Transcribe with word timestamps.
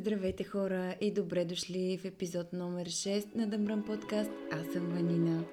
Здравейте 0.00 0.44
хора 0.44 0.96
и 1.00 1.12
добре 1.12 1.44
дошли 1.44 1.98
в 1.98 2.04
епизод 2.04 2.52
номер 2.52 2.88
6 2.88 3.34
на 3.34 3.46
Дъмрън 3.46 3.84
подкаст. 3.84 4.30
Аз 4.52 4.66
съм 4.72 4.88
Ванина. 4.88 5.44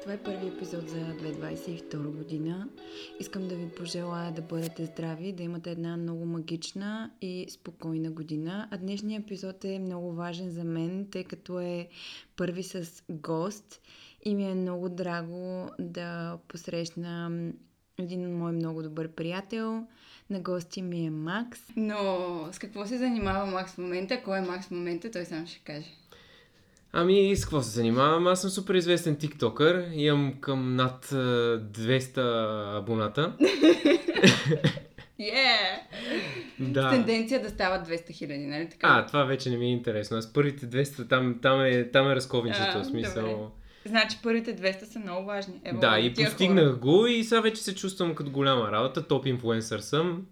Това 0.00 0.12
е 0.12 0.22
първи 0.22 0.48
епизод 0.48 0.88
за 0.88 0.96
2022 0.96 1.96
година. 1.96 2.68
Искам 3.20 3.48
да 3.48 3.56
ви 3.56 3.68
пожелая 3.68 4.32
да 4.32 4.42
бъдете 4.42 4.84
здрави, 4.84 5.32
да 5.32 5.42
имате 5.42 5.70
една 5.70 5.96
много 5.96 6.24
магична 6.24 7.10
и 7.20 7.46
спокойна 7.50 8.10
година. 8.10 8.68
А 8.70 8.78
днешният 8.78 9.24
епизод 9.24 9.64
е 9.64 9.78
много 9.78 10.12
важен 10.12 10.50
за 10.50 10.64
мен, 10.64 11.06
тъй 11.10 11.24
като 11.24 11.60
е 11.60 11.88
първи 12.36 12.62
с 12.62 13.02
гост 13.10 13.80
и 14.24 14.34
ми 14.34 14.50
е 14.50 14.54
много 14.54 14.88
драго 14.88 15.70
да 15.78 16.38
посрещна 16.48 17.30
един 17.98 18.38
мой 18.38 18.52
много 18.52 18.82
добър 18.82 19.08
приятел. 19.08 19.86
На 20.30 20.40
гости 20.40 20.82
ми 20.82 21.06
е 21.06 21.10
Макс. 21.10 21.60
Но 21.76 21.96
с 22.52 22.58
какво 22.58 22.86
се 22.86 22.98
занимава 22.98 23.46
Макс 23.46 23.72
в 23.72 23.78
момента? 23.78 24.22
Кой 24.22 24.38
е 24.38 24.42
Макс 24.42 24.66
в 24.66 24.70
момента? 24.70 25.10
Той 25.10 25.24
сам 25.24 25.46
ще 25.46 25.58
каже. 25.58 25.86
Ами, 26.92 27.36
с 27.36 27.44
какво 27.44 27.62
се 27.62 27.70
занимавам? 27.70 28.26
Аз 28.26 28.40
съм 28.40 28.50
супер 28.50 28.74
известен 28.74 29.16
тиктокър. 29.16 29.88
Имам 29.92 30.34
към 30.40 30.76
над 30.76 31.06
200 31.06 32.78
абоната. 32.78 33.36
Yeah! 35.20 35.78
да. 36.60 36.88
С 36.88 36.90
тенденция 36.90 37.42
да 37.42 37.48
стават 37.48 37.88
200 37.88 38.12
хиляди, 38.12 38.46
нали 38.46 38.68
така? 38.68 38.86
А, 38.90 39.06
това 39.06 39.24
вече 39.24 39.50
не 39.50 39.56
ми 39.56 39.66
е 39.66 39.72
интересно. 39.72 40.16
Аз 40.16 40.32
първите 40.32 40.66
200, 40.66 41.08
там, 41.08 41.38
там 41.42 41.64
е, 41.64 41.90
там 41.90 42.10
е 42.10 42.14
разковничето, 42.14 42.78
А, 42.78 42.82
в 42.82 42.86
смисъл. 42.86 43.28
добре. 43.28 43.46
Значи 43.88 44.18
първите 44.22 44.56
200 44.56 44.84
са 44.84 44.98
много 44.98 45.26
важни. 45.26 45.54
Ево, 45.64 45.80
Да, 45.80 45.98
и 45.98 46.14
постигнах 46.14 46.64
хора. 46.64 46.76
го 46.76 47.06
и 47.06 47.24
сега 47.24 47.40
вече 47.40 47.62
се 47.62 47.74
чувствам 47.74 48.14
като 48.14 48.30
голяма 48.30 48.72
работа. 48.72 49.08
Топ 49.08 49.26
инфлуенсър 49.26 49.78
съм, 49.80 50.26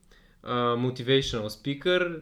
uh, 0.44 0.92
motivational 0.92 1.48
speaker. 1.48 2.20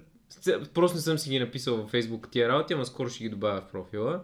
Просто 0.74 0.96
не 0.96 1.00
съм 1.00 1.18
си 1.18 1.30
ги 1.30 1.38
написал 1.38 1.76
във 1.76 1.92
Facebook 1.92 2.30
тия 2.30 2.48
работи, 2.48 2.72
ама 2.72 2.86
скоро 2.86 3.08
ще 3.08 3.24
ги 3.24 3.30
добавя 3.30 3.60
в 3.60 3.72
профила. 3.72 4.20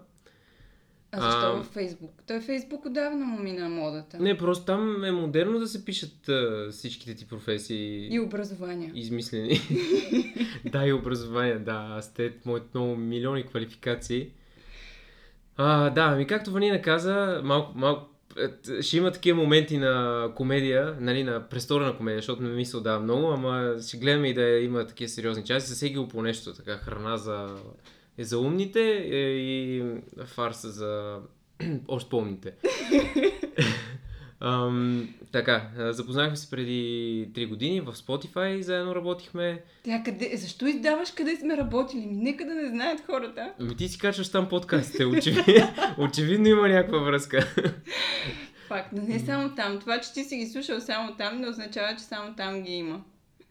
А 1.13 1.21
защо 1.21 1.47
А, 1.47 1.51
във 1.51 1.67
Фейсбук? 1.67 2.23
Той 2.27 2.41
Фейсбук 2.41 2.87
отдавна 2.87 3.27
му 3.27 3.39
мина 3.39 3.69
модата. 3.69 4.19
Не, 4.21 4.37
просто 4.37 4.65
там 4.65 5.05
е 5.05 5.13
модерно 5.13 5.59
да 5.59 5.67
се 5.67 5.85
пишат 5.85 6.27
uh, 6.27 6.71
всичките 6.71 7.15
ти 7.15 7.29
професии. 7.29 8.09
И 8.15 8.21
образование. 8.21 8.93
измислени. 8.95 9.61
да, 10.73 10.87
и 10.87 10.93
образование, 10.93 11.59
да. 11.59 11.87
Аз 11.91 12.15
те 12.15 12.33
моите 12.45 12.67
много 12.75 12.97
милиони 12.97 13.47
квалификации. 13.47 14.31
А, 15.63 15.91
да, 15.91 16.17
ми 16.17 16.27
както 16.27 16.51
Ванина 16.51 16.83
каза, 16.83 17.41
малко, 17.45 17.73
малко 17.79 18.07
е, 18.39 18.83
ще 18.83 18.97
има 18.97 19.11
такива 19.11 19.43
моменти 19.43 19.79
на 19.79 20.27
комедия, 20.37 20.97
нали, 21.01 21.25
на 21.25 21.49
престорена 21.49 21.97
комедия, 21.97 22.19
защото 22.19 22.43
не 22.43 22.49
ми 22.49 22.67
се 22.67 22.77
отдава 22.77 23.01
много, 23.01 23.27
ама 23.27 23.77
ще 23.89 23.97
гледаме 23.97 24.29
и 24.29 24.35
да 24.35 24.43
има 24.43 24.87
такива 24.87 25.09
сериозни 25.09 25.45
части. 25.45 25.69
За 25.69 25.75
всеки 25.75 26.09
по 26.09 26.23
нещо, 26.23 26.55
така 26.55 26.77
храна 26.77 27.17
за, 27.17 27.57
е 28.19 28.25
за 28.25 28.39
умните 28.39 28.81
е, 29.11 29.17
и 29.17 29.85
фарса 30.25 30.71
за 30.71 31.19
още 31.89 32.11
по-умните. 32.11 32.55
Ам, 34.41 35.09
така, 35.33 35.63
запознахме 35.77 36.37
се 36.37 36.51
преди 36.51 37.29
3 37.33 37.49
години 37.49 37.81
в 37.81 37.93
Spotify, 37.93 38.61
заедно 38.61 38.95
работихме. 38.95 39.63
Тя 39.85 40.03
къде... 40.05 40.37
Защо 40.37 40.67
издаваш 40.67 41.11
къде 41.11 41.37
сме 41.37 41.57
работили? 41.57 42.07
Нека 42.07 42.45
да 42.45 42.55
не 42.55 42.69
знаят 42.69 43.07
хората. 43.07 43.53
Ами 43.61 43.77
ти 43.77 43.89
си 43.89 43.99
качваш 43.99 44.31
там 44.31 44.49
подкастите, 44.49 45.05
очевидно, 45.05 45.69
очевидно 45.99 46.49
има 46.49 46.69
някаква 46.69 46.99
връзка. 46.99 47.47
Факт, 48.69 48.89
но 48.93 49.03
не 49.03 49.19
само 49.19 49.55
там. 49.55 49.79
Това, 49.81 50.01
че 50.01 50.13
ти 50.13 50.25
си 50.25 50.37
ги 50.37 50.47
слушал 50.47 50.81
само 50.81 51.15
там, 51.17 51.41
не 51.41 51.49
означава, 51.49 51.97
че 51.97 52.03
само 52.03 52.35
там 52.35 52.63
ги 52.63 52.73
има. 52.73 53.01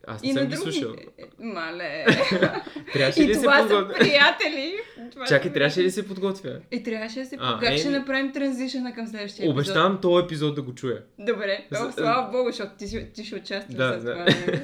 Аз 0.10 0.22
не 0.24 0.30
И 0.30 0.34
съм 0.34 0.46
ги 0.46 0.56
слушал. 0.56 0.94
Е, 1.18 1.24
Мале. 1.40 2.06
Трябваше 2.94 3.22
ли 3.22 3.32
И 3.32 3.36
се 3.36 3.42
това 3.42 3.58
са 3.60 3.68
подготвя? 3.70 3.94
приятели. 3.96 4.76
Това 5.12 5.26
са 5.26 5.30
Чакай, 5.30 5.54
трябваше 5.54 5.84
ли 5.84 5.92
се 5.92 6.08
подготвя? 6.08 6.60
И 6.72 6.84
трябваше 6.84 7.20
да 7.20 7.26
се... 7.26 7.38
А, 7.40 7.60
как 7.60 7.70
е, 7.70 7.78
ще 7.78 7.90
направим 7.90 8.32
транзишъна 8.32 8.94
към 8.94 9.08
следващия 9.08 9.44
епизод? 9.44 9.54
Обещавам 9.54 10.02
този 10.02 10.26
епизод 10.26 10.56
да 10.56 10.62
го 10.62 10.76
чуя. 10.76 11.04
Добре, 11.20 11.68
О, 11.74 11.92
слава 11.92 12.32
богу, 12.32 12.46
защото 12.46 12.72
ти, 12.78 13.12
ти 13.14 13.26
ще 13.26 13.36
участваш 13.36 13.76
Да, 13.76 13.94
с 13.94 14.02
това. 14.02 14.16
нали? 14.16 14.62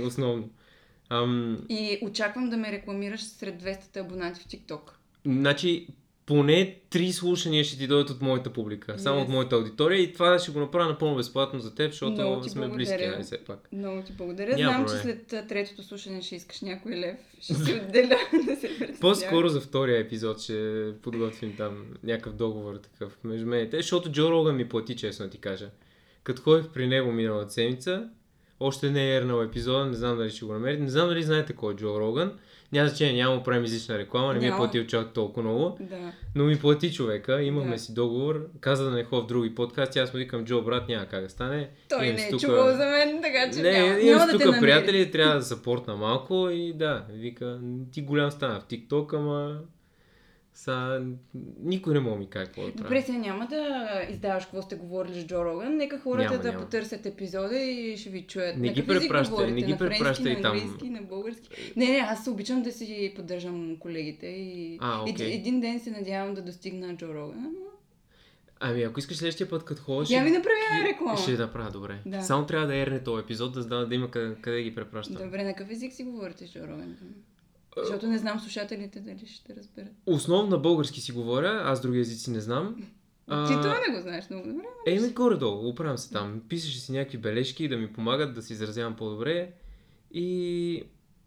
Основно. 0.02 0.48
Ам, 1.10 1.58
И 1.68 1.98
очаквам 2.02 2.50
да 2.50 2.56
ме 2.56 2.72
рекламираш 2.72 3.22
сред 3.22 3.62
200 3.62 3.96
абонати 3.96 4.40
в 4.40 4.44
TikTok. 4.44 4.80
значи, 5.26 5.86
поне 6.28 6.78
три 6.90 7.12
слушания 7.12 7.64
ще 7.64 7.78
ти 7.78 7.86
дойдат 7.86 8.10
от 8.10 8.22
моята 8.22 8.50
публика, 8.50 8.98
само 8.98 9.20
Yes. 9.20 9.22
от 9.22 9.28
моята 9.28 9.56
аудитория 9.56 10.00
и 10.00 10.12
това 10.12 10.38
ще 10.38 10.50
го 10.50 10.60
направя 10.60 10.88
напълно 10.88 11.16
безплатно 11.16 11.60
за 11.60 11.74
теб, 11.74 11.90
защото 11.90 12.12
Много 12.12 12.40
ти 12.40 12.50
сме 12.50 12.60
благодаря. 12.60 12.76
близки, 12.76 13.06
нали 13.06 13.22
все 13.22 13.38
пак. 13.38 13.68
Много 13.72 14.02
ти 14.02 14.12
благодаря. 14.12 14.56
Няма 14.56 14.72
Знам, 14.72 14.86
че 14.88 14.94
проблем. 14.94 15.02
след 15.02 15.32
а, 15.34 15.46
третото 15.46 15.82
слушане 15.82 16.22
ще 16.22 16.36
искаш 16.36 16.60
някой 16.60 16.92
лев. 16.92 17.16
Ще 17.40 17.54
си 17.54 17.72
отделя 17.74 18.08
да 18.46 18.56
се 18.56 18.68
представя. 18.68 19.00
По-скоро 19.00 19.48
за 19.48 19.60
втория 19.60 19.98
епизод 19.98 20.40
ще 20.40 20.88
подготвим 21.02 21.56
там 21.56 21.84
някакъв 22.02 22.34
договор 22.34 22.76
такъв 22.76 23.18
между 23.24 23.46
мен 23.46 23.64
и 23.64 23.70
те, 23.70 23.76
защото 23.76 24.12
Джо 24.12 24.30
Роган 24.30 24.56
ми 24.56 24.68
плати, 24.68 24.96
честно 24.96 25.28
ти 25.28 25.38
кажа. 25.38 25.70
Като 26.22 26.42
ходих 26.42 26.68
при 26.68 26.86
него 26.86 27.12
миналата 27.12 27.52
седмица, 27.52 28.08
още 28.60 28.90
не 28.90 29.12
е 29.12 29.16
ернал 29.16 29.42
епизода, 29.42 29.86
не 29.86 29.94
знам 29.94 30.16
дали 30.16 30.30
ще 30.30 30.44
го 30.44 30.52
намерите. 30.52 30.82
Не 30.82 30.90
знам 30.90 31.08
дали 31.08 31.22
знаете 31.22 31.52
кой 31.52 31.72
е 31.72 31.76
Джо 31.76 32.00
Роган. 32.00 32.38
Няма 32.72 32.88
значение, 32.88 33.14
няма 33.14 33.36
му 33.36 33.42
правим 33.42 33.64
излична 33.64 33.98
реклама, 33.98 34.34
не 34.34 34.40
ми 34.40 34.46
е 34.46 34.50
платил 34.50 34.86
чак 34.86 35.12
толкова 35.12 35.42
много. 35.42 35.76
Да. 35.80 36.12
Но 36.34 36.44
ми 36.44 36.56
плати 36.56 36.92
човека, 36.92 37.42
имахме 37.42 37.72
Да. 37.72 37.78
си 37.78 37.94
договор, 37.94 38.46
каза 38.60 38.84
да 38.84 38.90
не 38.90 39.04
ходя 39.04 39.22
в 39.22 39.26
други 39.26 39.54
подкасти, 39.54 39.98
аз 39.98 40.12
му 40.12 40.18
викам 40.18 40.44
Джо, 40.44 40.62
брат, 40.62 40.88
няма 40.88 41.06
как 41.06 41.22
да 41.22 41.28
стане. 41.28 41.70
Той 41.88 42.04
Имам 42.04 42.16
не 42.16 42.22
е 42.22 42.30
тука- 42.30 42.40
чувал 42.40 42.66
за 42.66 42.86
мен, 42.86 43.22
така 43.22 43.50
че 43.52 43.62
не, 43.62 43.70
няма, 43.72 44.00
имам 44.00 44.18
няма 44.18 44.26
да 44.28 44.38
тук 44.40 44.60
приятели, 44.60 45.10
трябва 45.10 45.34
да 45.34 45.40
запортна 45.40 45.96
малко 45.96 46.48
и 46.50 46.72
да, 46.72 47.04
вика, 47.10 47.60
ти 47.92 48.02
голям 48.02 48.30
стана 48.30 48.60
в 48.60 48.64
TikTok, 48.64 49.16
ама 49.16 49.58
са, 50.58 51.02
никой 51.60 51.94
не 51.94 52.00
мога 52.00 52.16
ми 52.16 52.26
каже 52.26 52.46
какво 52.46 52.62
да 52.62 52.70
Добре, 52.72 53.02
сега 53.02 53.18
няма 53.18 53.46
да 53.46 53.86
издаваш 54.10 54.44
какво 54.44 54.62
сте 54.62 54.76
говорили 54.76 55.20
с 55.20 55.26
Джо 55.26 55.44
Роган. 55.44 55.76
Нека 55.76 55.98
хората 55.98 56.30
Няма, 56.30 56.42
да 56.42 56.52
няма. 56.52 56.64
потърсят 56.64 57.06
епизода 57.06 57.58
и 57.58 57.96
ще 57.96 58.10
ви 58.10 58.22
чуят. 58.22 58.56
Не 58.56 58.66
На 58.66 58.72
ги 58.72 58.86
препращай, 58.86 59.50
не 59.50 59.62
ги 59.62 59.72
на 59.72 59.78
препращай 59.78 60.34
на 60.34 60.42
там. 60.42 60.52
английски, 60.52 60.90
на 60.90 61.02
български. 61.02 61.72
Не, 61.76 61.86
не, 61.86 61.98
аз 61.98 62.24
се 62.24 62.30
обичам 62.30 62.62
да 62.62 62.72
си 62.72 63.12
поддържам 63.16 63.76
колегите 63.76 64.26
и 64.26 64.78
А, 64.80 65.04
и- 65.06 65.12
окей. 65.12 65.34
един 65.34 65.60
ден 65.60 65.80
се 65.80 65.90
надявам 65.90 66.34
да 66.34 66.42
достигна 66.42 66.96
Джо 66.96 67.06
Роган. 67.08 67.54
Ами 68.60 68.82
ако 68.82 68.98
искаш 68.98 69.16
следващия 69.16 69.48
път, 69.48 69.64
като 69.64 69.82
ходиш, 69.82 70.10
Я 70.10 70.24
ми 70.24 70.30
направи 70.30 70.56
една 70.72 70.88
реклама. 70.88 71.18
ще 71.18 71.32
направя 71.32 71.70
добре. 71.70 71.98
Да. 72.06 72.22
Само 72.22 72.46
трябва 72.46 72.66
да 72.66 72.76
ерне 72.76 73.02
този 73.02 73.22
епизод, 73.22 73.52
да, 73.52 73.62
знам 73.62 73.88
да 73.88 73.94
има 73.94 74.10
къде, 74.10 74.34
къде 74.34 74.56
да 74.56 74.62
ги 74.62 74.74
препращам. 74.74 75.16
Добре, 75.16 75.44
на 75.44 75.54
какъв 75.54 75.70
език 75.72 75.92
си 75.92 76.04
говорите 76.04 76.48
Джо 76.48 76.60
Роган? 76.60 76.96
Защото 77.76 78.06
не 78.06 78.18
знам 78.18 78.40
слушателите 78.40 79.00
дали 79.00 79.26
ще 79.26 79.56
разберат. 79.56 79.92
Основно 80.06 80.62
български 80.62 81.00
си 81.00 81.12
говоря, 81.12 81.62
аз 81.64 81.80
други 81.80 81.98
езици 82.00 82.30
не 82.30 82.40
знам. 82.40 82.76
Ти 83.46 83.52
това 83.52 83.80
не 83.88 83.94
го 83.94 84.00
знаеш 84.02 84.30
много 84.30 84.46
добре. 84.48 84.64
Еми, 84.86 85.10
горе-долу, 85.12 85.68
оправям 85.68 85.98
се 85.98 86.12
там. 86.12 86.42
Писаше 86.48 86.80
си 86.80 86.92
някакви 86.92 87.18
бележки 87.18 87.68
да 87.68 87.76
ми 87.76 87.92
помагат 87.92 88.34
да 88.34 88.42
се 88.42 88.52
изразявам 88.52 88.96
по-добре. 88.96 89.52
И, 90.10 90.82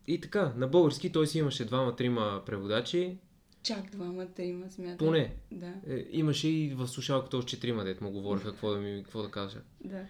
и 0.07 0.21
така, 0.21 0.53
на 0.57 0.67
български 0.67 1.11
той 1.11 1.27
си 1.27 1.39
имаше 1.39 1.65
двама-трима 1.65 2.41
преводачи. 2.45 3.17
Чак 3.63 3.91
двама, 3.91 4.25
трима, 4.25 4.69
смятам. 4.71 4.97
Поне. 5.07 5.33
Да, 5.51 5.73
Е, 5.87 6.05
имаше 6.11 6.47
и 6.47 6.73
в 6.75 6.87
слушалката 6.87 7.37
още 7.37 7.49
четирима, 7.49 7.83
дет 7.83 8.01
му 8.01 8.11
говориха 8.11 8.51
какво 8.51 8.69
да, 8.71 8.77
ми, 8.77 9.03
какво 9.03 9.21
да 9.21 9.29
кажа. 9.31 9.59
да, 9.85 10.01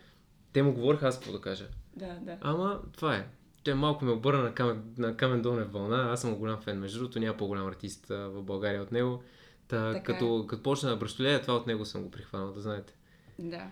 Те 0.53 0.63
му 0.63 0.73
говориха 0.73 1.07
аз 1.07 1.15
какво 1.19 1.31
да 1.31 1.41
кажа. 1.41 1.67
да, 1.95 2.19
да. 2.21 2.37
Ама, 2.41 2.81
това 2.97 3.15
е. 3.15 3.27
Той 3.63 3.73
малко 3.73 4.05
ме 4.05 4.11
обърна 4.11 4.43
на 4.43 4.53
Камен, 4.53 4.83
на 4.97 5.17
Камен 5.17 5.41
Донев 5.41 5.71
вълна. 5.71 6.11
Аз 6.13 6.21
съм 6.21 6.35
голям 6.35 6.61
фен, 6.61 6.79
между 6.79 6.99
другото, 6.99 7.19
няма 7.19 7.37
по-голям 7.37 7.67
артист 7.67 8.05
в 8.07 8.41
България 8.43 8.81
от 8.81 8.91
него. 8.91 9.23
Та, 9.67 9.93
Така 9.93 9.97
е. 9.97 10.03
като, 10.03 10.45
като 10.49 10.63
почна 10.63 10.89
да 10.89 10.95
бръщолея, 10.95 11.41
това 11.41 11.53
от 11.53 11.67
него 11.67 11.85
съм 11.85 12.03
го 12.03 12.11
прихванал, 12.11 12.51
да 12.51 12.61
знаете. 12.61 12.93
Да. 13.39 13.63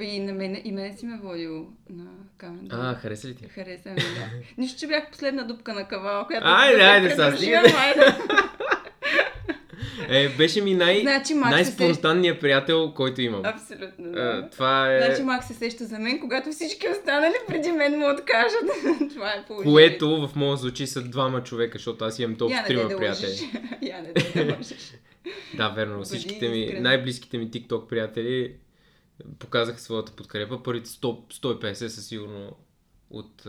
И 0.00 0.20
на 0.20 0.32
мене, 0.32 0.62
и 0.64 0.72
мене 0.72 0.96
си 0.96 1.06
ме 1.06 1.18
водил 1.18 1.72
на 1.90 2.10
камен. 2.36 2.68
А, 2.70 2.94
хареса 2.94 3.28
ли 3.28 3.34
ти? 3.34 3.48
Хареса 3.48 3.90
ми, 3.90 3.96
да. 3.96 4.30
Нищо, 4.58 4.78
че 4.80 4.86
бях 4.86 5.10
последна 5.10 5.42
дупка 5.42 5.74
на 5.74 5.88
кавала, 5.88 6.26
която... 6.26 6.46
Айде, 6.46 6.78
да 6.78 6.84
айде, 6.84 7.10
сега, 7.10 7.36
стига. 7.36 7.56
айде. 7.56 8.18
Е, 10.08 10.28
беше 10.28 10.60
ми 10.60 10.74
най... 10.74 11.00
Значи, 11.00 11.34
Макс 11.34 11.50
се 11.50 11.54
най-спонтанният 11.54 12.40
приятел, 12.40 12.92
който 12.94 13.20
имам. 13.20 13.42
Абсолютно, 13.44 14.04
А, 14.08 14.10
да. 14.10 14.48
това 14.50 14.94
е... 14.94 15.02
Значи 15.06 15.22
Макс 15.22 15.46
се 15.46 15.54
сеща 15.54 15.84
за 15.84 15.98
мен, 15.98 16.20
когато 16.20 16.50
всички 16.50 16.88
останали 16.88 17.34
преди 17.48 17.72
мен 17.72 17.98
му 17.98 18.10
откажат. 18.10 19.10
Това 19.14 19.30
е 19.30 19.44
положението. 19.46 19.72
Което 19.72 20.28
в 20.28 20.36
моят 20.36 20.60
случай 20.60 20.86
са 20.86 21.02
двама 21.02 21.42
човека, 21.42 21.78
защото 21.78 22.04
аз 22.04 22.18
имам 22.18 22.36
толкова 22.36 22.64
трима 22.66 22.88
да 22.88 22.96
приятели. 22.96 23.50
Я 23.82 24.02
не 24.02 24.12
да 24.12 24.56
лъжеш. 24.56 24.78
Да, 25.56 25.68
верно. 25.68 25.94
Бъди 25.94 26.04
Всичките 26.04 26.48
ми, 26.48 26.76
най-близките 26.80 27.38
ми 27.38 27.50
TikTok 27.50 27.86
приятели 27.86 28.54
показаха 29.38 29.80
своята 29.80 30.12
подкрепа. 30.12 30.62
Първите 30.62 30.90
100, 30.90 31.34
150 31.42 31.72
са 31.72 32.02
сигурно 32.02 32.56
от... 33.10 33.46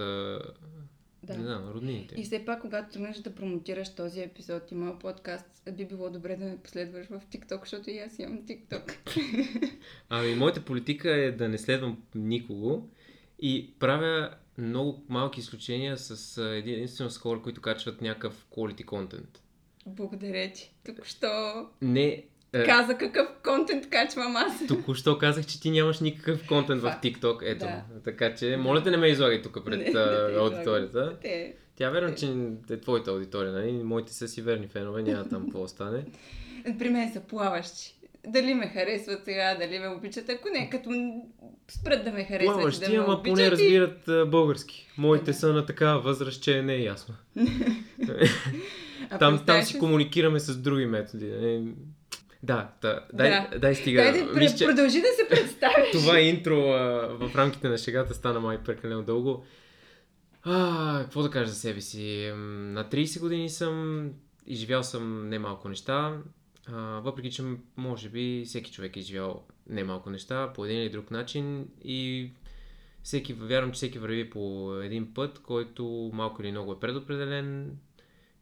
Да. 1.25 1.38
Не 1.38 1.44
знам, 1.44 1.72
роднините. 1.74 2.16
И 2.18 2.24
все 2.24 2.45
пак, 2.45 2.62
когато 2.62 2.94
тръгнеш 2.94 3.18
да 3.18 3.36
промотираш 3.36 3.95
този 3.95 4.22
епизод 4.22 4.72
и 4.72 4.75
моят 4.75 5.00
подкаст, 5.00 5.63
би 5.72 5.86
било 5.86 6.10
добре 6.10 6.36
да 6.36 6.45
ме 6.45 6.57
последваш 6.57 7.07
в 7.07 7.22
TikTok, 7.31 7.60
защото 7.60 7.89
и 7.89 8.00
аз 8.00 8.19
имам 8.19 8.39
TikTok. 8.39 8.94
Ами, 10.10 10.36
моята 10.36 10.66
политика 10.66 11.12
е 11.12 11.31
да 11.31 11.50
не 11.50 11.57
следвам 11.57 12.04
никого 12.16 12.89
и 13.39 13.74
правя 13.80 14.36
много 14.57 15.04
малки 15.10 15.39
изключения 15.39 15.98
с 15.98 16.42
единствено 16.44 17.10
с 17.10 17.18
хора, 17.18 17.42
които 17.42 17.62
качват 17.62 18.01
някакъв 18.01 18.48
quality 18.51 18.86
content. 18.86 19.39
Благодаря 19.86 20.51
ти. 20.51 20.74
Току-що 20.86 21.28
Не, 21.81 22.07
е, 22.07 22.24
каза 22.63 22.94
какъв 22.94 23.28
контент 23.44 23.90
качвам 23.90 24.36
аз. 24.36 24.68
току-що 24.68 25.18
казах, 25.18 25.46
че 25.46 25.62
ти 25.62 25.72
нямаш 25.72 26.00
никакъв 26.00 26.48
контент 26.48 26.81
в 26.81 26.86
Факт. 26.86 27.04
TikTok. 27.04 27.38
Ето, 27.44 27.66
Да. 27.66 27.81
така 28.04 28.36
че, 28.36 28.57
моля 28.57 28.84
те 28.84 28.92
не 28.92 28.98
ме 28.98 29.07
излагай 29.07 29.42
тук 29.42 29.56
Не, 29.56 29.63
пред 29.63 29.80
не 29.94 30.00
а, 30.00 30.30
ме 30.30 30.38
аудиторията. 30.38 31.18
Те, 31.22 31.54
Тя 31.75 31.90
вярвам, 31.90 32.16
че 32.16 32.34
е 32.69 32.80
твоята 32.80 33.12
аудитория, 33.12 33.52
нали? 33.52 33.72
Моите 33.74 34.13
са 34.13 34.28
си 34.28 34.42
верни 34.42 34.68
фенове, 34.68 35.04
няма 35.04 35.24
там 35.25 35.42
какво 35.42 35.62
да 35.62 35.68
стане. 35.68 36.06
при 36.80 36.90
мен 36.90 37.13
са 37.13 37.19
плаващи. 37.19 37.92
Дали 38.28 38.54
ме 38.54 38.68
харесват 38.68 39.22
сега, 39.25 39.56
дали 39.56 39.80
ме 39.80 39.88
обичат, 39.88 40.30
ако 40.30 40.50
не, 40.50 40.69
като 40.69 40.90
спрат 41.69 42.04
да 42.04 42.12
ме 42.12 42.24
харесват 42.24 42.42
и 42.42 42.48
да 42.48 42.54
Плаващи, 42.54 42.92
ме 42.92 42.98
ама 42.98 43.24
поне 43.24 43.44
и- 43.44 43.52
разбират 43.52 44.30
български. 44.30 44.88
Моите 44.98 45.25
Да. 45.25 45.34
са 45.34 45.54
на 45.54 45.66
такава 45.66 46.00
възраст, 46.02 46.44
че 46.44 46.62
не 46.62 46.74
е 46.74 46.80
ясно. 46.80 47.16
Там, 49.19 49.44
там 49.46 49.62
си 49.63 49.80
комуникираме 49.80 50.40
с 50.40 50.57
други 50.57 50.86
методи. 50.86 51.34
Да, 52.45 52.69
да, 52.81 53.06
дай, 53.13 53.30
Да. 53.30 53.59
дай 53.59 53.75
стига. 53.75 54.01
Дай 54.01 54.24
да 54.25 54.39
Мисля, 54.39 54.65
продължи 54.65 55.01
да 55.01 55.07
се 55.07 55.30
представиш. 55.30 55.92
това 55.92 56.19
интро 56.19 56.56
а, 56.69 57.07
в 57.19 57.36
рамките 57.36 57.69
на 57.69 57.77
шегата 57.77 58.13
стана 58.13 58.39
май 58.39 58.63
прекалено 58.63 59.03
дълго. 59.03 59.44
А, 60.44 61.00
какво 61.03 61.24
да 61.24 61.30
кажа 61.31 61.50
за 61.51 61.56
себе 61.56 61.81
си? 61.81 62.31
На 62.36 62.89
30 62.89 63.19
години 63.19 63.50
съм, 63.50 64.09
изживял 64.45 64.83
съм 64.83 65.30
немалко 65.30 65.69
неща, 65.69 66.18
а, 66.68 66.75
въпреки 66.81 67.31
че 67.31 67.44
може 67.77 68.09
би 68.09 68.44
всеки 68.45 68.71
човек 68.71 68.95
е 68.95 69.00
изживял 69.00 69.44
немалко 69.69 70.09
неща 70.09 70.53
по 70.53 70.65
един 70.65 70.81
или 70.81 70.89
друг 70.89 71.12
начин 71.12 71.68
и 71.83 72.30
всеки, 73.03 73.33
вярвам, 73.33 73.71
че 73.71 73.75
всеки 73.75 74.00
върви 74.00 74.30
по 74.30 74.74
един 74.83 75.13
път, 75.13 75.39
който 75.39 76.12
малко 76.13 76.42
или 76.42 76.51
много 76.51 76.71
е 76.71 76.80
предопределен. 76.80 77.77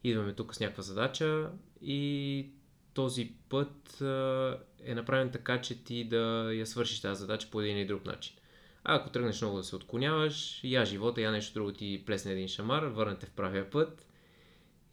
Идваме 0.04 0.32
тук 0.32 0.54
с 0.54 0.60
някаква 0.60 0.82
задача 0.82 1.50
и 1.82 2.46
този 2.94 3.32
път 3.48 4.00
а, 4.00 4.58
е 4.84 4.94
направен 4.94 5.30
така, 5.30 5.60
че 5.60 5.84
ти 5.84 6.04
да 6.04 6.50
я 6.52 6.66
свършиш 6.66 7.00
тази 7.00 7.20
задача 7.20 7.48
по 7.50 7.60
един 7.60 7.78
или 7.78 7.86
друг 7.86 8.06
начин. 8.06 8.34
А 8.84 8.96
ако 8.96 9.10
тръгнеш 9.10 9.40
много 9.40 9.56
да 9.56 9.64
се 9.64 9.76
отклоняваш, 9.76 10.60
я 10.64 10.84
живота, 10.84 11.20
я 11.20 11.32
нещо 11.32 11.54
друго 11.54 11.72
ти 11.72 12.02
плесне 12.06 12.32
един 12.32 12.48
шамар, 12.48 12.82
върнете 12.82 13.26
в 13.26 13.30
правия 13.30 13.70
път. 13.70 14.06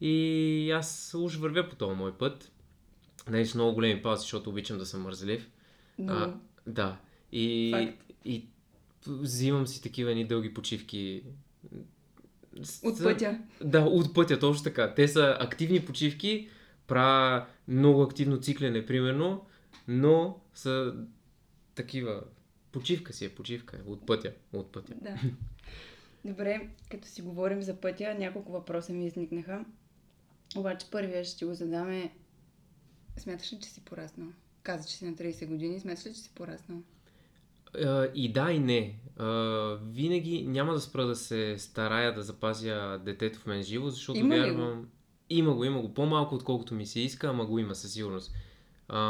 И 0.00 0.70
аз 0.70 1.14
уж 1.18 1.36
вървя 1.36 1.68
по 1.68 1.76
този 1.76 1.96
мой 1.96 2.18
път. 2.18 2.52
Нали, 3.30 3.46
с 3.46 3.54
много 3.54 3.74
големи 3.74 4.02
паузи, 4.02 4.20
защото 4.20 4.50
обичам 4.50 4.78
да 4.78 4.86
съм 4.86 5.02
мързелив. 5.02 5.50
Много. 5.98 6.20
А, 6.20 6.34
да. 6.66 6.96
И, 7.32 7.70
Факт. 7.74 8.12
и 8.24 8.46
взимам 9.06 9.66
си 9.66 9.82
такива 9.82 10.10
едни 10.10 10.24
дълги 10.24 10.54
почивки. 10.54 11.22
От 12.82 13.02
пътя. 13.02 13.38
Да, 13.64 13.80
от 13.80 14.14
пътя, 14.14 14.38
точно 14.38 14.64
така. 14.64 14.94
Те 14.94 15.08
са 15.08 15.36
активни 15.40 15.84
почивки, 15.84 16.48
правя 16.86 17.46
много 17.72 18.02
активно 18.02 18.40
циклене, 18.40 18.86
примерно, 18.86 19.44
но 19.88 20.40
са 20.54 20.94
такива. 21.74 22.22
Почивка 22.72 23.12
си 23.12 23.24
е, 23.24 23.34
почивка. 23.34 23.80
От 23.86 24.06
пътя, 24.06 24.32
от 24.52 24.72
пътя. 24.72 24.94
Да. 25.00 25.16
Добре, 26.24 26.68
като 26.90 27.08
си 27.08 27.22
говорим 27.22 27.62
за 27.62 27.76
пътя, 27.76 28.14
няколко 28.18 28.52
въпроса 28.52 28.92
ми 28.92 29.06
изникнаха. 29.06 29.64
Обаче 30.56 30.86
първия 30.90 31.24
ще 31.24 31.44
го 31.44 31.54
задаме. 31.54 32.12
Смяташ 33.16 33.52
ли, 33.52 33.60
че 33.60 33.68
си 33.68 33.80
пораснал? 33.84 34.28
Каза, 34.62 34.88
че 34.88 34.96
си 34.96 35.04
на 35.04 35.12
30 35.12 35.46
години. 35.46 35.80
Смяташ 35.80 36.06
ли, 36.06 36.14
че 36.14 36.20
си 36.20 36.30
пораснал? 36.34 36.78
И 38.14 38.32
да, 38.32 38.52
и 38.52 38.58
не. 38.58 38.94
Винаги 39.92 40.42
няма 40.46 40.72
да 40.72 40.80
спра 40.80 41.06
да 41.06 41.16
се 41.16 41.58
старая 41.58 42.14
да 42.14 42.22
запазя 42.22 43.00
детето 43.04 43.38
в 43.38 43.46
мен 43.46 43.62
живо, 43.62 43.90
защото 43.90 44.18
Има 44.18 44.36
вярвам... 44.36 44.88
Има 45.34 45.54
го, 45.54 45.64
има 45.64 45.80
го. 45.80 45.94
По-малко 45.94 46.34
отколкото 46.34 46.74
ми 46.74 46.86
се 46.86 47.00
иска, 47.00 47.28
ама 47.28 47.44
го 47.46 47.58
има 47.58 47.74
със 47.74 47.92
сигурност. 47.92 48.32
А, 48.88 49.00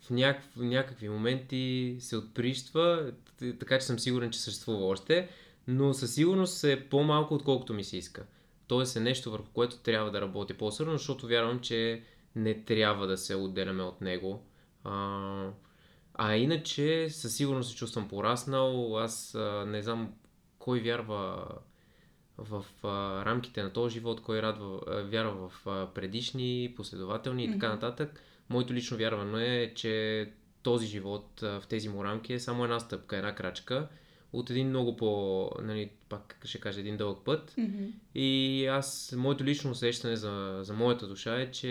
в, 0.00 0.10
няк... 0.10 0.42
в 0.56 0.62
някакви 0.62 1.08
моменти 1.08 1.96
се 2.00 2.16
отприщва, 2.16 3.12
така 3.60 3.78
че 3.78 3.86
съм 3.86 3.98
сигурен, 3.98 4.30
че 4.30 4.40
съществува 4.40 4.86
още, 4.86 5.28
но 5.68 5.94
със 5.94 6.14
сигурност 6.14 6.64
е 6.64 6.88
по-малко 6.88 7.34
отколкото 7.34 7.74
ми 7.74 7.84
се 7.84 7.96
иска. 7.96 8.26
Тоест 8.66 8.96
е 8.96 9.00
нещо 9.00 9.30
върху 9.30 9.48
което 9.52 9.78
трябва 9.78 10.10
да 10.10 10.20
работя 10.20 10.54
по-сърно, 10.54 10.92
защото 10.92 11.26
вярвам, 11.26 11.60
че 11.60 12.02
не 12.36 12.64
трябва 12.64 13.06
да 13.06 13.18
се 13.18 13.34
отделяме 13.34 13.82
от 13.82 14.00
него. 14.00 14.42
А, 14.84 15.50
а 16.14 16.36
иначе 16.36 17.10
със 17.10 17.36
сигурност 17.36 17.70
се 17.70 17.76
чувствам 17.76 18.08
пораснал. 18.08 18.98
Аз 18.98 19.34
а, 19.34 19.64
не 19.66 19.82
знам 19.82 20.12
кой 20.58 20.80
вярва 20.80 21.44
в 22.38 22.64
а, 22.82 23.24
рамките 23.24 23.62
на 23.62 23.72
този 23.72 23.94
живот, 23.94 24.22
кой 24.22 24.42
радва, 24.42 24.80
а, 24.86 25.02
вярва 25.02 25.48
в 25.48 25.66
а, 25.66 25.86
предишни, 25.94 26.72
последователни 26.76 27.44
и 27.44 27.52
така 27.52 27.68
нататък. 27.68 28.22
Моето 28.48 28.74
лично 28.74 28.96
вярване 28.96 29.62
е, 29.62 29.74
че 29.74 30.26
този 30.62 30.86
живот 30.86 31.42
а, 31.42 31.60
в 31.60 31.66
тези 31.66 31.88
му 31.88 32.04
рамки 32.04 32.32
е 32.32 32.40
само 32.40 32.64
една 32.64 32.80
стъпка, 32.80 33.16
една 33.16 33.34
крачка 33.34 33.88
от 34.34 34.50
един 34.50 34.68
много 34.68 34.96
по, 34.96 35.50
нали, 35.62 35.90
пак 36.08 36.38
ще 36.44 36.60
кажа, 36.60 36.80
един 36.80 36.96
дълъг 36.96 37.18
път. 37.24 37.54
И 38.14 38.66
аз, 38.66 39.14
моето 39.16 39.44
лично 39.44 39.70
усещане 39.70 40.16
за, 40.16 40.58
за 40.62 40.74
моята 40.74 41.06
душа 41.06 41.40
е, 41.40 41.50
че 41.50 41.70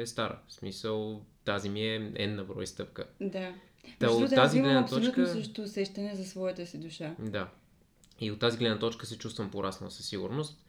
е 0.00 0.06
стара. 0.06 0.38
В 0.48 0.52
смисъл, 0.52 1.22
тази 1.44 1.68
ми 1.68 1.80
е 1.80 2.00
N 2.00 2.34
на 2.34 2.44
брой 2.44 2.66
стъпка. 2.66 3.04
Да. 3.20 3.54
Та, 3.98 4.06
Между 4.06 4.24
от 4.24 4.30
тази 4.30 4.58
имам 4.58 4.68
гледна 4.68 4.80
абсолютно 4.80 5.24
точка... 5.24 5.26
същото 5.26 5.62
усещане 5.62 6.14
за 6.14 6.24
своята 6.24 6.66
си 6.66 6.78
душа. 6.78 7.14
Да. 7.18 7.48
И 8.20 8.30
от 8.30 8.38
тази 8.38 8.58
гледна 8.58 8.78
точка 8.78 9.06
се 9.06 9.18
чувствам 9.18 9.50
пораснал 9.50 9.90
със 9.90 10.06
сигурност. 10.06 10.64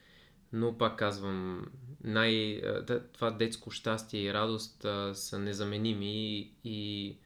Но 0.54 0.78
пак 0.78 1.00
казвам, 1.00 1.66
най... 2.04 2.62
да, 2.62 3.04
това 3.14 3.32
детско 3.32 3.72
щастие 3.72 4.22
и 4.22 4.34
радост 4.34 4.86
а, 4.86 5.16
са 5.16 5.40
незаменими 5.40 6.38
и, 6.38 6.52
и 6.64 7.18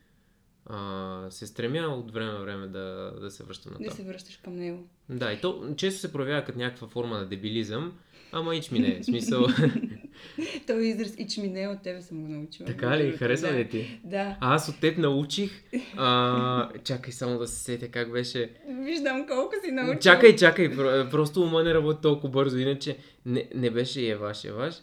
а, 0.65 1.27
се 1.29 1.47
стремя 1.47 1.79
от 1.79 2.11
време 2.11 2.31
на 2.31 2.39
време 2.39 2.67
да, 2.67 3.13
да 3.21 3.31
се 3.31 3.43
връщам 3.43 3.71
на 3.71 3.77
Да 3.77 3.83
това. 3.83 3.95
се 3.95 4.03
връщаш 4.03 4.37
към 4.37 4.55
него. 4.55 4.87
Да, 5.09 5.33
и 5.33 5.41
то 5.41 5.73
често 5.77 5.99
се 6.01 6.13
проявява 6.13 6.45
като 6.45 6.57
някаква 6.59 6.87
форма 6.87 7.17
на 7.17 7.25
дебилизъм, 7.25 7.97
ама 8.31 8.55
ич 8.55 8.71
ми 8.71 8.79
не. 8.79 9.01
В 9.01 9.05
смисъл, 9.05 9.47
Той 10.67 10.85
израз 10.85 11.15
ичмине 11.17 11.67
от 11.67 11.81
тебе 11.83 12.01
съм 12.01 12.21
го 12.21 12.27
научила. 12.27 12.67
така 12.67 12.97
ли? 12.97 13.11
Харесва 13.11 13.51
ли 13.51 13.69
ти? 13.69 13.99
Да. 14.03 14.37
А 14.41 14.55
аз 14.55 14.69
от 14.69 14.79
теб 14.79 14.97
научих. 14.97 15.63
А, 15.97 16.69
чакай 16.83 17.13
само 17.13 17.37
да 17.37 17.47
се 17.47 17.63
сетя 17.63 17.87
как 17.87 18.11
беше. 18.11 18.49
Виждам 18.69 19.27
колко 19.27 19.55
си 19.65 19.71
научил. 19.71 19.99
Чакай, 19.99 20.35
чакай, 20.35 20.69
про- 20.69 21.09
просто 21.09 21.41
ума 21.41 21.63
не 21.63 21.73
работи 21.73 22.01
толкова 22.01 22.29
бързо, 22.29 22.57
иначе 22.57 22.97
не, 23.25 23.49
не 23.55 23.69
беше 23.69 24.09
Еваш, 24.09 24.43
Еваш. 24.45 24.75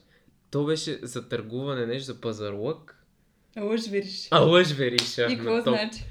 То 0.51 0.65
беше 0.65 0.99
за 1.03 1.29
търгуване, 1.29 1.87
нещо 1.87 2.07
за 2.07 2.21
пазарлък. 2.21 3.05
Лъж 3.61 3.89
вериш. 3.89 4.29
А 4.31 4.39
лъж 4.41 4.73
вериша. 4.73 5.27
И 5.31 5.37
какво 5.37 5.57
топ. 5.65 5.75
значи? 5.75 6.05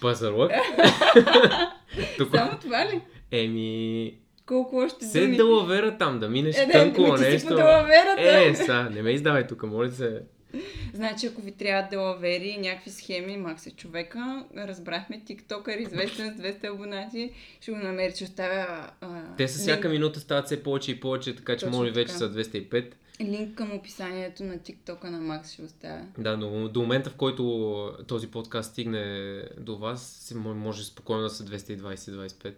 Пазарлък? 0.00 0.52
Тук. 2.18 2.36
Само 2.36 2.58
това 2.60 2.86
ли? 2.86 3.00
Еми, 3.30 4.14
Колко 4.46 4.76
още 4.76 5.04
се 5.04 5.20
думи? 5.20 5.36
далавера 5.36 5.98
там, 5.98 6.20
да 6.20 6.28
минеш 6.28 6.56
Е, 6.56 6.66
да, 6.66 6.72
тънко 6.72 7.16
си 7.16 7.22
нещо. 7.24 7.48
далаверата. 7.48 8.44
Е, 8.44 8.54
са, 8.54 8.90
не 8.90 9.02
ме 9.02 9.10
издавай 9.10 9.46
тук, 9.46 9.62
моля 9.62 9.90
се. 9.90 10.22
Значи, 10.94 11.26
ако 11.26 11.40
ви 11.40 11.52
трябва 11.52 11.88
да 11.90 11.98
лавери 11.98 12.48
и 12.48 12.58
някакви 12.58 12.90
схеми, 12.90 13.36
Макс 13.36 13.66
е 13.66 13.70
човека, 13.70 14.44
разбрахме, 14.56 15.22
тиктокър, 15.26 15.78
известен 15.78 16.34
с 16.34 16.42
200 16.42 16.70
абонати, 16.72 17.30
ще 17.60 17.72
го 17.72 17.78
намери, 17.78 18.14
че 18.14 18.24
оставя 18.24 18.90
а, 19.00 19.22
Те 19.36 19.48
с 19.48 19.58
всяка 19.58 19.88
минута 19.88 20.20
стават 20.20 20.46
все 20.46 20.62
повече 20.62 20.90
и 20.90 21.00
повече, 21.00 21.36
така 21.36 21.56
че 21.56 21.66
моля 21.66 21.90
вече 21.90 22.12
са 22.12 22.32
205. 22.32 22.90
линк 23.20 23.54
към 23.54 23.72
описанието 23.72 24.44
на 24.44 24.58
тиктока 24.58 25.10
на 25.10 25.20
Макс 25.20 25.52
ще 25.52 25.62
оставя. 25.62 26.06
Да, 26.18 26.36
но 26.36 26.68
до 26.68 26.80
момента, 26.80 27.10
в 27.10 27.14
който 27.14 27.92
този 28.06 28.30
подкаст 28.30 28.72
стигне 28.72 29.34
до 29.58 29.76
вас, 29.76 30.18
си 30.20 30.34
мо- 30.34 30.54
може 30.54 30.84
спокойно 30.84 31.22
да 31.22 31.30
са 31.30 31.44
220-25. 31.44 32.52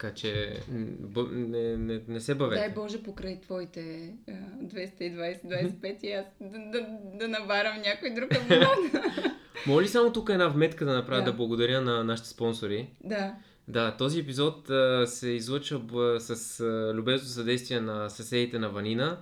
Така 0.00 0.14
че 0.14 0.60
бъ, 1.00 1.28
не, 1.32 1.76
не, 1.76 2.00
не 2.08 2.20
се 2.20 2.34
бавете. 2.34 2.60
Дай 2.60 2.70
Боже 2.74 3.02
покрай 3.02 3.40
твоите 3.40 4.14
а, 4.28 4.32
220-25 4.64 6.00
и 6.02 6.12
аз 6.12 6.24
да, 6.40 6.58
да, 6.58 6.86
да 7.14 7.28
наварам 7.28 7.80
някой 7.80 8.10
друг 8.10 8.34
абонат. 8.34 8.78
Моля 9.66 9.82
ли 9.82 9.88
само 9.88 10.12
тук 10.12 10.28
една 10.28 10.48
вметка 10.48 10.84
да 10.84 10.94
направя 10.94 11.18
Да. 11.18 11.24
да 11.24 11.32
благодаря 11.32 11.80
на 11.80 12.04
нашите 12.04 12.28
спонсори? 12.28 12.88
да. 13.04 13.34
Да, 13.68 13.96
този 13.96 14.20
епизод 14.20 14.70
а, 14.70 15.06
се 15.06 15.28
излъчва 15.28 15.78
б, 15.78 16.20
с 16.20 16.60
а, 16.60 16.94
любезно 16.94 17.28
съдействие 17.28 17.80
на 17.80 18.10
съседите 18.10 18.58
на 18.58 18.68
Ванина, 18.68 19.18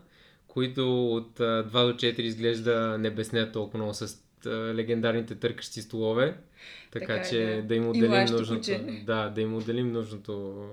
които 0.48 1.12
от 1.14 1.40
а, 1.40 1.64
2 1.64 1.70
до 1.70 1.92
4 1.92 2.18
изглежда 2.20 2.96
не 2.98 3.10
безнят 3.10 3.52
толкова 3.52 3.78
много 3.78 3.94
с 3.94 4.27
легендарните 4.48 5.34
търкащи 5.34 5.82
столове. 5.82 6.38
Така, 6.90 7.06
Така 7.06 7.20
е, 7.20 7.30
че 7.30 7.56
да. 7.56 7.62
да. 7.62 7.74
им 7.74 7.88
отделим 7.88 8.24
нужното. 8.30 8.56
куче. 8.56 9.02
Да, 9.06 9.28
да 9.28 9.40
им 9.40 9.56
отделим 9.56 9.92
нужното. 9.92 10.64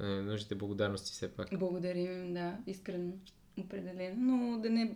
е, 0.00 0.06
нужните 0.06 0.54
благодарности 0.54 1.12
все 1.12 1.28
пак. 1.28 1.48
Благодарим 1.52 2.24
им, 2.24 2.34
да, 2.34 2.56
искрено, 2.66 3.12
определено, 3.58 4.16
но 4.16 4.58
да 4.58 4.70
не 4.70 4.94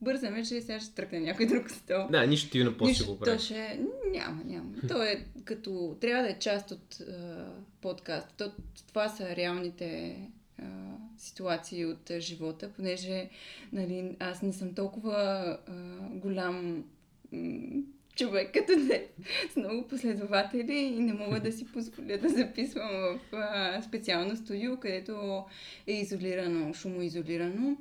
бързаме, 0.00 0.44
че 0.44 0.60
сега 0.60 0.80
ще 0.80 0.94
тръкне 0.94 1.20
някой 1.20 1.46
друг 1.46 1.70
стол. 1.70 2.06
Да, 2.10 2.26
нищо 2.26 2.50
ти 2.50 2.64
на 2.64 2.76
после 2.76 3.04
го 3.04 3.12
то 3.12 3.20
прави. 3.20 3.38
ще... 3.38 3.80
Няма, 4.10 4.42
няма. 4.44 4.70
То 4.88 5.02
е 5.02 5.26
като... 5.44 5.96
Трябва 6.00 6.22
да 6.22 6.30
е 6.30 6.38
част 6.38 6.70
от 6.70 7.00
а, 7.00 7.46
подкаста. 7.80 8.34
То, 8.36 8.52
това 8.88 9.08
са 9.08 9.36
реалните 9.36 10.16
ситуации 11.16 11.86
от 11.86 12.10
живота, 12.18 12.70
понеже 12.76 13.28
нали, 13.72 14.16
аз 14.18 14.42
не 14.42 14.52
съм 14.52 14.74
толкова 14.74 15.14
а, 15.66 15.72
голям 16.10 16.84
човек 18.16 18.50
като 18.54 18.72
те 18.88 19.08
с 19.52 19.56
много 19.56 19.88
последователи 19.88 20.72
и 20.74 20.98
не 20.98 21.12
мога 21.12 21.40
да 21.40 21.52
си 21.52 21.66
позволя 21.66 22.16
да 22.16 22.28
записвам 22.28 22.90
в 22.90 23.34
а, 23.34 23.82
специално 23.82 24.36
студио, 24.36 24.76
където 24.76 25.44
е 25.86 25.92
изолирано, 25.92 26.74
шумоизолирано. 26.74 27.76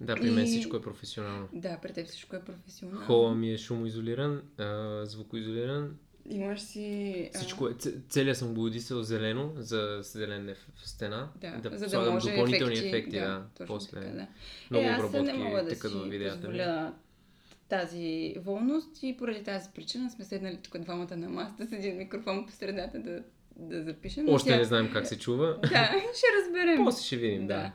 Да, 0.00 0.14
при 0.14 0.30
мен 0.30 0.44
И- 0.44 0.48
всичко 0.48 0.76
е 0.76 0.82
професионално. 0.82 1.48
Да, 1.52 1.78
при 1.82 1.92
теб 1.92 2.06
всичко 2.06 2.36
е 2.36 2.40
професионално. 2.40 3.00
Хола 3.00 3.34
ми 3.34 3.52
е 3.52 3.58
шумоизолиран, 3.58 4.42
а, 4.58 5.00
звукоизолиран. 5.06 5.96
Имаш 6.30 6.60
си... 6.60 7.30
а, 7.34 7.38
Всичко 7.38 7.68
е, 7.68 7.74
целият 8.08 8.36
съм 8.36 8.54
го 8.54 8.64
одисал 8.64 9.02
зелено, 9.02 9.52
за 9.56 9.98
зелен 10.02 10.48
еф- 10.48 10.68
в 10.76 10.88
стена. 10.88 11.28
Да, 11.36 11.60
за 11.78 12.00
да 12.00 12.10
може 12.10 12.30
допълнителни 12.30 12.72
ефекти, 12.72 12.88
ефекти, 12.88 13.16
да. 13.16 13.44
точно 13.54 13.66
после 13.66 14.00
така, 14.00 14.12
да. 14.12 14.26
много 14.70 14.86
е, 14.86 14.94
обработки 14.94 15.32
не 15.32 15.44
мога 15.44 15.64
да 15.64 15.76
си 15.76 15.88
видеята. 16.08 16.40
позволя 16.40 16.94
тази 17.68 18.34
волност 18.44 19.02
и 19.02 19.16
поради 19.16 19.42
тази 19.42 19.68
причина 19.74 20.10
сме 20.10 20.24
седнали 20.24 20.58
тук 20.62 20.78
двамата 20.78 21.16
на 21.16 21.28
маста 21.28 21.66
с 21.66 21.72
един 21.72 21.96
микрофон 21.96 22.46
по 22.46 22.52
средата 22.52 22.98
да, 22.98 23.22
да 23.56 23.82
запишем. 23.82 24.28
Още 24.28 24.56
не 24.56 24.64
знаем 24.64 24.90
как 24.92 25.06
се 25.06 25.18
чува. 25.18 25.58
Да, 25.62 25.90
ще 26.14 26.26
разберем. 26.42 26.84
После 26.84 27.04
ще 27.04 27.16
видим, 27.16 27.46
да. 27.46 27.54
да. 27.54 27.72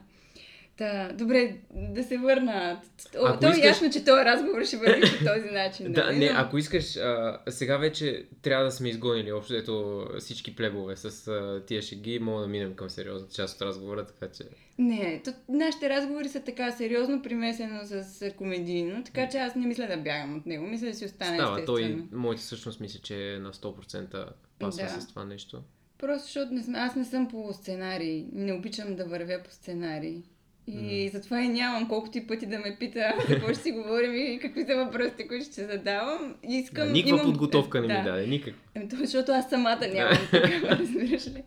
Та, 0.77 1.13
добре, 1.13 1.55
да 1.73 2.03
се 2.03 2.17
върна. 2.17 2.81
О, 3.17 3.25
Ако 3.25 3.39
то 3.39 3.47
е 3.47 3.51
искаш- 3.51 3.65
ясно, 3.65 3.91
че 3.91 4.05
този 4.05 4.25
разговор 4.25 4.65
ще 4.65 4.77
върви 4.77 5.01
по 5.01 5.25
този 5.25 5.49
начин. 5.51 5.93
Да, 5.93 6.03
нали? 6.05 6.19
не, 6.19 6.31
ако 6.35 6.57
искаш, 6.57 6.97
а, 6.97 7.39
сега 7.49 7.77
вече 7.77 8.25
трябва 8.41 8.65
да 8.65 8.71
сме 8.71 8.89
изгонили 8.89 9.31
общо 9.31 9.55
ето 9.55 10.05
всички 10.19 10.55
плебове 10.55 10.95
с 10.95 11.27
а, 11.27 11.63
тия 11.65 11.81
шеги, 11.81 12.19
мога 12.19 12.41
да 12.41 12.47
минем 12.47 12.73
към 12.73 12.89
сериозната 12.89 13.33
част 13.33 13.55
от 13.55 13.61
разговора, 13.61 14.05
така 14.05 14.33
че... 14.33 14.43
Не, 14.77 15.21
то, 15.25 15.33
нашите 15.49 15.89
разговори 15.89 16.29
са 16.29 16.39
така 16.39 16.71
сериозно 16.71 17.21
примесено 17.21 17.79
с 17.83 18.05
комедийно, 18.31 19.03
така 19.03 19.29
че 19.29 19.37
аз 19.37 19.55
не 19.55 19.67
мисля 19.67 19.87
да 19.87 19.97
бягам 19.97 20.37
от 20.37 20.45
него. 20.45 20.67
Мисля 20.67 20.87
да 20.87 20.93
си 20.93 21.05
остане 21.05 21.37
Става, 21.37 21.65
той, 21.65 21.81
естествено. 21.81 22.07
моята 22.11 22.41
същност 22.41 22.79
мисля, 22.79 22.99
че 22.99 23.33
е 23.33 23.39
на 23.39 23.53
100% 23.53 24.25
пасва 24.59 24.83
Да. 24.85 25.01
с 25.01 25.07
това 25.07 25.25
нещо. 25.25 25.61
Просто 25.97 26.25
защото 26.25 26.53
не 26.53 26.63
аз 26.73 26.95
не 26.95 27.05
съм 27.05 27.27
по 27.27 27.53
сценарий. 27.53 28.25
Не 28.33 28.53
обичам 28.53 28.95
да 28.95 29.05
вървя 29.05 29.39
по 29.45 29.51
сценарий. 29.51 30.21
И 30.67 31.09
затова 31.13 31.41
и 31.41 31.49
нямам 31.49 31.87
колкото 31.87 32.17
и 32.17 32.27
пъти 32.27 32.45
да 32.45 32.59
ме 32.59 32.77
пита 32.79 33.13
какво 33.27 33.53
ще 33.53 33.63
си 33.63 33.71
говорим 33.71 34.13
и 34.15 34.39
какви 34.41 34.65
са 34.65 34.75
въпросите, 34.75 35.27
които 35.27 35.45
ще 35.45 35.65
задавам. 35.65 36.35
Искам, 36.49 36.87
Да, 36.87 36.93
никаква 36.93 37.17
имам... 37.17 37.25
подготовка 37.25 37.81
не 37.81 37.87
да. 37.87 37.93
ми 37.93 38.03
даде, 38.03 38.27
никаква. 38.27 38.59
Ами, 38.75 38.89
то, 38.89 38.95
защото 38.95 39.31
аз 39.31 39.49
самата 39.49 39.87
нямам 39.93 40.17
такава, 40.31 40.69
разбираш 40.79 41.27
ли? 41.27 41.43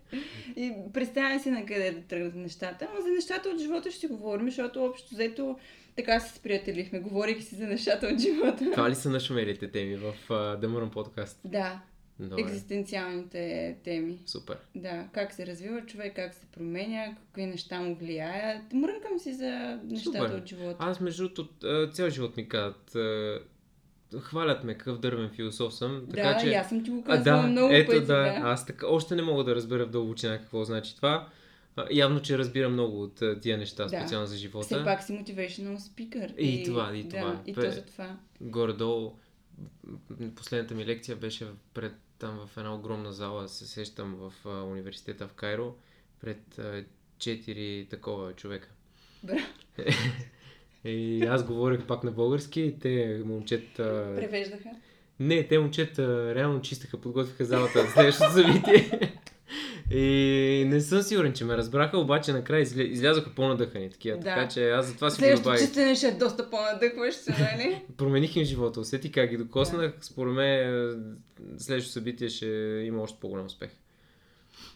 И 0.56 0.73
представям 0.92 1.40
си 1.40 1.50
на 1.50 1.66
къде 1.66 1.90
да 1.90 2.00
тръгнат 2.00 2.35
нещата, 2.35 2.88
но 2.94 3.02
за 3.02 3.08
нещата 3.08 3.49
от 3.49 3.61
живота 3.61 3.90
ще 3.90 4.00
си 4.00 4.06
говорим, 4.06 4.46
защото 4.46 4.85
общо 4.85 5.14
взето 5.14 5.56
така 5.96 6.20
се 6.20 6.37
сприятелихме, 6.37 6.99
говорейки 6.99 7.42
си 7.42 7.54
за 7.54 7.66
нещата 7.66 8.06
от 8.06 8.20
живота. 8.20 8.70
Това 8.73 8.90
ли 8.90 8.94
са 8.94 9.11
нашумелите 9.11 9.70
теми 9.70 9.96
в 9.96 10.14
uh, 10.28 10.61
The 10.61 10.66
Murmur 10.66 10.90
подкаст? 10.90 11.40
Да, 11.44 11.80
Добре, 12.20 12.40
екзистенциалните 12.42 13.76
теми. 13.85 14.18
супер. 14.26 14.56
Да, 14.75 15.08
как 15.12 15.32
се 15.32 15.46
развива 15.46 15.87
човек, 15.87 16.16
как 16.16 16.35
се 16.35 16.46
променя, 16.46 17.16
какви 17.16 17.46
неща 17.46 17.80
му 17.80 17.94
влияят. 17.96 18.73
Мрънкам 18.73 19.18
си 19.18 19.35
за 19.35 19.80
нещата 19.85 20.18
Супер. 20.18 20.30
от 20.38 20.46
живота. 20.46 20.76
Аз 20.78 21.00
между 21.00 21.28
другото 21.28 21.49
цял 21.92 22.11
живот 22.11 22.37
ми 22.37 22.49
казват, 22.49 22.96
хвалят 24.20 24.64
ме 24.64 24.75
какъв 24.78 24.99
дървен 25.00 25.30
философ 25.30 25.75
съм, 25.75 26.06
така 26.11 26.28
да, 26.28 26.37
че... 26.40 26.49
и 26.49 26.54
аз 26.54 26.68
съм 26.68 26.85
ти 26.85 26.90
го 26.90 27.04
казвала 27.04 27.42
да, 27.42 27.49
много 27.49 27.75
ето 27.75 27.87
пъти. 27.87 28.00
да, 28.00 28.06
Да, 28.06 28.40
аз 28.44 28.66
така, 28.66 28.87
още 28.87 29.14
не 29.16 29.23
мога 29.23 29.44
да 29.44 29.54
разбера 29.54 29.87
в 29.87 29.90
дълбочина 29.90 30.38
какво 30.38 30.64
значи 30.64 30.96
това. 30.96 31.28
А, 31.76 31.87
явно, 31.90 32.23
че 32.23 32.38
разбирам 32.38 32.73
много 32.73 33.02
от 33.02 33.23
тия 33.42 33.58
неща, 33.58 33.82
Да. 33.82 33.88
специално 33.88 34.26
за 34.26 34.37
живота. 34.37 34.66
Все 34.66 34.85
пак 34.85 35.02
си 35.02 35.12
motivational 35.12 35.76
speaker. 35.76 36.37
И 36.37 36.64
това, 36.64 36.96
и 36.96 37.08
това. 37.08 37.20
Да, 37.20 37.40
и 37.46 37.54
то 37.54 37.61
за 37.61 37.85
това. 37.85 38.16
Горе-долу, 38.40 39.12
последната 40.35 40.75
ми 40.75 40.87
лекция 40.87 41.16
беше 41.16 41.46
пред 41.75 41.92
там 42.18 42.46
в 42.46 42.56
една 42.56 42.75
огромна 42.75 43.12
зала, 43.12 43.49
се 43.49 43.66
сещам 43.66 44.14
в 44.14 44.32
а, 44.44 44.62
университета 44.62 45.28
в 45.28 45.32
Кайро, 45.32 45.75
пред 46.20 46.61
четири 47.18 47.87
такова 47.90 48.32
човека. 48.32 48.68
Браво. 49.23 49.40
И 50.85 51.23
аз 51.23 51.44
говорех 51.44 51.87
пак 51.87 52.04
на 52.04 52.11
български, 52.11 52.61
и 52.61 52.78
те 52.78 53.23
момчета... 53.25 54.12
Превеждаха. 54.16 54.70
Не, 55.20 55.49
те 55.49 55.58
момчета 55.58 56.35
реално 56.35 56.62
чистаха, 56.62 57.00
подготвиха 57.00 57.44
залата 57.44 57.82
за 57.82 57.90
следващото 57.90 58.32
събитие. 58.32 59.12
И 59.90 60.04
не 60.66 60.80
съм 60.80 61.02
сигурен, 61.02 61.32
че 61.32 61.44
ме 61.44 61.56
разбраха, 61.56 61.98
обаче 61.98 62.32
накрая 62.32 62.62
изля... 62.62 62.82
излязоха 62.82 63.30
по-надъхани 63.30 63.90
такива. 63.90 64.18
Да. 64.18 64.24
Така 64.24 64.48
че 64.48 64.70
аз 64.70 64.86
затова 64.86 65.10
си 65.10 65.14
го 65.14 65.18
Следващото 65.18 65.42
добавих. 65.44 65.60
чистене 65.60 65.94
ще 65.94 66.08
е 66.08 66.12
доста 66.12 66.50
по-надъхващо, 66.50 67.30
нали? 67.30 67.82
Промених 67.96 68.36
им 68.36 68.44
живота, 68.44 68.80
усети 68.80 69.12
как 69.12 69.30
ги 69.30 69.36
докоснах. 69.36 69.92
Според 70.00 70.34
мен 70.34 71.16
следващото 71.58 71.92
събитие 71.92 72.28
ще 72.28 72.46
има 72.84 73.02
още 73.02 73.18
по-голям 73.20 73.46
успех. 73.46 73.70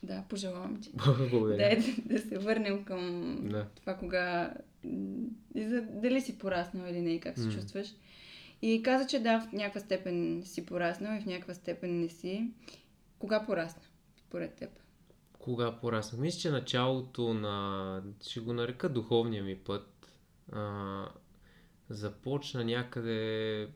да, 0.03 0.25
пожелавам 0.29 0.81
ти. 0.81 0.91
Благодаря. 1.31 1.57
Да, 1.71 1.77
да, 1.77 2.15
да 2.15 2.29
се 2.29 2.39
върнем 2.39 2.85
към 2.85 3.37
Да. 3.43 3.67
това 3.81 3.95
кога... 3.95 4.55
И 5.55 5.65
за, 5.65 5.81
дали 5.83 6.21
си 6.21 6.39
пораснал 6.39 6.87
или 6.87 7.01
не 7.01 7.15
и 7.15 7.21
как 7.21 7.39
се 7.39 7.47
М. 7.47 7.53
чувстваш. 7.53 7.87
И 8.63 8.83
каза, 8.83 9.07
че 9.07 9.19
да, 9.19 9.41
в 9.41 9.53
някаква 9.53 9.81
степен 9.81 10.43
си 10.45 10.67
пораснал 10.67 11.17
и 11.17 11.23
в 11.23 11.27
някаква 11.27 11.55
степен 11.55 12.01
не 12.01 12.09
си. 12.09 12.51
Кога 13.19 13.47
порасна, 13.47 13.83
според 14.19 14.55
теб? 14.55 14.71
Кога 15.41 15.73
пораснах? 15.73 16.21
Мисля, 16.21 16.41
че 16.41 16.51
началото 16.51 17.35
на, 17.35 18.03
ще 18.29 18.41
го 18.41 18.53
нарека 18.53 18.89
духовния 18.89 19.45
ми 19.45 19.57
път, 19.57 20.13
а, 20.53 21.05
започна 21.89 22.65
някъде 22.65 23.69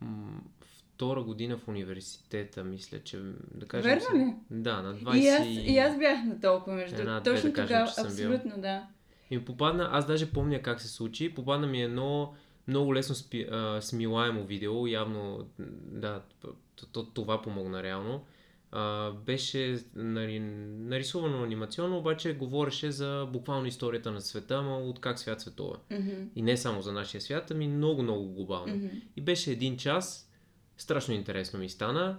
м, 0.00 0.40
втора 0.60 1.22
година 1.22 1.58
в 1.58 1.68
университета, 1.68 2.64
мисля, 2.64 3.00
че 3.00 3.20
да 3.54 3.66
кажем... 3.66 3.98
Верно 3.98 4.26
ли? 4.26 4.34
Да, 4.50 4.82
на 4.82 4.94
20... 4.94 5.16
И 5.16 5.28
аз, 5.28 5.46
и 5.46 5.78
аз 5.78 5.98
бях 5.98 6.24
на 6.24 6.40
толкова 6.40 6.76
между. 6.76 6.96
Една-две 7.00 7.34
Точно 7.34 7.48
да 7.50 7.54
кажем, 7.54 7.68
тогава, 7.68 7.90
съм 7.90 8.16
бил. 8.16 8.32
абсолютно, 8.32 8.62
да. 8.62 8.86
И 9.30 9.44
попадна, 9.44 9.88
аз 9.92 10.06
даже 10.06 10.32
помня 10.32 10.62
как 10.62 10.80
се 10.80 10.88
случи, 10.88 11.34
попадна 11.34 11.66
ми 11.66 11.82
едно 11.82 12.34
много 12.68 12.94
лесно 12.94 13.14
спи, 13.14 13.46
а, 13.50 13.80
смилаемо 13.82 14.44
видео, 14.44 14.86
явно, 14.86 15.48
да, 15.92 16.22
т- 16.42 16.48
т- 16.92 17.06
това 17.14 17.42
помогна 17.42 17.82
реално. 17.82 18.24
А, 18.70 19.10
беше 19.10 19.78
нари, 19.94 20.40
нарисувано 20.40 21.42
анимационно, 21.42 21.98
обаче 21.98 22.34
говореше 22.34 22.90
за 22.90 23.28
буквално 23.32 23.66
историята 23.66 24.10
на 24.10 24.20
света, 24.20 24.54
ама 24.54 24.78
от 24.78 25.00
как 25.00 25.18
свят 25.18 25.40
светува. 25.40 25.76
Мгм. 25.90 26.10
И 26.36 26.42
не 26.42 26.56
само 26.56 26.82
за 26.82 26.92
нашия 26.92 27.20
свят, 27.20 27.50
ами 27.50 27.68
много, 27.68 28.02
много 28.02 28.28
глобално. 28.28 28.76
Мгм. 28.76 28.86
И 29.16 29.20
беше 29.20 29.50
един 29.50 29.76
час, 29.76 30.32
страшно 30.76 31.14
интересно 31.14 31.58
ми 31.58 31.68
стана. 31.68 32.18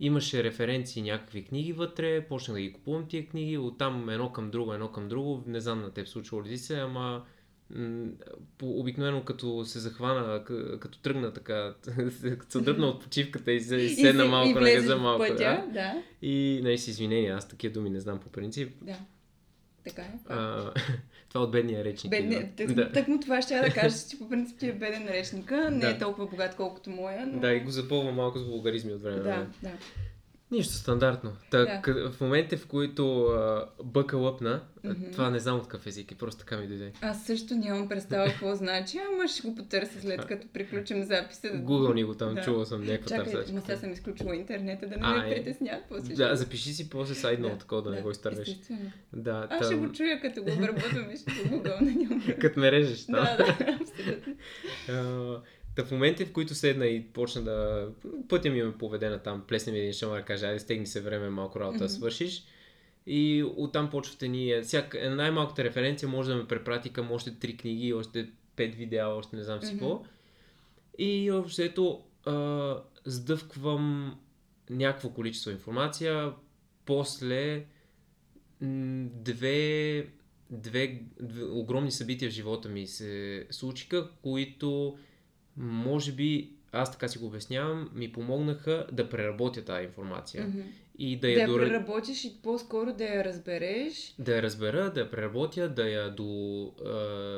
Имаше 0.00 0.44
референции, 0.44 1.02
някакви 1.02 1.44
книги 1.44 1.72
вътре, 1.72 2.28
почнах 2.28 2.54
да 2.54 2.60
ги 2.60 2.72
купувам 2.72 3.08
тия 3.08 3.26
книги, 3.26 3.58
оттам 3.58 4.08
едно 4.08 4.32
към 4.32 4.50
друго, 4.50 4.72
едно 4.72 4.92
към 4.92 5.08
друго. 5.08 5.42
Не 5.46 5.60
знам 5.60 5.82
на 5.82 5.90
теб 5.90 6.08
случвало 6.08 6.44
ли 6.44 6.58
се, 6.58 6.80
ама 6.80 7.24
по- 8.58 8.80
обикновено 8.80 9.22
като 9.22 9.64
се 9.64 9.78
захвана, 9.78 10.44
като 10.80 10.98
тръгна 10.98 11.32
така, 11.32 11.74
като 12.30 12.50
се 12.50 12.60
дръпна 12.60 12.86
от 12.86 13.02
почивката 13.02 13.52
и, 13.52 13.60
се, 13.60 13.88
седна 13.88 14.22
се- 14.22 14.28
малко 14.28 14.60
на 14.60 14.70
газа 14.72 14.96
малко. 14.96 15.18
Пътя, 15.20 15.34
Да. 15.66 15.72
да. 15.72 16.02
И, 16.22 16.60
нали, 16.62 16.78
с 16.78 16.88
извинения, 16.88 17.36
аз 17.36 17.48
такива 17.48 17.74
думи 17.74 17.90
не 17.90 18.00
знам 18.00 18.18
по 18.20 18.28
принцип. 18.28 18.72
да. 18.82 18.96
Така 19.84 20.02
е. 20.02 20.14
А, 20.28 20.72
това 21.28 21.40
от 21.40 21.50
бедния 21.50 21.84
речник. 21.84 22.10
Бедне, 22.10 22.34
идва. 22.34 22.48
тък, 22.56 22.72
да. 22.74 22.92
тък 22.92 23.08
му 23.08 23.20
това 23.20 23.42
ще 23.42 23.54
я 23.54 23.62
да 23.62 23.70
кажа, 23.70 23.96
че 24.10 24.18
по 24.18 24.28
принцип 24.28 24.58
ти 24.58 24.68
е 24.68 24.72
беден 24.72 25.08
речника. 25.08 25.70
Не 25.70 25.78
Да. 25.78 25.88
е 25.88 25.98
толкова 25.98 26.26
богат, 26.26 26.56
колкото 26.56 26.90
моя, 26.90 27.26
но... 27.26 27.40
да, 27.40 27.52
и 27.52 27.60
го 27.60 27.70
запълвам 27.70 28.14
малко 28.14 28.38
с 28.38 28.44
вулгаризми 28.44 28.92
от 28.92 29.02
време. 29.02 29.16
да, 29.16 29.46
да. 29.62 29.70
Нищо 30.50 30.74
стандартно. 30.74 31.32
Та, 31.50 31.80
Да. 31.84 32.10
В 32.10 32.20
момента, 32.20 32.56
в 32.56 32.66
които 32.66 33.22
а, 33.22 33.64
бъка 33.84 34.16
лъпна, 34.16 34.60
Мгм. 34.84 35.10
това 35.12 35.30
не 35.30 35.38
знам 35.38 35.56
от 35.56 35.62
какъв 35.62 35.86
език, 35.86 36.10
и 36.10 36.14
просто 36.14 36.38
така 36.38 36.56
ми 36.56 36.66
дойде. 36.66 36.92
Аз 37.00 37.24
също 37.24 37.54
нямам 37.54 37.88
представа 37.88 38.26
какво 38.26 38.54
значи, 38.54 38.98
ама 39.08 39.28
ще 39.28 39.42
го 39.42 39.54
потърся 39.54 40.00
след 40.00 40.26
като 40.26 40.46
приключим 40.48 41.02
записа. 41.02 41.46
Google 41.48 41.94
ни 41.94 42.04
го 42.04 42.14
там, 42.14 42.34
Да. 42.34 42.42
чувал 42.42 42.64
съм 42.64 42.80
някаква 42.82 43.08
Чакай, 43.08 43.32
търсачка. 43.32 43.60
сега 43.60 43.76
съм 43.76 43.92
изключила 43.92 44.36
интернета, 44.36 44.86
да 44.86 44.96
не 44.96 45.02
А, 45.02 45.12
ме 45.14 45.26
е. 45.26 45.34
притеснят 45.34 45.82
после. 45.88 46.14
Да, 46.14 46.36
запиши 46.36 46.72
си 46.72 46.90
после 46.90 47.14
сайдно 47.14 47.48
Да, 47.48 47.58
такова, 47.58 47.82
да, 47.82 47.90
не 47.90 48.02
го 48.02 48.10
изтървеш. 48.10 48.56
Да, 49.12 49.46
Аз 49.50 49.66
ще 49.66 49.74
там, 49.74 49.86
го 49.86 49.92
чуя, 49.92 50.20
като 50.20 50.42
го 50.42 50.52
обработвам 50.52 51.10
и 51.10 51.16
ще 51.16 51.32
го 51.32 51.48
гугълна. 51.50 51.90
няма 51.92 52.08
проблем. 52.10 52.38
като 52.40 52.60
ме 52.60 52.72
режеш. 52.72 53.00
Да, 53.00 53.36
да, 53.36 53.42
абсолютно. 53.80 54.34
Та 55.76 55.84
в 55.84 55.90
момента, 55.90 56.26
в 56.26 56.32
които 56.32 56.54
седна 56.54 56.86
и 56.86 57.04
почна 57.04 57.42
да... 57.42 57.88
Пътя 58.28 58.50
ми 58.50 58.62
ме 58.62 58.78
поведе 58.78 59.08
на 59.08 59.18
там, 59.18 59.44
плесне 59.48 59.72
ми 59.72 59.78
един 59.78 59.92
шамар, 59.92 60.24
каже, 60.24 60.46
айде 60.46 60.58
стегни 60.58 60.86
се 60.86 61.00
време, 61.00 61.30
малко 61.30 61.60
работа 61.60 61.84
Мгм. 61.84 61.88
свършиш. 61.88 62.44
И 63.06 63.44
оттам 63.56 63.90
почвате 63.90 64.28
ние. 64.28 64.62
Всяка, 64.62 65.10
най-малката 65.10 65.64
референция 65.64 66.08
може 66.08 66.30
да 66.30 66.36
ме 66.36 66.46
препрати 66.46 66.90
към 66.90 67.12
още 67.12 67.38
три 67.38 67.56
книги, 67.56 67.92
още 67.92 68.28
пет 68.56 68.74
видеа, 68.74 69.08
още 69.08 69.36
не 69.36 69.42
знам 69.42 69.62
си 69.62 69.72
какво. 69.72 70.04
И 70.98 71.30
общо 71.30 71.62
ето 71.62 72.02
а, 72.24 72.76
сдъвквам 73.04 74.16
някакво 74.70 75.10
количество 75.10 75.50
информация, 75.50 76.32
после 76.84 77.64
две, 78.60 80.06
две, 80.50 81.02
две 81.20 81.44
огромни 81.44 81.90
събития 81.90 82.30
в 82.30 82.34
живота 82.34 82.68
ми 82.68 82.86
се 82.86 83.46
случиха, 83.50 84.08
които 84.22 84.98
може 85.56 86.12
би, 86.12 86.50
аз 86.72 86.92
така 86.92 87.08
си 87.08 87.18
го 87.18 87.26
обяснявам, 87.26 87.90
ми 87.94 88.12
помогнаха 88.12 88.86
да 88.92 89.08
преработя 89.08 89.62
тази 89.62 89.84
информация. 89.84 90.44
Мгм. 90.44 90.60
И 90.98 91.16
да 91.16 91.20
Да 91.20 91.28
я 91.28 91.40
я 91.40 91.46
дора- 91.48 91.66
преработиш 91.66 92.24
и 92.24 92.32
по-скоро 92.42 92.92
да 92.92 93.04
я 93.04 93.24
разбереш. 93.24 94.14
да 94.18 94.36
я 94.36 94.42
разбера, 94.42 94.90
да 94.90 95.00
я 95.00 95.10
преработя, 95.10 95.68
да 95.68 95.88
я 95.88 96.10
до, 96.10 96.24
а, 96.78 96.90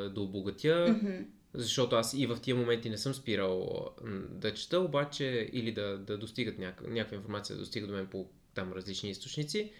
да 0.09 0.21
обогатя, 0.21 0.87
Мгм. 0.93 1.15
защото 1.55 1.97
аз 1.97 2.15
и 2.15 2.27
в 2.27 2.39
тия 2.43 2.57
моменти 2.57 2.91
не 2.91 2.99
съм 2.99 3.15
спирал 3.15 3.87
да 4.31 4.55
чета, 4.55 4.81
обаче 4.81 5.51
или 5.53 5.73
да, 5.73 5.99
да 5.99 6.19
достигат 6.19 6.59
някаква, 6.59 6.89
някаква 6.89 7.17
информация, 7.17 7.57
да 7.57 7.61
достига 7.61 7.87
до 7.87 7.93
мен 7.93 8.07
по 8.07 8.27
там 8.55 8.73
различни 8.73 9.11
източници. 9.11 9.71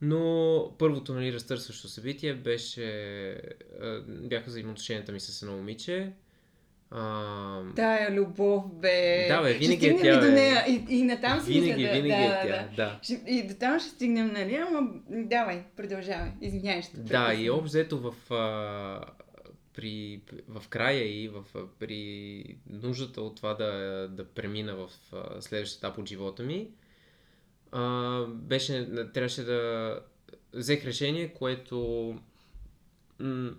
Но 0.00 0.30
първото 0.78 1.14
нали, 1.14 1.32
разтърсващо 1.32 1.88
събитие 1.88 2.34
беше, 2.34 3.40
бяха 4.08 4.46
взаимоотношенията 4.46 5.12
ми 5.12 5.20
с 5.20 5.42
едно 5.42 5.56
момиче. 5.56 6.12
А, 6.90 7.62
Тая 7.76 8.10
любов, 8.10 8.74
бе. 8.74 9.26
Да, 9.28 9.42
бе, 9.42 9.50
Ще 9.50 9.58
винаги 9.58 9.86
е 9.86 9.90
стигнем 9.90 10.14
тя, 10.14 10.26
до 10.26 10.32
нея. 10.32 10.64
И, 10.68 10.84
и 10.88 11.02
натам 11.02 11.40
си 11.40 11.52
винаги, 11.52 11.72
мисля, 11.72 11.86
да, 11.86 11.92
винаги 11.92 12.08
да, 12.08 12.24
е 12.24 12.48
да, 12.48 12.68
тя, 12.68 12.68
да. 12.76 12.98
Ще, 13.02 13.22
и 13.26 13.46
до 13.46 13.54
там 13.54 13.80
ще 13.80 13.88
стигнем, 13.88 14.32
нали? 14.32 14.54
Ама 14.54 14.90
давай, 15.08 15.62
продължавай. 15.76 16.30
Извинявай, 16.40 16.82
ще 16.82 16.96
Да, 16.96 17.34
и 17.34 17.50
общо 17.50 17.64
взето 17.64 17.98
в, 17.98 18.34
а, 18.34 19.04
при, 19.74 20.20
в 20.48 20.68
края 20.68 21.22
и 21.22 21.28
в, 21.28 21.44
при 21.78 22.44
нуждата 22.70 23.22
от 23.22 23.36
това 23.36 23.54
да, 23.54 23.72
да 24.10 24.24
премина 24.24 24.76
в 24.76 24.90
следващия 25.40 25.78
етап 25.78 25.98
от 25.98 26.08
живота 26.08 26.42
ми, 26.42 26.68
а, 27.72 28.24
беше, 28.26 28.88
трябваше 29.14 29.42
да 29.44 30.00
взех 30.54 30.84
решение, 30.84 31.28
което 31.28 32.14
м, 33.18 33.50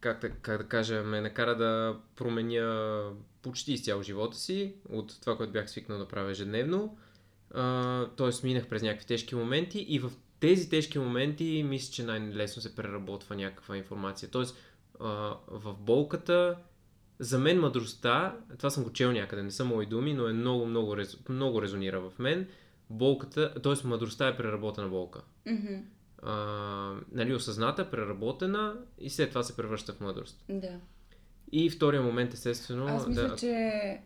как, 0.00 0.40
как 0.42 0.62
да 0.62 0.68
кажа, 0.68 1.02
ме 1.02 1.20
накара 1.20 1.56
да 1.56 1.96
променя 2.16 3.02
почти 3.42 3.72
изцяло 3.72 4.02
живота 4.02 4.36
си 4.36 4.74
от 4.88 5.20
това, 5.20 5.36
което 5.36 5.52
бях 5.52 5.70
свикнал 5.70 5.98
да 5.98 6.08
правя 6.08 6.30
ежедневно. 6.30 6.98
Тоест 8.16 8.44
минах 8.44 8.68
през 8.68 8.82
някакви 8.82 9.06
тежки 9.06 9.34
моменти 9.34 9.78
и 9.78 9.98
в 9.98 10.12
тези 10.40 10.70
тежки 10.70 10.98
моменти 10.98 11.64
мисля, 11.68 11.92
че 11.92 12.04
най-лесно 12.04 12.62
се 12.62 12.76
преработва 12.76 13.36
някаква 13.36 13.76
информация. 13.76 14.28
Тоест 14.30 14.56
в 15.48 15.74
болката 15.78 16.56
за 17.18 17.38
мен 17.38 17.60
мъдростта, 17.60 18.36
това 18.58 18.70
съм 18.70 18.84
го 18.84 18.92
чел 18.92 19.12
някъде, 19.12 19.42
не 19.42 19.50
са 19.50 19.64
мои 19.64 19.86
думи, 19.86 20.14
но 20.14 20.28
е 20.28 20.32
много, 20.32 20.66
много, 20.66 20.96
много 21.28 21.62
резонира 21.62 22.00
в 22.00 22.18
мен. 22.18 22.48
Болката, 22.90 23.62
т.е. 23.62 23.86
мъдростта 23.86 24.28
е 24.28 24.36
преработена 24.36 24.88
болка. 24.88 25.20
Мгм. 25.46 25.74
А, 26.22 26.94
нали, 27.12 27.34
осъзната, 27.34 27.90
преработена 27.90 28.74
и 28.98 29.10
след 29.10 29.28
това 29.28 29.42
се 29.42 29.56
превръща 29.56 29.92
в 29.92 30.00
мъдрост. 30.00 30.44
Да. 30.48 30.80
И 31.52 31.70
втория 31.70 32.02
момент, 32.02 32.34
естествено, 32.34 32.86
Аз 32.86 33.06
мисля, 33.06 33.28
да... 33.28 33.36
че 33.36 33.52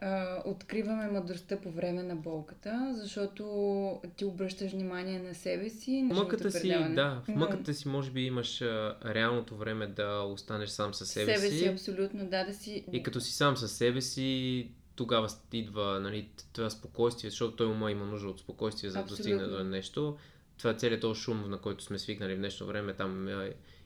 а, 0.00 0.42
откриваме 0.44 1.10
мъдростта 1.10 1.60
по 1.60 1.70
време 1.70 2.02
на 2.02 2.16
болката, 2.16 2.92
защото 2.94 4.00
ти 4.16 4.24
обръщаш 4.24 4.72
внимание 4.72 5.18
на 5.18 5.34
себе 5.34 5.70
си, 5.70 6.02
на 6.02 6.14
мъката 6.14 6.50
си, 6.50 6.68
да, 6.68 7.22
в 7.28 7.28
мъката 7.28 7.74
си 7.74 7.88
може 7.88 8.10
би 8.10 8.20
имаш 8.20 8.62
а, 8.62 8.96
реалното 9.04 9.56
време 9.56 9.86
да 9.86 10.20
останеш 10.20 10.68
сам 10.68 10.94
със 10.94 11.08
себе, 11.10 11.36
себе 11.36 11.50
си. 11.50 11.58
си, 11.58 11.66
абсолютно, 11.66 12.26
да, 12.26 12.44
да 12.44 12.54
си... 12.54 12.84
И 12.92 13.02
като 13.02 13.20
си 13.20 13.32
сам 13.32 13.56
със 13.56 13.72
себе 13.72 14.00
си, 14.00 14.68
тогава 14.96 15.28
идва 15.52 16.00
нали, 16.00 16.28
това 16.52 16.70
спокойствие, 16.70 17.30
защото 17.30 17.56
той 17.56 17.66
ума 17.66 17.90
има 17.90 18.06
нужда 18.06 18.28
от 18.28 18.40
спокойствие, 18.40 18.90
за 18.90 18.98
да 18.98 19.04
достигне 19.04 19.44
до 19.44 19.64
нещо. 19.64 20.16
Това 20.58 20.70
е 20.70 20.74
целият 20.74 21.00
този 21.00 21.20
шум, 21.20 21.50
на 21.50 21.58
който 21.58 21.84
сме 21.84 21.98
свикнали 21.98 22.34
в 22.34 22.38
днешно 22.38 22.66
време, 22.66 22.94
там 22.94 23.28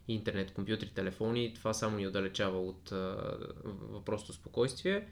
интернет, 0.08 0.52
компютри, 0.52 0.88
телефони, 0.88 1.54
това 1.54 1.74
само 1.74 1.96
ни 1.96 2.06
отдалечава 2.06 2.60
от 2.60 2.90
въпросното 3.90 4.32
спокойствие. 4.32 5.08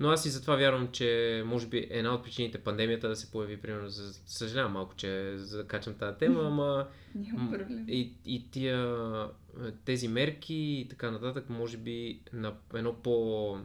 Но 0.00 0.08
аз 0.08 0.26
и 0.26 0.30
затова 0.30 0.56
вярвам, 0.56 0.88
че 0.92 1.42
може 1.46 1.66
би 1.66 1.86
една 1.90 2.14
от 2.14 2.24
причините 2.24 2.58
пандемията 2.58 3.08
да 3.08 3.16
се 3.16 3.30
появи, 3.30 3.56
примерно, 3.56 3.88
за... 3.88 4.12
съжалявам 4.26 4.72
малко, 4.72 4.94
че 4.96 5.32
закачам 5.36 5.94
тази 5.94 6.18
тема, 6.18 6.40
ама 6.46 6.88
и, 7.88 8.12
и 8.24 8.50
тия, 8.50 8.98
тези 9.84 10.08
мерки 10.08 10.54
и 10.54 10.86
така 10.90 11.10
нататък, 11.10 11.48
може 11.48 11.76
би 11.76 12.20
на 12.32 12.54
едно 12.74 12.94
по 12.94 13.56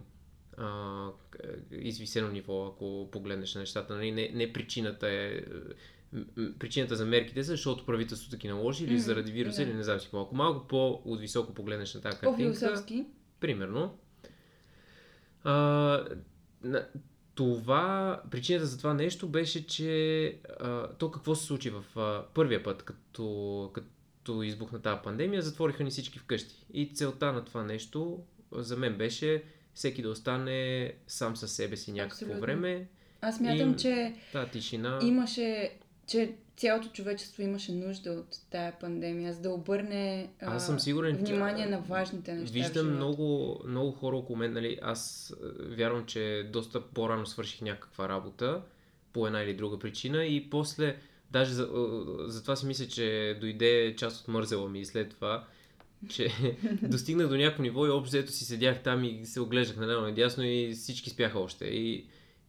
а, 0.57 1.07
извисено 1.71 2.27
ниво, 2.27 2.67
ако 2.67 3.09
погледнеш 3.11 3.55
на 3.55 3.61
нещата. 3.61 3.95
Нали? 3.95 4.11
Не, 4.11 4.31
не 4.33 4.53
причината 4.53 5.09
е 5.09 5.41
причината 6.59 6.95
за 6.95 7.05
мерките, 7.05 7.43
са, 7.43 7.51
защото 7.51 7.85
правителството 7.85 8.37
ги 8.37 8.47
наложи 8.47 8.83
или 8.83 8.99
заради 8.99 9.31
вируса, 9.31 9.63
или 9.63 9.73
не 9.73 9.83
знам 9.83 9.99
си 9.99 10.05
какво. 10.05 10.21
Ако 10.21 10.35
малко 10.35 10.67
по-отвисоко 10.67 11.53
погледнеш 11.53 11.93
на 11.93 12.01
тази 12.01 12.17
картинка, 12.17 12.75
примерно, 13.39 13.97
а, 15.43 16.05
това, 17.35 18.21
причината 18.31 18.65
за 18.65 18.77
това 18.77 18.93
нещо 18.93 19.27
беше, 19.27 19.67
че 19.67 20.27
а, 20.59 20.87
то 20.87 21.11
какво 21.11 21.35
се 21.35 21.45
случи 21.45 21.69
в 21.69 21.99
а, 21.99 22.25
първия 22.33 22.63
път, 22.63 22.83
като, 22.83 23.71
като 23.73 24.43
избухна 24.43 24.81
тази 24.81 24.99
пандемия, 25.03 25.41
затвориха 25.41 25.83
ни 25.83 25.89
всички 25.89 26.19
вкъщи. 26.19 26.55
И 26.73 26.93
целта 26.93 27.33
на 27.33 27.45
това 27.45 27.63
нещо 27.63 28.19
за 28.51 28.77
мен 28.77 28.97
беше 28.97 29.43
всеки 29.73 30.01
да 30.01 30.09
остане 30.09 30.93
сам 31.07 31.35
със 31.35 31.51
себе 31.51 31.77
си 31.77 31.91
някакво 31.91 32.15
Абсолютно. 32.15 32.41
време. 32.41 32.87
Аз 33.21 33.39
мятам, 33.39 33.71
И- 33.71 33.77
че 33.77 34.15
Та 34.33 34.45
тишина. 34.47 34.99
имаше, 35.03 35.77
че 36.07 36.33
цялото 36.57 36.89
човечество 36.89 37.41
имаше 37.41 37.71
нужда 37.71 38.11
от 38.11 38.27
тая 38.49 38.79
пандемия, 38.79 39.33
за 39.33 39.41
да 39.41 39.49
обърне 39.49 40.29
а, 40.41 40.55
Аз 40.55 40.65
съм 40.65 40.79
сигурен, 40.79 41.25
че- 41.25 41.31
внимание 41.31 41.65
на 41.65 41.79
важните 41.79 42.33
неща. 42.33 42.53
Виждам 42.53 42.95
много, 42.95 43.59
много 43.67 43.91
хора 43.91 44.15
около 44.15 44.37
мен, 44.37 44.53
нали, 44.53 44.79
аз 44.81 45.33
вярвам, 45.59 46.05
че 46.05 46.49
доста 46.53 46.81
по-рано 46.81 47.25
свърших 47.25 47.61
някаква 47.61 48.09
работа 48.09 48.61
по 49.13 49.27
една 49.27 49.41
или 49.41 49.53
друга 49.53 49.79
причина 49.79 50.25
и 50.25 50.49
после, 50.49 50.97
даже 51.31 51.53
за, 51.53 51.63
е, 51.63 51.67
затова 52.31 52.55
си 52.55 52.65
мисля, 52.65 52.87
че 52.87 53.37
дойде 53.41 53.95
част 53.97 54.21
от 54.21 54.27
мързела 54.27 54.69
ми 54.69 54.79
и 54.79 54.85
след 54.85 55.09
това, 55.09 55.45
че 56.09 56.27
достигнах 56.81 57.27
до 57.27 57.37
някакво 57.37 57.63
ниво 57.63 57.85
и 57.85 57.89
общо 57.89 58.31
си 58.31 58.45
седях 58.45 58.83
там 58.83 59.03
и 59.03 59.25
се 59.25 59.41
оглеждах 59.41 59.77
наляво 59.77 60.01
надясно 60.01 60.43
и 60.43 60.73
всички 60.73 61.09
спяха 61.09 61.39
още. 61.39 61.65
И, 61.65 62.05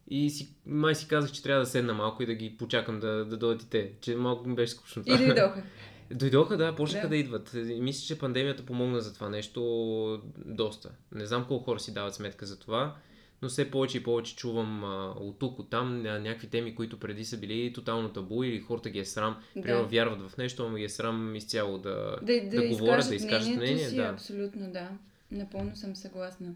и 0.09 0.29
си, 0.29 0.55
май 0.65 0.95
си 0.95 1.07
казах, 1.07 1.31
че 1.31 1.43
трябва 1.43 1.59
да 1.59 1.65
седна 1.65 1.93
малко 1.93 2.23
и 2.23 2.25
да 2.25 2.33
ги 2.33 2.57
почакам 2.57 2.99
да, 2.99 3.25
да 3.25 3.37
дойдат 3.37 3.63
и 3.63 3.69
те, 3.69 3.91
че 4.01 4.15
малко 4.15 4.49
ми 4.49 4.55
беше 4.55 4.71
скучно. 4.71 5.03
И 5.05 5.17
дойдоха. 5.17 5.63
Дойдоха, 6.11 6.57
да, 6.57 6.75
почнаха 6.75 7.05
да. 7.05 7.09
Да. 7.09 7.15
идват. 7.15 7.53
И 7.53 7.79
мисля, 7.81 8.05
че 8.05 8.19
пандемията 8.19 8.65
помогна 8.65 9.01
за 9.01 9.13
това 9.13 9.29
нещо 9.29 10.21
доста. 10.37 10.89
Не 11.11 11.25
знам 11.25 11.45
колко 11.47 11.65
хора 11.65 11.79
си 11.79 11.93
дават 11.93 12.15
сметка 12.15 12.45
за 12.45 12.59
това, 12.59 12.95
но 13.41 13.49
все 13.49 13.71
повече 13.71 13.97
и 13.97 14.03
повече 14.03 14.35
чувам 14.35 14.83
а, 14.83 15.13
от 15.17 15.39
тук, 15.39 15.59
от 15.59 15.69
там 15.69 16.03
ня- 16.03 16.17
някакви 16.19 16.47
теми, 16.47 16.75
които 16.75 16.99
преди 16.99 17.25
са 17.25 17.37
били 17.37 17.73
тотално 17.73 18.09
табу 18.09 18.43
или 18.43 18.59
хората 18.59 18.89
ги 18.89 18.99
е 18.99 19.05
срам. 19.05 19.35
Да. 19.55 19.61
Примерно 19.61 19.87
вярват 19.87 20.29
в 20.29 20.37
нещо, 20.37 20.65
ама 20.65 20.77
ги 20.77 20.83
е 20.83 20.89
срам 20.89 21.35
изцяло 21.35 21.77
да, 21.77 22.15
Да, 22.21 22.41
да, 22.41 22.61
да 22.61 22.67
говорят, 22.67 23.07
да 23.09 23.15
изкажат 23.15 23.21
изкажат 23.21 23.47
мнението 23.47 23.61
мнение. 23.73 23.89
си, 23.89 23.95
Да. 23.95 24.03
абсолютно 24.03 24.71
да. 24.71 24.89
Напълно 25.31 25.75
съм 25.75 25.95
съгласна. 25.95 26.53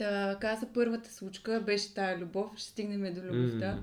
Та, 0.00 0.36
каза 0.40 0.66
първата 0.74 1.12
случка, 1.12 1.62
беше 1.66 1.94
тая 1.94 2.18
любов, 2.18 2.50
ще 2.56 2.66
стигнем 2.66 3.14
до 3.14 3.20
любовта. 3.20 3.78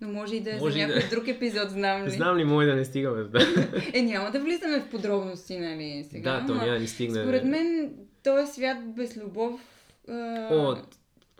Но 0.00 0.08
може 0.08 0.36
и 0.36 0.40
да 0.40 0.50
е 0.50 0.58
Може 0.58 0.72
за 0.72 0.78
и 0.78 0.86
да 0.86 0.94
някой 0.94 1.08
друг 1.10 1.28
епизод, 1.28 1.70
знам 1.70 2.04
ли. 2.04 2.10
Знам 2.10 2.36
ли 2.36 2.44
мой 2.44 2.66
да 2.66 2.74
не 2.74 2.84
стигаме? 2.84 3.24
Да, 3.24 3.40
Е, 3.94 4.02
няма 4.02 4.30
да 4.30 4.40
влизаме 4.40 4.80
в 4.80 4.90
подробности, 4.90 5.58
нали, 5.58 6.06
сега. 6.10 6.40
да 6.40 6.46
то 6.46 6.54
няма 6.54 6.78
ни 6.78 6.86
стигне. 6.88 7.22
Според 7.22 7.44
мен, 7.44 7.94
този 8.22 8.52
свят 8.52 8.94
без 8.94 9.16
любов... 9.16 9.60
А... 10.08 10.48
О, 10.52 10.76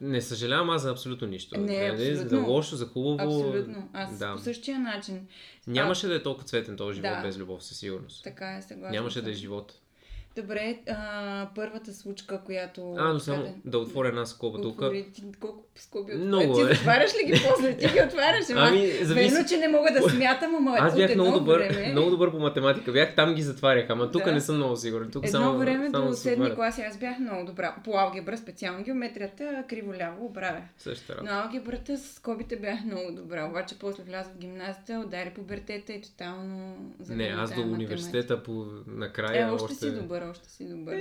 не 0.00 0.20
съжалявам 0.20 0.70
аз 0.70 0.82
за 0.82 0.90
абсолютно 0.90 1.26
нищо. 1.26 1.60
Не, 1.60 1.96
За 1.96 2.22
абсолютно. 2.22 2.48
лошо, 2.48 2.76
за 2.76 2.86
хубаво. 2.86 3.16
Абсолютно. 3.20 3.88
Аз 3.92 4.18
да. 4.18 4.32
по 4.32 4.38
същия 4.38 4.78
начин. 4.78 5.26
Нямаше 5.66 6.06
да 6.06 6.14
е 6.14 6.22
толкова 6.22 6.46
цветен 6.46 6.76
този 6.76 6.94
живот 6.96 7.10
Да. 7.16 7.22
без 7.22 7.38
любов, 7.38 7.64
със 7.64 7.78
сигурност. 7.78 8.24
Така 8.24 8.56
е, 8.56 8.62
съгласна. 8.62 8.90
Нямаше 8.90 9.22
да 9.22 9.30
е 9.30 9.34
живот. 9.34 9.74
Добре, 10.36 10.78
а, 10.88 11.48
първата 11.54 11.92
случка, 11.94 12.40
която... 12.44 12.94
А, 12.98 13.12
но 13.12 13.18
само 13.18 13.42
Къде? 13.42 13.54
да 13.64 13.78
отворя 13.78 14.08
една 14.08 14.26
скоба 14.26 14.60
тук. 14.60 14.82
Колко 15.40 15.64
скоби 15.76 16.14
Много 16.14 16.50
отваря. 16.52 16.66
е. 16.66 16.70
Ти 16.70 16.76
затваряш 16.76 17.10
ли 17.14 17.26
ги 17.26 17.42
после? 17.50 17.76
Ти 17.76 17.86
ги 17.86 18.00
отваряш. 18.06 18.44
Ама... 18.50 18.60
Ами, 18.60 18.90
зависи. 19.02 19.34
Верно, 19.34 19.48
че 19.48 19.56
не 19.56 19.68
мога 19.68 19.90
да 19.92 20.10
смятам, 20.10 20.54
ама 20.54 20.76
Аз 20.80 20.96
бях 20.96 21.14
много 21.14 21.38
добър, 21.38 21.58
време... 21.58 21.92
много 21.92 22.10
добър 22.10 22.30
по 22.30 22.38
математика. 22.38 22.92
Бях 22.92 23.14
там 23.14 23.34
ги 23.34 23.42
затварях, 23.42 23.90
ама 23.90 24.10
тук 24.10 24.24
Да. 24.24 24.32
не 24.32 24.40
съм 24.40 24.56
много 24.56 24.76
сигурен. 24.76 25.10
Тук 25.10 25.26
Едно 25.26 25.38
само, 25.38 25.58
време 25.58 25.90
само 25.90 26.06
до 26.06 26.12
се 26.12 26.22
седми 26.22 26.54
клас 26.54 26.78
аз 26.90 26.98
бях 26.98 27.18
много 27.18 27.46
добра. 27.46 27.76
По 27.84 27.98
алгебра 27.98 28.36
специално 28.38 28.84
геометрията, 28.84 29.64
криво-ляво, 29.68 30.24
обравя. 30.26 30.62
Същата 30.78 31.12
Но 31.22 31.28
работа. 31.30 31.44
алгебрата 31.46 31.98
с 31.98 32.12
скобите 32.14 32.56
бях 32.56 32.84
много 32.84 33.12
добра. 33.12 33.46
Обаче 33.46 33.78
после 33.78 34.02
влязох 34.02 34.32
в 34.32 34.38
гимназията, 34.38 35.02
удари 35.06 35.30
пубертета 35.30 35.92
и 35.92 36.00
тотално... 36.02 36.76
Не, 37.08 37.34
аз 37.38 37.54
до 37.54 37.60
университета 37.62 38.42
по... 38.42 38.66
накрая 38.86 39.46
Е, 39.48 39.50
още, 39.50 39.74
си 39.74 39.94
добър, 39.94 40.22
още 40.30 40.50
си 40.50 40.68
добър. 40.68 41.00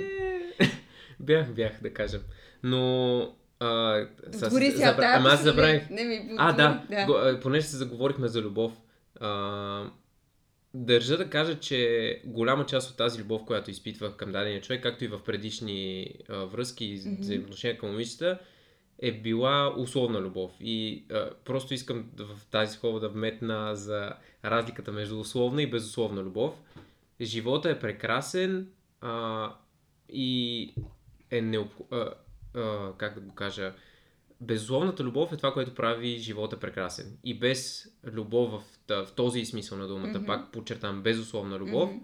Бях, 1.20 1.54
бях, 1.54 1.82
да 1.82 1.94
кажем. 1.94 2.20
Но 2.62 3.18
А, 3.60 4.00
Отвори 4.28 4.70
сега 4.70 4.90
забра... 4.90 5.12
Ама 5.16 5.28
аз 5.28 5.42
забравих. 5.42 5.90
Не 5.90 6.04
ми 6.04 6.34
А, 6.38 6.52
да. 6.52 6.82
да. 6.90 7.40
Понеже 7.42 7.66
се 7.66 7.76
заговорихме 7.76 8.28
за 8.28 8.42
любов. 8.42 8.72
А, 9.20 9.90
държа 10.74 11.16
да 11.16 11.30
кажа, 11.30 11.60
че 11.60 12.20
голяма 12.24 12.66
част 12.66 12.90
от 12.90 12.96
тази 12.96 13.20
любов, 13.20 13.44
която 13.44 13.70
изпитвах 13.70 14.16
към 14.16 14.32
дадения 14.32 14.60
човек, 14.60 14.82
както 14.82 15.04
и 15.04 15.08
в 15.08 15.20
предишни 15.24 16.10
а, 16.28 16.36
връзки 16.36 16.84
и 16.84 17.02
Мгм. 17.08 17.20
взаимоотношения 17.20 17.78
към 17.78 17.90
момичета, 17.90 18.38
е 19.02 19.12
била 19.12 19.74
условна 19.76 20.20
любов. 20.20 20.50
И 20.60 21.04
а, 21.12 21.30
просто 21.44 21.74
искам 21.74 22.04
в 22.18 22.46
тази 22.50 22.72
скоба 22.72 23.00
да 23.00 23.08
вметна 23.08 23.74
за 23.74 24.12
разликата 24.44 24.92
между 24.92 25.20
условна 25.20 25.62
и 25.62 25.70
безусловна 25.70 26.22
любов. 26.22 26.54
Живота 27.20 27.70
е 27.70 27.78
прекрасен 27.78 28.68
а, 29.06 29.54
и 30.08 30.74
е 31.30 31.40
необходимо. 31.40 32.10
как 32.98 33.14
да 33.14 33.20
го 33.20 33.34
кажа? 33.34 33.74
Безусловната 34.40 35.04
любов 35.04 35.32
е 35.32 35.36
това, 35.36 35.52
което 35.52 35.74
прави 35.74 36.18
живота 36.18 36.60
прекрасен. 36.60 37.18
И 37.24 37.38
без 37.38 37.88
любов 38.04 38.50
в, 38.50 38.62
в 39.06 39.12
този 39.12 39.44
смисъл 39.44 39.78
на 39.78 39.88
думата, 39.88 40.18
Мгм. 40.18 40.26
пак 40.26 40.52
подчертавам, 40.52 41.02
безусловна 41.02 41.58
любов, 41.58 41.90
Мгм. 41.90 41.98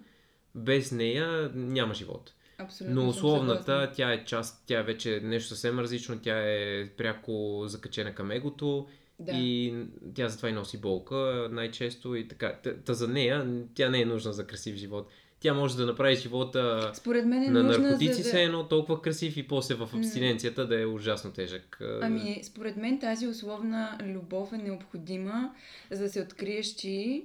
без 0.54 0.92
нея 0.92 1.50
няма 1.54 1.94
живот. 1.94 2.34
Абсолютно 2.58 3.02
Но 3.02 3.08
условната, 3.08 3.92
тя 3.96 4.12
е 4.12 4.24
част, 4.24 4.64
тя 4.66 4.78
е 4.78 4.82
вече 4.82 5.20
нещо 5.22 5.48
съвсем 5.48 5.78
различно, 5.78 6.18
тя 6.22 6.38
е 6.38 6.88
пряко 6.96 7.62
закачена 7.66 8.14
към 8.14 8.30
егото 8.30 8.88
Да. 9.18 9.32
и 9.32 9.74
тя 10.14 10.28
затова 10.28 10.48
и 10.48 10.52
носи 10.52 10.80
болка 10.80 11.48
най-често 11.52 12.14
и 12.14 12.28
така. 12.28 12.60
Та, 12.62 12.74
та 12.76 12.94
за 12.94 13.08
нея, 13.08 13.64
тя 13.74 13.88
не 13.88 14.00
е 14.00 14.06
нужна 14.06 14.32
за 14.32 14.46
красив 14.46 14.76
живот. 14.76 15.08
Тя 15.42 15.54
може 15.54 15.76
да 15.76 15.86
направи 15.86 16.16
живота 16.16 16.90
Според 16.94 17.26
мен 17.26 17.42
е 17.42 17.50
на 17.50 17.62
нужна 17.62 17.82
наркотици 17.82 18.22
за 18.22 18.32
да... 18.32 18.42
едно 18.42 18.68
толкова 18.68 19.02
красив 19.02 19.36
и 19.36 19.48
после 19.48 19.74
в 19.74 19.88
абстиненцията 19.94 20.66
да 20.66 20.80
е 20.80 20.86
ужасно 20.86 21.32
тежък. 21.32 21.78
Ами, 22.02 22.40
според 22.42 22.76
мен 22.76 23.00
тази 23.00 23.26
условна 23.26 23.98
любов 24.02 24.52
е 24.52 24.56
необходима, 24.56 25.54
за 25.90 26.02
да 26.02 26.08
се 26.08 26.20
откриеш 26.20 26.76
ти, 26.76 27.24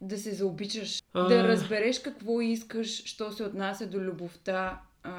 да 0.00 0.18
се 0.18 0.34
заобичаш, 0.34 1.02
А. 1.12 1.28
да 1.28 1.48
разбереш 1.48 1.98
какво 1.98 2.40
искаш, 2.40 3.04
що 3.04 3.32
се 3.32 3.44
отнася 3.44 3.86
до 3.86 4.00
любовта 4.00 4.80
а, 5.02 5.12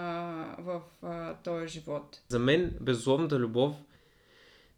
в 0.59 0.81
а, 1.01 1.33
този 1.33 1.67
живот. 1.67 2.21
За 2.27 2.39
мен 2.39 2.73
безусловната 2.81 3.39
любов 3.39 3.75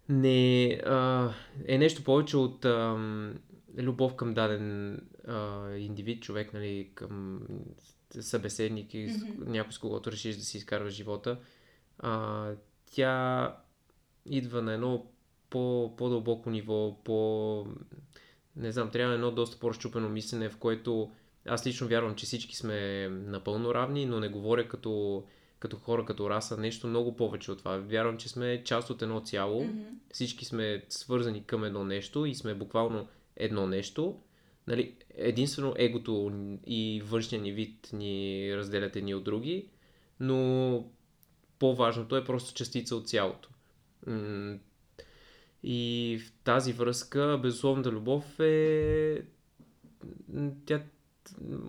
не 0.09 0.79
а, 0.85 1.29
е 1.67 1.77
нещо 1.77 2.03
повече 2.03 2.37
от 2.37 2.65
ам, 2.65 3.33
любов 3.77 4.15
към 4.15 4.33
даден 4.33 4.97
а, 5.27 5.69
индивид, 5.75 6.23
човек, 6.23 6.53
нали, 6.53 6.91
към 6.95 7.41
събеседник 8.19 8.93
и 8.93 9.07
Мгм. 9.07 9.51
някой 9.51 9.73
с 9.73 9.77
когото 9.77 10.11
решиш 10.11 10.35
да 10.35 10.43
си 10.43 10.57
изкарваш 10.57 10.93
живота. 10.93 11.39
А, 11.99 12.51
тя 12.95 13.55
идва 14.25 14.61
на 14.61 14.73
едно 14.73 15.05
по, 15.49 15.93
по-дълбоко 15.97 16.49
ниво, 16.49 16.97
по... 17.03 17.65
Не 18.55 18.71
знам, 18.71 18.89
трябва 18.91 19.13
едно 19.13 19.31
доста 19.31 19.59
по-разчупено 19.59 20.09
мислене, 20.09 20.49
в 20.49 20.57
което 20.57 21.11
аз 21.45 21.67
лично 21.67 21.87
вярвам, 21.87 22.15
че 22.15 22.25
всички 22.25 22.55
сме 22.55 23.07
напълно 23.09 23.73
равни, 23.73 24.05
но 24.05 24.19
не 24.19 24.29
говоря 24.29 24.67
като, 24.67 25.23
като 25.59 25.77
хора, 25.77 26.05
като 26.05 26.29
раса, 26.29 26.57
нещо 26.57 26.87
много 26.87 27.15
повече 27.15 27.51
от 27.51 27.57
това. 27.59 27.77
Вярвам, 27.77 28.17
че 28.17 28.29
сме 28.29 28.63
част 28.63 28.89
от 28.89 29.01
едно 29.01 29.19
цяло, 29.19 29.63
Мгм. 29.63 29.79
всички 30.11 30.45
сме 30.45 30.83
свързани 30.89 31.43
към 31.43 31.63
едно 31.63 31.83
нещо 31.83 32.25
и 32.25 32.35
сме 32.35 32.53
буквално 32.53 33.07
едно 33.35 33.67
нещо. 33.67 34.19
Нали, 34.67 34.95
единствено 35.09 35.73
егото 35.77 36.31
и 36.67 37.01
външния 37.05 37.41
ни 37.41 37.51
вид 37.51 37.89
ни 37.93 38.51
разделят 38.55 38.95
едни 38.95 39.15
от 39.15 39.23
други, 39.23 39.67
но 40.19 40.85
по-важното 41.59 42.15
е 42.15 42.25
просто 42.25 42.53
частица 42.53 42.95
от 42.95 43.09
цялото. 43.09 43.49
И 45.63 46.19
в 46.25 46.31
тази 46.43 46.73
връзка, 46.73 47.39
безусловната 47.41 47.91
любов 47.91 48.39
е... 48.39 49.23
Тя, 50.65 50.83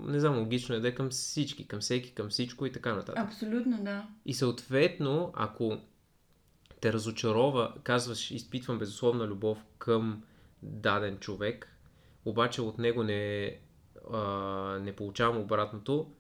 не 0.07 0.21
знам, 0.21 0.39
логично 0.39 0.75
е 0.75 0.81
да 0.81 0.89
е 0.89 0.95
към 0.95 1.11
всички, 1.11 1.69
към 1.69 1.81
всеки, 1.81 2.15
към 2.15 2.29
всичко 2.29 2.67
и 2.67 2.73
така 2.73 2.95
нататък. 2.95 3.19
Абсолютно, 3.19 3.85
да. 3.85 4.09
И 4.27 4.35
съответно, 4.35 5.33
ако 5.35 5.79
те 6.81 6.93
разочарова, 6.93 7.75
казваш, 7.83 8.31
изпитвам 8.31 8.79
безусловна 8.79 9.27
любов 9.27 9.65
към 9.79 10.23
даден 10.63 11.19
човек, 11.19 11.72
обаче 12.25 12.63
от 12.63 12.79
него 12.79 13.03
не, 13.03 13.57
а, 14.13 14.21
не 14.83 14.93
получавам 14.93 15.41
обратното, 15.41 16.11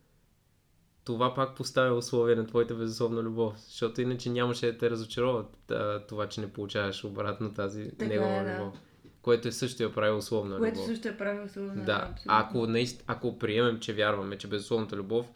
това 1.05 1.35
пак 1.35 1.57
поставя 1.57 1.95
условие 1.95 2.37
на 2.37 2.47
твоята 2.47 2.75
безусловна 2.75 3.23
любов, 3.23 3.55
защото 3.59 4.01
иначе 4.01 4.31
нямаше 4.31 4.73
да 4.73 4.79
те 4.79 4.91
разочароват 4.91 5.71
а, 5.71 6.07
това, 6.07 6.29
че 6.29 6.41
не 6.41 6.53
получаваш 6.53 7.05
обратно 7.05 7.55
тази 7.55 7.91
Така 7.91 8.07
негова 8.07 8.37
е, 8.37 8.45
да. 8.45 8.59
любов. 8.61 8.79
Което 9.23 9.49
е 9.49 9.53
също 9.53 9.83
я 9.83 9.95
прави 9.95 10.17
условна 10.17 10.59
Което 10.59 10.75
любов. 10.75 10.87
също 10.87 11.09
е 11.09 11.17
правил 11.17 11.45
условно. 11.45 11.85
Да, 11.85 12.09
абсолютно. 12.13 12.21
ако, 12.27 12.67
наист... 12.67 13.05
ако 13.07 13.39
приемем, 13.39 13.81
че 13.81 13.93
вярваме, 13.93 14.39
че 14.39 14.49
безусловната 14.49 14.97
любов, 14.97 15.27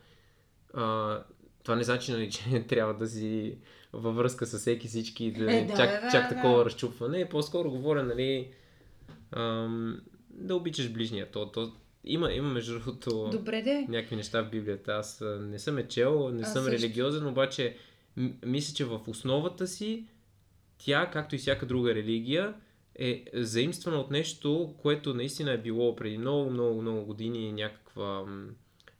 а, 0.74 1.18
това 1.62 1.76
не 1.76 1.84
значи, 1.84 2.12
нали, 2.12 2.30
че 2.30 2.66
трябва 2.68 2.94
да 2.94 3.06
си 3.06 3.58
във 3.92 4.16
връзка 4.16 4.46
с 4.46 4.58
всеки 4.58 4.88
всички, 4.88 5.32
да, 5.32 5.56
Е, 5.56 5.64
да, 5.64 5.76
чак, 5.76 6.02
да, 6.02 6.08
чак 6.10 6.28
да. 6.28 6.34
такова 6.34 6.64
разчупване. 6.64 7.28
По-скоро 7.28 7.70
говоря, 7.70 8.02
нали, 8.02 8.50
ам, 9.32 10.00
да 10.38 10.56
обичаш 10.56 10.92
ближния. 10.92 11.30
То, 11.30 11.46
то, 11.46 11.72
има, 12.04 12.32
има, 12.32 12.48
между 12.48 12.78
другото, 12.78 13.28
Добре 13.32 13.62
де. 13.62 13.86
някакви 13.88 14.16
неща 14.16 14.42
в 14.42 14.50
Библията. 14.50 14.92
Аз 14.92 15.20
а, 15.20 15.38
не 15.40 15.58
съм 15.58 15.78
е 15.78 15.88
чел, 15.88 16.30
не 16.32 16.42
Аз 16.42 16.52
съм 16.52 16.64
също. 16.64 16.78
религиозен, 16.78 17.26
обаче 17.26 17.76
м- 18.16 18.30
мисля, 18.44 18.74
че 18.74 18.84
в 18.84 19.00
основата 19.06 19.66
си 19.66 20.04
тя, 20.78 21.10
както 21.12 21.34
и 21.34 21.38
всяка 21.38 21.66
друга 21.66 21.94
религия, 21.94 22.54
е 22.94 23.24
заимствана 23.34 23.96
от 23.96 24.10
нещо, 24.10 24.74
което 24.78 25.14
наистина 25.14 25.52
е 25.52 25.58
било 25.58 25.96
преди 25.96 26.18
много, 26.18 26.50
много, 26.50 26.82
много 26.82 27.04
години 27.04 27.52
някаква 27.52 28.22
м, 28.22 28.46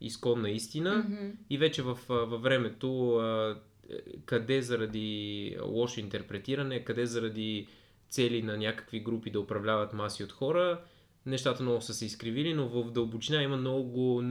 изконна 0.01 0.51
истина 0.51 1.05
Мгм. 1.09 1.27
и 1.51 1.59
вече 1.59 1.83
в, 1.83 1.99
а, 2.09 2.15
във 2.15 2.43
времето 2.43 3.17
а, 3.17 3.57
е, 3.91 3.95
къде 4.25 4.63
заради 4.63 5.11
лошо 5.63 6.01
интерпретиране, 6.01 6.85
къде 6.85 7.07
заради 7.07 7.67
цели 8.09 8.43
на 8.43 8.57
някакви 8.57 9.01
групи 9.01 9.31
да 9.31 9.41
управляват 9.41 9.93
маси 9.93 10.25
от 10.25 10.33
хора, 10.33 10.81
нещата 11.27 11.63
много 11.63 11.81
са 11.81 11.95
се 11.95 12.07
изкривили, 12.07 12.55
но 12.55 12.69
в 12.69 12.91
дълбочина 12.91 13.43
има 13.43 13.57
много, 13.57 14.23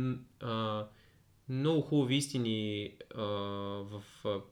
а, 0.42 0.86
много 1.50 1.82
хубави 1.82 2.16
истини 2.16 2.92
а, 3.16 3.22
в, 3.24 4.04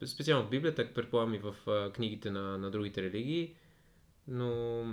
специално 0.05 0.47
в 0.47 0.49
Библията, 0.49 0.93
предполагам 0.93 1.33
и 1.33 1.39
в 1.39 1.55
а, 1.67 1.91
книгите 1.91 2.31
на, 2.31 2.57
на 2.57 2.71
другите 2.71 3.01
религии, 3.01 3.53
но 4.27 4.83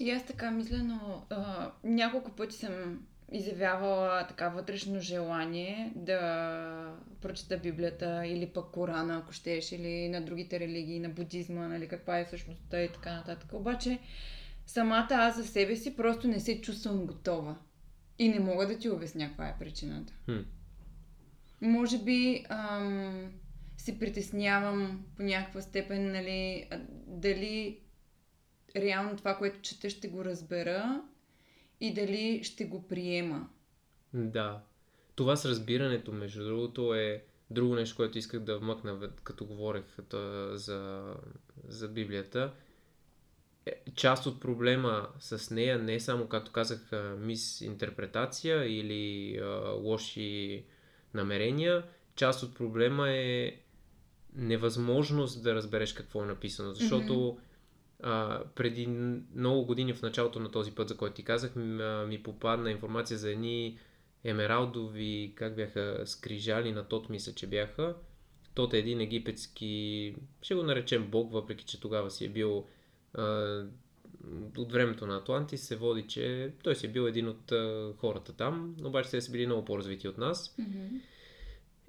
И 0.00 0.10
аз 0.10 0.26
така 0.26 0.50
мисля, 0.50 0.78
но 0.78 1.24
а, 1.30 1.72
няколко 1.84 2.30
пъти 2.30 2.56
съм 2.56 3.00
изявявала 3.32 4.26
така 4.26 4.48
вътрешно 4.48 5.00
желание 5.00 5.92
да 5.96 6.96
прочета 7.20 7.58
Библията 7.58 8.26
или 8.26 8.46
пък 8.46 8.70
Корана, 8.70 9.18
ако 9.18 9.32
щеш, 9.32 9.72
или 9.72 10.08
на 10.08 10.24
другите 10.24 10.60
религии, 10.60 11.00
на 11.00 11.08
будизма, 11.08 11.68
нали, 11.68 11.88
каква 11.88 12.18
е 12.18 12.26
същността 12.26 12.82
и 12.82 12.92
така 12.92 13.12
нататък. 13.12 13.52
Обаче 13.52 13.98
самата 14.66 15.08
аз 15.10 15.36
за 15.36 15.44
себе 15.44 15.76
си 15.76 15.96
просто 15.96 16.28
не 16.28 16.40
се 16.40 16.60
чувствам 16.60 17.06
готова. 17.06 17.58
И 18.18 18.28
не 18.28 18.40
мога 18.40 18.66
да 18.66 18.78
ти 18.78 18.90
обясня 18.90 19.28
каква 19.28 19.48
е 19.48 19.56
причината. 19.58 20.12
хм, 20.24 20.40
Може 21.60 21.98
би 21.98 22.44
ам, 22.48 23.32
се 23.76 23.98
притеснявам 23.98 25.04
по 25.16 25.22
някаква 25.22 25.60
степен, 25.60 26.12
нали, 26.12 26.68
дали 27.06 27.80
реално 28.76 29.16
това, 29.16 29.38
което 29.38 29.60
чета, 29.60 29.90
ще 29.90 30.08
го 30.08 30.24
разбера 30.24 31.02
и 31.80 31.94
дали 31.94 32.44
ще 32.44 32.64
го 32.64 32.88
приема. 32.88 33.48
Да. 34.14 34.62
Това 35.14 35.36
с 35.36 35.44
разбирането, 35.44 36.12
между 36.12 36.44
другото, 36.44 36.94
е 36.94 37.24
друго 37.50 37.74
нещо, 37.74 37.96
което 37.96 38.18
исках 38.18 38.40
да 38.40 38.58
вмъкна, 38.58 39.10
като 39.24 39.44
говорех 39.44 39.84
за, 40.52 41.14
за 41.68 41.88
Библията. 41.88 42.52
Част 43.94 44.26
от 44.26 44.40
проблема 44.40 45.08
с 45.18 45.54
нея 45.54 45.78
не 45.78 45.94
е 45.94 46.00
само, 46.00 46.26
както 46.26 46.52
казах, 46.52 46.90
мисинтерпретация 47.18 48.64
или 48.64 49.36
а, 49.38 49.44
лоши 49.70 50.64
намерения. 51.14 51.82
Част 52.16 52.42
от 52.42 52.54
проблема 52.54 53.10
е 53.10 53.52
невъзможност 54.34 55.42
да 55.42 55.54
разбереш 55.54 55.92
какво 55.92 56.22
е 56.22 56.26
написано, 56.26 56.72
защото 56.72 57.38
а, 58.02 58.42
преди 58.54 58.86
много 59.34 59.64
години 59.64 59.94
в 59.94 60.02
началото 60.02 60.40
на 60.40 60.50
този 60.50 60.74
път, 60.74 60.88
за 60.88 60.96
който 60.96 61.14
ти 61.14 61.22
казах, 61.22 61.56
ми, 61.56 61.82
ми 62.06 62.22
попадна 62.22 62.70
информация 62.70 63.18
за 63.18 63.30
едни 63.30 63.78
емералдови, 64.24 65.32
как 65.34 65.56
бяха, 65.56 66.02
скрижали 66.06 66.72
на 66.72 66.84
Тот, 66.84 67.08
мисля, 67.08 67.32
че 67.32 67.46
бяха. 67.46 67.94
Тот 68.54 68.74
е 68.74 68.78
един 68.78 69.00
египетски, 69.00 70.14
ще 70.42 70.54
го 70.54 70.62
наречем 70.62 71.10
бог, 71.10 71.32
въпреки 71.32 71.64
че 71.64 71.80
тогава 71.80 72.10
си 72.10 72.24
е 72.24 72.28
бил 72.28 72.66
от 74.56 74.72
времето 74.72 75.06
на 75.06 75.16
Атлантис 75.16 75.62
се 75.62 75.76
води, 75.76 76.02
че 76.02 76.52
той 76.62 76.76
си 76.76 76.86
е 76.86 76.90
бил 76.90 77.02
един 77.02 77.28
от 77.28 77.52
а, 77.52 77.92
хората 77.96 78.32
там, 78.32 78.76
обаче 78.84 79.10
те 79.10 79.20
са 79.20 79.32
били 79.32 79.46
много 79.46 79.64
по-развити 79.64 80.08
от 80.08 80.18
нас. 80.18 80.56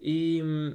И 0.02 0.42
м, 0.42 0.74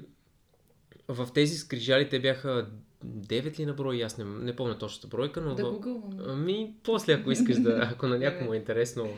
в 1.08 1.28
тези 1.34 1.54
скрижали 1.56 2.08
те 2.08 2.20
бяха 2.20 2.68
9 3.06 3.58
ли 3.58 3.66
на 3.66 3.74
брой, 3.74 4.04
аз 4.04 4.18
не, 4.18 4.24
не 4.24 4.56
помня 4.56 4.78
точната 4.78 5.06
бройка, 5.06 5.40
но... 5.40 5.54
Да 5.54 5.70
гугълвам. 5.70 6.18
Ами, 6.26 6.74
после, 6.82 7.12
ако 7.12 7.30
искаш 7.30 7.56
да, 7.56 7.88
ако 7.92 8.06
на 8.06 8.18
някой 8.18 8.38
Добре. 8.38 8.46
му 8.46 8.54
е 8.54 8.56
интересно, 8.56 9.08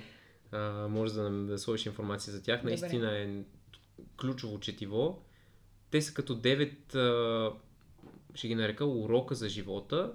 а, 0.52 0.88
може 0.88 1.14
да, 1.14 1.30
да 1.30 1.58
сложиш 1.58 1.86
информация 1.86 2.32
за 2.32 2.42
тях. 2.42 2.60
Добре. 2.60 2.70
Наистина 2.70 3.18
е 3.18 3.28
ключово 4.20 4.60
четиво. 4.60 5.22
Те 5.90 6.02
са 6.02 6.14
като 6.14 6.38
9, 6.38 6.94
а, 6.94 7.52
ще 8.34 8.48
ги 8.48 8.54
нарека, 8.54 8.84
урока 8.84 9.34
за 9.34 9.48
живота. 9.48 10.12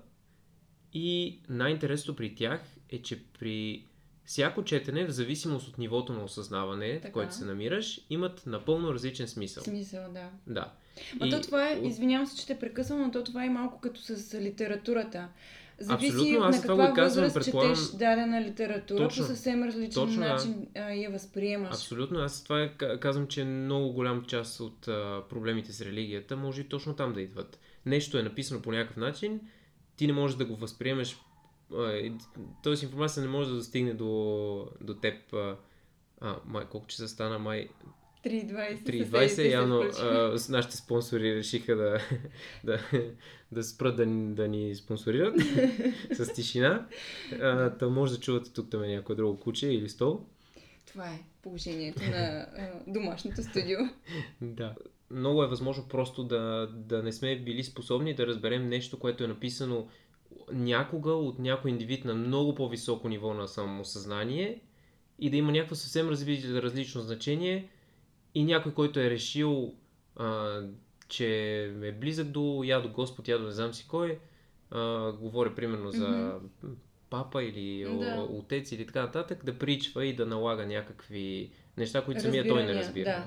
И 0.98 1.40
най-интересното 1.50 2.16
при 2.16 2.36
тях 2.36 2.60
е, 2.90 3.02
че 3.02 3.20
при 3.40 3.84
всяко 4.26 4.64
четене, 4.64 5.06
в 5.06 5.12
зависимост 5.12 5.68
от 5.68 5.78
нивото 5.78 6.14
на 6.14 6.24
осъзнаване, 6.24 6.98
в 7.00 7.02
Така. 7.02 7.14
което 7.14 7.36
се 7.36 7.46
намираш, 7.46 8.02
имат 8.10 8.44
напълно 8.46 8.94
различен 8.94 9.28
смисъл. 9.28 9.64
Смисъл, 9.64 10.04
да. 10.14 10.30
Да. 10.48 10.72
А 11.20 11.28
И 11.28 11.30
то 11.30 11.42
това 11.42 11.70
е, 11.70 11.80
извинявам 11.84 12.28
се, 12.28 12.38
че 12.38 12.48
те 12.48 12.60
прекъсвам, 12.60 13.02
но 13.02 13.12
то 13.12 13.24
това 13.24 13.46
е 13.46 13.50
малко 13.50 13.80
като 13.82 14.02
с 14.02 14.42
литературата. 14.42 15.28
Зависи 15.80 16.08
Абсолютно, 16.12 16.44
аз 16.46 16.56
на 16.56 16.62
това 16.62 16.76
каква 16.76 16.88
го 16.90 16.94
казвам, 16.96 17.34
предполагам- 17.34 17.76
четеш 17.76 17.92
дадена 17.92 18.42
литература, 18.42 18.98
Точно. 19.04 19.24
по 19.24 19.28
съвсем 19.28 19.64
различен 19.64 19.94
Точно, 19.94 20.20
начин 20.20 20.68
а, 20.76 20.80
я 20.80 21.10
възприемаш. 21.10 21.70
Абсолютно. 21.70 22.20
Аз 22.20 22.44
това 22.44 22.62
е, 22.62 22.70
ка- 22.70 23.00
казвам, 23.00 23.28
че 23.28 23.44
много 23.44 23.94
голям 23.94 24.26
част 24.26 24.60
от 24.60 24.88
а, 24.88 25.24
проблемите 25.30 25.74
с 25.74 25.82
религията 25.82 26.36
може 26.38 26.62
и 26.62 26.70
точно 26.70 26.94
там 26.96 27.14
да 27.14 27.22
идват. 27.22 27.60
Нещо 27.86 28.18
е 28.18 28.24
написано 28.24 28.62
по 28.62 28.72
някакъв 28.72 28.98
начин, 28.98 29.40
ти 29.96 30.08
не 30.08 30.14
можеш 30.14 30.38
да 30.38 30.46
го 30.46 30.56
възприемеш, 30.56 31.18
тоест 32.64 32.84
информация 32.84 33.24
не 33.24 33.30
може 33.30 33.50
да 33.50 33.56
достигне 33.56 33.94
до, 33.94 34.68
до 34.82 34.94
теб. 34.94 35.34
А, 35.34 35.58
а, 36.22 36.36
май, 36.46 36.66
колко 36.72 36.88
часа 36.88 37.08
стана? 37.08 37.40
Май 37.40 37.70
3.20. 38.26 38.84
3.20. 38.84 39.28
съседите 39.28 39.50
Явно 39.50 39.82
а, 39.82 40.38
нашите 40.50 40.78
спонсори 40.78 41.36
решиха 41.36 41.76
да, 41.76 42.00
да, 42.64 42.80
да 43.52 43.64
спрат 43.64 43.96
да, 43.96 44.06
да 44.06 44.48
ни 44.48 44.76
спонсорират 44.76 45.36
с 46.12 46.34
тишина. 46.34 46.88
А, 47.42 47.70
та 47.70 47.90
може 47.90 48.14
да 48.14 48.20
чувате 48.20 48.54
тук 48.54 48.70
там 48.70 48.84
е 48.84 48.88
някое 48.88 49.16
друго 49.16 49.40
куче 49.40 49.68
или 49.68 49.90
стол. 49.90 50.26
Това 50.88 51.06
е 51.06 51.20
положението 51.42 52.04
на 52.04 52.48
а, 52.58 52.72
домашното 52.88 53.44
студио. 53.44 53.80
Да. 54.42 54.76
Много 55.12 55.44
е 55.44 55.48
възможно 55.48 55.88
просто 55.90 56.24
да, 56.24 56.70
да 56.74 57.04
не 57.04 57.12
сме 57.12 57.40
били 57.40 57.64
способни 57.64 58.14
да 58.14 58.28
разберем 58.28 58.70
нещо, 58.70 59.00
което 59.00 59.24
е 59.24 59.28
написано 59.28 59.88
някога 60.54 61.12
от 61.12 61.40
някой 61.40 61.72
индивид 61.72 62.06
на 62.06 62.16
много 62.16 62.56
по-високо 62.56 63.10
ниво 63.10 63.34
на 63.34 63.48
самосъзнание 63.48 64.62
и 65.20 65.30
да 65.30 65.38
има 65.38 65.52
някакво 65.52 65.76
съвсем 65.76 66.10
разли, 66.10 66.62
различно 66.62 67.02
значение 67.02 67.70
и 68.36 68.44
някой, 68.44 68.74
който 68.74 69.00
е 69.00 69.10
решил, 69.10 69.74
а, 70.16 70.62
че 71.08 71.64
е 71.84 71.92
близък 71.92 72.28
до 72.28 72.62
я 72.66 72.82
до 72.82 72.90
Господ, 72.90 73.28
я 73.28 73.40
до 73.40 73.46
не 73.46 73.52
знам 73.52 73.74
си 73.74 73.88
кой, 73.88 74.20
а, 74.72 75.12
говоря 75.12 75.56
примерно 75.56 75.92
за 75.92 76.40
папа 77.10 77.44
или 77.44 77.84
Да. 78.00 78.28
отец 78.30 78.72
или 78.72 78.86
така 78.86 79.02
нататък, 79.02 79.46
да 79.46 79.58
причва 79.58 80.06
и 80.06 80.16
да 80.16 80.26
налага 80.26 80.66
някакви 80.66 81.52
неща, 81.78 82.06
които 82.06 82.22
самия 82.22 82.48
той 82.48 82.64
не 82.64 82.74
разбира. 82.74 83.06
Да. 83.06 83.26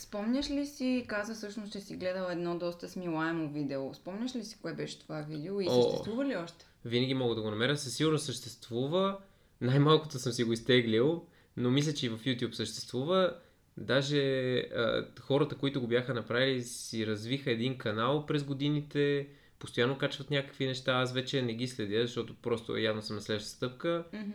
Спомняш 0.00 0.50
ли 0.50 0.66
си, 0.66 1.04
каза 1.08 1.34
всъщност, 1.34 1.72
че 1.72 1.80
си 1.80 1.96
гледал 1.96 2.26
едно 2.30 2.58
доста 2.58 2.88
смилаемо 2.88 3.48
видео. 3.48 3.94
Спомняш 3.94 4.34
ли 4.34 4.44
си 4.44 4.58
кое 4.62 4.74
беше 4.74 4.98
това 4.98 5.20
видео 5.20 5.60
и 5.60 5.66
О. 5.68 5.82
съществува 5.82 6.24
ли 6.24 6.36
още? 6.36 6.66
Винаги 6.84 7.14
мога 7.14 7.34
да 7.34 7.42
го 7.42 7.50
намеря. 7.50 7.76
Със 7.76 7.94
сигурност 7.94 8.24
съществува. 8.24 9.18
Най-малкото 9.60 10.18
съм 10.18 10.32
си 10.32 10.44
го 10.44 10.52
изтеглил, 10.52 11.24
но 11.56 11.70
мисля, 11.70 11.94
че 11.94 12.06
и 12.06 12.08
в 12.08 12.18
YouTube 12.18 12.52
съществува. 12.52 13.36
Даже 13.76 14.56
а, 14.56 15.06
хората, 15.20 15.54
които 15.54 15.80
го 15.80 15.86
бяха 15.86 16.14
направили, 16.14 16.62
си 16.62 17.06
развиха 17.06 17.50
един 17.50 17.78
канал 17.78 18.26
през 18.26 18.44
годините, 18.44 19.28
постоянно 19.58 19.98
качват 19.98 20.30
някакви 20.30 20.66
неща. 20.66 20.92
Аз 20.92 21.12
вече 21.12 21.42
не 21.42 21.54
ги 21.54 21.68
следя, 21.68 22.02
защото 22.02 22.34
просто 22.34 22.76
явно 22.76 23.02
съм 23.02 23.16
на 23.16 23.22
следващата 23.22 23.56
стъпка. 23.56 24.04
Мгм. 24.12 24.30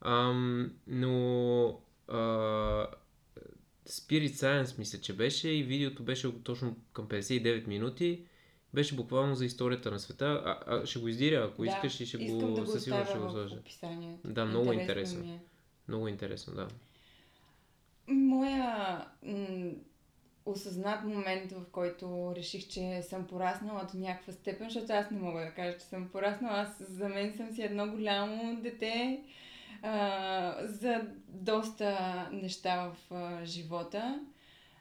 Ам, 0.00 0.72
но 0.86 1.80
а, 2.08 2.86
Spirit 3.88 4.30
Science 4.32 4.78
мисля, 4.78 5.00
че 5.00 5.16
беше 5.16 5.48
и 5.48 5.62
видеото 5.62 6.02
беше 6.02 6.42
точно 6.42 6.76
към 6.92 7.08
59 7.08 7.66
минути. 7.66 8.22
Беше 8.74 8.94
буквално 8.96 9.34
за 9.34 9.44
историята 9.44 9.90
на 9.90 9.98
света. 9.98 10.42
А, 10.44 10.58
а, 10.66 10.86
ще 10.86 10.98
го 10.98 11.08
издиря, 11.08 11.44
ако 11.44 11.62
Да, 11.62 11.68
искаш 11.68 12.00
и 12.00 12.06
ще 12.06 12.18
го, 12.18 12.38
да 12.38 12.46
го 12.46 12.66
със 12.66 12.84
сигурност 12.84 13.10
ще 13.10 13.18
го 13.18 13.30
сложа. 13.30 13.56
Да, 14.24 14.44
много 14.44 14.72
Интересно 14.72 15.18
интересно. 15.18 15.34
е. 15.34 15.38
Много 15.88 16.08
интересно, 16.08 16.54
да. 16.54 16.68
Моя 18.06 19.04
м- 19.22 19.70
осъзнат 20.46 21.04
момент, 21.04 21.52
в 21.52 21.64
който 21.72 22.32
реших, 22.36 22.68
че 22.68 23.02
съм 23.02 23.26
пораснала 23.26 23.88
до 23.92 23.98
някаква 23.98 24.32
степен, 24.32 24.70
защото 24.70 24.92
аз 24.92 25.10
не 25.10 25.20
мога 25.20 25.40
да 25.40 25.50
кажа, 25.50 25.78
че 25.78 25.84
съм 25.84 26.08
пораснала. 26.08 26.60
Аз 26.60 26.82
за 26.92 27.08
мен 27.08 27.36
съм 27.36 27.50
си 27.50 27.62
едно 27.62 27.90
голямо 27.90 28.60
дете 28.62 29.20
а, 29.82 30.66
за 30.66 31.08
доста 31.28 32.28
неща 32.32 32.88
в 32.88 33.14
а, 33.14 33.44
живота. 33.44 34.20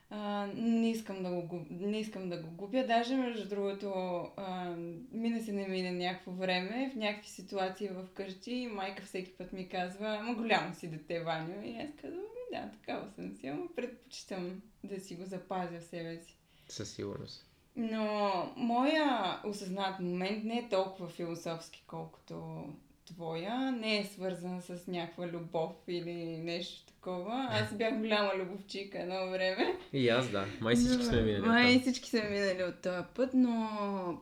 А, 0.09 0.47
не, 0.55 0.91
искам 0.91 1.23
да 1.23 1.29
го, 1.29 1.65
не 1.69 1.99
искам 1.99 2.29
да 2.29 2.37
го 2.37 2.49
губя. 2.49 2.85
Даже, 2.87 3.15
между 3.15 3.49
другото, 3.49 3.91
а, 4.37 4.75
мине 5.11 5.41
се 5.41 5.51
не 5.53 5.67
мине 5.67 5.91
някакво 5.91 6.31
време, 6.31 6.91
в 6.93 6.95
някакви 6.95 7.29
ситуации 7.29 7.87
в 7.87 8.05
къщи, 8.13 8.69
майка 8.73 9.03
всеки 9.03 9.31
път 9.31 9.53
ми 9.53 9.69
казва, 9.69 10.17
ама 10.19 10.35
голямо 10.35 10.75
си 10.75 10.87
дете, 10.87 11.23
Ваню. 11.23 11.61
И 11.63 11.75
аз 11.75 11.89
казвам, 12.01 12.21
«Ми 12.21 12.57
да, 12.57 12.71
такава 12.71 13.11
съм 13.15 13.31
си, 13.31 13.47
ама 13.47 13.65
предпочитам 13.75 14.61
да 14.83 14.99
си 14.99 15.15
го 15.15 15.25
запазя 15.25 15.79
в 15.79 15.83
себе 15.83 16.17
си. 16.17 16.37
Със 16.69 16.89
сигурност. 16.89 17.45
Но 17.75 18.53
моя 18.55 19.39
осъзнат 19.45 19.99
момент 19.99 20.43
не 20.43 20.57
е 20.57 20.69
толкова 20.69 21.07
философски, 21.07 21.83
колкото 21.87 22.65
твоя. 23.07 23.71
Не 23.71 23.97
е 23.97 24.03
свързан 24.03 24.61
с 24.61 24.87
някаква 24.87 25.27
любов 25.27 25.71
или 25.87 26.37
нещо 26.37 26.85
такова. 26.85 27.47
Аз 27.51 27.73
бях 27.73 27.97
голяма 27.97 28.31
любовчика 28.35 28.99
едно 28.99 29.29
време. 29.29 29.77
И 29.93 30.09
аз 30.09 30.29
да. 30.29 30.45
Май 30.61 30.75
всички 30.75 31.05
сме 31.05 31.21
минали. 31.21 31.47
Май 31.47 31.79
всички 31.79 32.09
сме 32.09 32.29
минали 32.29 32.63
от 32.63 32.81
този 32.81 33.03
път, 33.15 33.29
но 33.33 33.69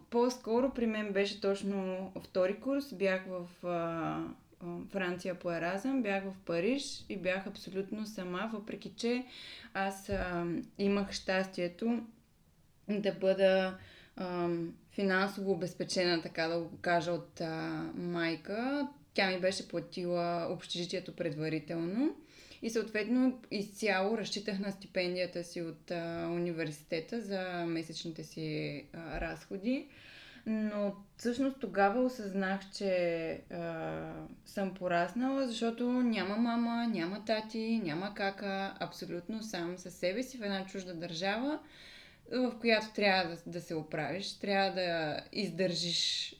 по-скоро 0.10 0.74
при 0.74 0.86
мен 0.86 1.13
беше 1.13 1.41
точно 1.41 2.12
втори 2.24 2.60
курс. 2.60 2.93
Бях 2.93 3.26
в 3.28 3.67
а, 3.67 4.19
Франция 4.91 5.36
по 5.36 5.52
Еразъм, 5.52 6.02
бях 6.02 6.24
в 6.24 6.34
Париж 6.45 7.06
и 7.10 7.17
бях 7.17 7.48
абсолютно 7.48 8.06
сама, 8.06 8.50
въпреки 8.54 8.91
че 8.98 9.26
аз 9.74 10.10
а, 10.10 10.45
имах 10.78 11.12
щастието 11.12 12.00
да 12.89 13.12
бъда 13.12 13.78
ам, 14.17 14.73
финансово 14.91 15.51
обезпечена, 15.51 16.21
така 16.21 16.47
да 16.47 16.60
го 16.60 16.78
кажа, 16.82 17.12
от 17.12 17.41
а, 17.41 17.84
майка. 17.95 18.88
Тя 19.13 19.30
ми 19.30 19.39
беше 19.39 19.67
платила 19.67 20.47
общежитието 20.49 21.15
предварително 21.15 22.15
и 22.62 22.69
съответно 22.69 23.39
изцяло 23.51 24.17
разчитах 24.17 24.60
на 24.60 24.71
стипендията 24.71 25.43
си 25.43 25.62
от 25.62 25.91
а, 25.91 26.28
университета 26.32 27.21
за 27.21 27.65
месечните 27.67 28.23
си 28.23 28.84
а, 28.93 29.21
разходи. 29.21 29.88
Но 30.45 30.95
всъщност 31.17 31.60
тогава 31.60 32.01
осъзнах, 32.01 32.62
че 32.71 33.28
а, 33.51 34.13
съм 34.45 34.73
пораснала, 34.73 35.47
защото 35.47 35.89
няма 35.89 36.38
мама, 36.38 36.88
няма 36.88 37.25
тати, 37.25 37.82
няма 37.84 38.13
кака, 38.13 38.73
абсолютно 38.80 39.43
сам 39.43 39.78
със 39.78 39.93
себе 39.93 40.23
си 40.23 40.38
в 40.38 40.43
една 40.43 40.65
чужда 40.65 40.93
държава, 40.93 41.60
в 42.32 42.56
която 42.62 42.94
трябва 42.96 43.30
да, 43.30 43.52
да 43.52 43.62
се 43.62 43.76
оправиш, 43.76 44.34
трябва 44.34 44.72
да 44.72 45.20
издържиш 45.32 46.36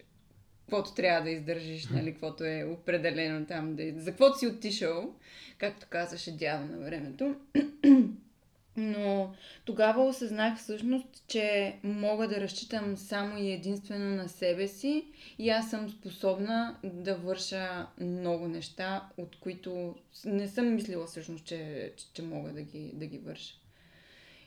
каквото 0.66 0.94
трябва 0.94 1.22
да 1.22 1.30
издържиш, 1.30 1.88
нали, 1.88 2.12
каквото 2.12 2.44
е 2.44 2.64
определено 2.64 3.46
там, 3.46 3.76
да, 3.76 3.94
за 3.98 4.12
каквото 4.12 4.38
си 4.38 4.48
отишъл, 4.48 5.14
както 5.58 5.88
казваше 5.90 6.38
дядо 6.38 6.66
на 6.66 6.78
времето. 6.78 7.36
Но 8.78 9.34
тогава 9.66 10.06
осъзнах 10.06 10.58
всъщност, 10.58 11.24
че 11.28 11.76
мога 11.84 12.28
да 12.28 12.42
разчитам 12.42 12.98
само 12.98 13.38
и 13.38 13.52
единствено 13.52 14.16
на 14.16 14.30
себе 14.30 14.68
си 14.68 15.06
и 15.40 15.50
аз 15.50 15.70
съм 15.70 15.90
способна 15.90 16.80
да 16.84 17.16
върша 17.16 17.88
много 18.02 18.48
неща, 18.48 19.10
от 19.18 19.36
които 19.40 19.96
не 20.26 20.48
съм 20.48 20.76
мислила 20.76 21.06
всъщност, 21.06 21.46
че, 21.46 21.92
че, 21.98 22.06
че 22.14 22.22
мога 22.22 22.52
да 22.54 22.62
ги, 22.62 22.92
да 22.94 23.06
ги 23.06 23.18
върша. 23.18 23.56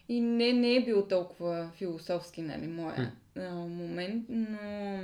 И 0.09 0.21
не, 0.21 0.53
не 0.53 0.77
е 0.77 0.85
бил 0.85 1.09
толкова 1.09 1.71
философски, 1.75 2.43
нали, 2.43 2.67
моя 2.67 3.13
а, 3.37 3.55
момент, 3.55 4.25
но 4.29 5.01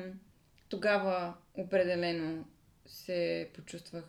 тогава 0.68 1.34
определено 1.54 2.44
се 2.86 3.48
почувствах 3.54 4.04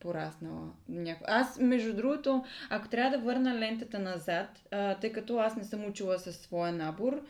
пораснала. 0.00 0.72
до. 0.88 1.24
Аз, 1.26 1.58
между 1.58 1.94
другото, 1.94 2.44
ако 2.70 2.88
трябва 2.88 3.18
да 3.18 3.24
върна 3.24 3.58
лентата 3.58 3.98
назад, 3.98 4.48
а, 4.70 4.94
тъй 4.94 5.12
като 5.12 5.38
аз 5.38 5.56
не 5.56 5.64
съм 5.64 5.84
учила 5.84 6.18
със 6.18 6.36
своя 6.36 6.72
набор, 6.72 7.22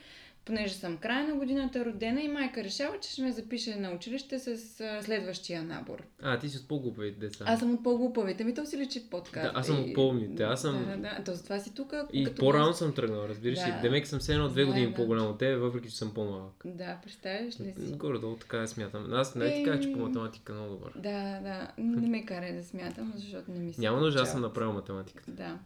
понеже 0.45 0.75
съм 0.75 0.97
края 0.97 1.29
на 1.29 1.35
годината 1.35 1.85
родена 1.85 2.23
и 2.23 2.29
майка 2.29 2.65
решава, 2.65 3.01
че 3.01 3.11
ще 3.11 3.23
ме 3.23 3.33
запише 3.33 3.77
на 3.77 3.91
училище 3.91 4.39
с 4.39 4.81
а, 4.81 5.03
следващия 5.03 5.63
набор. 5.63 6.03
А, 6.23 6.39
ти 6.39 6.49
си 6.49 6.59
от 6.59 6.69
по-глупавите 6.69 7.21
деца. 7.21 7.45
Аз 7.49 7.59
съм 7.59 7.75
от 7.75 7.83
по-глупавите. 7.83 8.45
Ми 8.45 8.55
то 8.55 8.67
си 8.67 8.79
личи 8.79 9.11
подкаст. 9.11 9.53
Да, 9.53 9.59
аз 9.61 9.67
съм 9.67 9.81
от 9.81 9.95
по-умните. 9.95 10.43
Аз 10.43 10.61
съм- 10.61 10.85
Да, 10.85 10.97
да, 10.97 10.97
да. 10.97 11.25
То 11.25 11.35
затова 11.35 11.59
си 11.59 11.75
тук. 11.75 11.95
И 12.13 12.25
като 12.25 12.41
по-рано 12.41 12.73
съм 12.73 12.95
тръгнал, 12.95 13.21
разбираш 13.29 13.59
ли? 13.59 13.73
Да. 13.73 13.79
Демек 13.83 14.07
съм 14.07 14.19
все 14.19 14.33
едно 14.33 14.49
две 14.49 14.65
години 14.65 14.87
да. 14.87 14.95
по-голям 14.95 15.27
от 15.27 15.39
тебе, 15.39 15.57
въпреки 15.57 15.91
че 15.91 15.97
съм 15.97 16.15
по-малък. 16.15 16.63
Да, 16.65 16.99
представяш 17.03 17.61
ли 17.61 17.75
си? 17.87 17.93
Горе-долу 17.93 18.37
така 18.37 18.57
я 18.57 18.69
смятам. 18.69 19.13
Аз 19.13 19.35
не 19.35 19.55
ти 19.55 19.65
кажа, 19.65 19.83
че 19.83 19.93
по 19.93 19.99
математика 19.99 20.53
много 20.53 20.71
добър. 20.71 20.93
Да, 20.97 21.41
да. 21.41 21.69
Не 21.79 22.09
ме 22.09 22.25
карай 22.25 22.53
да 22.53 22.65
смятам, 22.65 23.13
защото 23.17 23.51
не 23.51 23.59
ми 23.59 23.73
се 23.73 23.81
Няма 23.81 24.01
нужда, 24.01 24.21
аз 24.21 24.31
съм 24.33 24.41
направил 24.41 24.73
математиката. 24.73 25.31
Да. 25.31 25.59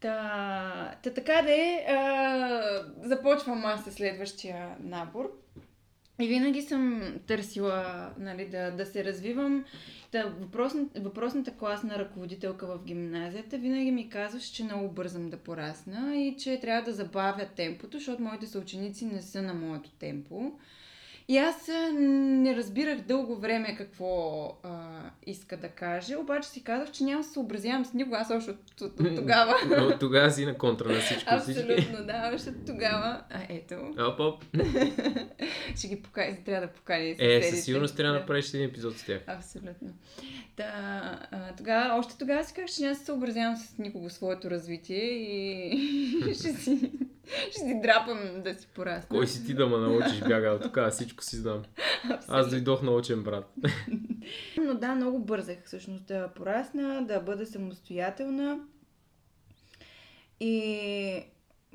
Та, 0.00 0.94
та 1.02 1.10
така 1.10 1.42
де, 1.42 1.86
а, 1.88 2.82
започвам 3.02 3.64
аз 3.64 3.84
със 3.84 3.94
следващия 3.94 4.76
набор. 4.80 5.30
И 6.20 6.28
винаги 6.28 6.62
съм 6.62 7.02
търсила 7.26 8.10
нали, 8.18 8.48
да, 8.48 8.70
да 8.70 8.86
се 8.86 9.04
развивам. 9.04 9.64
Та, 10.12 10.24
въпросна, 10.40 10.86
въпросната 11.00 11.50
класна 11.50 11.98
ръководителка 11.98 12.66
в 12.66 12.84
гимназията 12.84 13.58
винаги 13.58 13.90
ми 13.90 14.08
казваше, 14.08 14.52
че 14.52 14.64
много 14.64 14.88
бързам 14.88 15.30
да 15.30 15.36
порасна 15.36 16.16
и 16.16 16.36
че 16.36 16.60
трябва 16.60 16.82
да 16.82 16.92
забавя 16.92 17.46
темпото, 17.56 17.98
защото 17.98 18.22
моите 18.22 18.46
съученици 18.46 19.06
не 19.06 19.22
са 19.22 19.42
на 19.42 19.54
моето 19.54 19.90
темпо. 19.90 20.52
И 21.28 21.38
аз 21.38 21.70
не 21.92 22.56
разбирах 22.56 23.00
дълго 23.00 23.36
време 23.36 23.76
какво 23.76 24.44
а, 24.62 24.70
иска 25.26 25.56
да 25.56 25.68
каже, 25.68 26.16
обаче 26.16 26.48
си 26.48 26.64
казах, 26.64 26.90
че 26.90 27.04
няма 27.04 27.20
да 27.20 27.24
се 27.26 27.32
съобразявам 27.32 27.84
с 27.84 27.92
него, 27.92 28.14
аз 28.14 28.30
още 28.30 28.50
от, 28.50 28.80
от, 28.80 29.00
от 29.00 29.16
тогава. 29.16 29.54
От 29.92 30.00
тогава 30.00 30.30
си 30.30 30.44
на 30.46 30.58
контра 30.58 30.92
на 30.92 31.00
всичко. 31.00 31.34
Абсолютно, 31.34 32.06
да, 32.06 32.32
още 32.34 32.50
от 32.50 32.66
тогава. 32.66 33.22
А, 33.30 33.40
ето, 33.48 33.74
Оп, 33.98 34.20
оп. 34.20 34.44
ще 35.76 35.88
ги 35.88 36.02
покани, 36.02 36.44
трябва 36.44 36.66
да 36.66 36.72
покани 36.72 37.16
Е, 37.18 37.42
със 37.42 37.64
сигурност 37.64 37.96
трябва 37.96 38.12
да 38.12 38.18
Да. 38.18 38.20
направиш 38.20 38.54
един 38.54 38.68
епизод 38.68 38.98
с 38.98 39.04
тях. 39.06 39.20
Абсолютно. 39.26 39.88
Да, 40.56 40.72
а, 41.30 41.56
тогава, 41.56 41.98
още 41.98 42.18
тогава 42.18 42.44
си 42.44 42.54
казах, 42.54 42.76
че 42.76 42.82
няма 42.82 42.94
да 42.94 42.98
се 42.98 43.04
съобразявам 43.04 43.56
с 43.56 43.78
никого 43.78 44.10
своето 44.10 44.50
развитие 44.50 45.04
и 45.04 46.22
ще 46.34 46.52
си, 46.52 46.90
ще 47.50 47.60
си 47.60 47.80
драпам 47.82 48.42
да 48.42 48.54
си 48.54 48.66
порасна. 48.74 49.08
Кой 49.08 49.26
си 49.26 49.46
ти 49.46 49.54
да 49.54 49.66
ме 49.66 49.76
научиш 49.76 50.20
бяга 50.20 50.48
от 50.48 50.62
тук, 50.62 50.76
аз 50.76 50.94
всичко 50.94 51.24
си 51.24 51.36
знам. 51.36 51.62
Аз 52.28 52.50
дойдох 52.50 52.82
научен 52.82 53.22
брат. 53.22 53.54
Но 54.56 54.74
да, 54.74 54.94
много 54.94 55.18
бързах 55.18 55.58
всъщност 55.64 56.06
да 56.06 56.28
порасна, 56.34 57.06
да 57.06 57.20
бъда 57.20 57.46
самостоятелна. 57.46 58.60
И 60.40 61.22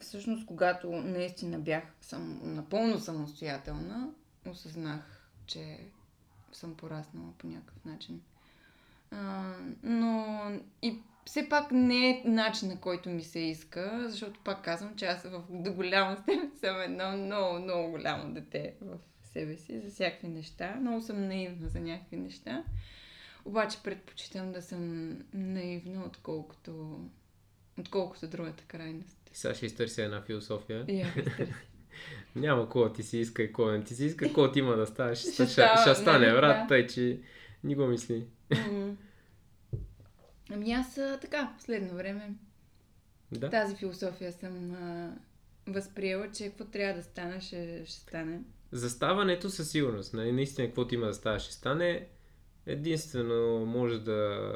всъщност, 0.02 0.46
когато 0.46 0.92
наистина 0.92 1.60
бях 1.60 1.84
съм, 2.02 2.40
напълно 2.44 3.00
самостоятелна, 3.00 4.10
осъзнах, 4.50 5.32
че 5.46 5.78
съм 6.52 6.76
пораснала 6.76 7.34
по 7.38 7.48
някакъв 7.48 7.86
начин. 7.86 8.22
А, 9.12 9.54
но 9.84 10.52
и 10.82 11.00
все 11.26 11.50
пак 11.50 11.72
не 11.72 12.10
е 12.10 12.24
начин, 12.26 12.78
който 12.78 13.10
ми 13.10 13.24
се 13.24 13.40
иска, 13.40 14.06
защото 14.10 14.40
пак 14.44 14.64
казвам, 14.64 14.96
че 14.96 15.06
аз 15.06 15.24
в 15.24 15.44
до 15.50 15.74
голяма 15.74 16.18
степен 16.18 16.52
съм 16.60 16.82
едно 16.82 17.12
много, 17.12 17.60
много 17.60 17.92
голямо 17.92 18.34
дете 18.34 18.74
в 18.82 18.98
себе 19.34 19.58
си 19.58 19.80
за 19.80 19.90
всякакви 19.90 20.28
неща. 20.28 20.76
Много 20.82 21.02
съм 21.02 21.28
наивна 21.28 21.70
за 21.70 21.80
някакви 21.80 22.18
неща. 22.18 22.64
Обаче 23.46 23.78
предпочитам 23.84 24.52
да 24.52 24.62
съм 24.62 25.10
наивна, 25.34 26.04
отколкото, 26.06 27.00
отколкото 27.80 28.28
другата 28.28 28.64
крайност. 28.68 29.18
Сега 29.34 29.54
ще 29.54 29.66
изтърся 29.66 30.04
една 30.04 30.22
философия. 30.22 30.86
И. 30.88 31.06
Няма 32.36 32.70
кога 32.70 32.94
ти 32.94 33.04
си 33.04 33.18
иска 33.18 33.44
и 33.44 33.54
кога 33.54 33.72
не 33.72 33.84
ти 33.84 33.96
си 33.96 34.06
иска, 34.06 34.34
кога 34.34 34.52
ти 34.52 34.60
има 34.60 34.76
да 34.76 34.88
стане. 34.88 35.16
Ще, 35.16 35.32
Ще 35.32 35.48
ще, 35.48 35.96
стане, 35.96 36.28
нали, 36.28 36.32
брат, 36.32 36.64
да. 36.64 36.68
тъй, 36.68 36.88
че 36.88 37.20
ни 37.64 37.76
го 37.76 37.88
мисли. 37.88 38.26
Ами 40.54 40.72
аз 40.72 40.96
така, 40.96 41.54
последно 41.58 41.96
време 41.96 42.34
Да. 43.32 43.50
тази 43.50 43.76
философия 43.76 44.32
съм 44.34 44.72
а, 44.72 45.12
възприела, 45.68 46.32
че 46.32 46.50
какво 46.50 46.66
трябва 46.66 46.94
да 46.94 47.04
стане, 47.04 47.42
ще, 47.42 47.86
ще 47.86 48.00
стане. 48.00 48.42
Заставането 48.72 49.50
със 49.50 49.72
сигурност. 49.72 50.14
Нали, 50.14 50.32
наистина, 50.32 50.68
каквото 50.68 50.96
има 50.96 51.08
да 51.08 51.14
става, 51.14 51.40
ще 51.40 51.54
стане. 51.54 52.08
Единствено, 52.66 53.66
може 53.66 54.00
да. 54.00 54.52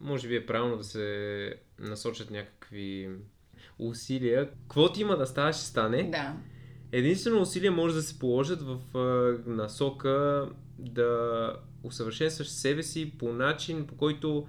Може 0.00 0.28
би 0.28 0.36
е 0.36 0.46
правилно 0.46 0.76
да 0.76 0.84
се 0.84 1.54
насочат 1.78 2.30
някакви 2.30 3.10
усилия. 3.78 4.50
Каквото 4.50 5.00
има 5.00 5.16
да 5.16 5.26
става, 5.26 5.52
ще 5.52 5.64
стане. 5.64 6.10
Да. 6.10 6.36
Единствено 6.92 7.40
усилие 7.40 7.70
може 7.70 7.94
да 7.94 8.02
се 8.02 8.18
положат 8.18 8.62
в 8.62 8.98
а, 8.98 9.50
насока 9.50 10.48
да 10.78 11.52
усъвършенстваш 11.82 12.48
себе 12.48 12.82
си 12.82 13.12
по 13.18 13.32
начин, 13.32 13.86
по 13.86 13.96
който. 13.96 14.46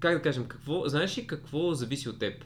Как 0.00 0.14
да 0.14 0.22
кажем, 0.22 0.44
какво. 0.44 0.88
Знаеш 0.88 1.18
ли 1.18 1.26
какво 1.26 1.74
зависи 1.74 2.08
от 2.08 2.18
теб? 2.18 2.44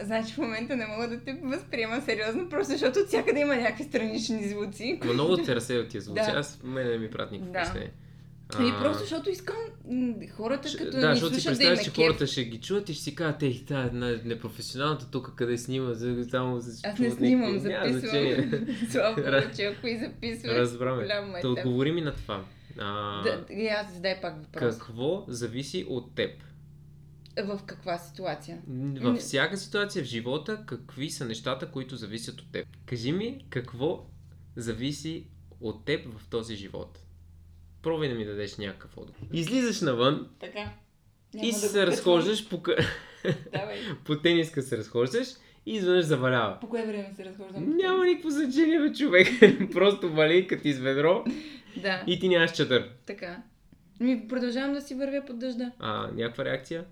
Значи 0.00 0.32
в 0.34 0.38
момента 0.38 0.76
не 0.76 0.86
мога 0.86 1.08
да 1.08 1.20
те 1.20 1.38
възприема 1.42 2.00
сериозно, 2.00 2.48
просто 2.48 2.72
защото 2.72 2.98
от 2.98 3.06
всякъде 3.08 3.40
има 3.40 3.56
някакви 3.56 3.84
странични 3.84 4.48
звуци. 4.48 5.00
Ма 5.04 5.12
много 5.12 5.36
те 5.36 5.54
разсеят 5.56 5.88
тия 5.88 6.00
звуци. 6.00 6.22
Да. 6.26 6.38
Аз 6.38 6.60
мене 6.64 6.90
не 6.90 6.98
ми 6.98 7.10
правят 7.10 7.32
никакво 7.32 7.52
Да. 7.52 7.58
впечатление. 7.58 7.92
Ами 8.54 8.70
А, 8.70 8.80
просто 8.80 9.00
защото 9.00 9.30
искам 9.30 9.56
хората, 10.30 10.68
Ще- 10.68 10.78
като 10.78 10.90
да, 10.90 11.08
ни 11.08 11.14
защото 11.14 11.34
си 11.34 11.40
слушат 11.40 11.58
да 11.58 11.64
им 11.64 11.72
е 11.72 11.76
че 11.76 11.84
кеф. 11.84 11.94
хората 11.96 12.26
ще 12.26 12.44
ги 12.44 12.60
чуят 12.60 12.88
и 12.88 12.94
ще 12.94 13.02
си 13.04 13.14
кажат, 13.14 13.42
ей, 13.42 13.64
та 13.68 13.82
една 13.82 14.18
непрофесионалната 14.24 15.10
тук, 15.10 15.32
къде 15.36 15.58
снима, 15.58 15.92
за 15.92 16.24
само 16.24 16.62
се 16.62 16.86
Аз 16.86 16.98
не 16.98 17.10
снимам, 17.10 17.58
записвам. 17.58 18.66
Слава 18.90 19.50
че 19.56 19.62
ако 19.64 19.86
и 19.86 19.98
записваш, 19.98 20.52
Разбраме. 20.52 21.02
е 21.02 21.40
Да 21.42 21.48
отговори 21.48 21.92
ми 21.92 22.00
на 22.00 22.14
това. 22.14 22.44
А, 22.78 23.22
Да, 23.22 23.44
и 23.50 23.66
аз 23.66 23.94
задай 23.94 24.20
пак 24.20 24.36
въпрос. 24.42 24.78
какво 24.78 25.24
зависи 25.28 25.86
от 25.88 26.14
теб? 26.14 26.30
В 27.44 27.60
каква 27.66 27.98
ситуация? 27.98 28.58
Във 29.00 29.18
всяка 29.18 29.56
ситуация 29.56 30.04
в 30.04 30.06
живота, 30.06 30.64
какви 30.66 31.10
са 31.10 31.24
нещата, 31.24 31.70
които 31.70 31.96
зависят 31.96 32.40
от 32.40 32.52
теб? 32.52 32.66
Кажи 32.86 33.12
ми, 33.12 33.44
какво 33.50 34.06
зависи 34.56 35.26
от 35.60 35.84
теб 35.84 36.18
в 36.18 36.28
този 36.28 36.56
живот? 36.56 36.98
Пробвай 37.82 38.08
да 38.08 38.14
ми 38.14 38.24
дадеш 38.24 38.56
някакъв 38.56 38.98
отговор. 38.98 39.28
Излизаш 39.32 39.80
навън 39.80 40.28
Така. 40.40 40.70
и 41.42 41.50
да 41.50 41.58
се 41.58 41.86
разхождаш 41.86 42.48
по. 42.48 42.62
Давай. 43.52 43.78
по 44.04 44.18
тениска 44.18 44.62
се 44.62 44.78
разхождаш 44.78 45.28
и 45.66 45.74
изведнъж 45.74 46.04
завалява. 46.04 46.60
По 46.60 46.68
кое 46.68 46.86
време 46.86 47.12
се 47.16 47.24
разхождам? 47.24 47.76
Няма 47.76 48.06
никакво 48.06 48.30
значение, 48.30 48.80
бе, 48.80 48.92
човек. 48.92 49.28
Просто 49.72 50.12
вали 50.12 50.46
като 50.46 50.68
из 50.68 50.78
ведро 50.78 51.24
Да, 51.76 52.02
и 52.06 52.20
ти 52.20 52.28
нямаш 52.28 52.52
чадър. 52.52 52.88
така. 53.06 53.42
Ми 54.00 54.28
продължавам 54.28 54.74
да 54.74 54.80
си 54.80 54.94
вървя 54.94 55.22
под 55.26 55.38
дъжда. 55.38 55.72
А, 55.78 56.08
някаква 56.08 56.44
реакция? 56.44 56.84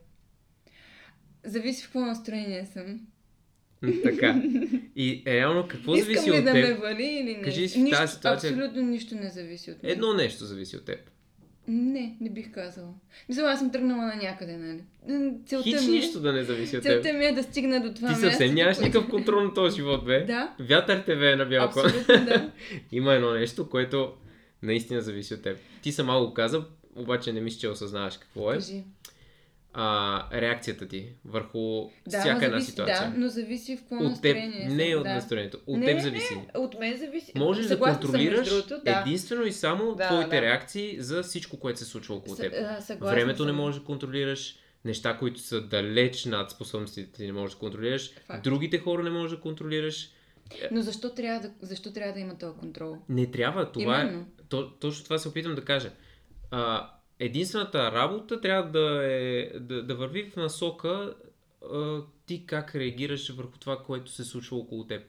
Зависи 1.44 1.82
в 1.82 1.86
какво 1.86 2.00
настроение 2.00 2.66
съм. 2.66 3.00
Така. 4.02 4.42
И 4.96 5.22
е, 5.26 5.34
реално 5.34 5.66
какво 5.68 5.94
Искам 5.94 6.14
зависи 6.14 6.30
ли 6.30 6.38
от 6.38 6.44
да 6.44 6.52
теб? 6.52 6.64
ме 6.64 6.74
вали 6.74 7.04
или 7.04 7.36
не? 7.36 7.42
Кажи 7.42 7.68
си 7.68 7.78
в 7.78 7.82
нищо, 7.82 7.98
тази 7.98 8.12
ситуация- 8.14 8.52
Абсолютно 8.52 8.82
нищо 8.82 9.14
не 9.14 9.30
зависи 9.30 9.70
от 9.70 9.82
мен. 9.82 9.92
Едно 9.92 10.14
нещо 10.14 10.44
зависи 10.44 10.76
от 10.76 10.84
теб. 10.84 11.10
Не, 11.68 12.16
не 12.20 12.30
бих 12.30 12.52
казала. 12.52 12.94
Мисля, 13.28 13.42
аз 13.42 13.58
съм 13.58 13.72
тръгнала 13.72 14.06
на 14.06 14.16
някъде, 14.16 14.56
нали? 14.56 14.80
Целта 15.46 15.64
Хич 15.64 15.80
ми, 15.80 15.86
е- 15.86 15.90
нищо 15.90 16.20
да 16.20 16.32
не 16.32 16.42
зависи 16.42 16.76
от 16.76 16.82
теб. 16.82 16.92
целта 16.92 17.18
ми 17.18 17.24
е 17.24 17.32
да 17.32 17.42
стигна 17.42 17.80
до 17.80 17.94
това 17.94 18.08
Ти 18.08 18.12
място. 18.12 18.26
съвсем 18.28 18.54
нямаш 18.54 18.76
което- 18.76 18.88
никакъв 18.88 19.10
контрол 19.10 19.40
на 19.40 19.54
този 19.54 19.76
живот, 19.76 20.04
бе. 20.04 20.24
Да, 20.26 20.54
Вятър 20.60 21.02
те 21.06 21.14
вее 21.14 21.36
на 21.36 21.44
бял 21.44 21.70
кон. 21.70 21.84
абсолютно 21.86 22.24
да. 22.26 22.50
Има 22.92 23.14
едно 23.14 23.30
нещо, 23.32 23.68
което 23.70 24.12
наистина 24.62 25.00
зависи 25.02 25.34
от 25.34 25.42
теб. 25.42 25.58
Ти 25.82 25.92
сама 25.92 26.20
го 26.20 26.34
каза, 26.34 26.64
обаче 26.96 27.32
не 27.32 27.40
мисля, 27.40 27.58
че 27.60 27.68
осъзнаваш 27.68 28.16
какво 28.16 28.52
е. 28.52 28.54
Кажи. 28.54 28.84
А, 29.72 30.40
реакцията 30.40 30.88
ти 30.88 31.06
върху 31.24 31.88
Да, 32.06 32.20
всяка 32.20 32.44
една 32.44 32.48
зависи, 32.50 32.70
ситуация. 32.70 33.10
Да, 33.10 33.14
но 33.16 33.28
зависи 33.28 33.76
в 33.76 33.80
какво 33.80 33.94
от 33.96 34.00
теб, 34.00 34.10
настроение 34.36 34.68
не 34.68 34.90
съм, 34.90 34.98
от 34.98 35.04
да. 35.04 35.14
настроението. 35.14 35.58
От 35.66 35.78
Не, 35.78 35.86
теб 35.86 35.94
не, 35.94 36.00
зависи. 36.02 36.34
От 36.54 36.78
мен 36.78 36.96
зависи. 36.98 37.32
Можеш 37.36 37.62
да 37.62 37.68
Съгласна 37.68 37.94
съм, 37.94 38.02
контролираш 38.02 38.48
другото, 38.48 38.80
да. 38.84 39.00
единствено 39.00 39.44
и 39.44 39.52
само 39.52 39.94
Да, 39.94 40.06
твоите 40.06 40.30
да. 40.30 40.42
реакции 40.42 41.00
за 41.00 41.22
всичко, 41.22 41.56
което 41.56 41.78
се 41.78 41.84
случва 41.84 42.14
около 42.14 42.36
С- 42.36 42.38
теб. 42.38 42.52
а, 42.54 42.80
съгласна 42.80 43.14
Времето 43.16 43.44
не 43.44 43.48
съм. 43.48 43.56
можеш 43.56 43.80
да 43.80 43.86
контролираш, 43.86 44.56
неща, 44.84 45.16
които 45.16 45.40
са 45.40 45.60
далеч 45.60 46.24
над 46.24 46.50
способностите 46.50 47.12
ти 47.12 47.26
не 47.26 47.32
можеш 47.32 47.54
да 47.54 47.60
контролираш, 47.60 48.12
Факт. 48.26 48.44
другите 48.44 48.78
хора 48.78 49.02
не 49.02 49.10
можеш 49.10 49.36
да 49.36 49.42
контролираш. 49.42 50.10
Но 50.70 50.82
защо 50.82 51.10
трябва, 51.10 51.40
да, 51.40 51.54
защо 51.62 51.92
трябва 51.92 52.12
да 52.12 52.20
има 52.20 52.38
този 52.38 52.58
контрол? 52.58 52.96
Не 53.08 53.30
трябва, 53.30 53.72
това 53.72 54.00
Именно. 54.00 54.20
е. 54.20 54.39
То, 54.50 54.70
точно 54.70 55.04
това 55.04 55.18
се 55.18 55.28
опитвам 55.28 55.54
да 55.54 55.64
кажа. 55.64 55.92
А, 56.50 56.90
единствената 57.18 57.92
работа 57.92 58.40
трябва 58.40 58.70
да, 58.70 59.04
е, 59.04 59.58
да, 59.58 59.82
да 59.82 59.94
върви 59.94 60.30
в 60.30 60.36
насока 60.36 61.14
а, 61.72 62.02
ти 62.26 62.46
как 62.46 62.74
реагираш 62.74 63.30
върху 63.30 63.58
това, 63.58 63.82
което 63.82 64.10
се 64.10 64.24
случва 64.24 64.56
около 64.56 64.86
теб. 64.86 65.02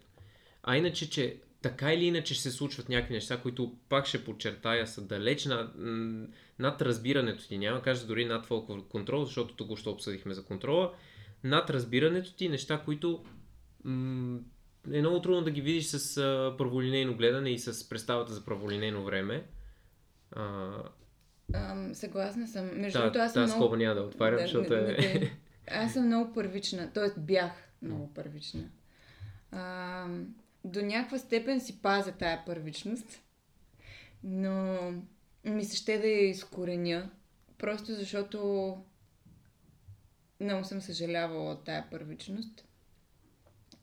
А 0.63 0.77
иначе, 0.77 1.09
че 1.09 1.37
така 1.61 1.93
или 1.93 2.05
иначе 2.05 2.33
ще 2.33 2.43
се 2.43 2.51
случват 2.51 2.89
някакви 2.89 3.13
неща, 3.13 3.41
които 3.41 3.75
пак 3.89 4.05
ще 4.05 4.23
подчертая 4.23 4.87
са 4.87 5.01
далеч 5.01 5.45
над, 5.45 5.71
над 6.59 6.81
разбирането 6.81 7.47
ти. 7.47 7.57
Няма 7.57 7.81
кажа 7.81 8.05
дори 8.05 8.25
над 8.25 8.43
твоя 8.43 8.61
контрол, 8.89 9.25
защото 9.25 9.55
току-що 9.55 9.91
обсъдихме 9.91 10.33
за 10.33 10.45
контрола. 10.45 10.93
Над 11.43 11.69
разбирането 11.69 12.33
ти 12.33 12.49
неща, 12.49 12.81
които 12.85 13.23
м- 13.83 14.39
е 14.93 14.99
много 14.99 15.21
трудно 15.21 15.41
да 15.43 15.51
ги 15.51 15.61
видиш 15.61 15.85
с 15.85 16.17
а, 16.17 16.55
праволинейно 16.57 17.17
гледане 17.17 17.49
и 17.49 17.59
с 17.59 17.89
представата 17.89 18.33
за 18.33 18.45
праволинейно 18.45 19.03
време. 19.03 19.45
А, 20.31 20.69
Ам, 21.53 21.95
съгласна 21.95 22.47
съм. 22.47 22.65
Между 22.79 22.99
та, 22.99 23.03
другото, 23.03 23.19
аз 23.19 23.33
съм 23.33 23.43
тази 23.43 23.55
много... 23.57 23.75
няма 23.75 23.95
да 23.95 24.01
отварям, 24.01 24.35
Да, 24.39 24.41
защото 24.41 24.73
не- 24.73 24.79
е... 24.79 24.83
не- 24.83 25.19
не. 25.19 25.37
Аз 25.71 25.93
съм 25.93 26.05
много 26.05 26.33
първична, 26.33 26.93
т.е. 26.93 27.19
бях 27.19 27.51
много 27.81 28.13
първична. 28.13 28.63
А, 29.51 30.05
до 30.65 30.81
някаква 30.81 31.17
степен 31.17 31.61
си 31.61 31.81
пазя 31.81 32.11
тая 32.11 32.45
първичност, 32.45 33.21
но 34.23 34.77
ми 35.45 35.65
се 35.65 35.77
ще 35.77 35.97
да 35.97 36.07
я 36.07 36.29
изкореня, 36.29 37.09
просто 37.57 37.93
защото 37.93 38.77
много 40.39 40.63
съм 40.63 40.81
съжалявала 40.81 41.51
от 41.51 41.63
тая 41.63 41.89
първичност. 41.91 42.65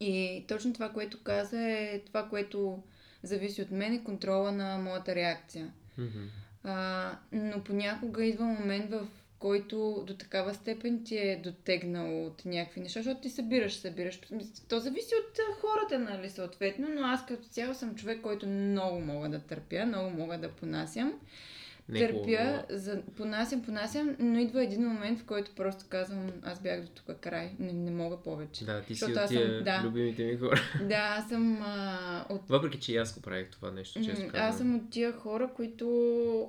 И 0.01 0.45
точно 0.49 0.73
това, 0.73 0.89
което 0.89 1.23
каза 1.23 1.61
е 1.63 2.03
това, 2.07 2.29
което 2.29 2.83
зависи 3.23 3.63
от 3.63 3.71
мен 3.71 3.93
е 3.93 4.05
контрола 4.05 4.53
на 4.53 4.79
моята 4.79 5.15
реакция. 5.15 5.73
Мгм. 5.99 6.25
А, 6.65 7.11
но 7.33 7.65
понякога 7.65 8.25
идва 8.25 8.45
момент, 8.45 8.91
в 8.91 9.07
който 9.39 10.05
до 10.07 10.17
такава 10.17 10.55
степен 10.55 11.05
ти 11.05 11.17
е 11.17 11.41
дотегнал 11.45 12.27
от 12.27 12.45
някакви 12.45 12.81
неща, 12.81 13.03
защото 13.03 13.21
ти 13.21 13.31
събираш, 13.31 13.77
събираш. 13.77 14.21
То 14.69 14.81
зависи 14.81 15.15
от 15.15 15.39
хората, 15.61 15.99
нали, 15.99 16.31
съответно, 16.31 16.89
но 16.95 17.07
аз 17.07 17.27
като 17.27 17.49
цяло 17.49 17.75
съм 17.75 17.95
човек, 17.95 18.21
който 18.23 18.47
много 18.47 19.01
мога 19.01 19.29
да 19.29 19.41
търпя, 19.41 19.87
много 19.87 20.11
мога 20.11 20.39
да 20.39 20.49
понасям. 20.49 21.21
Не 21.89 22.01
е 22.01 22.09
търпя, 22.09 22.65
за, 22.71 23.03
понасям, 23.17 23.63
понасям, 23.63 24.17
но 24.19 24.39
идва 24.39 24.65
един 24.65 24.89
момент, 24.89 25.19
в 25.19 25.25
който 25.25 25.51
просто 25.57 25.85
казвам, 25.89 26.27
аз 26.43 26.63
бях 26.63 26.81
до 26.81 26.89
тук 26.89 27.17
край, 27.21 27.57
не, 27.59 27.73
не 27.73 27.91
мога 27.91 28.23
повече. 28.23 28.65
Да, 28.65 28.83
ти 28.83 28.95
си 28.95 29.05
от 29.05 29.15
съм- 29.15 29.29
тия 29.29 29.65
да. 29.65 29.83
любимите 29.85 30.25
ми 30.25 30.37
хора. 30.37 30.61
Да, 30.89 31.17
аз 31.19 31.29
съм 31.29 31.63
а, 31.63 32.25
от 32.29 32.49
Въпреки, 32.49 32.81
че 32.81 32.93
и 32.93 32.97
аз 32.97 33.15
го 33.15 33.23
правих 33.23 33.51
това 33.51 33.71
нещо, 33.71 34.05
често 34.05 34.27
казвам. 34.27 34.49
Аз 34.49 34.59
съм 34.59 34.75
от 34.75 34.91
тия 34.91 35.13
хора, 35.13 35.51
които 35.57 35.89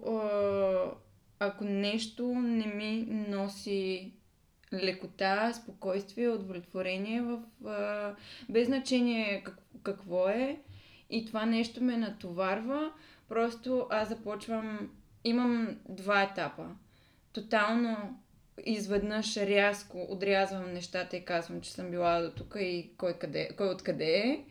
а, 0.07 0.91
ако 1.39 1.63
нещо 1.63 2.27
не 2.27 2.65
ми 2.65 3.05
носи 3.29 4.13
лекота, 4.73 5.53
спокойствие, 5.53 6.29
удовлетворение, 6.29 7.21
в, 7.21 7.39
а, 7.65 8.15
без 8.49 8.67
значение 8.67 9.41
как, 9.43 9.57
какво 9.83 10.29
е, 10.29 10.59
и 11.09 11.25
това 11.25 11.45
нещо 11.45 11.83
ме 11.83 11.97
натоварва, 11.97 12.91
просто 13.29 13.87
аз 13.89 14.09
започвам, 14.09 14.89
имам 15.23 15.77
два 15.89 16.23
етапа. 16.23 16.65
Тотално 17.33 18.19
изведнъж 18.65 19.37
рязко 19.37 20.07
отрязвам 20.09 20.73
нещата 20.73 21.17
и 21.17 21.25
казвам, 21.25 21.61
че 21.61 21.71
съм 21.71 21.91
била 21.91 22.21
до 22.21 22.31
тук 22.31 22.55
и 22.59 22.91
кой, 22.97 23.13
къде, 23.13 23.49
кой 23.57 23.67
откъде 23.67 24.17
е. 24.17 24.45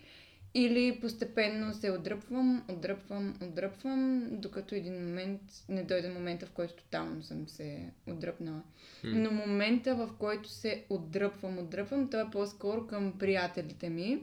Или 0.55 1.01
постепенно 1.01 1.75
се 1.75 1.91
отдръпвам, 1.91 2.65
отдръпвам, 2.69 3.39
отдръпвам, 3.43 4.29
докато 4.31 4.75
един 4.75 4.95
момент 4.95 5.41
не 5.69 5.85
дойде 5.85 6.09
момента, 6.09 6.47
в 6.47 6.51
който 6.51 6.75
тотално 6.75 7.23
съм 7.23 7.49
се 7.49 7.93
отдръпнала. 8.07 8.63
М. 9.05 9.11
Но 9.19 9.31
момента, 9.31 9.95
в 9.95 10.11
който 10.19 10.49
се 10.49 10.85
отдръпвам, 10.91 11.59
отдръпвам, 11.59 12.11
той 12.11 12.23
е 12.23 12.31
по-скоро 12.33 12.87
към 12.87 13.19
приятелите 13.19 13.89
ми. 13.89 14.23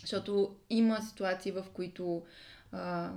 Защото 0.00 0.56
има 0.70 1.02
ситуации, 1.02 1.52
в 1.52 1.64
които 1.72 2.22
а, 2.72 3.12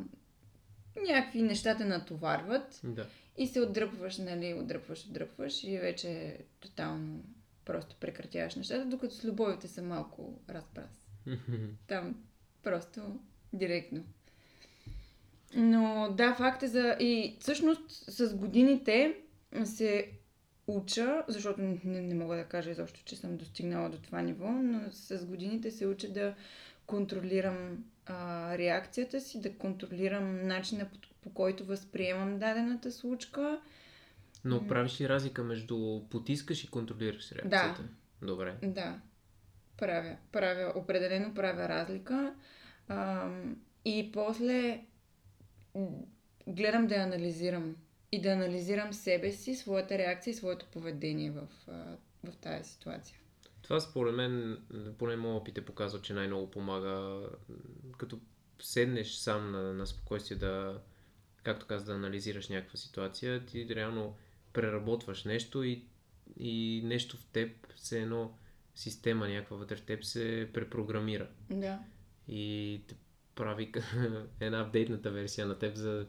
някакви 1.07 1.41
неща 1.41 1.77
те 1.77 1.85
натоварват 1.85 2.81
Да. 2.83 3.07
и 3.37 3.47
се 3.47 3.61
отдръпваш, 3.61 4.17
нали, 4.17 4.53
отдръпваш, 4.53 5.05
отдръпваш 5.05 5.63
и 5.63 5.77
вече 5.77 6.37
тотално 6.59 7.23
просто 7.65 7.95
прекратяваш 7.99 8.55
нещата, 8.55 8.85
докато 8.85 9.15
с 9.15 9.25
любовите 9.25 9.67
са 9.67 9.81
малко 9.81 10.39
разпрас. 10.49 11.07
Там 11.87 12.15
просто 12.63 13.19
директно. 13.53 14.03
Но 15.55 16.13
да, 16.17 16.35
факт 16.35 16.63
е 16.63 16.67
за... 16.67 16.95
И 16.99 17.37
всъщност 17.39 17.89
с 17.89 18.35
годините 18.35 19.15
се 19.65 20.11
уча, 20.67 21.23
защото 21.27 21.61
не, 21.61 22.01
не 22.01 22.15
мога 22.15 22.35
да 22.35 22.45
кажа 22.45 22.71
изобщо, 22.71 23.03
че 23.05 23.15
съм 23.15 23.37
достигнала 23.37 23.89
до 23.89 23.97
това 23.97 24.21
ниво, 24.21 24.47
но 24.51 24.81
с 24.91 25.25
годините 25.25 25.71
се 25.71 25.87
уча 25.87 26.09
да 26.09 26.35
контролирам 26.85 27.83
а, 28.05 28.57
реакцията 28.57 29.21
си, 29.21 29.41
да 29.41 29.57
контролирам 29.57 30.47
начина 30.47 30.85
по, 30.85 30.97
по 31.21 31.33
който 31.33 31.65
възприемам 31.65 32.39
дадената 32.39 32.91
случка. 32.91 33.61
Но 34.45 34.67
правиш 34.67 35.01
ли 35.01 35.09
разлика 35.09 35.43
между 35.43 36.01
потискаш 36.09 36.63
и 36.63 36.67
контролираш 36.67 37.31
реакцията? 37.31 37.83
Добре. 38.21 38.55
Да, 38.63 38.99
правя. 39.77 40.17
правя 40.31 40.73
определено 40.75 41.33
правя 41.33 41.69
разлика. 41.69 42.35
Ам, 42.87 43.55
и 43.85 44.11
после 44.13 44.85
гледам 46.47 46.87
да 46.87 46.95
я 46.95 47.03
анализирам. 47.03 47.75
И 48.11 48.21
да 48.21 48.29
анализирам 48.29 48.93
себе 48.93 49.31
си, 49.31 49.55
своята 49.55 49.97
реакция 49.97 50.31
и 50.31 50.35
своето 50.35 50.65
поведение 50.65 51.31
в, 51.31 51.47
а, 51.67 51.97
в 52.23 52.37
тази 52.37 52.69
ситуация. 52.69 53.17
Това 53.71 53.81
според 53.81 54.15
мен, 54.15 54.57
поне 54.97 55.15
моят 55.15 55.41
опит 55.41 55.57
е 55.57 55.65
показал, 55.65 56.01
че 56.01 56.13
най-много 56.13 56.51
помага 56.51 57.21
като 57.97 58.19
седнеш 58.59 59.11
сам 59.11 59.51
на, 59.51 59.73
на 59.73 59.87
спокойствие 59.87 60.37
да, 60.37 60.81
както 61.43 61.67
каза, 61.67 61.85
да 61.85 61.93
анализираш 61.93 62.49
някаква 62.49 62.77
ситуация, 62.77 63.45
ти 63.45 63.75
реално 63.75 64.15
преработваш 64.53 65.23
нещо 65.23 65.63
и, 65.63 65.83
и 66.39 66.81
нещо 66.85 67.17
в 67.17 67.25
теб, 67.25 67.73
все 67.75 68.01
едно 68.01 68.33
система 68.75 69.27
някаква 69.27 69.57
вътре 69.57 69.75
в 69.75 69.85
теб 69.85 70.03
се 70.03 70.49
препрограмира 70.53 71.27
Да. 71.49 71.79
и 72.27 72.81
те 72.87 72.95
прави 73.35 73.71
една 74.39 74.61
апдейтната 74.61 75.11
версия 75.11 75.47
на 75.47 75.59
теб 75.59 75.75
за 75.75 76.05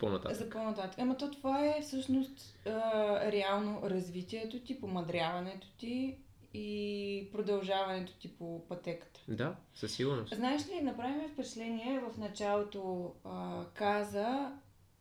по-нататък. 0.00 0.36
За 0.36 0.50
по-нататък. 0.50 0.98
Ама 0.98 1.16
то 1.16 1.30
това 1.30 1.66
е 1.66 1.82
всъщност 1.82 2.66
а, 2.66 2.70
реално 3.32 3.80
развитието 3.84 4.60
ти, 4.60 4.80
помадряването 4.80 5.68
ти 5.78 6.18
и 6.54 7.28
продължаването 7.32 8.12
ти 8.12 8.36
по 8.36 8.66
пътеката. 8.68 9.20
Да, 9.28 9.56
със 9.74 9.92
сигурност. 9.92 10.34
Знаеш 10.34 10.68
ли, 10.68 10.80
направи 10.82 11.14
ми 11.14 11.28
впечатление 11.28 12.00
в 12.00 12.18
началото 12.18 13.12
а, 13.24 13.64
каза 13.74 14.52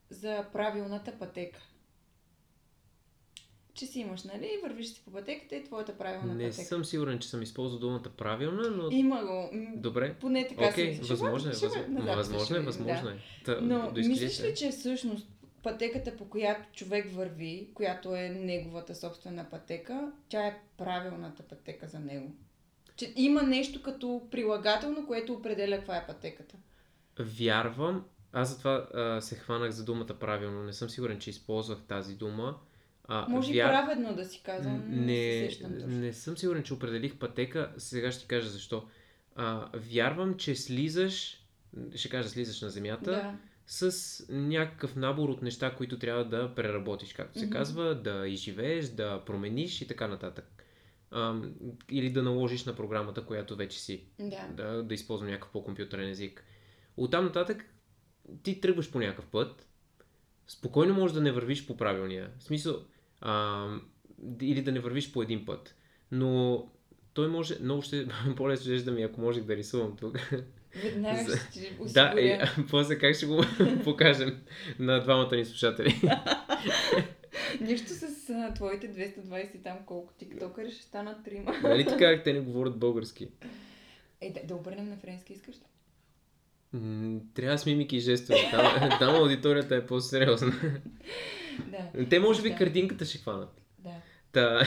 за 0.09 0.45
правилната 0.53 1.19
пътека. 1.19 1.59
Че 3.73 3.85
си 3.85 3.99
имаш, 3.99 4.23
нали? 4.23 4.59
Вървиш 4.63 4.87
си 4.87 5.01
по 5.05 5.11
пътеката 5.11 5.55
и 5.55 5.63
твоята 5.63 5.97
правилна 5.97 6.35
Не 6.35 6.49
пътека. 6.49 6.67
съм 6.67 6.85
сигурен, 6.85 7.19
че 7.19 7.29
съм 7.29 7.41
използвал 7.41 7.79
думата 7.79 8.03
правилна, 8.17 8.69
но 8.69 8.91
Има 8.91 9.25
го. 9.25 9.49
Добре. 9.75 10.15
Поне 10.19 10.47
така 10.47 10.67
Окей, 10.67 10.93
си. 10.93 11.03
Ще 11.03 11.13
възможно 11.13 11.49
е, 11.49 11.53
възможно, 11.53 12.57
е, 12.57 12.59
възможно 12.59 13.09
да. 13.09 13.11
е. 13.11 13.17
Та, 13.45 13.61
Но 13.61 13.91
мислиш 13.91 14.41
ли, 14.41 14.55
че 14.55 14.71
всъщност 14.71 15.27
пътеката, 15.67 16.17
по 16.17 16.29
която 16.29 16.71
човек 16.73 17.11
върви, 17.11 17.69
която 17.73 18.15
е 18.15 18.29
неговата 18.29 18.95
собствена 18.95 19.49
пътека, 19.49 20.11
тя 20.29 20.47
е 20.47 20.59
правилната 20.77 21.43
пътека 21.43 21.87
за 21.87 21.99
него? 21.99 22.35
Че 22.95 23.13
има 23.15 23.43
нещо 23.43 23.81
като 23.81 24.27
прилагателно, 24.31 25.07
което 25.07 25.33
определя 25.33 25.77
каква 25.77 25.97
е 25.97 26.07
пътеката. 26.07 26.55
Вярвам, 27.19 28.05
аз 28.33 28.49
затова 28.49 28.87
а, 28.93 29.21
се 29.21 29.35
хванах 29.35 29.71
за 29.71 29.85
думата 29.85 30.19
правилно, 30.19 30.63
не 30.63 30.73
съм 30.73 30.89
сигурен, 30.89 31.19
че 31.19 31.29
използвах 31.29 31.79
тази 31.87 32.15
дума. 32.15 32.59
А, 33.03 33.29
Може 33.29 33.53
и 33.53 33.59
праведно 33.59 34.15
да 34.15 34.25
си 34.25 34.41
казвам, 34.43 34.83
не, 34.87 35.49
не, 35.69 35.85
не 35.87 36.13
съм 36.13 36.37
сигурен, 36.37 36.63
че 36.63 36.73
определих 36.73 37.19
пътека. 37.19 37.73
Сега 37.77 38.11
ще 38.11 38.21
ти 38.21 38.27
кажа 38.27 38.49
защо. 38.49 38.87
А, 39.35 39.69
вярвам, 39.73 40.37
че 40.37 40.55
слизаш, 40.55 41.43
ще 41.95 42.09
кажа 42.09 42.29
слизаш 42.29 42.61
на 42.61 42.69
земята, 42.69 43.11
Да. 43.11 43.35
С 43.67 44.25
някакъв 44.29 44.95
набор 44.95 45.29
от 45.29 45.41
неща, 45.41 45.75
които 45.75 45.99
трябва 45.99 46.25
да 46.25 46.55
преработиш, 46.55 47.13
както 47.13 47.39
се 47.39 47.45
Мгм. 47.45 47.53
казва, 47.53 47.95
да 47.95 48.27
изживееш, 48.27 48.87
да 48.87 49.25
промениш 49.25 49.81
и 49.81 49.87
така 49.87 50.07
нататък. 50.07 50.63
Ам, 51.11 51.53
или 51.91 52.09
да 52.09 52.23
наложиш 52.23 52.65
на 52.65 52.75
програмата, 52.75 53.25
която 53.25 53.55
вече 53.55 53.79
си. 53.79 54.03
Да. 54.19 54.47
Да, 54.53 54.83
да 54.83 54.93
използвам 54.93 55.29
някакъв 55.29 55.51
по-компютърен 55.51 56.09
език. 56.09 56.43
Оттам 56.97 57.25
нататък 57.25 57.65
ти 58.43 58.61
тръгваш 58.61 58.91
по 58.91 58.99
някакъв 58.99 59.25
път. 59.25 59.67
Спокойно 60.47 60.93
можеш 60.93 61.15
да 61.15 61.21
не 61.21 61.31
вървиш 61.31 61.67
по 61.67 61.77
правилния. 61.77 62.31
В 62.39 62.43
смисъл, 62.43 62.83
ам, 63.21 63.87
или 64.41 64.61
да 64.61 64.71
не 64.71 64.79
вървиш 64.79 65.11
по 65.11 65.21
един 65.21 65.45
път. 65.45 65.75
Но 66.11 66.63
той 67.13 67.27
може, 67.27 67.57
много 67.61 67.81
ще, 67.81 68.07
по-лесно 68.35 68.77
ще 68.77 68.85
да 68.85 68.91
ми, 68.91 69.03
ако 69.03 69.21
можех 69.21 69.43
да 69.43 69.55
рисувам 69.55 69.95
тук. 69.97 70.17
Веднага 70.83 71.23
За- 71.23 71.37
ще 71.37 71.51
ти. 71.51 71.71
Да, 71.85 72.13
и, 72.17 72.39
после 72.69 72.97
как 72.97 73.15
ще 73.15 73.25
го 73.25 73.43
покажем 73.83 74.41
на 74.79 74.99
двамата 74.99 75.35
ни 75.35 75.45
слушатели. 75.45 76.01
Нищо 77.61 77.87
с 77.87 78.03
а, 78.29 78.53
твоите 78.53 78.89
220 78.89 79.55
и 79.55 79.63
там 79.63 79.77
колко 79.85 80.13
тиктокъри 80.13 80.71
ще 80.71 80.83
станат 80.83 81.23
трима. 81.25 81.53
нали 81.63 81.85
ти 81.85 81.91
казах, 81.91 82.23
те 82.23 82.33
не 82.33 82.39
говорят 82.39 82.77
български? 82.77 83.27
Е, 84.21 84.31
да, 84.31 84.39
да 84.43 84.55
обърнем 84.55 84.89
на 84.89 84.97
френски, 84.97 85.33
искаш 85.33 85.55
ли? 85.55 85.61
Трябва 87.33 87.57
с 87.57 87.65
мимики 87.65 87.97
и 87.97 87.99
жестове. 87.99 88.39
Там, 88.51 88.89
там 88.99 89.15
аудиторията 89.15 89.75
е 89.75 89.85
по-сериозна. 89.85 90.53
Да. 91.67 92.05
Те 92.05 92.19
може 92.19 92.41
би 92.41 92.49
Да. 92.49 92.55
картинката 92.55 93.05
ще 93.05 93.17
хванат. 93.17 93.61
Да. 93.79 93.89
Та, 94.31 94.61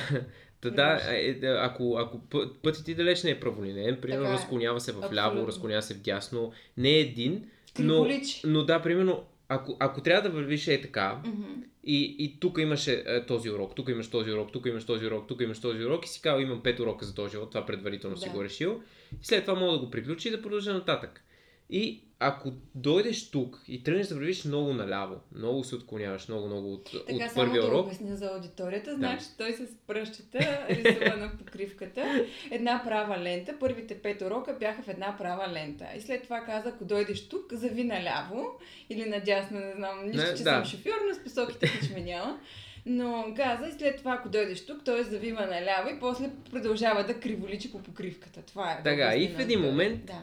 Та, 0.62 0.70
да, 0.70 1.00
е, 1.10 1.28
е, 1.30 1.38
ако, 1.42 1.96
ако 1.98 2.20
пътят 2.62 2.84
ти 2.84 2.94
далеч 2.94 3.22
не 3.22 3.30
е 3.30 3.40
праволинеен, 3.40 3.98
примерно 4.02 4.24
Така 4.24 4.34
е. 4.34 4.38
разклонява 4.38 4.80
се 4.80 4.92
в 4.92 4.96
ляво, 4.96 5.08
Абсолютно. 5.28 5.46
разклонява 5.46 5.82
се 5.82 5.94
в 5.94 6.00
дясно, 6.00 6.52
не 6.76 6.88
е 6.90 7.00
един, 7.00 7.50
но, 7.78 8.08
но 8.44 8.64
да, 8.64 8.82
примерно, 8.82 9.24
ако, 9.48 9.76
ако 9.80 10.00
трябва 10.02 10.22
да 10.22 10.34
вървиш 10.34 10.68
е 10.68 10.80
така, 10.80 11.20
Мгм. 11.26 11.42
и, 11.84 12.16
и 12.18 12.40
тук 12.40 12.58
имаше 12.58 13.04
е, 13.06 13.26
този 13.26 13.50
урок, 13.50 13.74
тук 13.74 13.88
имаш 13.88 14.10
този 14.10 14.30
урок, 14.32 14.52
тук 14.52 14.66
имаш 14.66 14.84
този 14.84 15.06
урок, 15.06 15.28
тук 15.28 15.40
имаш 15.40 15.60
този 15.60 15.84
урок 15.84 16.06
и 16.06 16.08
си 16.08 16.22
казал, 16.22 16.40
имам 16.40 16.62
пет 16.62 16.80
урока 16.80 17.04
за 17.04 17.14
този 17.14 17.30
живот, 17.30 17.50
това 17.50 17.66
предварително 17.66 18.16
си 18.16 18.28
Да. 18.28 18.34
го 18.34 18.44
решил. 18.44 18.80
И 19.12 19.24
след 19.24 19.44
това 19.44 19.60
мога 19.60 19.72
да 19.72 19.78
го 19.78 19.90
приключи 19.90 20.28
и 20.28 20.30
да 20.30 20.42
продължа 20.42 20.72
нататък. 20.74 21.24
И 21.70 22.00
ако 22.22 22.52
дойдеш 22.74 23.30
тук 23.30 23.60
и 23.68 23.82
тръгнеш 23.82 24.06
да 24.06 24.14
вървиш 24.14 24.44
много 24.44 24.72
наляво, 24.72 25.16
много 25.34 25.64
се 25.64 25.74
отклоняваш, 25.74 26.28
много, 26.28 26.46
много 26.46 26.72
от, 26.72 26.84
Така 26.84 27.24
от 27.24 27.30
само 27.30 27.34
първия 27.34 27.62
да 27.62 27.68
урок, 27.68 27.86
обясня 27.86 28.16
за 28.16 28.26
аудиторията. 28.26 28.94
Значи 28.94 29.24
той 29.38 29.52
с 29.52 29.66
пръщата 29.86 30.38
рисува 30.70 31.16
на 31.16 31.32
покривката 31.38 32.24
една 32.50 32.82
права 32.84 33.18
лента. 33.18 33.54
Първите 33.60 34.02
пет 34.02 34.22
урока 34.22 34.56
бяха 34.60 34.82
в 34.82 34.88
една 34.88 35.16
права 35.18 35.52
лента. 35.52 35.86
И 35.96 36.00
след 36.00 36.22
това 36.22 36.40
каза, 36.40 36.68
ако 36.68 36.84
дойдеш 36.84 37.28
тук, 37.28 37.52
зави 37.52 37.84
наляво 37.84 38.46
или 38.90 39.08
надясно, 39.08 39.60
не 39.60 39.72
знам, 39.72 40.06
нищо, 40.06 40.22
Не, 40.22 40.34
че 40.34 40.42
да. 40.42 40.50
съм 40.50 40.64
шофьор, 40.64 41.00
но 41.08 41.14
с 41.14 41.24
посоките 41.24 41.66
хич 41.80 41.90
ме 41.90 42.00
няма. 42.00 42.40
Но 42.86 43.32
каза 43.36 43.68
и 43.68 43.72
след 43.72 43.96
това, 43.96 44.12
ако 44.12 44.28
дойдеш 44.28 44.66
тук, 44.66 44.84
той 44.84 45.04
завива 45.04 45.46
наляво 45.46 45.88
и 45.88 46.00
после 46.00 46.30
продължава 46.50 47.04
да 47.04 47.20
криволичи 47.20 47.72
по 47.72 47.82
покривката. 47.82 48.42
Това 48.42 48.72
е. 48.72 48.76
да 48.76 48.82
Така, 48.82 49.16
и 49.16 49.28
в 49.28 49.38
един 49.38 49.60
момент 49.60 50.04
Да. 50.04 50.22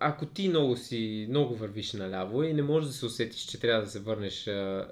Ако 0.00 0.26
ти 0.26 0.48
много 0.48 0.76
си, 0.76 1.26
много 1.28 1.54
вървиш 1.54 1.92
наляво 1.92 2.42
и 2.42 2.52
не 2.52 2.62
можеш 2.62 2.88
да 2.88 2.94
се 2.94 3.06
усетиш, 3.06 3.40
че 3.40 3.60
трябва 3.60 3.82
да 3.82 3.90
се 3.90 4.00
върнеш 4.00 4.46
а, 4.48 4.88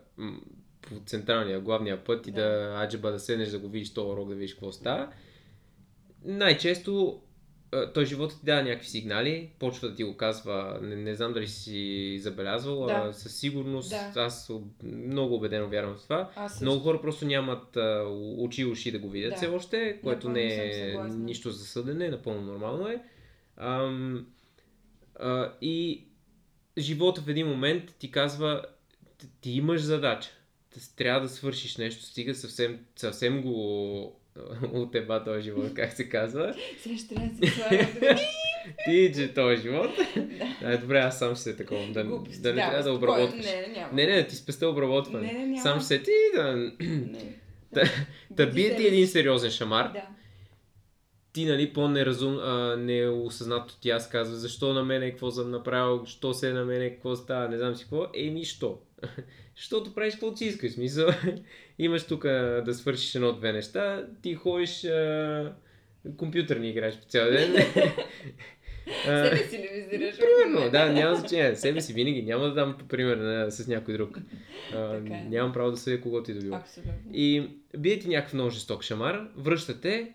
по 0.83 0.95
централния, 1.07 1.61
главния 1.61 2.05
път 2.05 2.27
и 2.27 2.31
Да. 2.31 2.43
да 2.43 2.81
аджеба 2.85 3.11
да 3.13 3.19
седнеш 3.21 3.49
да 3.49 3.59
го 3.59 3.69
видиш 3.69 3.95
този 3.95 4.09
урок, 4.11 4.29
да 4.29 4.35
видиш 4.35 4.55
какво 4.55 4.73
става, 4.73 5.09
най-често 6.25 7.21
той 7.95 8.05
живота 8.05 8.35
ти 8.39 8.47
дава 8.47 8.63
някакви 8.63 8.89
сигнали, 8.89 9.51
почва 9.59 9.89
да 9.89 9.95
ти 9.95 10.05
го 10.05 10.17
казва, 10.17 10.79
не, 10.83 10.97
не 10.97 11.15
знам 11.15 11.33
дали 11.33 11.49
си 11.49 12.19
забелязвал, 12.23 12.87
Да. 12.87 12.93
а, 12.93 13.13
със 13.13 13.37
сигурност, 13.37 13.91
Да. 14.15 14.21
аз 14.21 14.53
много 14.83 15.35
убедено 15.35 15.69
вярвам 15.69 15.95
в 15.97 16.03
това. 16.03 16.31
Аз. 16.37 16.61
Много 16.61 16.81
хора 16.81 17.01
просто 17.01 17.27
нямат 17.27 17.77
а, 17.77 18.05
очи 18.39 18.63
и 18.63 18.67
уши 18.67 18.93
да 18.93 18.99
го 18.99 19.09
видят 19.11 19.31
Да. 19.31 19.37
все 19.37 19.47
още, 19.47 20.01
което 20.05 20.29
Напълно 20.29 20.35
не 20.35 20.55
е 20.55 20.97
нищо 21.09 21.51
за 21.51 21.65
съдене, 21.65 22.09
напълно 22.09 22.41
нормално 22.43 22.89
е. 22.89 23.03
Ам, 23.57 24.27
а, 25.21 25.53
и 25.61 26.05
живота 26.79 27.21
в 27.21 27.29
един 27.29 27.47
момент 27.47 27.95
ти 27.99 28.11
казва, 28.11 28.63
ти, 29.41 29.51
имаш 29.51 29.81
задача. 29.81 30.31
Трябва 30.97 31.21
да 31.21 31.29
свършиш 31.29 31.77
нещо, 31.77 32.05
стига 32.05 32.35
съвсем, 32.35 32.79
съвсем 32.97 33.43
го 33.43 34.21
отеба 34.73 35.25
този 35.25 35.43
живот, 35.43 35.75
как 35.75 35.93
се 35.93 36.09
казва. 36.09 36.55
Сега 36.83 36.99
ще 36.99 37.15
трябва 37.15 37.29
да 37.29 37.47
си 37.47 37.53
слагам 37.53 37.87
да 38.01 38.17
Ти, 38.85 39.13
че 39.15 39.35
този 39.35 39.63
живот. 39.63 39.91
Да, 40.63 40.79
добре, 40.79 40.99
аз 40.99 41.19
сам 41.19 41.35
ще 41.35 41.43
се 41.43 41.57
такова. 41.57 41.87
Да, 41.93 42.05
Глупости. 42.05 42.43
да 42.43 42.55
не 42.55 42.61
трябва 42.61 42.83
да 42.83 42.93
обработваш. 42.93 43.45
Не, 43.45 43.67
няма. 43.67 43.93
Не, 43.93 44.07
не, 44.07 44.27
ти 44.27 44.37
спеста 44.37 44.69
обработване. 44.69 45.27
Не, 45.27 45.33
не, 45.33 45.47
няма. 45.47 45.63
Сам 45.63 45.79
ще 45.79 45.87
се 45.87 46.03
ти 46.03 46.11
да... 46.35 46.53
Не. 46.81 47.37
Да 48.31 48.47
бие 48.47 48.77
ти 48.77 48.87
един 48.87 49.07
сериозен 49.07 49.51
шамар. 49.51 49.93
Да. 49.93 50.07
Ти, 51.37 51.45
нали, 51.45 51.73
по-неразум, 51.73 52.39
а, 52.39 52.77
неосъзнато 52.77 53.81
ти 53.81 53.91
аз 53.91 54.09
казва, 54.09 54.37
защо 54.37 54.75
на 54.75 54.85
мене, 54.85 55.11
какво 55.11 55.31
съм 55.31 55.51
направил, 55.51 56.07
що 56.07 56.35
се 56.35 56.51
е 56.51 56.53
на 56.53 56.65
мене, 56.65 56.91
какво 56.91 57.17
става, 57.17 57.49
не 57.49 57.59
знам 57.59 57.75
си 57.75 57.85
какво. 57.85 58.07
Еми, 58.15 58.45
що? 58.45 58.79
Защото 59.57 59.95
правиш 59.95 60.15
каквото 60.15 60.37
си 60.37 60.45
искаш. 60.45 60.73
Смисъл, 60.73 61.09
имаш 61.79 62.07
тук 62.07 62.23
да 62.23 62.75
свършиш 62.75 63.15
едно-две 63.15 63.53
неща, 63.53 64.07
ти 64.23 64.35
ходиш 64.35 64.85
а, 64.85 65.53
компютърни 66.17 66.69
играеш 66.69 66.99
по 66.99 67.05
цял 67.05 67.31
ден. 67.31 67.53
Себе 69.05 69.37
си 69.37 69.59
ли 69.59 69.69
визираш? 69.91 70.17
Примерно, 70.19 70.71
да, 70.71 70.93
няма 70.93 71.17
значение. 71.17 71.57
Себе 71.57 71.81
си 71.81 71.93
винаги. 71.93 72.23
Няма 72.23 72.45
да 72.45 72.55
дам 72.55 72.77
пример 72.89 73.17
на, 73.17 73.51
с 73.51 73.69
някой 73.69 73.95
друг. 73.95 74.19
А, 74.75 74.97
е. 74.97 75.01
нямам 75.01 75.53
право 75.53 75.71
да 75.71 75.77
съдя 75.77 76.01
когото 76.01 76.31
и 76.31 76.35
да 76.35 76.41
било. 76.41 76.59
И 77.13 77.49
бие 77.79 77.99
ти 77.99 78.09
някакъв 78.09 78.35
много 78.35 78.51
жесток 78.51 78.83
шамар, 78.83 79.29
връщате 79.37 80.13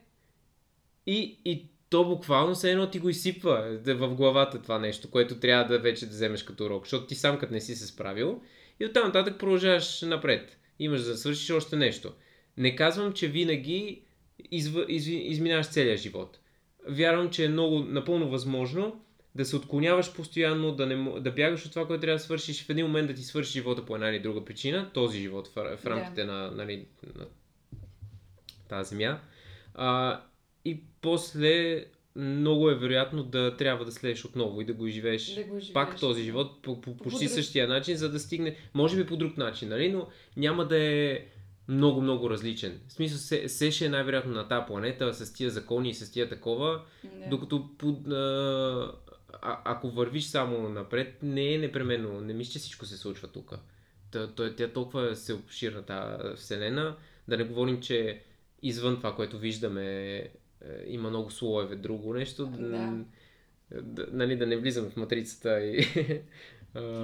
и, 1.12 1.40
и 1.46 1.66
то 1.90 2.06
буквално 2.06 2.56
се 2.56 2.72
едно 2.72 2.90
ти 2.90 3.00
го 3.00 3.10
изсипва 3.10 3.80
да, 3.84 3.96
в 3.96 4.16
главата 4.16 4.62
това 4.62 4.80
нещо, 4.80 5.12
което 5.12 5.40
трябва 5.40 5.66
да 5.66 5.80
вече 5.80 6.06
да 6.06 6.12
вземеш 6.12 6.44
като 6.44 6.66
урок, 6.66 6.86
защото 6.86 7.06
ти 7.06 7.16
сам 7.16 7.40
като 7.40 7.54
не 7.54 7.62
си 7.62 7.76
се 7.76 7.88
справил 7.88 8.42
и 8.80 8.86
оттам 8.86 9.06
нататък 9.06 9.40
продължаваш 9.40 10.02
напред. 10.02 10.58
Имаш 10.80 11.02
да 11.02 11.18
свършиш 11.18 11.50
още 11.50 11.76
нещо. 11.76 12.14
Не 12.58 12.76
казвам, 12.76 13.14
че 13.14 13.28
винаги 13.28 14.02
изв... 14.52 14.86
из... 14.88 15.08
изминаваш 15.08 15.68
целия 15.68 15.98
живот. 15.98 16.40
Вярвам, 16.88 17.30
че 17.30 17.46
е 17.46 17.50
много 17.50 17.80
напълно 17.80 18.30
възможно 18.30 19.02
да 19.36 19.46
се 19.46 19.56
отклоняваш 19.56 20.14
постоянно, 20.14 20.72
да, 20.72 20.86
не, 20.86 21.20
да 21.20 21.32
бягаш 21.32 21.66
от 21.66 21.72
това, 21.72 21.88
което 21.88 22.02
трябва 22.02 22.18
да 22.18 22.24
свършиш, 22.24 22.66
в 22.66 22.70
един 22.70 22.86
момент 22.86 23.08
да 23.08 23.14
ти 23.14 23.22
свърши 23.22 23.52
живота 23.52 23.86
по 23.86 23.96
една 23.96 24.10
или 24.10 24.20
друга 24.20 24.46
причина, 24.46 24.90
този 24.94 25.20
живот 25.20 25.48
в, 25.48 25.78
в 25.78 25.84
Да. 25.84 25.90
рамките 25.90 26.24
на, 26.24 26.52
нали, 26.52 26.86
на 27.16 27.26
тази 28.70 28.90
земя. 28.90 29.20
А, 29.74 30.22
после 31.02 31.86
много 32.16 32.70
е 32.70 32.76
вероятно 32.76 33.24
да 33.24 33.58
трябва 33.58 33.86
да 33.86 33.92
следеш 33.92 34.26
отново 34.26 34.62
и 34.62 34.66
да 34.66 34.74
го 34.74 34.88
изживееш 34.88 35.36
Да 35.36 35.44
го 35.44 35.60
пак 35.74 36.00
този 36.00 36.24
живот 36.24 36.62
по, 36.62 36.82
по, 36.82 36.98
почти 36.98 37.26
друг- 37.26 37.34
същия 37.34 37.68
начин, 37.68 37.96
за 37.96 38.12
да 38.12 38.20
стигне, 38.20 38.56
може 38.74 38.98
би 38.98 39.06
по 39.06 39.18
друг 39.18 39.38
начин, 39.38 39.70
нали? 39.70 39.92
но 39.92 40.08
няма 40.38 40.68
да 40.68 40.78
е 40.78 41.26
много, 41.68 42.02
много 42.02 42.30
различен. 42.30 42.80
В 42.88 42.94
смисъл, 42.94 43.18
се, 43.18 43.50
се 43.50 43.72
ще 43.72 43.86
е 43.86 43.90
най-вероятно 43.90 44.32
на 44.34 44.48
тази 44.48 44.66
планета 44.68 45.14
с 45.14 45.34
тия 45.34 45.50
закони 45.50 45.90
и 45.90 45.94
с 45.94 46.12
тия 46.12 46.30
такова, 46.30 46.82
Да. 47.04 47.30
докато 47.30 47.70
по, 47.78 47.90
а, 47.90 48.92
а, 49.42 49.62
ако 49.66 49.90
вървиш 49.90 50.24
само 50.24 50.70
напред, 50.70 51.18
не 51.24 51.54
е 51.54 51.58
непременно, 51.58 52.22
не 52.22 52.34
мисля, 52.34 52.52
че 52.52 52.60
всичко 52.60 52.86
се 52.86 52.98
случва 52.98 53.28
тук. 53.28 53.54
Тя, 54.12 54.28
тя 54.58 54.68
толкова 54.68 55.16
се 55.16 55.34
обширна 55.34 55.82
тази 55.82 56.36
вселена, 56.36 56.96
да 57.28 57.38
не 57.38 57.44
говорим, 57.44 57.82
че 57.82 58.22
извън 58.64 58.98
това, 58.98 59.16
което 59.16 59.38
виждаме, 59.38 60.16
е, 60.18 60.30
има 60.88 61.10
много 61.10 61.32
слоеве, 61.32 61.76
друго 61.76 62.14
нещо. 62.14 62.46
Да. 62.46 63.04
Да, 63.82 64.08
нали, 64.12 64.36
да 64.36 64.48
не 64.48 64.58
влизаме 64.58 64.90
в 64.90 64.98
матрицата 64.98 65.60
и... 65.62 65.88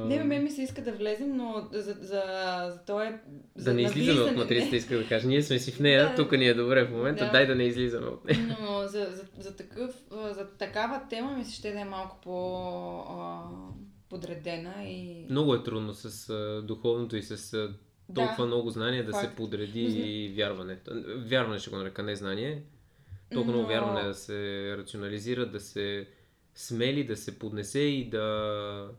Не, 0.06 0.24
мен 0.24 0.44
ми 0.44 0.52
се 0.52 0.62
иска 0.62 0.82
да 0.82 0.92
влезем, 0.92 1.36
но 1.38 1.68
за, 1.72 1.94
за, 1.94 2.24
за 2.72 2.80
то 2.88 3.02
е... 3.02 3.22
да 3.56 3.74
не 3.74 3.82
излизаме 3.82 4.22
от 4.22 4.38
матрицата, 4.38 4.76
иска 4.76 4.98
да 4.98 5.08
кажа. 5.08 5.28
Ние 5.28 5.42
сме 5.42 5.60
си 5.60 5.72
в 5.72 5.80
нея, 5.80 6.10
Да. 6.10 6.16
тук 6.16 6.32
ни 6.32 6.48
е 6.48 6.54
добре 6.54 6.86
в 6.86 6.92
момента, 6.92 7.26
Да. 7.26 7.32
дай 7.32 7.48
да 7.48 7.56
не 7.56 7.64
излизаме 7.64 8.08
от 8.08 8.26
нея. 8.26 8.58
Но 8.62 8.82
за, 8.82 9.08
за, 9.12 9.24
за, 9.40 9.56
такъв, 9.56 9.96
за 10.12 10.48
такава 10.58 11.02
тема 11.10 11.38
ми 11.38 11.46
се 11.46 11.56
ще 11.56 11.72
да 11.72 11.80
е 11.80 11.86
малко 11.86 12.18
по 12.24 12.60
а, 13.00 13.44
подредена 14.10 14.84
и... 14.84 15.26
Много 15.30 15.56
е 15.56 15.64
трудно 15.64 15.94
с 15.94 16.30
а, 16.30 16.62
духовното 16.62 17.16
и 17.16 17.24
с 17.24 17.54
а, 17.54 17.74
толкова 18.16 18.44
Да, 18.44 18.46
много 18.46 18.70
знание 18.70 19.04
да 19.04 19.14
се 19.14 19.26
факт. 19.26 19.38
подреди 19.38 19.84
Но 19.84 20.06
и 20.06 20.34
вярване. 20.38 20.80
Вярване 21.18 21.60
ще 21.60 21.70
го 21.70 21.76
нарека, 21.76 22.04
не 22.04 22.16
знание. 22.16 22.64
Толкова 23.34 23.52
много 23.54 23.62
Но- 23.64 23.70
вярване 23.70 24.08
да 24.08 24.14
се 24.14 24.34
рационализира, 24.78 25.46
да 25.52 25.60
се 25.60 26.08
смели, 26.56 27.04
да 27.04 27.18
се 27.18 27.40
поднесе 27.40 27.80
и 27.80 28.10
да... 28.10 28.90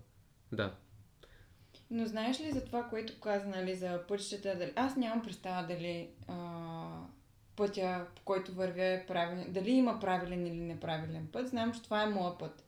Да. 0.52 0.74
Но 1.90 2.06
знаеш 2.06 2.40
ли 2.40 2.50
за 2.52 2.64
това, 2.64 2.82
което 2.84 3.20
каза, 3.20 3.46
нали, 3.48 3.74
за 3.74 4.00
пътищата, 4.08 4.58
дали... 4.58 4.72
аз 4.76 4.96
нямам 4.96 5.22
представа 5.22 5.66
дали 5.66 6.08
а, 6.28 7.00
пътя, 7.56 8.06
по 8.16 8.22
който 8.24 8.52
вървя 8.52 8.84
е 8.84 9.06
правилен, 9.06 9.52
дали 9.52 9.70
има 9.70 10.00
правилен 10.00 10.46
или 10.46 10.60
неправилен 10.60 11.28
път. 11.32 11.48
Знам, 11.48 11.72
че 11.74 11.82
това 11.82 12.02
е 12.02 12.10
моя 12.10 12.38
път. 12.38 12.64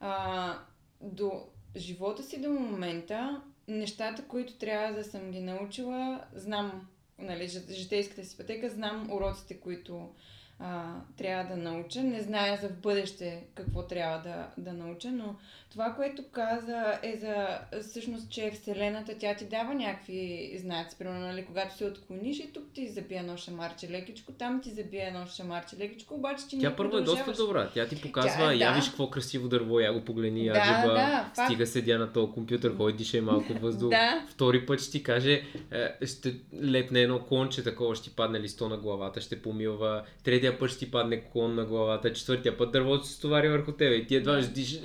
А, 0.00 0.58
до 1.00 1.48
живота 1.76 2.22
си 2.22 2.42
до 2.42 2.50
момента, 2.50 3.42
нещата, 3.68 4.24
които 4.28 4.58
трябва 4.58 4.94
да 4.94 5.04
съм 5.04 5.30
ги 5.30 5.40
научила, 5.40 6.24
знам, 6.34 6.88
нали, 7.18 7.48
жи- 7.48 7.72
житейската 7.72 8.24
си 8.24 8.36
пътека, 8.36 8.68
знам 8.70 9.12
уроците, 9.12 9.60
които 9.60 10.14
а, 10.58 10.94
трябва 11.18 11.54
да 11.54 11.62
науча. 11.70 12.02
Не 12.02 12.22
зная 12.22 12.56
за 12.56 12.68
в 12.68 12.76
бъдеще 12.76 13.44
какво 13.54 13.82
трябва 13.82 14.18
да, 14.18 14.48
да 14.58 14.72
науча, 14.72 15.08
но 15.08 15.36
това, 15.70 15.94
което 15.96 16.22
каза 16.32 16.98
е 17.02 17.16
за 17.16 17.58
всъщност, 17.82 18.30
че 18.30 18.50
Вселената 18.50 19.14
тя 19.18 19.34
ти 19.34 19.44
дава 19.44 19.74
някакви 19.74 20.52
знаци. 20.60 20.96
Примерно, 20.98 21.20
нали, 21.20 21.44
когато 21.44 21.76
се 21.76 21.84
отклониш 21.84 22.38
и 22.38 22.52
тук 22.52 22.64
ти 22.74 22.88
забия 22.88 23.20
едно 23.20 23.36
шамарче 23.36 23.90
лекичко, 23.90 24.32
там 24.32 24.60
ти 24.62 24.70
забия 24.70 25.08
едно 25.08 25.26
шамарче 25.26 25.76
лекичко, 25.76 26.14
обаче 26.14 26.48
ти 26.48 26.58
Тя 26.58 26.76
първо 26.76 26.96
е 26.96 27.02
доста 27.02 27.32
добра. 27.32 27.70
Тя 27.74 27.88
ти 27.88 28.02
показва, 28.02 28.38
Тя 28.38 28.52
е, 28.52 28.56
я 28.56 28.68
да. 28.68 28.74
виж 28.76 28.88
какво 28.88 29.10
красиво 29.10 29.48
дърво, 29.48 29.80
я 29.80 29.92
го 29.92 30.04
погледни, 30.04 30.46
я 30.46 30.52
Да, 30.52 30.60
джеба, 30.60 30.94
да, 30.94 31.30
факт. 31.34 31.50
стига 31.50 31.66
седя 31.66 31.98
на 31.98 32.12
този 32.12 32.32
компютър, 32.32 32.76
ходи, 32.76 32.96
дишай 32.96 33.20
малко 33.20 33.52
въздух. 33.52 33.90
Да. 33.90 34.26
Втори 34.30 34.66
път 34.66 34.80
ще 34.80 34.92
ти 34.92 35.02
каже, 35.02 35.42
е, 35.70 36.06
ще 36.06 36.34
лепне 36.64 37.00
едно 37.00 37.20
клонче 37.20 37.64
такова, 37.64 37.94
ще 37.94 38.10
ти 38.10 38.16
падне 38.16 38.40
листо 38.40 38.68
на 38.68 38.76
главата, 38.76 39.20
ще 39.20 39.42
помилва. 39.42 40.02
Третия 40.46 40.58
път 40.58 40.70
ще 40.70 40.78
ти 40.78 40.90
падне 40.90 41.20
клон 41.20 41.54
на 41.54 41.64
главата. 41.64 42.12
Четвъртия 42.12 42.56
път 42.56 42.72
дървото 42.72 43.06
се 43.06 43.12
стовари 43.12 43.48
върху 43.48 43.72
тебе. 43.72 43.94
И 43.94 44.06
ти 44.06 44.14
едва 44.14 44.42
ще 44.42 44.52
дишаш. 44.52 44.80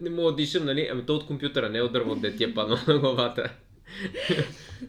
Не 0.00 0.10
мога 0.10 0.30
да 0.30 0.36
дишам, 0.36 0.64
нали? 0.64 0.88
Ами 0.92 1.06
то 1.06 1.14
от 1.14 1.26
компютъра, 1.26 1.68
не 1.68 1.82
от 1.82 1.92
дървото, 1.92 2.20
де 2.20 2.36
ти 2.36 2.44
е 2.44 2.54
паднал 2.54 2.78
на 2.88 2.98
главата. 2.98 3.52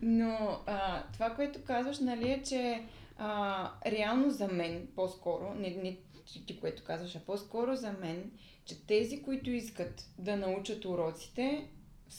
Но 0.02 0.60
а, 0.66 1.04
това, 1.14 1.30
което 1.30 1.60
казваш, 1.64 2.00
нали, 2.00 2.32
е, 2.32 2.42
че 2.44 2.84
А, 3.18 3.72
реално 3.86 4.32
за 4.32 4.48
мен, 4.48 4.88
по-скоро, 4.96 5.54
не, 5.60 5.70
не 5.70 5.98
ти, 6.26 6.46
ти 6.46 6.60
което 6.60 6.84
казваш, 6.84 7.16
а 7.16 7.20
по-скоро 7.20 7.76
за 7.76 7.92
мен, 8.02 8.32
че 8.66 8.88
тези, 8.88 9.24
които 9.24 9.50
искат 9.50 10.06
да 10.18 10.38
научат 10.38 10.86
уроците, 10.86 11.68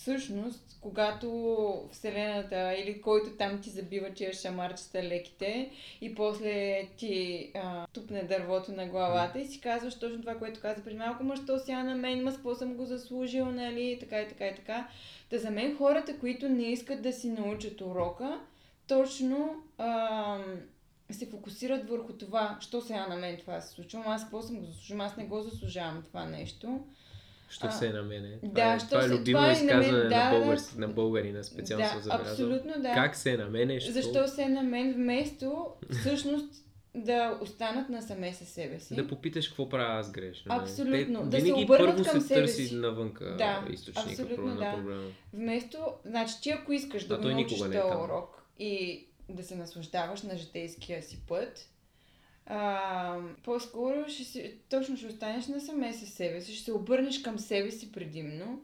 всъщност, 0.00 0.78
когато 0.80 1.88
Вселената 1.92 2.74
или 2.74 3.00
който 3.00 3.30
там 3.30 3.60
ти 3.60 3.70
забива 3.70 4.10
тия 4.10 4.32
шамарчета 4.32 5.02
леките 5.02 5.70
и 6.00 6.14
после 6.14 6.86
ти 6.96 7.50
а, 7.54 7.86
тупне 7.92 8.22
дървото 8.22 8.72
на 8.72 8.86
главата 8.86 9.38
и 9.38 9.46
си 9.46 9.60
казваш 9.60 9.98
точно 9.98 10.20
това, 10.20 10.34
което 10.34 10.60
каза 10.60 10.84
преди 10.84 10.96
малко, 10.96 11.24
ма 11.24 11.36
що 11.36 11.58
сега 11.58 11.82
на 11.82 11.94
мен, 11.94 12.22
ма 12.22 12.34
какво 12.34 12.54
съм 12.54 12.74
го 12.74 12.86
заслужил, 12.86 13.46
нали, 13.46 13.96
така 14.00 14.20
и 14.20 14.28
така 14.28 14.46
и 14.46 14.54
така. 14.54 14.88
Та 15.30 15.38
за 15.38 15.50
мен 15.50 15.76
хората, 15.76 16.18
които 16.18 16.48
не 16.48 16.62
искат 16.62 17.02
да 17.02 17.12
си 17.12 17.28
научат 17.28 17.80
урока, 17.80 18.40
точно 18.86 19.62
а, 19.78 20.38
се 21.10 21.26
фокусират 21.26 21.88
върху 21.88 22.12
това, 22.12 22.58
що 22.60 22.80
сега 22.80 23.06
на 23.06 23.16
мен 23.16 23.36
това 23.36 23.60
се 23.60 23.74
случва, 23.74 24.02
аз 24.06 24.22
какво 24.22 24.42
съм 24.42 24.56
го 24.56 24.66
заслужил, 24.66 25.02
аз 25.02 25.16
не 25.16 25.24
го 25.24 25.42
заслужавам 25.42 26.02
това 26.02 26.24
нещо. 26.24 26.80
Що 27.54 27.66
А, 27.66 27.70
се 27.70 27.86
е 27.86 27.90
на 27.90 28.02
мене? 28.02 28.38
Това 28.40 28.52
да, 28.52 28.74
е, 28.74 28.78
що 28.78 28.88
това 28.88 29.04
е 29.04 29.08
любимо 29.08 29.38
това 29.38 29.52
е 29.52 29.62
на 29.62 29.74
мен, 29.76 29.90
да, 29.90 29.96
на, 29.96 30.08
да. 30.08 30.30
българ, 30.30 30.58
на 30.76 30.88
българина, 30.88 31.42
специално 31.42 31.84
Да, 31.84 32.00
забелязал. 32.00 32.32
абсолютно 32.32 32.82
да. 32.82 32.92
Как 32.94 33.16
се 33.16 33.32
е 33.32 33.36
на 33.36 33.48
мене? 33.48 33.80
Що? 33.80 33.92
Защо 33.92 34.28
се 34.28 34.48
на 34.48 34.62
мен, 34.62 34.94
вместо 34.94 35.66
всъщност 35.90 36.54
да 36.94 37.38
останат 37.42 37.88
насаме 37.88 38.32
със 38.34 38.48
себе 38.48 38.80
си. 38.80 38.94
Да 38.94 39.06
попиташ 39.08 39.48
какво 39.48 39.68
правя 39.68 39.98
аз 40.00 40.10
грешно. 40.12 40.54
Абсолютно. 40.54 41.30
Те, 41.30 41.36
Да 41.40 41.40
се 41.46 41.52
обърнат 41.52 41.96
първо 41.96 42.10
към 42.10 42.20
се 42.20 42.28
себе 42.28 42.40
търси 42.40 42.66
си. 42.66 42.74
навънка 42.74 43.36
Да, 43.38 43.64
източника 43.70 44.10
абсолютно 44.22 44.46
на 44.46 44.54
да. 44.56 44.72
проблема. 44.76 45.02
Вместо, 45.32 45.78
значи 46.04 46.34
ти 46.42 46.50
ако 46.50 46.72
искаш 46.72 47.04
да 47.04 47.14
А 47.14 47.16
го 47.16 47.22
той 47.22 47.34
научиш 47.34 47.58
е 47.58 47.62
този 47.62 47.76
урок 47.76 48.42
и 48.58 49.06
да 49.28 49.42
се 49.42 49.56
наслаждаваш 49.56 50.22
на 50.22 50.36
житейския 50.36 51.02
си 51.02 51.20
път, 51.28 51.68
а, 52.46 53.18
по-скоро 53.42 54.08
ще 54.08 54.24
си, 54.24 54.54
точно 54.70 54.96
ще 54.96 55.06
останеш 55.06 55.46
насаме 55.46 55.92
със 55.92 56.08
себе 56.08 56.40
си, 56.40 56.54
ще 56.54 56.64
се 56.64 56.72
обърнеш 56.72 57.22
към 57.22 57.38
себе 57.38 57.70
си 57.70 57.92
предимно 57.92 58.60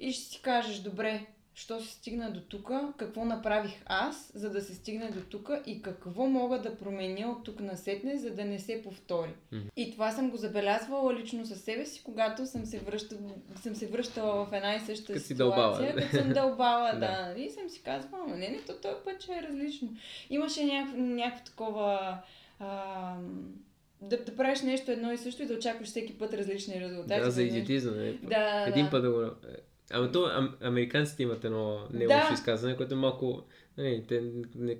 и 0.00 0.12
ще 0.12 0.24
си 0.24 0.42
кажеш, 0.42 0.78
добре, 0.78 1.26
що 1.58 1.80
се 1.80 1.92
стигна 1.92 2.30
до 2.30 2.40
тук, 2.40 2.70
какво 2.96 3.24
направих 3.24 3.72
аз, 3.86 4.32
за 4.34 4.50
да 4.50 4.60
се 4.60 4.74
стигне 4.74 5.10
до 5.10 5.20
тук 5.20 5.50
и 5.66 5.82
какво 5.82 6.26
мога 6.26 6.62
да 6.62 6.76
променя 6.76 7.30
от 7.30 7.44
тук 7.44 7.60
насетне, 7.60 8.16
за 8.16 8.30
да 8.30 8.44
не 8.44 8.58
се 8.58 8.82
повтори. 8.82 9.30
Мгм. 9.52 9.66
И 9.76 9.92
това 9.92 10.10
съм 10.10 10.30
го 10.30 10.36
забелязвала 10.36 11.14
лично 11.14 11.46
със 11.46 11.60
себе 11.60 11.86
си, 11.86 12.02
когато 12.04 12.46
съм 12.46 12.66
се, 12.66 12.78
връщала, 12.78 13.20
съм 13.62 13.74
се 13.74 13.86
връщала 13.86 14.44
в 14.46 14.52
една 14.52 14.74
и 14.74 14.80
съща 14.80 15.12
Като 15.12 15.20
си 15.20 15.26
ситуация, 15.26 15.94
като 15.96 16.16
съм 16.16 16.32
дълбала, 16.32 16.92
Да. 17.00 17.32
да. 17.34 17.40
И 17.40 17.50
съм 17.50 17.68
си 17.68 17.82
казвала, 17.82 18.36
не, 18.36 18.48
не, 18.48 18.60
то 18.66 18.72
този 18.72 18.96
път 19.04 19.22
ще 19.22 19.32
е 19.32 19.42
различно. 19.42 19.88
Имаше 20.30 20.64
някакво, 20.64 20.96
някакво 20.96 21.44
такова... 21.44 22.18
А, 22.60 23.14
да, 24.02 24.16
да 24.18 24.36
правиш 24.36 24.62
нещо 24.62 24.90
едно 24.90 25.12
и 25.12 25.18
също 25.18 25.42
и 25.42 25.46
да 25.46 25.54
очакваш 25.54 25.88
всеки 25.88 26.18
път 26.18 26.34
различни 26.34 26.80
резултати. 26.80 27.20
Да, 27.20 27.30
за 27.30 27.42
Веднъж- 27.42 27.54
идиотизъм. 27.54 27.96
Не? 27.96 28.12
Да, 28.12 28.64
Един 28.68 28.84
да. 28.84 28.90
път 28.90 29.02
да 29.02 29.10
го... 29.10 29.22
Ама 29.90 30.12
то, 30.12 30.26
ам, 30.26 30.56
американците 30.60 31.22
имат 31.22 31.44
едно 31.44 31.78
не 31.92 32.06
Да. 32.06 32.14
лошо 32.14 32.32
изказване, 32.32 32.76
което 32.76 32.94
е 32.94 32.98
малко... 32.98 33.42
Не, 33.78 34.02
те 34.02 34.22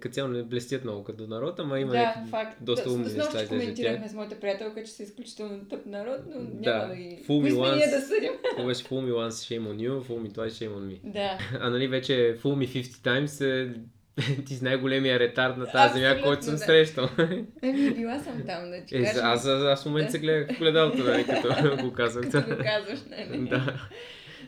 като 0.01 0.15
цяло 0.15 0.29
не 0.29 0.43
блестят 0.43 0.85
много 0.85 1.05
като 1.05 1.27
народ, 1.27 1.59
ама 1.61 1.81
има 1.81 1.93
да, 1.93 1.99
някакви 1.99 2.31
факт. 2.31 2.59
доста 2.61 2.85
да, 2.85 2.95
умни 2.95 3.05
неща. 3.07 3.39
от 3.39 3.49
коментирахме 3.49 4.09
с 4.09 4.15
моята 4.15 4.41
приятелка, 4.41 4.85
че 4.85 4.91
са 4.91 5.03
изключително 5.03 5.65
тъп 5.65 5.87
народ, 5.87 6.21
но 6.27 6.41
Да, 6.41 6.71
няма 6.73 6.89
да 6.89 6.97
ги... 6.97 7.03
me 7.23 7.27
Кои 7.27 7.51
сме 7.51 7.77
ние 7.77 7.87
да 7.89 8.01
съдим? 8.01 8.33
Беше 8.67 8.85
fool 8.85 9.03
me 9.03 9.13
once, 9.13 9.31
shame 9.31 9.63
on 9.63 9.77
you, 9.79 10.03
fool 10.03 10.21
me 10.21 10.33
twice, 10.33 10.49
shame 10.49 10.71
on 10.71 10.87
me. 10.89 11.01
Да. 11.05 11.39
А 11.61 11.71
нали 11.71 11.89
вече 11.89 12.13
fool 12.43 12.55
me 12.57 12.83
50 12.83 12.83
times 12.83 13.45
е 13.47 13.75
ти 14.47 14.55
си 14.55 14.65
най-големия 14.65 15.19
ретард 15.19 15.57
на 15.57 15.67
тази 15.67 16.01
земя, 16.01 16.23
който 16.23 16.45
съм 16.45 16.55
да. 16.55 16.59
срещал. 16.59 17.09
Еми, 17.63 17.91
била 17.91 18.19
съм 18.19 18.43
там, 18.47 18.71
да 18.71 18.85
ти 18.87 18.97
Е, 18.97 19.05
кажа. 19.05 19.21
аз, 19.23 19.47
аз, 19.47 19.63
аз 19.63 19.83
в 19.83 19.87
момента 19.87 20.07
Да. 20.07 20.13
се 20.13 20.19
гледах 20.19 20.57
в 20.57 20.59
гледалото, 20.59 20.99
нали, 21.05 21.25
като 21.27 21.77
го 21.83 21.93
казах. 21.93 22.31
Като 22.31 22.57
го 22.57 22.63
казваш, 22.63 22.99
нали? 23.11 23.49
да. 23.49 23.89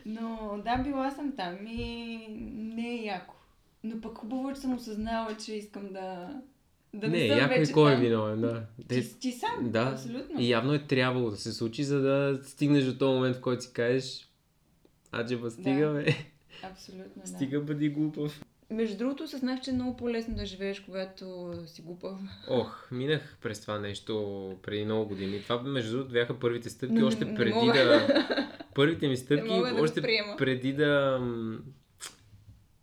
Но 0.05 0.59
да, 0.65 0.77
била 0.83 1.11
съм 1.11 1.33
там 1.37 1.57
и 1.67 2.17
не 2.75 2.89
е 2.89 3.03
яко. 3.03 3.35
Но 3.83 4.01
пък 4.01 4.17
хубаво, 4.17 4.49
е, 4.49 4.53
че 4.53 4.59
съм 4.61 4.73
осъзнала, 4.75 5.37
че 5.45 5.53
искам 5.53 5.93
да... 5.93 6.29
Да 6.93 7.07
не, 7.07 7.17
не, 7.19 7.27
съм 7.27 7.37
яко 7.37 7.53
е 7.53 7.59
вече 7.59 7.71
кой 7.71 7.93
е 7.93 7.97
виновен, 7.97 8.41
да. 8.41 8.63
Те, 8.87 9.01
Ти, 9.01 9.19
ти 9.19 9.31
сам, 9.31 9.71
да. 9.71 9.89
абсолютно. 9.93 10.41
И 10.41 10.49
явно 10.49 10.73
е 10.73 10.79
трябвало 10.87 11.29
да 11.29 11.37
се 11.37 11.53
случи, 11.53 11.83
за 11.83 12.01
да 12.01 12.39
стигнеш 12.43 12.83
до 12.83 12.97
този 12.97 13.13
момент, 13.15 13.35
в 13.35 13.41
който 13.41 13.63
си 13.63 13.73
кажеш 13.73 14.27
Аджеба, 15.11 15.51
стига, 15.51 15.87
Да. 15.87 16.05
Абсолютно, 16.63 17.21
да. 17.21 17.27
Стига, 17.27 17.59
бъди 17.61 17.89
глупав. 17.89 18.41
Между 18.71 18.97
другото, 18.97 19.23
осъзнах, 19.23 19.61
че 19.61 19.69
е 19.69 19.73
много 19.73 19.97
по-лесно 19.97 20.35
да 20.35 20.45
живееш, 20.45 20.79
когато 20.79 21.53
си 21.65 21.81
глупав. 21.81 22.19
Ох, 22.49 22.91
минах 22.91 23.37
през 23.41 23.61
това 23.61 23.79
нещо 23.79 24.55
преди 24.63 24.85
много 24.85 25.07
години. 25.07 25.41
Това, 25.43 25.61
между 25.61 25.91
другото, 25.91 26.13
бяха 26.13 26.39
първите 26.39 26.69
стъпки, 26.69 26.95
Но 26.95 27.07
още 27.07 27.35
преди 27.35 27.53
мога. 27.53 27.73
да... 27.73 28.27
Първите 28.75 29.07
ми 29.07 29.17
стъпки, 29.17 29.47
да 29.47 29.81
още 29.81 30.01
приема. 30.01 30.35
преди 30.37 30.73
да... 30.73 31.21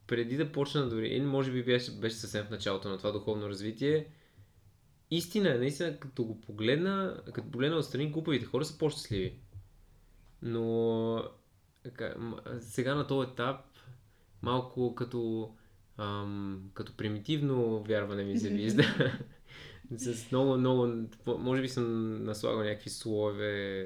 Преди 0.06 0.36
да 0.36 0.52
почна 0.52 0.88
дори, 0.88 1.06
или 1.08 1.24
може 1.24 1.52
би 1.52 1.64
беше, 1.64 1.92
беше 1.92 2.16
съвсем 2.16 2.44
в 2.44 2.50
началото 2.50 2.88
на 2.88 2.98
това 2.98 3.12
духовно 3.12 3.48
развитие, 3.48 4.06
истина 5.10 5.54
е, 5.54 5.58
наистина, 5.58 5.98
като 5.98 6.24
го 6.24 6.40
погледна, 6.40 7.20
като 7.32 7.50
погледна 7.50 7.76
отстрани, 7.78 8.10
глупавите 8.10 8.46
хора 8.46 8.64
са 8.64 8.78
по-щастливи. 8.78 9.34
Но 10.42 11.22
сега 12.60 12.94
на 12.94 13.06
този 13.06 13.30
етап, 13.30 13.60
малко 14.42 14.94
като, 14.94 15.50
ам, 15.98 16.70
като 16.74 16.96
примитивно 16.96 17.82
вярване 17.88 18.24
ми 18.24 18.38
се 18.38 18.48
вижда. 18.48 18.84
С 19.96 20.30
много, 20.30 20.56
много, 20.56 20.92
може 21.26 21.62
би 21.62 21.68
съм 21.68 22.14
наслагал 22.24 22.62
някакви 22.62 22.90
слоеве 22.90 23.82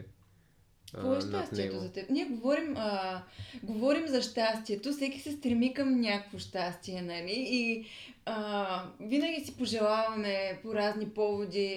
а, 0.95 0.97
Какво 0.97 1.17
е 1.17 1.21
щастието 1.21 1.79
за 1.79 1.93
теб? 1.93 2.11
Ние 2.11 2.25
говорим, 2.25 2.75
а, 2.77 3.23
говорим 3.63 4.09
за 4.09 4.23
щастието, 4.23 4.93
всеки 4.93 5.21
се 5.21 5.33
стреми 5.33 5.75
към 5.75 6.01
някакво 6.01 6.39
щастие, 6.39 7.03
нали? 7.03 7.35
И 7.37 7.85
а, 8.25 8.85
винаги 9.01 9.45
си 9.45 9.57
пожелаваме 9.57 10.61
по 10.63 10.75
разни 10.75 11.09
поводи 11.09 11.69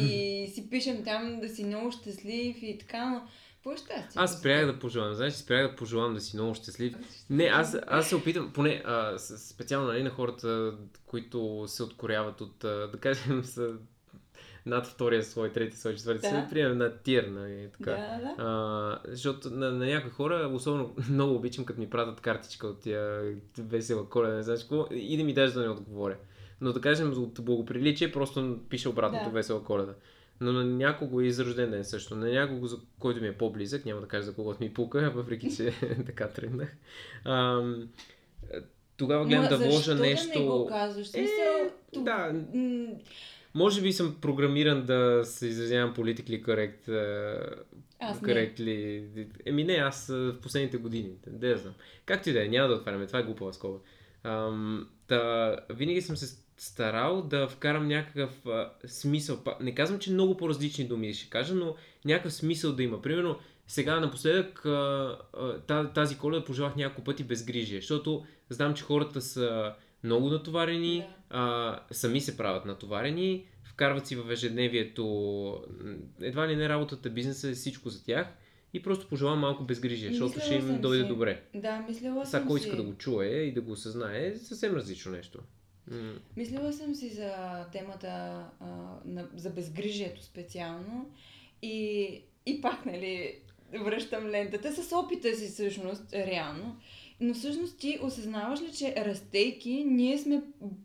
и 0.00 0.48
си 0.54 0.70
пишем 0.70 1.04
там 1.04 1.40
да 1.40 1.48
си 1.48 1.64
много 1.64 1.92
щастлив 1.92 2.62
и 2.62 2.78
така, 2.78 3.10
но 3.10 3.22
какво 3.62 3.72
е 3.72 3.76
щастието? 3.76 4.12
Аз 4.16 4.38
спрях 4.38 4.66
да 4.66 4.78
пожелавам, 4.78 5.14
знаеш, 5.14 5.32
спрях 5.32 5.70
да 5.70 5.76
пожелавам 5.76 6.14
да 6.14 6.20
си 6.20 6.36
много 6.36 6.54
щастлив. 6.54 6.94
Не, 7.30 7.44
аз, 7.44 7.76
аз 7.86 8.08
се 8.08 8.16
опитам, 8.16 8.52
поне 8.52 8.82
а, 8.84 9.18
специално 9.18 9.86
нали, 9.86 10.02
на 10.02 10.10
хората, 10.10 10.74
които 11.06 11.64
се 11.66 11.82
откоряват 11.82 12.40
от, 12.40 12.64
а, 12.64 12.88
да 12.88 12.98
кажем, 12.98 13.44
са 13.44 13.74
над 14.66 14.86
втория 14.86 15.22
слой, 15.22 15.52
трети 15.52 15.76
слой, 15.76 15.94
четвърти 15.94 16.20
Да. 16.20 16.46
слой, 16.50 16.62
на 16.62 16.98
тир, 16.98 17.24
нали, 17.24 17.68
така. 17.78 17.90
Да, 17.90 18.20
да. 18.20 18.34
А, 18.38 18.98
защото 19.08 19.50
на, 19.50 19.72
на 19.72 19.86
някои 19.86 20.10
хора, 20.10 20.50
особено 20.52 20.94
много 21.10 21.34
обичам, 21.34 21.64
като 21.64 21.80
ми 21.80 21.90
пратят 21.90 22.20
картичка 22.20 22.66
от 22.66 22.80
тия 22.80 23.34
весела 23.58 24.08
коледа, 24.08 24.34
не 24.34 24.42
знаеш 24.42 24.60
какво, 24.60 24.86
и 24.90 25.16
да 25.16 25.24
ми 25.24 25.34
даже 25.34 25.54
да 25.54 25.60
не 25.60 25.68
отговоря. 25.68 26.16
Но 26.60 26.72
да 26.72 26.80
кажем 26.80 27.22
от 27.22 27.44
благоприличие, 27.44 28.12
просто 28.12 28.58
пише 28.68 28.88
обратното 28.88 29.24
Да. 29.24 29.30
весела 29.30 29.64
коледа. 29.64 29.94
Но 30.42 30.52
на 30.52 30.64
някого 30.64 31.20
и 31.20 31.32
за 31.32 31.44
рожден 31.44 31.70
ден 31.70 31.84
също. 31.84 32.16
На 32.16 32.30
някого, 32.30 32.66
за 32.66 32.78
който 32.98 33.20
ми 33.20 33.28
е 33.28 33.32
по-близък, 33.38 33.84
няма 33.84 34.00
да 34.00 34.08
кажа 34.08 34.22
за 34.22 34.34
когото 34.34 34.62
ми 34.62 34.74
пука, 34.74 35.10
въпреки 35.14 35.56
че 35.56 35.72
така 36.06 36.28
тръгнах. 36.28 36.76
Ам, 37.24 37.88
тогава 38.96 39.24
гледам 39.26 39.42
Ма 39.42 39.48
да 39.48 39.56
вложа 39.56 39.94
нещо. 39.94 40.28
да 40.32 40.38
не 40.40 40.46
го 40.46 40.66
казваш? 40.66 41.14
Е, 41.14 41.28
тук- 41.94 42.04
да. 42.04 42.34
Може 43.54 43.82
би 43.82 43.92
съм 43.92 44.16
програмиран 44.20 44.84
да 44.86 45.20
се 45.24 45.46
изразявам 45.46 45.94
а, 46.88 47.36
Аз 48.00 48.22
не. 48.22 48.28
correctly. 48.28 49.26
Еми 49.46 49.64
не, 49.64 49.74
аз 49.74 50.10
а, 50.10 50.14
в 50.16 50.40
последните 50.42 50.76
години. 50.76 51.10
Да 51.26 51.48
я 51.48 51.56
знам. 51.58 51.74
Както 52.06 52.30
и 52.30 52.32
да 52.32 52.44
е, 52.44 52.48
няма 52.48 52.68
да 52.68 52.74
отваряме. 52.74 53.06
Това 53.06 53.18
е 53.18 53.22
глупава 53.22 53.52
скоба. 53.52 53.78
Ам, 54.24 54.88
та, 55.06 55.56
винаги 55.70 56.02
съм 56.02 56.16
се 56.16 56.41
старал 56.62 57.22
да 57.22 57.48
вкарам 57.48 57.88
някакъв 57.88 58.46
а, 58.46 58.70
смисъл. 58.86 59.38
Не 59.60 59.74
казвам, 59.74 59.98
че 59.98 60.12
много 60.12 60.36
по-различни 60.36 60.84
думи 60.84 61.14
ще 61.14 61.30
кажа, 61.30 61.54
но 61.54 61.74
някакъв 62.04 62.32
смисъл 62.32 62.72
да 62.72 62.82
има. 62.82 63.02
Примерно, 63.02 63.36
сега 63.66 64.00
напоследък 64.00 64.66
а, 64.66 64.70
а, 65.34 65.58
та- 65.58 65.88
тази 65.88 66.18
коледа 66.18 66.44
пожелах 66.44 66.76
няколко 66.76 67.04
пъти 67.04 67.24
безгрижие, 67.24 67.80
защото 67.80 68.24
знам, 68.50 68.74
че 68.74 68.84
хората 68.84 69.20
са 69.20 69.74
много 70.04 70.28
натоварени, 70.28 70.98
Да. 70.98 71.06
а, 71.30 71.80
сами 71.90 72.20
се 72.20 72.36
правят 72.36 72.64
натоварени, 72.64 73.46
вкарват 73.64 74.06
си 74.06 74.16
в 74.16 74.30
ежедневието, 74.30 75.64
едва 76.20 76.48
ли 76.48 76.56
не 76.56 76.68
работата, 76.68 77.10
бизнеса 77.10 77.48
е 77.48 77.52
всичко 77.52 77.88
за 77.88 78.04
тях 78.04 78.26
и 78.74 78.82
просто 78.82 79.08
пожелавам 79.08 79.38
малко 79.38 79.64
безгрижие, 79.64 80.08
защото 80.10 80.40
ще 80.40 80.54
им 80.54 80.80
дойде 80.80 81.02
си. 81.02 81.08
добре. 81.08 81.42
Да, 81.54 81.84
мислила 81.88 82.26
Сега 82.26 82.38
съм 82.38 82.48
кой 82.48 82.60
си. 82.60 82.66
иска 82.66 82.76
да 82.76 82.82
го 82.82 82.94
чуе 82.94 83.26
и 83.26 83.54
да 83.54 83.60
го 83.60 83.72
осъзнае, 83.72 84.26
е 84.26 84.36
съвсем 84.36 84.74
различно 84.74 85.12
нещо. 85.12 85.38
М, 85.90 86.20
Мислила 86.36 86.72
съм 86.72 86.94
си 86.94 87.08
за 87.08 87.64
темата 87.72 88.08
а, 88.60 88.66
на, 89.04 89.28
за 89.36 89.50
безгрижието 89.50 90.22
специално 90.22 91.10
и, 91.62 92.20
и 92.46 92.60
пак, 92.60 92.86
нали, 92.86 93.34
връщам 93.84 94.26
лентата 94.26 94.82
с 94.82 94.96
опита 94.96 95.36
си 95.36 95.46
всъщност, 95.46 96.12
реално. 96.12 96.76
Но 97.20 97.34
всъщност 97.34 97.78
ти 97.78 97.98
осъзнаваш 98.02 98.60
ли, 98.60 98.72
че 98.72 98.94
растейки, 98.96 99.84
ние 99.84 100.18
сме 100.18 100.42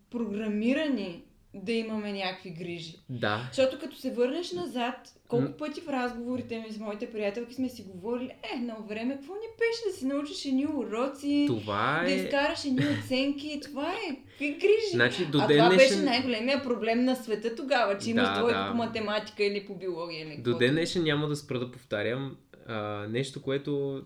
програмирани 0.09 1.23
да 1.63 1.71
имаме 1.71 2.13
някакви 2.13 2.49
грижи. 2.49 2.95
Да. 3.09 3.47
Защото 3.51 3.79
като 3.79 3.95
се 3.97 4.13
върнеш 4.13 4.51
назад, 4.51 4.95
колко 5.27 5.51
пъти 5.51 5.81
в 5.81 5.89
разговорите 5.89 6.59
ми 6.59 6.73
с 6.73 6.79
моите 6.79 7.11
приятелки 7.11 7.53
сме 7.53 7.69
си 7.69 7.83
говорили, 7.83 8.31
е, 8.55 8.59
на 8.59 8.75
време, 8.89 9.15
какво 9.15 9.33
ни 9.33 9.47
беше 9.59 9.91
да 9.91 9.97
си 9.97 10.05
научиш 10.05 10.45
едни 10.45 10.65
уроци, 10.65 11.45
Това 11.47 12.01
да 12.05 12.11
е... 12.11 12.15
изкараш 12.15 12.65
едни 12.65 12.85
оценки, 12.99 13.59
това 13.63 13.91
е, 13.91 14.15
какви 14.29 14.51
грижи. 14.51 14.91
Значи 14.93 15.25
до 15.25 15.39
а 15.39 15.47
това 15.47 15.69
беше 15.69 15.95
най-големия 15.95 16.63
проблем 16.63 17.03
на 17.03 17.15
света 17.15 17.55
тогава, 17.55 17.97
че 17.97 18.09
имаш 18.09 18.27
Да, 18.27 18.39
двойка 18.39 18.59
да. 18.59 18.71
по 18.71 18.77
математика 18.77 19.43
или 19.43 19.65
по 19.65 19.75
биология. 19.75 20.27
Или 20.27 20.41
До 20.41 20.57
ден 20.57 20.71
днешен 20.71 21.03
няма 21.03 21.27
да 21.27 21.35
спра 21.35 21.59
да 21.59 21.71
повтарям 21.71 22.37
а, 22.67 23.07
нещо, 23.09 23.41
което 23.41 24.01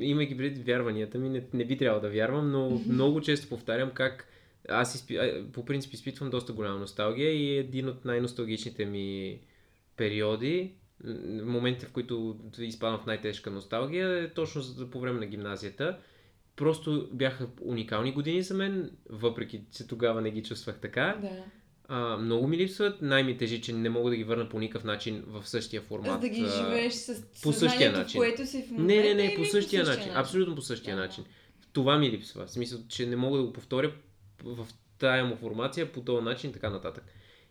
имайки 0.00 0.36
преди 0.36 0.62
вярванията 0.62 1.18
ми, 1.18 1.28
не, 1.28 1.44
не 1.54 1.64
би 1.64 1.76
трябвало 1.76 2.02
да 2.02 2.10
вярвам, 2.10 2.52
но 2.52 2.80
много 2.88 3.20
често 3.20 3.48
повтарям 3.48 3.90
как 3.94 4.28
аз 4.68 4.94
изпи... 4.94 5.18
по 5.52 5.64
принцип 5.64 5.92
изпитвам 5.92 6.30
доста 6.30 6.52
голяма 6.52 6.78
носталгия 6.78 7.30
и 7.32 7.56
един 7.58 7.88
от 7.88 8.04
най-носталгичните 8.04 8.84
ми 8.84 9.38
периоди, 9.96 10.72
моментите, 11.44 11.86
в 11.86 11.92
които 11.92 12.36
изпадам 12.58 13.00
в 13.00 13.06
най-тежка 13.06 13.50
носталгия, 13.50 14.22
е 14.22 14.28
точно 14.28 14.62
по 14.90 15.00
време 15.00 15.20
на 15.20 15.26
гимназията. 15.26 15.98
Просто 16.56 17.08
бяха 17.12 17.48
уникални 17.60 18.12
години 18.12 18.42
за 18.42 18.54
мен, 18.54 18.90
въпреки 19.10 19.60
че 19.76 19.86
тогава 19.86 20.20
не 20.20 20.30
ги 20.30 20.42
чувствах 20.42 20.80
така. 20.80 21.18
Да. 21.22 21.44
А, 21.88 22.16
много 22.16 22.46
ми 22.46 22.56
липсват. 22.58 23.02
Най-ми 23.02 23.36
тежи, 23.36 23.60
че 23.60 23.72
не 23.72 23.90
мога 23.90 24.10
да 24.10 24.16
ги 24.16 24.24
върна 24.24 24.48
по 24.48 24.58
никакъв 24.58 24.84
начин 24.84 25.24
в 25.26 25.48
същия 25.48 25.82
формат. 25.82 26.12
За 26.12 26.18
да 26.18 26.28
ги 26.28 26.46
живееш 26.46 26.92
с 26.92 27.22
по 27.42 27.52
същия 27.52 27.92
начин. 27.92 28.18
което 28.18 28.46
си 28.46 28.62
в 28.62 28.70
момента. 28.70 28.94
Не, 28.94 29.02
не, 29.02 29.14
не, 29.14 29.24
или 29.24 29.36
по 29.36 29.44
същия 29.44 29.84
начин. 29.84 30.12
Абсолютно 30.14 30.54
по 30.54 30.62
същия 30.62 30.96
Да. 30.96 31.02
начин. 31.02 31.24
Това 31.72 31.98
ми 31.98 32.10
липсва. 32.10 32.46
В 32.46 32.50
смисъл, 32.50 32.80
че 32.88 33.06
не 33.06 33.16
мога 33.16 33.38
да 33.38 33.44
го 33.44 33.52
повторя 33.52 33.92
в 34.44 34.68
тая 34.98 35.24
му 35.24 35.36
формация 35.36 35.92
по 35.92 36.00
този 36.00 36.24
начин 36.24 36.50
и 36.50 36.52
така 36.52 36.70
нататък. 36.70 37.04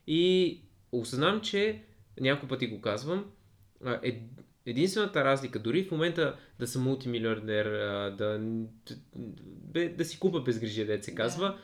И 0.07 0.61
осъзнавам, 0.91 1.41
че 1.41 1.81
няколко 2.19 2.47
пъти 2.47 2.67
го 2.67 2.81
казвам, 2.81 3.25
е, 4.03 4.21
единствената 4.65 5.23
разлика, 5.23 5.59
дори 5.59 5.83
в 5.83 5.91
момента 5.91 6.35
да 6.59 6.67
съм 6.67 6.83
мултимилиардер, 6.83 7.65
да, 8.17 8.39
бе, 9.45 9.89
да 9.89 10.05
си 10.05 10.19
купа 10.19 10.41
безгрижие, 10.41 10.85
дет 10.85 11.03
се 11.03 11.11
Да. 11.11 11.17
казва, 11.17 11.57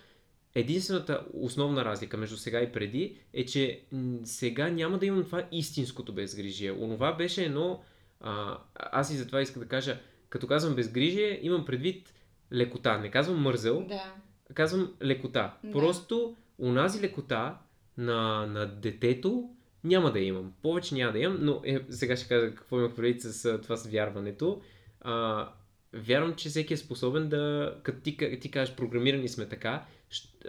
единствената 0.56 1.26
основна 1.34 1.86
разлика 1.86 2.18
между 2.18 2.38
сега 2.38 2.62
и 2.62 2.72
преди 2.72 3.18
е, 3.34 3.46
че 3.46 3.82
сега 4.24 4.70
няма 4.70 4.98
да 4.98 5.06
имам 5.06 5.24
това 5.24 5.48
истинското 5.52 6.14
безгрижие. 6.14 6.72
Онова 6.72 7.14
беше 7.14 7.46
едно, 7.46 7.84
а, 8.22 8.58
аз 8.76 9.12
и 9.12 9.18
затова 9.18 9.42
искам 9.42 9.62
да 9.62 9.68
кажа, 9.68 10.00
като 10.30 10.48
казвам 10.48 10.76
безгрижие, 10.76 11.40
имам 11.42 11.66
предвид 11.66 12.14
лекота. 12.54 12.98
Не 12.98 13.12
казвам 13.12 13.42
мързел, 13.42 13.86
Да. 13.88 14.14
Казвам 14.54 14.94
лекота. 15.04 15.54
Да. 15.64 15.72
Просто 15.72 16.36
унази 16.58 17.02
лекота 17.02 17.58
на, 17.98 18.46
на 18.46 18.66
детето 18.66 19.50
няма 19.84 20.12
да 20.12 20.20
имам. 20.20 20.54
Повече 20.62 20.96
няма 20.96 21.12
да 21.12 21.20
имам, 21.20 21.38
но 21.42 21.62
е, 21.66 21.80
сега 21.90 22.16
ще 22.16 22.28
кажа 22.28 22.56
какво 22.56 22.80
имах 22.80 22.96
предвид 22.96 23.22
с 23.22 23.60
това 23.62 23.76
с 23.76 23.88
вярването. 23.88 24.62
А, 25.02 25.48
вярвам, 25.94 26.36
че 26.36 26.50
всеки 26.50 26.74
е 26.74 26.78
способен 26.78 27.30
да, 27.30 27.76
като 27.84 28.02
ти, 28.02 28.40
ти 28.42 28.52
кажеш 28.52 28.76
програмирани 28.76 29.28
сме 29.28 29.46
така, 29.50 29.86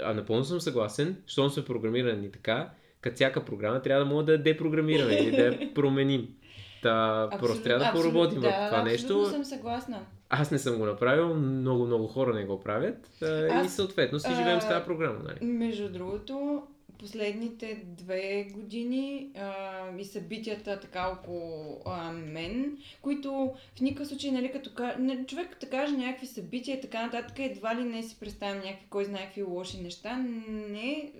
а 0.02 0.14
напълно 0.14 0.44
съм 0.44 0.60
съгласен, 0.60 1.22
щом 1.26 1.50
сме 1.50 1.64
програмирани 1.64 2.30
така, 2.30 2.70
като 3.00 3.14
всяка 3.14 3.44
програма 3.44 3.82
трябва 3.82 4.04
да 4.04 4.10
мога 4.10 4.24
да 4.24 4.32
я 4.32 4.42
депрограмираме 4.42 5.14
или 5.14 5.30
да 5.30 5.42
я 5.42 5.70
променим. 5.74 6.28
Та, 6.82 7.28
просто 7.38 7.62
трябва 7.62 7.84
да 7.84 7.90
абсолютно, 7.90 8.12
поработим 8.12 8.40
да, 8.40 8.48
в 8.48 8.52
това 8.52 8.64
абсолютно 8.64 8.84
нещо. 8.84 9.30
съм 9.30 9.44
съгласна. 9.44 10.06
Аз 10.30 10.50
не 10.50 10.58
съм 10.58 10.78
го 10.78 10.86
направил, 10.86 11.34
много, 11.34 11.86
много 11.86 12.06
хора 12.06 12.34
не 12.34 12.44
го 12.44 12.60
правят 12.60 13.22
а, 13.22 13.46
и 13.46 13.50
Аз, 13.50 13.74
съответно 13.74 14.20
си 14.20 14.28
а, 14.30 14.34
живеем 14.34 14.60
с 14.60 14.68
тази 14.68 14.84
програма. 14.84 15.18
Нали? 15.24 15.52
Между 15.52 15.88
другото, 15.92 16.62
последните 16.98 17.82
две 17.84 18.44
години 18.44 19.28
а, 19.36 19.98
и 19.98 20.04
събитията 20.04 20.80
така 20.80 21.08
около 21.08 21.80
а, 21.86 22.12
мен, 22.12 22.78
които 23.02 23.52
в 23.76 23.80
никакъв 23.80 24.08
случай, 24.08 24.30
нали, 24.30 24.52
като 24.52 24.74
ка... 24.74 24.96
не, 24.98 25.26
човек 25.26 25.50
като 25.50 25.66
каже 25.70 25.96
някакви 25.96 26.26
събития 26.26 26.76
и 26.76 26.80
така 26.80 27.02
нататък, 27.02 27.38
едва 27.38 27.76
ли 27.76 27.84
не 27.84 28.02
си 28.02 28.16
представям 28.20 28.58
някакви, 28.58 28.86
кой 28.90 29.04
знае 29.04 29.24
какви 29.24 29.42
лоши 29.42 29.80
неща. 29.80 30.16
Не, 30.48 31.12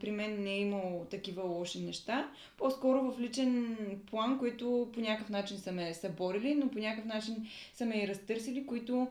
при 0.00 0.10
мен 0.10 0.42
не 0.42 0.52
е 0.52 0.60
имало 0.60 1.04
такива 1.04 1.42
лоши 1.42 1.80
неща. 1.80 2.30
По-скоро 2.58 3.02
в 3.02 3.20
личен 3.20 3.76
план, 4.10 4.38
които 4.38 4.88
по 4.94 5.00
някакъв 5.00 5.28
начин 5.28 5.58
са 5.58 5.72
ме 5.72 5.94
съборили, 5.94 6.54
но 6.54 6.68
по 6.68 6.78
някакъв 6.78 7.04
начин 7.04 7.46
са 7.74 7.86
ме 7.86 8.02
и 8.02 8.08
разтърсили, 8.08 8.66
които 8.66 9.08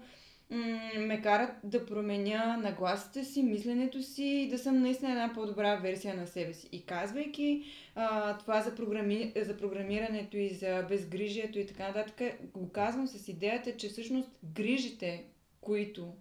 ме 0.98 1.22
карат 1.24 1.52
да 1.64 1.86
променя 1.86 2.58
нагласите 2.58 3.24
си, 3.24 3.44
мисленето 3.44 4.04
си 4.04 4.24
и 4.26 4.50
да 4.50 4.58
съм 4.58 4.82
наистина 4.82 5.12
една 5.12 5.34
по-добра 5.34 5.76
версия 5.76 6.16
на 6.16 6.28
себе 6.28 6.54
си. 6.54 6.70
И 6.72 6.86
казвайки 6.86 7.64
а, 7.96 8.38
това 8.38 8.62
за, 8.62 8.76
програми... 8.76 9.34
за 9.42 9.58
програмирането 9.58 10.38
и 10.38 10.50
за 10.50 10.86
безгрижието 10.90 11.60
и 11.60 11.66
така 11.66 11.88
нататък, 11.88 12.40
го 12.54 12.70
казвам 12.70 13.08
с 13.08 13.28
идеята, 13.28 13.78
че 13.78 13.90
всъщност 13.90 14.30
грижите, 14.56 15.24
които 15.62 16.14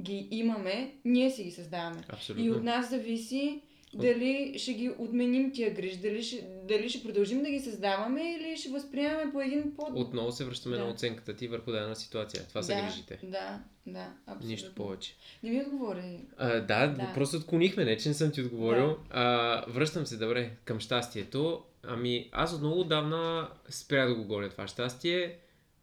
ги 0.00 0.28
имаме, 0.30 0.94
ние 1.04 1.30
си 1.30 1.44
ги 1.44 1.50
създаваме. 1.50 2.00
Абсолютно. 2.08 2.44
И 2.44 2.50
от 2.50 2.62
нас 2.62 2.90
зависи 2.90 3.62
дали 3.94 4.54
ще 4.58 4.72
ги 4.72 4.90
отменим 4.98 5.52
тия 5.52 5.74
грижи, 5.74 5.96
дали 5.96 6.22
ще, 6.22 6.48
дали 6.68 6.88
ще 6.88 7.02
продължим 7.02 7.42
да 7.42 7.50
ги 7.50 7.60
създаваме 7.60 8.32
или 8.32 8.56
ще 8.56 8.70
възприемаме 8.70 9.32
по 9.32 9.40
един 9.40 9.74
по... 9.76 9.86
Отново 9.94 10.32
се 10.32 10.44
връщаме 10.44 10.76
Да. 10.76 10.84
на 10.84 10.90
оценката 10.90 11.36
ти 11.36 11.48
върху 11.48 11.72
дадена 11.72 11.96
ситуация. 11.96 12.48
Това 12.48 12.62
са 12.62 12.74
да, 12.74 12.82
грижите. 12.82 13.18
Да, 13.22 13.60
да, 13.86 14.12
абсолютно. 14.26 14.48
Нищо 14.48 14.74
повече. 14.74 15.16
Не 15.42 15.50
ми 15.50 15.62
отговори. 15.62 16.20
А, 16.36 16.60
да, 16.60 16.86
Да. 16.86 17.12
просто 17.14 17.36
отклонихме, 17.36 17.84
не 17.84 17.96
че 17.96 18.08
не 18.08 18.14
съм 18.14 18.30
ти 18.30 18.40
отговорил. 18.40 18.96
А, 19.10 19.64
връщам 19.68 20.06
се, 20.06 20.16
добре, 20.16 20.50
към 20.64 20.80
щастието. 20.80 21.62
Ами, 21.82 22.28
аз 22.32 22.52
от 22.52 22.60
много 22.60 22.80
отдавна 22.80 23.48
спря 23.68 24.06
да 24.06 24.14
го 24.14 24.24
гоня 24.24 24.48
това 24.48 24.66
щастие. 24.66 25.38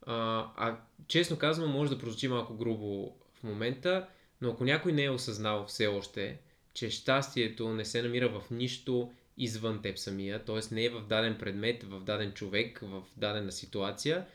А, 0.05 0.45
а 0.57 0.77
честно 1.07 1.37
казвам, 1.37 1.71
може 1.71 1.91
да 1.91 1.97
прозвучи 1.97 2.27
малко 2.27 2.53
грубо 2.53 3.13
в 3.33 3.43
момента, 3.43 4.07
но 4.41 4.49
ако 4.49 4.63
някой 4.63 4.91
не 4.91 5.03
е 5.03 5.09
осъзнал 5.09 5.65
все 5.65 5.87
още, 5.87 6.39
че 6.79 6.89
щастието 6.89 7.69
не 7.69 7.85
се 7.85 8.01
намира 8.01 8.29
в 8.29 8.51
нищо 8.51 9.11
извън 9.37 9.81
теб 9.81 9.97
самия, 9.97 10.45
т.е. 10.45 10.75
не 10.75 10.85
е 10.85 10.89
в 10.89 11.01
даден 11.01 11.37
предмет, 11.39 11.83
в 11.83 11.99
даден 11.99 12.31
човек, 12.31 12.79
в 12.83 13.03
дадена 13.17 13.51
ситуация, 13.51 14.25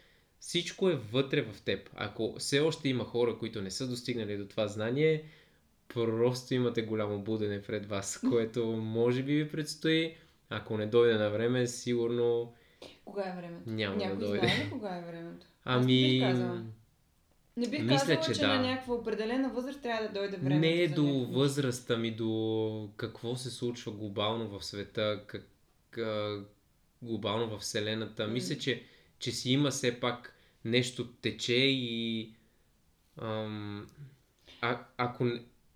всичко 0.40 0.90
е 0.90 0.94
вътре 0.94 1.42
в 1.42 1.62
теб. 1.62 1.90
Ако 1.94 2.34
все 2.38 2.60
още 2.60 2.88
има 2.88 3.04
хора, 3.04 3.38
които 3.38 3.62
не 3.62 3.70
са 3.70 3.88
достигнали 3.88 4.36
до 4.36 4.46
това 4.46 4.68
знание, 4.68 5.24
просто 5.94 6.54
имате 6.54 6.82
голямо 6.82 7.18
будене 7.18 7.62
пред 7.62 7.86
вас, 7.86 8.20
което 8.30 8.66
може 8.66 9.22
би 9.22 9.34
ви 9.34 9.50
предстои. 9.50 10.14
Ако 10.50 10.76
не 10.76 10.86
дойде 10.86 11.14
на 11.14 11.30
време, 11.30 11.66
сигурно 11.66 12.54
Кога 13.04 13.22
е 13.22 13.36
времето? 13.36 13.70
Няма 13.70 13.96
да 13.96 14.04
Някой 14.04 14.18
дойде. 14.18 14.38
знае 14.38 14.66
ли 14.66 14.70
кога 14.70 14.96
е 14.96 15.02
времето? 15.02 15.46
Ами... 15.64 16.20
казала. 16.20 16.62
Не 17.56 17.68
бих 17.68 17.82
Мисля, 17.82 17.98
казала, 17.98 18.20
че 18.20 18.32
че, 18.32 18.40
да. 18.40 18.48
на 18.48 18.68
някаква 18.68 18.94
определена 18.94 19.48
възраст 19.48 19.82
трябва 19.82 20.02
да 20.02 20.12
дойде 20.12 20.36
времето. 20.36 20.60
Не 20.60 20.82
е 20.82 20.88
до 20.88 21.02
нещо. 21.02 21.32
възрастта 21.32 21.96
ми, 21.96 22.10
до 22.10 22.90
какво 22.96 23.36
се 23.36 23.50
случва 23.50 23.92
глобално 23.92 24.58
в 24.58 24.64
света, 24.64 25.22
как, 25.26 25.98
а, 25.98 26.42
глобално 27.02 27.56
в 27.56 27.60
Вселената. 27.60 28.26
М. 28.26 28.32
Мисля, 28.32 28.58
че, 28.58 28.82
че 29.18 29.32
си 29.32 29.52
има 29.52 29.70
все 29.70 30.00
пак 30.00 30.36
нещо 30.64 31.08
тече 31.08 31.54
и 31.54 32.32
ам, 33.22 33.86
а, 34.60 34.86
ако 34.96 35.30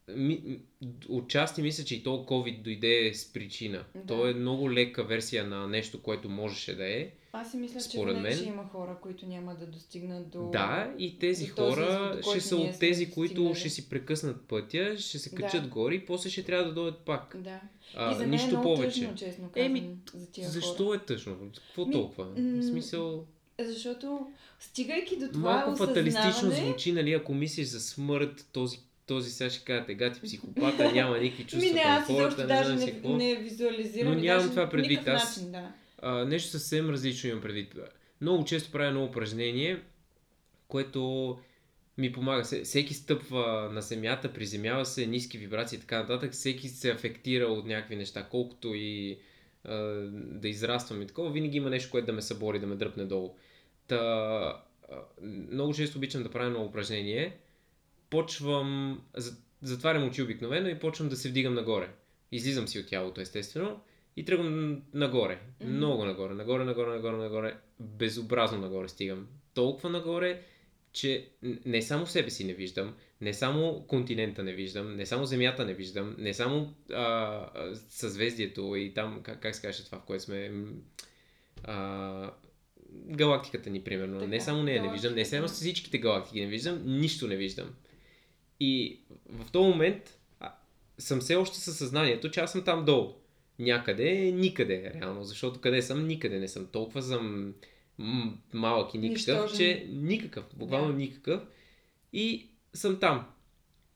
ми, 0.08 0.60
отчасти 1.08 1.62
мисля, 1.62 1.84
че 1.84 1.96
и 1.96 2.02
то 2.02 2.10
COVID 2.28 2.62
дойде 2.62 3.14
с 3.14 3.32
причина. 3.32 3.84
Да. 3.94 4.06
То 4.06 4.28
е 4.28 4.34
много 4.34 4.72
лека 4.72 5.04
версия 5.04 5.46
на 5.46 5.68
нещо, 5.68 6.02
което 6.02 6.28
можеше 6.28 6.76
да 6.76 6.88
е. 6.88 7.10
Аз 7.32 7.50
си 7.50 7.56
мисля, 7.56 7.80
че 7.80 7.88
Според 7.88 8.06
винаги 8.08 8.22
мен- 8.24 8.36
ще 8.36 8.48
има 8.48 8.64
хора, 8.64 8.96
които 9.02 9.26
няма 9.26 9.54
да 9.54 9.66
достигнат 9.66 10.28
до... 10.28 10.50
Да, 10.50 10.94
и 10.98 11.18
тези 11.18 11.44
до 11.46 11.50
извод, 11.52 11.68
хора 11.68 12.16
до 12.16 12.30
ще 12.30 12.40
са 12.40 12.56
от 12.56 12.78
тези, 12.78 13.10
които 13.10 13.34
достигнали. 13.34 13.54
ще 13.56 13.70
си 13.70 13.88
прекъснат 13.88 14.40
пътя, 14.42 14.98
ще 14.98 15.18
се 15.18 15.30
Да. 15.30 15.36
качат 15.36 15.66
горе 15.66 15.94
и 15.94 16.06
после 16.06 16.30
ще 16.30 16.42
трябва 16.42 16.64
да 16.64 16.72
дойдат 16.72 16.98
пак. 16.98 17.36
Да. 17.36 17.60
А, 17.96 18.12
и 18.12 18.14
за 18.14 18.20
мен 18.20 18.30
нищо 18.30 18.46
е 18.46 18.50
много 18.50 18.62
повече. 18.64 19.00
тъжно, 19.00 19.14
честно 19.14 19.44
казвам, 19.44 19.66
Еми, 19.66 19.96
за 20.14 20.26
тия 20.26 20.48
Защо 20.48 20.84
хора. 20.84 20.96
е 20.96 21.00
тъжно? 21.00 21.36
Какво 21.56 21.86
Ми, 21.86 21.92
толкова? 21.92 22.24
В 22.36 22.62
смисъл, 22.62 23.24
Защото, 23.60 24.26
стигайки 24.60 25.16
до 25.16 25.28
това 25.28 25.52
малко 25.54 25.76
фаталистично 25.76 26.28
осъзнаване... 26.30 26.64
звучи, 26.64 26.92
нали, 26.92 27.12
ако 27.12 27.34
мислиш 27.34 27.66
за 27.66 27.80
смърт, 27.80 28.46
този, 28.52 28.78
този 29.06 29.30
сега 29.30 29.50
ще 29.50 29.64
кажете, 29.64 29.94
гати 29.94 30.20
психопата, 30.20 30.92
няма 30.94 31.18
никакви 31.18 31.44
чувства 31.44 31.60
Ми 31.62 31.72
не, 31.72 31.82
към 31.82 32.04
хората, 32.04 32.46
не 32.46 32.64
знам 32.64 32.78
си 32.78 32.84
не, 32.84 32.92
какво. 32.92 33.08
не 33.08 33.34
визуализирам. 33.36 34.12
Но 34.12 34.20
нямам 34.20 34.50
това 34.50 34.68
предвид. 34.68 35.08
Аз- 35.08 35.36
Начин, 35.36 35.52
да. 35.52 35.72
А, 36.02 36.24
нещо 36.24 36.50
съвсем 36.50 36.90
различно 36.90 37.30
имам 37.30 37.42
предвид. 37.42 37.74
Много 38.20 38.44
често 38.44 38.72
правя 38.72 38.88
едно 38.88 39.04
упражнение, 39.04 39.82
което 40.68 41.38
ми 41.98 42.12
помага. 42.12 42.44
Се- 42.44 42.62
Всеки 42.62 42.94
стъпва 42.94 43.70
на 43.72 43.82
земята, 43.82 44.32
приземява 44.32 44.86
се, 44.86 45.06
ниски 45.06 45.38
вибрации 45.38 45.76
и 45.76 45.80
така 45.80 45.98
нататък. 45.98 46.32
Всеки 46.32 46.68
се 46.68 46.90
афектира 46.90 47.44
от 47.44 47.66
някакви 47.66 47.96
неща, 47.96 48.26
колкото 48.30 48.74
и 48.74 49.18
а, 49.64 49.76
да 50.14 50.48
израствам 50.48 51.02
и 51.02 51.06
такова. 51.06 51.30
Винаги 51.32 51.56
има 51.56 51.70
нещо, 51.70 51.90
което 51.90 52.06
да 52.06 52.12
ме 52.12 52.22
събори, 52.22 52.58
да 52.60 52.66
ме 52.66 52.76
дръпне 52.76 53.04
долу. 53.04 53.34
Та, 53.86 54.62
много 55.50 55.74
често 55.74 55.98
обичам 55.98 56.22
да 56.22 56.30
правя 56.30 56.46
едно 56.46 56.64
упражнение. 56.64 57.36
Почвам, 58.10 59.00
за- 59.16 59.36
затварям 59.62 60.08
очи 60.08 60.22
обикновено 60.22 60.68
и 60.68 60.78
почвам 60.78 61.08
да 61.08 61.16
се 61.16 61.28
вдигам 61.28 61.54
нагоре. 61.54 61.88
излизам 62.32 62.68
си 62.68 62.78
от 62.78 62.86
тялото, 62.86 63.20
естествено, 63.20 63.80
и 64.18 64.24
тръгвам 64.24 64.82
нагоре. 64.94 65.38
Mm-hmm. 65.38 65.66
Много 65.66 66.04
нагоре, 66.04 66.34
нагоре, 66.34 66.64
нагоре, 66.64 66.90
нагоре, 66.90 67.16
нагоре. 67.16 67.56
Безобразно 67.80 68.58
нагоре 68.58 68.88
стигам. 68.88 69.28
Толкова 69.54 69.90
нагоре, 69.90 70.42
че 70.92 71.28
не 71.42 71.82
само 71.82 72.06
себе 72.06 72.30
си 72.30 72.44
не 72.44 72.54
виждам, 72.54 72.94
не 73.20 73.34
само 73.34 73.84
континента 73.88 74.42
не 74.42 74.52
виждам, 74.52 74.96
не 74.96 75.06
само 75.06 75.24
Земята 75.24 75.64
не 75.64 75.74
виждам, 75.74 76.14
не 76.18 76.34
само 76.34 76.74
а, 76.92 77.50
съзвездието 77.88 78.76
и 78.76 78.94
там, 78.94 79.20
как, 79.22 79.40
как 79.40 79.54
се 79.54 79.62
каже 79.62 79.84
това, 79.84 79.98
в 79.98 80.04
което 80.04 80.24
сме... 80.24 80.52
А, 81.64 82.30
галактиката 82.92 83.70
ни, 83.70 83.84
примерно. 83.84 84.18
Така, 84.18 84.30
не 84.30 84.40
само 84.40 84.62
нея 84.62 84.82
не 84.82 84.92
виждам, 84.92 85.14
не 85.14 85.24
само 85.24 85.48
всичките 85.48 85.98
галактики 85.98 86.40
не 86.40 86.46
виждам, 86.46 86.82
нищо 86.86 87.26
не 87.26 87.36
виждам. 87.36 87.74
И 88.60 89.00
в 89.28 89.52
този 89.52 89.68
момент 89.68 90.18
а, 90.40 90.54
съм 90.98 91.20
все 91.20 91.36
още 91.36 91.58
със 91.58 91.78
съзнанието, 91.78 92.30
че 92.30 92.40
аз 92.40 92.52
съм 92.52 92.64
там 92.64 92.84
долу. 92.84 93.14
Някъде, 93.58 94.32
никъде, 94.34 94.92
реално. 94.94 95.24
Защото 95.24 95.60
къде 95.60 95.82
съм, 95.82 96.06
никъде 96.06 96.38
не 96.38 96.48
съм. 96.48 96.66
Толкова 96.72 97.02
съм 97.02 97.54
малък 98.52 98.94
и 98.94 98.98
никакъв, 98.98 99.42
Нищожен. 99.42 99.58
че 99.58 99.86
никакъв, 99.88 100.44
буквално 100.56 100.92
да. 100.92 100.98
никакъв. 100.98 101.42
И 102.12 102.46
съм 102.74 103.00
там. 103.00 103.26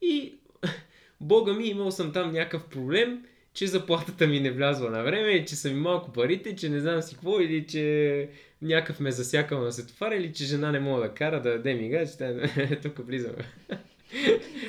И 0.03 0.35
Бога 1.21 1.53
ми, 1.53 1.67
имал 1.67 1.91
съм 1.91 2.13
там 2.13 2.33
някакъв 2.33 2.69
проблем, 2.69 3.25
че 3.55 3.67
заплатата 3.67 4.27
ми 4.27 4.41
не 4.41 4.51
влязла 4.51 4.91
на 4.91 5.03
време, 5.03 5.45
че 5.45 5.57
са 5.57 5.69
ми 5.69 5.81
малко 5.81 6.13
парите, 6.13 6.57
че 6.57 6.69
не 6.69 6.81
знам 6.81 7.03
си 7.03 7.15
какво, 7.15 7.41
или 7.41 7.67
че 7.67 8.29
някакъв 8.63 9.01
ме 9.01 9.13
засякал 9.13 9.61
на 9.61 9.73
светофара, 9.73 10.17
или 10.17 10.33
че 10.33 10.45
жена 10.45 10.73
не 10.73 10.81
мога 10.81 11.03
да 11.03 11.15
кара 11.15 11.43
да 11.43 11.51
даде 11.51 11.75
ми 11.75 11.89
газ, 11.89 12.19
тук 12.83 13.07
влизаме. 13.07 13.45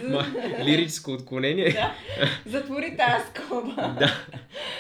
Ма, 0.04 0.26
лирическо 0.66 1.12
отклонение. 1.12 1.72
Да. 1.72 1.96
Затвори 2.46 2.98
тази 2.98 3.26
скоба. 3.34 3.96
да. 4.00 4.26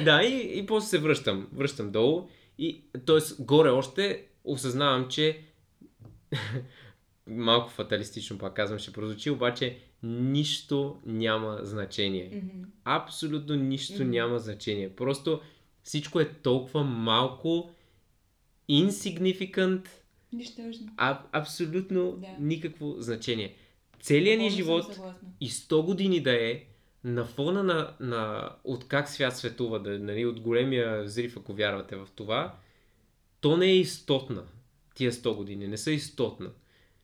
Да, 0.03 0.23
и, 0.23 0.59
и 0.59 0.65
после 0.65 0.87
се 0.87 0.97
връщам. 0.97 1.47
Връщам 1.53 1.91
долу. 1.91 2.29
И, 2.57 2.83
т.е. 3.05 3.43
горе 3.43 3.69
още 3.69 4.23
осъзнавам, 4.43 5.07
че 5.09 5.41
малко 7.27 7.69
фаталистично 7.69 8.37
пак 8.37 8.55
казвам, 8.55 8.79
ще 8.79 8.93
прозвучи, 8.93 9.29
обаче 9.29 9.77
нищо 10.03 10.97
няма 11.05 11.59
значение. 11.61 12.29
Mm-hmm. 12.29 12.65
Абсолютно 12.83 13.55
нищо 13.55 13.93
mm-hmm. 13.93 14.07
няма 14.07 14.39
значение. 14.39 14.89
Просто 14.89 15.41
всичко 15.83 16.19
е 16.19 16.33
толкова 16.33 16.83
малко 16.83 17.71
insignificant, 18.69 19.87
а, 20.97 21.21
абсолютно 21.31 22.11
да. 22.11 22.27
никакво 22.39 22.95
значение. 22.97 23.55
Целият 24.03 24.39
ни 24.39 24.49
живот 24.49 24.99
и 25.41 25.49
100 25.49 25.85
години 25.85 26.19
да 26.19 26.51
е 26.51 26.63
на 27.03 27.25
фона 27.25 27.63
на, 27.63 27.93
на 27.99 28.49
от 28.63 28.87
как 28.87 29.09
свят 29.09 29.37
светува, 29.37 29.79
да, 29.79 29.99
нали, 29.99 30.25
от 30.25 30.39
големия 30.39 31.03
взрив, 31.03 31.37
ако 31.37 31.53
вярвате 31.53 31.95
в 31.95 32.07
това, 32.15 32.55
то 33.41 33.57
не 33.57 33.65
е 33.65 33.77
истотна. 33.77 34.43
Тия 34.95 35.11
100 35.11 35.35
години 35.35 35.67
не 35.67 35.77
са 35.77 35.91
истотна 35.91 36.49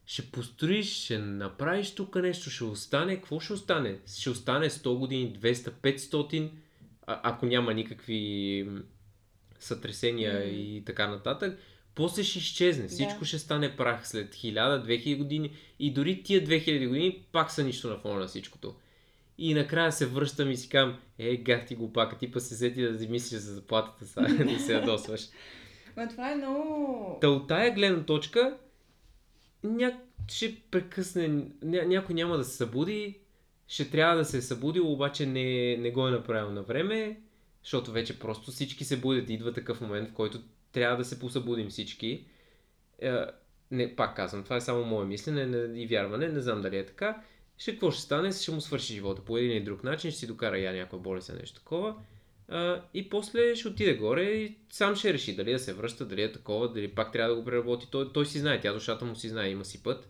ще 0.10 0.32
построиш, 0.32 1.04
ще 1.04 1.18
направиш 1.18 1.96
тук 1.96 2.16
нещо, 2.16 2.50
ще 2.50 2.64
остане. 2.64 3.16
Какво 3.16 3.40
ще 3.40 3.54
остане? 3.54 4.00
Ще 4.18 4.30
остане 4.30 4.70
100 4.70 4.98
години, 4.98 5.34
200, 5.40 5.72
500, 5.72 6.52
а, 7.08 7.20
ако 7.24 7.46
няма 7.46 7.74
никакви 7.74 8.70
сътресения 9.60 10.34
mm. 10.34 10.44
и 10.44 10.86
така 10.86 11.08
нататък. 11.08 11.60
После 12.00 12.24
ще 12.24 12.40
изчезне. 12.40 12.88
Всичко 12.88 13.26
ще 13.26 13.40
стане 13.40 13.76
прах 13.76 14.08
след 14.08 14.36
1000, 14.36 14.86
2000 14.86 15.18
години 15.18 15.52
и 15.80 15.94
дори 15.94 16.24
тия 16.24 16.44
2000 16.46 16.88
години 16.88 17.26
пак 17.32 17.52
са 17.52 17.64
нищо 17.64 17.88
на 17.88 17.98
фона 17.98 18.20
на 18.20 18.28
всичкото. 18.28 18.76
И 19.38 19.54
накрая 19.54 19.92
се 19.92 20.06
връщам 20.06 20.52
и 20.52 20.58
си 20.58 20.70
казвам, 20.70 20.98
е, 21.18 21.38
гах 21.38 21.66
ти 21.66 21.76
глупака, 21.76 22.18
ти 22.18 22.32
па 22.32 22.40
се 22.40 22.56
сети 22.56 22.82
да 22.82 23.00
си 23.00 23.08
мислиш 23.08 23.40
за 23.40 23.56
заплатата 23.56 24.06
сега, 24.06 24.44
да 24.44 24.60
се 24.66 24.74
ядосваш. 24.74 25.28
Ма 25.98 26.08
това 26.08 26.32
е 26.32 26.36
много... 26.36 27.18
Та 27.22 27.30
от 27.30 27.48
тая 27.48 27.74
гледна 27.74 28.04
точка, 28.04 28.58
ня... 29.64 30.00
ще 30.32 30.56
прекъсне, 30.72 31.28
ня... 31.64 31.86
някой 31.86 32.16
няма 32.16 32.38
да 32.38 32.44
се 32.44 32.58
събуди, 32.58 33.18
ще 33.68 33.90
трябва 33.90 34.18
да 34.18 34.26
се 34.26 34.38
е 34.38 34.42
събудил, 34.42 34.92
обаче 34.92 35.26
не, 35.26 35.78
не 35.78 35.92
го 35.92 36.08
е 36.08 36.12
направил 36.12 36.52
на 36.52 36.62
време, 36.62 37.20
защото 37.64 37.92
вече 37.92 38.20
просто 38.20 38.52
всички 38.52 38.84
се 38.84 38.98
будят. 38.98 39.30
Идва 39.30 39.54
такъв 39.54 39.82
момент, 39.82 40.10
в 40.10 40.14
който 40.14 40.42
трябва 40.72 40.98
да 40.98 41.06
се 41.06 41.20
посъбудим 41.20 41.70
всички. 41.70 42.26
Е, 43.02 43.12
не, 43.72 43.96
пак 43.96 44.16
казвам, 44.16 44.44
това 44.44 44.56
е 44.56 44.62
само 44.62 44.86
мое 44.86 45.06
мислене 45.06 45.80
и 45.82 45.88
вярване, 45.88 46.28
не 46.28 46.42
знам 46.42 46.62
дали 46.62 46.78
е 46.78 46.86
така. 46.86 47.22
Ще 47.58 47.72
какво 47.72 47.92
ще 47.92 48.02
стане, 48.02 48.32
ще 48.32 48.52
му 48.52 48.62
свърши 48.62 48.94
живота 48.94 49.22
по 49.22 49.38
един 49.38 49.52
или 49.52 49.64
друг 49.64 49.84
начин, 49.84 50.12
ще 50.12 50.20
си 50.20 50.28
докара 50.28 50.60
я 50.60 50.74
някаква 50.74 50.98
болест, 50.98 51.34
нещо 51.40 51.60
такова. 51.60 51.96
А, 52.48 52.82
и 52.94 53.10
после 53.10 53.56
ще 53.56 53.68
отиде 53.68 53.96
горе 53.96 54.24
и 54.24 54.58
сам 54.70 54.96
ще 54.96 55.14
реши 55.14 55.36
дали 55.36 55.52
да 55.52 55.60
се 55.60 55.74
връща, 55.74 56.06
дали 56.06 56.22
е 56.22 56.32
такова, 56.32 56.74
дали 56.74 56.88
пак 56.88 57.12
трябва 57.12 57.36
да 57.36 57.42
го 57.42 57.46
преработи. 57.46 57.88
Той, 57.92 58.14
той 58.14 58.26
си 58.26 58.40
знае, 58.40 58.62
тя 58.62 58.74
душата 58.74 59.06
му 59.06 59.16
си 59.16 59.30
знае, 59.30 59.50
има 59.50 59.66
си 59.66 59.84
път. 59.84 60.10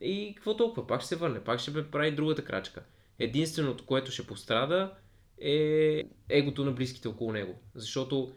И 0.00 0.32
какво 0.36 0.56
толкова? 0.56 0.86
Пак 0.86 1.00
ще 1.00 1.08
се 1.08 1.16
върне, 1.16 1.40
пак 1.40 1.60
ще 1.60 1.90
прави 1.90 2.10
другата 2.10 2.44
крачка. 2.44 2.82
Единственото, 3.18 3.86
което 3.86 4.10
ще 4.10 4.26
пострада 4.26 4.94
е 5.40 6.02
егото 6.28 6.64
на 6.64 6.72
близките 6.72 7.08
около 7.08 7.32
него. 7.32 7.54
Защото 7.74 8.32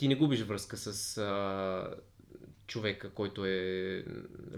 ти 0.00 0.08
не 0.08 0.14
губиш 0.14 0.40
връзка 0.40 0.76
с 0.76 1.18
а, 1.18 1.94
човека, 2.66 3.10
който 3.10 3.44
е 3.44 4.04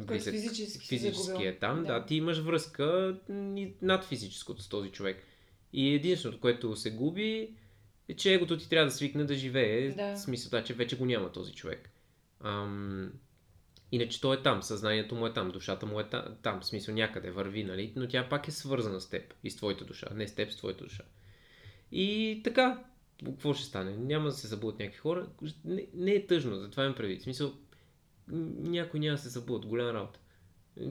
близък, 0.07 0.35
физически, 0.35 0.87
физически 0.87 1.45
е 1.45 1.59
там. 1.59 1.83
Да. 1.83 1.93
да, 1.93 2.07
ти 2.07 2.15
имаш 2.15 2.39
връзка 2.39 3.17
над 3.83 4.05
физическото 4.05 4.63
с 4.63 4.69
този 4.69 4.91
човек. 4.91 5.23
И 5.73 5.95
единственото, 5.95 6.41
което 6.41 6.77
се 6.77 6.91
губи, 6.91 7.55
е, 8.09 8.17
че 8.17 8.35
егото 8.35 8.59
ти 8.59 8.69
трябва 8.69 8.87
да 8.87 8.91
свикне 8.91 9.25
да 9.25 9.35
живее. 9.35 9.91
Да. 9.91 10.15
В 10.15 10.19
смисълта, 10.19 10.65
че 10.65 10.75
вече 10.75 10.99
го 10.99 11.07
няма 11.07 11.33
този 11.33 11.53
човек. 11.53 11.91
Ам... 12.41 13.13
Иначе 13.93 14.21
той 14.21 14.37
е 14.37 14.43
там, 14.43 14.63
съзнанието 14.63 15.15
му 15.15 15.27
е 15.27 15.33
там, 15.33 15.51
душата 15.51 15.87
му 15.87 16.01
е 16.01 16.09
там, 16.09 16.25
там, 16.43 16.61
в 16.61 16.67
смисъл 16.67 16.95
някъде 16.95 17.31
върви, 17.31 17.65
нали? 17.65 17.93
Но 17.97 18.09
тя 18.09 18.29
пак 18.29 18.49
е 18.49 18.51
свързана 18.51 19.01
с 19.01 19.11
теб 19.11 19.35
и 19.45 19.51
с 19.51 19.57
твоята 19.57 19.85
душа, 19.85 20.09
не 20.15 20.29
с 20.29 20.35
теб, 20.35 20.53
с 20.53 20.57
твоята 20.57 20.85
душа. 20.85 21.05
И 21.93 22.41
така, 22.45 22.85
какво 23.25 23.55
ще 23.55 23.65
стане? 23.65 23.97
Няма 23.97 24.25
да 24.25 24.33
се 24.33 24.47
забудат 24.47 24.79
някакви 24.79 24.99
хора. 24.99 25.27
Не, 25.65 25.87
не 25.95 26.13
е 26.13 26.27
тъжно, 26.27 26.57
затова 26.57 26.83
имам 26.85 26.97
предвид. 26.97 27.21
В 27.21 27.25
смисъл, 27.25 27.53
някой 28.29 29.01
няма 29.01 29.17
да 29.17 29.23
се 29.23 29.29
забудат, 29.29 29.67
голяма 29.67 29.95
работа. 29.95 30.21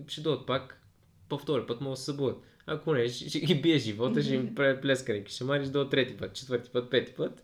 Ще 0.08 0.22
дойдат 0.22 0.48
пак, 0.48 0.82
по 1.30 1.38
втори 1.38 1.66
път 1.66 1.82
могат 1.82 1.94
да 1.94 2.00
се 2.00 2.06
събудят. 2.06 2.38
Ако 2.66 2.94
не, 2.94 3.08
ще, 3.08 3.30
ще 3.30 3.40
ги 3.40 3.62
бие 3.62 3.78
живота, 3.78 4.24
ще 4.24 4.36
им 4.36 4.56
прави 4.56 4.82
плескане. 4.82 5.24
Ще 5.28 5.44
мариш 5.44 5.68
до 5.68 5.90
трети 5.90 6.18
път, 6.18 6.34
четвърти 6.34 6.70
път, 6.70 6.90
пети 6.90 7.14
път. 7.14 7.44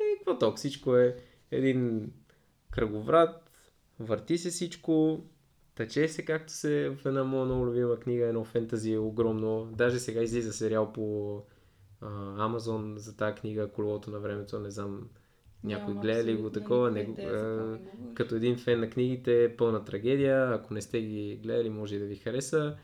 И 0.00 0.18
какво 0.18 0.38
толкова? 0.38 0.56
Всичко 0.56 0.96
е 0.96 1.16
един 1.50 2.12
кръговрат, 2.70 3.50
върти 4.00 4.38
се 4.38 4.50
всичко, 4.50 5.24
тъче 5.74 6.08
се 6.08 6.24
както 6.24 6.52
се 6.52 6.88
в 6.88 7.06
една 7.06 7.24
моя 7.24 7.44
много 7.44 7.66
любима 7.66 8.00
книга, 8.00 8.26
едно 8.26 8.44
фентази 8.44 8.92
е 8.92 8.98
огромно. 8.98 9.72
Даже 9.76 9.98
сега 9.98 10.22
излиза 10.22 10.52
сериал 10.52 10.92
по 10.92 11.36
Амазон 12.38 12.94
за 12.98 13.16
тази 13.16 13.34
книга 13.34 13.68
Колелото 13.68 14.10
на 14.10 14.18
времето, 14.18 14.58
не 14.58 14.70
знам 14.70 15.08
някой 15.64 15.94
гледа 15.94 16.24
ли 16.24 16.36
го 16.36 16.50
такова, 16.50 16.90
не, 16.90 17.14
не, 17.18 17.24
а, 17.24 17.78
като 18.14 18.34
един 18.34 18.58
фен 18.58 18.80
на 18.80 18.90
книгите, 18.90 19.44
е 19.44 19.56
пълна 19.56 19.84
трагедия, 19.84 20.54
ако 20.54 20.74
не 20.74 20.82
сте 20.82 21.00
ги 21.00 21.40
гледали, 21.42 21.70
може 21.70 21.96
и 21.96 21.98
да 21.98 22.04
ви 22.04 22.16
хареса 22.16 22.76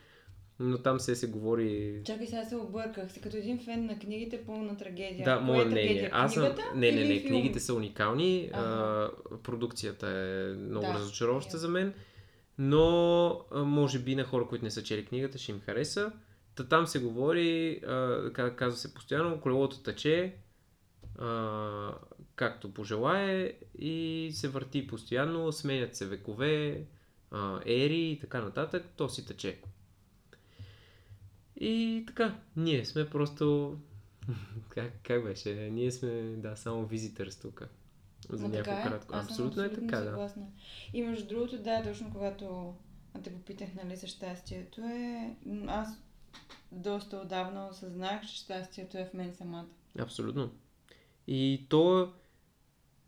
но 0.59 0.77
там 0.77 0.99
се 0.99 1.15
се 1.15 1.27
говори... 1.27 2.01
Чакай, 2.05 2.27
сега 2.27 2.45
се 2.45 2.55
обърках. 2.55 3.11
Си 3.11 3.21
като 3.21 3.37
един 3.37 3.59
фен 3.59 3.85
на 3.85 3.99
книгите, 3.99 4.45
пълна 4.45 4.77
трагедия. 4.77 5.25
Да, 5.25 5.39
мое 5.39 5.61
е 5.61 5.65
мнение. 5.65 6.09
Аз 6.13 6.33
съм... 6.33 6.55
Не, 6.75 6.91
не, 6.91 7.03
не, 7.03 7.23
книгите 7.23 7.59
са 7.59 7.73
уникални. 7.73 8.49
Ага. 8.53 8.65
А, 8.65 9.37
продукцията 9.43 10.07
е 10.07 10.53
много 10.53 10.85
да, 10.85 10.93
разочароваща 10.93 11.57
за 11.57 11.67
мен. 11.67 11.93
Но, 12.57 13.27
а, 13.51 13.63
може 13.63 13.99
би 13.99 14.15
на 14.15 14.23
хора, 14.23 14.47
които 14.47 14.65
не 14.65 14.71
са 14.71 14.83
чели 14.83 15.05
книгата, 15.05 15.37
ще 15.37 15.51
им 15.51 15.59
хареса. 15.59 16.11
Та 16.59 16.67
там 16.67 16.87
се 16.87 16.99
говори, 16.99 17.81
а, 17.87 18.53
казва 18.55 18.77
се 18.77 18.93
постоянно, 18.93 19.41
колелото 19.41 19.79
тъче, 19.83 20.35
а, 21.17 21.93
както 22.35 22.73
пожелае 22.73 23.53
и 23.79 24.29
се 24.33 24.47
върти 24.47 24.87
постоянно, 24.87 25.51
сменят 25.51 25.95
се 25.95 26.07
векове, 26.07 26.85
а, 27.31 27.59
ери 27.65 28.09
и 28.09 28.19
така 28.19 28.41
нататък, 28.41 28.85
то 28.95 29.09
си 29.09 29.25
тъче. 29.25 29.61
И 31.59 32.03
така, 32.07 32.35
ние 32.55 32.85
сме 32.85 33.09
просто... 33.09 33.77
как, 34.69 34.91
как 35.03 35.23
беше? 35.23 35.53
Ние 35.53 35.91
сме, 35.91 36.21
да, 36.37 36.55
само 36.55 36.85
визитърс 36.85 37.39
тук. 37.39 37.63
За 38.29 38.43
Но 38.43 38.49
някакво 38.49 38.79
е? 38.79 38.83
кратко. 38.83 39.15
Абсолютно, 39.15 39.45
абсолютно 39.45 39.63
е 39.63 39.87
така, 39.87 40.03
съгласна. 40.03 40.41
да. 40.41 40.51
И 40.97 41.01
между 41.01 41.27
другото, 41.27 41.57
да, 41.57 41.83
точно 41.83 42.11
когато 42.13 42.75
те 43.23 43.33
попитах, 43.33 43.69
нали, 43.83 43.95
за 43.95 44.07
щастието 44.07 44.81
е... 44.81 45.35
Аз 45.67 45.89
доста 46.71 47.17
отдавна 47.17 47.67
осъзнах, 47.71 48.21
че 48.21 48.35
щастието 48.35 48.97
е 48.97 49.05
в 49.05 49.13
мен 49.13 49.33
самата. 49.33 49.65
Абсолютно. 49.99 50.51
И 51.27 51.65
то 51.69 52.11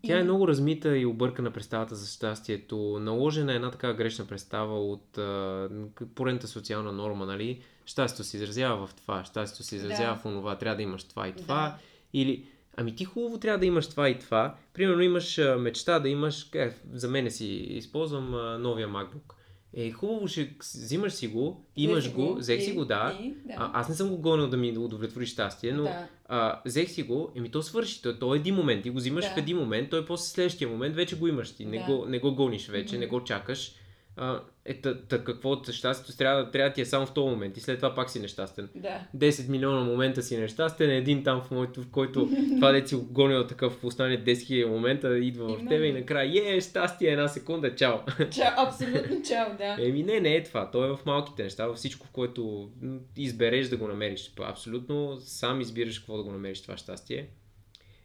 тя 0.04 0.20
е 0.20 0.24
много 0.24 0.48
размита 0.48 0.98
и 0.98 1.06
объркана 1.06 1.52
представата 1.52 1.96
за 1.96 2.08
щастието. 2.08 3.00
Наложена 3.02 3.54
е 3.54 3.56
една 3.56 3.72
така 3.72 3.94
грешна 3.94 4.26
представа 4.26 4.80
от 4.80 5.18
а, 5.18 5.70
поредната 6.16 6.48
социална 6.48 6.92
норма, 6.92 7.26
нали? 7.26 7.62
Щастието 7.86 8.24
се 8.24 8.38
изразява 8.38 8.88
в 8.88 8.94
това, 8.94 9.26
щастието 9.26 9.64
се 9.64 9.76
изразява 9.76 10.14
да. 10.16 10.20
в 10.20 10.26
онова, 10.26 10.58
трябва 10.58 10.76
да 10.76 10.84
имаш 10.84 11.04
това 11.04 11.28
и 11.28 11.36
това. 11.36 11.62
Да. 11.62 11.78
Или, 12.14 12.46
ами 12.78 12.96
ти 12.96 13.06
хубаво 13.06 13.40
трябва 13.40 13.60
да 13.60 13.66
имаш 13.66 13.90
това 13.90 14.10
и 14.10 14.20
това. 14.20 14.56
Примерно 14.74 15.02
имаш 15.02 15.38
а, 15.38 15.58
мечта 15.58 16.00
да 16.00 16.10
имаш, 16.10 16.50
е, 16.56 16.78
за 16.94 17.08
мен 17.08 17.32
си 17.32 17.48
използвам 17.56 18.34
а, 18.36 18.58
новия 18.58 18.88
MacBook. 18.88 19.34
Е, 19.74 19.92
хубаво 19.92 20.28
ще 20.28 20.54
взимаш 20.76 21.14
си 21.14 21.28
го, 21.28 21.66
имаш 21.76 22.04
си 22.04 22.10
го, 22.10 22.36
взех 22.36 22.64
си 22.64 22.72
го, 22.72 22.86
да. 22.86 23.18
и, 23.22 23.30
да. 23.46 23.54
А, 23.58 23.80
аз 23.80 23.90
не 23.90 23.96
съм 23.96 24.10
го 24.10 24.18
гонил 24.18 24.48
да 24.50 24.58
ми 24.58 24.78
удовлетвори 24.78 25.26
щастие, 25.26 25.72
но 25.74 25.84
Да. 25.84 26.08
а, 26.28 26.62
взех 26.66 26.90
си 26.90 27.04
го, 27.04 27.32
еми 27.36 27.52
то 27.52 27.62
свърши. 27.64 28.02
То, 28.02 28.20
то 28.20 28.34
е 28.34 28.38
един 28.38 28.56
момент. 28.56 28.84
Ти 28.84 28.90
го 28.90 28.98
взимаш 28.98 29.26
Да. 29.26 29.32
в 29.32 29.38
един 29.38 29.58
момент, 29.58 29.90
той 29.90 30.06
после 30.06 30.26
следващия 30.26 30.68
момент 30.68 30.96
вече 30.96 31.18
го 31.18 31.28
имаш 31.28 31.52
ти. 31.52 31.66
Не, 31.66 31.78
Да. 31.78 31.84
го, 31.86 32.06
не 32.06 32.20
го 32.20 32.36
гониш 32.36 32.68
вече, 32.68 32.96
Мгм. 32.96 33.00
не 33.00 33.08
го 33.08 33.24
чакаш. 33.24 33.72
А, 34.16 34.42
е, 34.66 34.82
та, 34.82 35.02
та, 35.02 35.24
какво 35.24 35.64
щастието 35.64 36.18
трябва, 36.18 36.52
трябва 36.52 36.70
да 36.70 36.74
ти 36.74 36.82
е 36.82 36.86
само 36.86 37.06
в 37.06 37.14
този 37.14 37.30
момент 37.30 37.58
и 37.58 37.60
след 37.60 37.78
това 37.78 37.96
пак 37.96 38.10
си 38.10 38.20
нещастен. 38.20 38.70
Да. 38.76 39.02
10 39.16 39.50
милиона 39.50 39.82
момента 39.82 40.24
си 40.24 40.38
нещастен, 40.38 40.90
един 40.90 41.24
там 41.24 41.42
в, 41.42 41.52
моето, 41.52 41.82
в 41.82 41.90
който 41.92 42.30
това 42.56 42.72
дете 42.72 42.88
си 42.88 42.96
го 42.96 43.06
гонил 43.06 43.48
такъв 43.48 43.74
в 43.74 43.84
останалите 43.84 44.36
10 44.36 44.46
хиляди 44.46 44.66
момента, 44.66 45.18
идва 45.18 45.48
в 45.48 45.52
Именно. 45.52 45.70
тебе 45.70 45.86
и 45.86 45.94
накрая, 45.94 46.56
е, 46.56 46.62
щастие, 46.62 47.10
една 47.10 47.28
секунда, 47.28 47.76
чао. 47.76 47.98
Чао, 48.32 48.68
абсолютно 48.68 49.22
чао, 49.28 49.58
да. 49.58 49.78
Еми 49.80 50.04
не, 50.04 50.20
не 50.20 50.36
е 50.36 50.44
това. 50.44 50.72
То 50.72 50.86
е 50.86 50.88
в 50.88 51.00
малките 51.06 51.44
неща, 51.44 51.68
във 51.68 51.78
всичко, 51.78 52.08
в 52.08 52.12
което 52.12 52.72
избереш 53.18 53.68
да 53.68 53.78
го 53.78 53.88
намериш. 53.88 54.34
Абсолютно 54.40 55.18
сам 55.20 55.62
избираш 55.62 56.00
какво 56.00 56.18
да 56.18 56.24
го 56.24 56.32
намериш 56.32 56.62
това 56.62 56.78
щастие. 56.78 57.30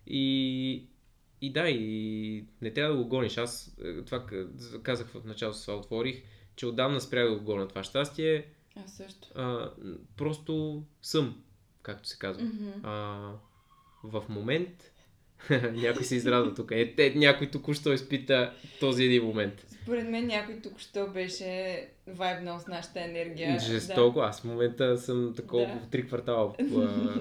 И, 0.07 0.87
и 1.41 1.53
да, 1.53 1.69
и 1.69 2.45
не 2.63 2.71
трябва 2.73 2.97
да 2.97 3.03
го 3.03 3.09
гониш. 3.09 3.37
Аз 3.37 3.77
е, 3.85 4.03
това 4.03 4.27
казах 4.83 5.07
в 5.07 5.25
началото, 5.25 5.59
с 5.59 5.67
това 5.67 5.79
отворих, 5.79 6.23
че 6.57 6.67
отдавна 6.67 7.01
спрях 7.01 7.29
да 7.29 7.37
го 7.37 7.45
гоня 7.45 7.69
това 7.69 7.83
щастие. 7.83 8.47
Аз 8.85 8.93
също. 8.93 9.29
А, 9.35 9.71
просто 10.17 10.83
съм, 11.03 11.43
както 11.83 12.09
се 12.09 12.19
казва. 12.19 12.45
Мгм. 12.45 12.71
А, 12.83 13.33
в 14.05 14.25
момент 14.29 14.93
някой 15.73 16.05
се 16.05 16.17
израдва 16.17 16.55
тук. 16.55 16.71
Е, 16.71 16.95
те, 16.95 17.15
някой 17.15 17.51
току-що 17.51 17.93
изпита 17.93 18.53
този 18.81 19.05
един 19.05 19.25
момент. 19.25 19.67
Според 19.83 20.09
мен 20.09 20.27
някой 20.27 20.61
тук 20.61 20.79
що 20.79 21.07
беше 21.07 21.89
вайбнал 22.07 22.59
с 22.59 22.67
нашата 22.67 23.01
енергия. 23.01 23.61
Жестоко. 23.61 24.21
Аз 24.21 24.41
в 24.41 24.45
момента 24.45 24.99
съм 24.99 25.35
такова 25.37 25.67
Да. 25.67 25.81
в 25.81 25.91
три 25.91 26.07
квартала 26.07 26.55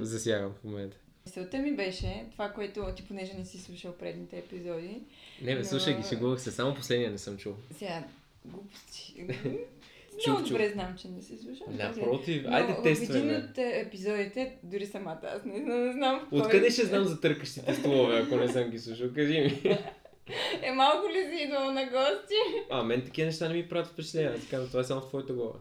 засягам 0.02 0.52
в 0.52 0.64
момента. 0.64 0.98
Мисълта 1.26 1.58
ми 1.58 1.76
беше 1.76 2.26
това, 2.32 2.50
което 2.50 2.94
ти 2.96 3.08
понеже 3.08 3.34
не 3.34 3.46
си 3.46 3.60
слушал 3.60 3.94
предните 3.94 4.38
епизоди. 4.38 5.02
Не, 5.42 5.56
бе, 5.56 5.60
Но- 5.60 5.66
слушай 5.66 5.98
ги, 5.98 6.04
шегувах 6.10 6.42
се. 6.42 6.52
Само 6.52 6.76
последния 6.76 7.12
не 7.12 7.18
съм 7.18 7.38
чул. 7.38 7.54
Сега, 7.78 8.04
глупости. 8.46 9.28
Чух, 10.24 10.34
Много 10.34 10.48
добре 10.50 10.70
знам, 10.70 10.96
че 10.98 11.08
не 11.08 11.22
си 11.22 11.38
слушал. 11.38 11.68
Напротив, 11.70 12.44
Но 12.46 12.56
айде 12.56 12.74
В 12.74 12.84
тествай 12.84 13.20
един 13.20 13.36
от 13.36 13.58
е, 13.58 13.80
епизодите, 13.80 14.58
дори 14.64 14.86
самата 14.86 15.20
аз 15.24 15.46
не, 15.46 15.60
не 15.60 15.92
знам. 15.94 16.28
Откъде 16.32 16.72
ще 16.72 16.86
знам 16.86 17.04
за 17.04 17.22
търкащите 17.22 17.74
столове, 17.74 18.20
ако 18.20 18.36
не 18.36 18.48
съм 18.48 18.70
ги 18.70 18.80
слушал? 18.80 19.10
Кажи 19.16 19.40
ми. 19.42 19.78
Е, 20.62 20.72
малко 20.72 21.08
ли 21.10 21.38
си 21.38 21.44
идвал 21.44 21.72
на 21.72 21.84
гости? 21.84 22.36
А, 22.70 22.84
мен 22.84 23.02
такива 23.02 23.26
неща 23.26 23.48
не 23.48 23.54
ми 23.54 23.70
правят 23.70 23.88
впечатление. 23.88 24.30
Аз 24.30 24.48
казвам, 24.50 24.68
това 24.68 24.80
е 24.80 24.84
само 24.84 25.02
в 25.02 25.08
твоята 25.08 25.34
глава. 25.34 25.60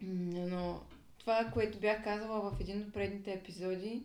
Но 0.00 0.80
това, 1.18 1.50
което 1.54 1.78
бях 1.78 2.04
казала 2.04 2.50
в 2.50 2.60
един 2.60 2.80
от 2.80 2.92
предните 2.92 3.32
епизоди, 3.32 4.02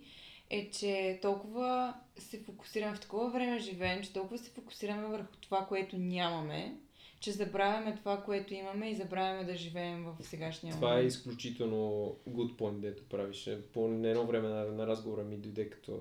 е, 0.50 0.70
че 0.70 1.20
толкова 1.22 1.94
се 2.18 2.40
фокусираме 2.40 2.96
в 2.96 3.02
такова 3.02 3.30
време 3.30 3.60
живеем, 3.60 4.04
че 4.04 4.14
толкова 4.14 4.38
се 4.38 4.50
фокусираме 4.52 5.08
върху 5.08 5.36
това, 5.42 5.66
което 5.66 5.98
нямаме, 5.98 6.78
че 7.20 7.32
забравяме 7.32 7.96
това, 7.96 8.24
което 8.24 8.54
имаме 8.54 8.90
и 8.90 8.96
забравяме 8.96 9.44
да 9.44 9.56
живеем 9.56 10.04
в 10.04 10.16
сегашния 10.22 10.76
Това 10.76 10.90
е 10.90 10.94
момент. 10.94 11.12
изключително 11.12 11.78
good 12.30 12.56
point, 12.56 12.80
дето 12.80 13.04
правиш. 13.04 13.48
Е, 13.48 13.62
По 13.64 13.86
едно 13.86 14.26
време 14.26 14.48
на, 14.50 14.66
на 14.66 14.88
разговора 14.88 15.24
ми 15.24 15.38
дойде 15.38 15.70
като 15.70 16.00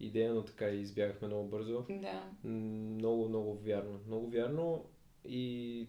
идея, 0.00 0.34
но 0.34 0.42
така 0.42 0.68
и 0.68 0.80
избягахме 0.80 1.28
много 1.28 1.48
бързо. 1.48 1.84
Да. 1.90 2.48
Много, 2.48 3.28
много 3.28 3.54
вярно. 3.54 3.98
Много 4.06 4.30
вярно 4.30 4.84
и 5.28 5.86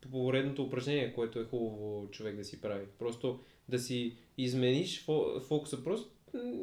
по 0.00 0.10
поредното 0.10 0.62
упражнение, 0.62 1.14
което 1.14 1.40
е 1.40 1.44
хубаво 1.44 2.08
човек 2.10 2.36
да 2.36 2.44
си 2.44 2.60
прави. 2.60 2.86
Просто 2.98 3.40
да 3.68 3.78
си 3.78 4.16
измениш 4.38 5.06
фо- 5.06 5.40
фокуса. 5.40 5.84
Просто 5.84 6.10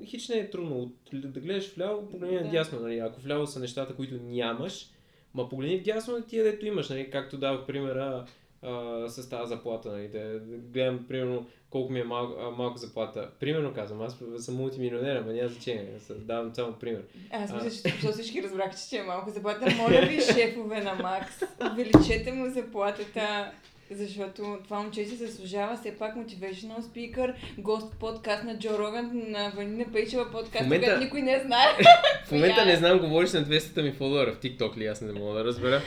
хич 0.06 0.30
не 0.30 0.36
е 0.36 0.50
трудно. 0.50 0.80
От, 0.80 0.94
да 1.14 1.40
гледаш 1.40 1.76
вляво, 1.76 2.10
погледни 2.10 2.38
Да. 2.38 2.44
надясно. 2.46 2.80
Нали? 2.80 3.00
Ако 3.00 3.22
вляво 3.22 3.48
са 3.48 3.60
нещата, 3.60 3.96
които 3.96 4.16
нямаш, 4.24 4.90
ма 5.34 5.50
погледни 5.50 5.78
вдясно 5.78 6.14
на 6.18 6.26
тия, 6.26 6.44
дето 6.44 6.66
имаш. 6.66 6.90
Нали? 6.90 7.10
Както 7.12 7.38
дава 7.38 7.66
примера 7.66 8.26
а, 8.62 9.08
с 9.10 9.30
тази 9.30 9.50
заплата. 9.50 9.92
Нали? 9.92 10.08
Да, 10.08 10.20
да 10.20 10.58
гледам, 10.58 11.06
примерно, 11.08 11.46
колко 11.70 11.92
ми 11.94 12.00
е 12.00 12.04
мал, 12.04 12.36
а, 12.40 12.50
малка 12.50 12.78
заплата. 12.78 13.30
Примерно 13.40 13.74
казвам, 13.74 14.02
аз 14.02 14.18
съм 14.38 14.56
мултимилионер, 14.56 15.16
ама 15.16 15.34
няма 15.34 15.50
значение. 15.50 15.90
Аз 15.98 16.14
Давам 16.18 16.56
само 16.56 16.74
пример. 16.74 17.04
Аз 17.32 17.52
А. 17.52 17.56
мисля, 17.56 17.70
че 17.72 17.84
току-що 17.84 18.12
всички 18.12 18.44
разбраха, 18.44 18.78
че 18.90 18.98
е 18.98 19.04
малко 19.04 19.30
заплата. 19.30 19.76
Моля 19.78 20.06
ви, 20.10 20.22
шефове 20.22 20.82
на 20.82 20.94
Макс, 20.94 21.42
увеличете 21.72 22.32
му 22.32 22.50
заплатата, 22.54 23.52
защото 23.92 24.58
това 24.64 24.80
момче 24.80 25.06
си 25.06 25.16
заслужава 25.16 25.78
все 25.78 25.98
пак 25.98 26.16
motivational 26.16 26.80
speaker, 26.80 27.34
гост 27.58 27.94
подкаст 28.00 28.44
на 28.44 28.60
Джо 28.60 28.78
Роган, 28.80 29.12
на 29.14 29.52
Ванина 29.56 29.86
Пейчева 29.94 30.32
подкаст, 30.32 30.64
момента- 30.64 30.86
когато 30.86 31.04
никой 31.04 31.22
не 31.22 31.40
знае. 31.46 31.66
В 32.26 32.32
момента 32.32 32.66
не 32.66 32.76
знам, 32.76 33.00
говориш 33.00 33.32
на 33.34 33.46
200 33.46 33.82
ми 33.82 33.92
фолуара 33.92 34.34
в 34.34 34.40
TikTok 34.40 34.78
ли, 34.78 34.86
аз 34.86 35.02
не 35.02 35.12
мога 35.14 35.34
да 35.34 35.46
разбера. 35.46 35.82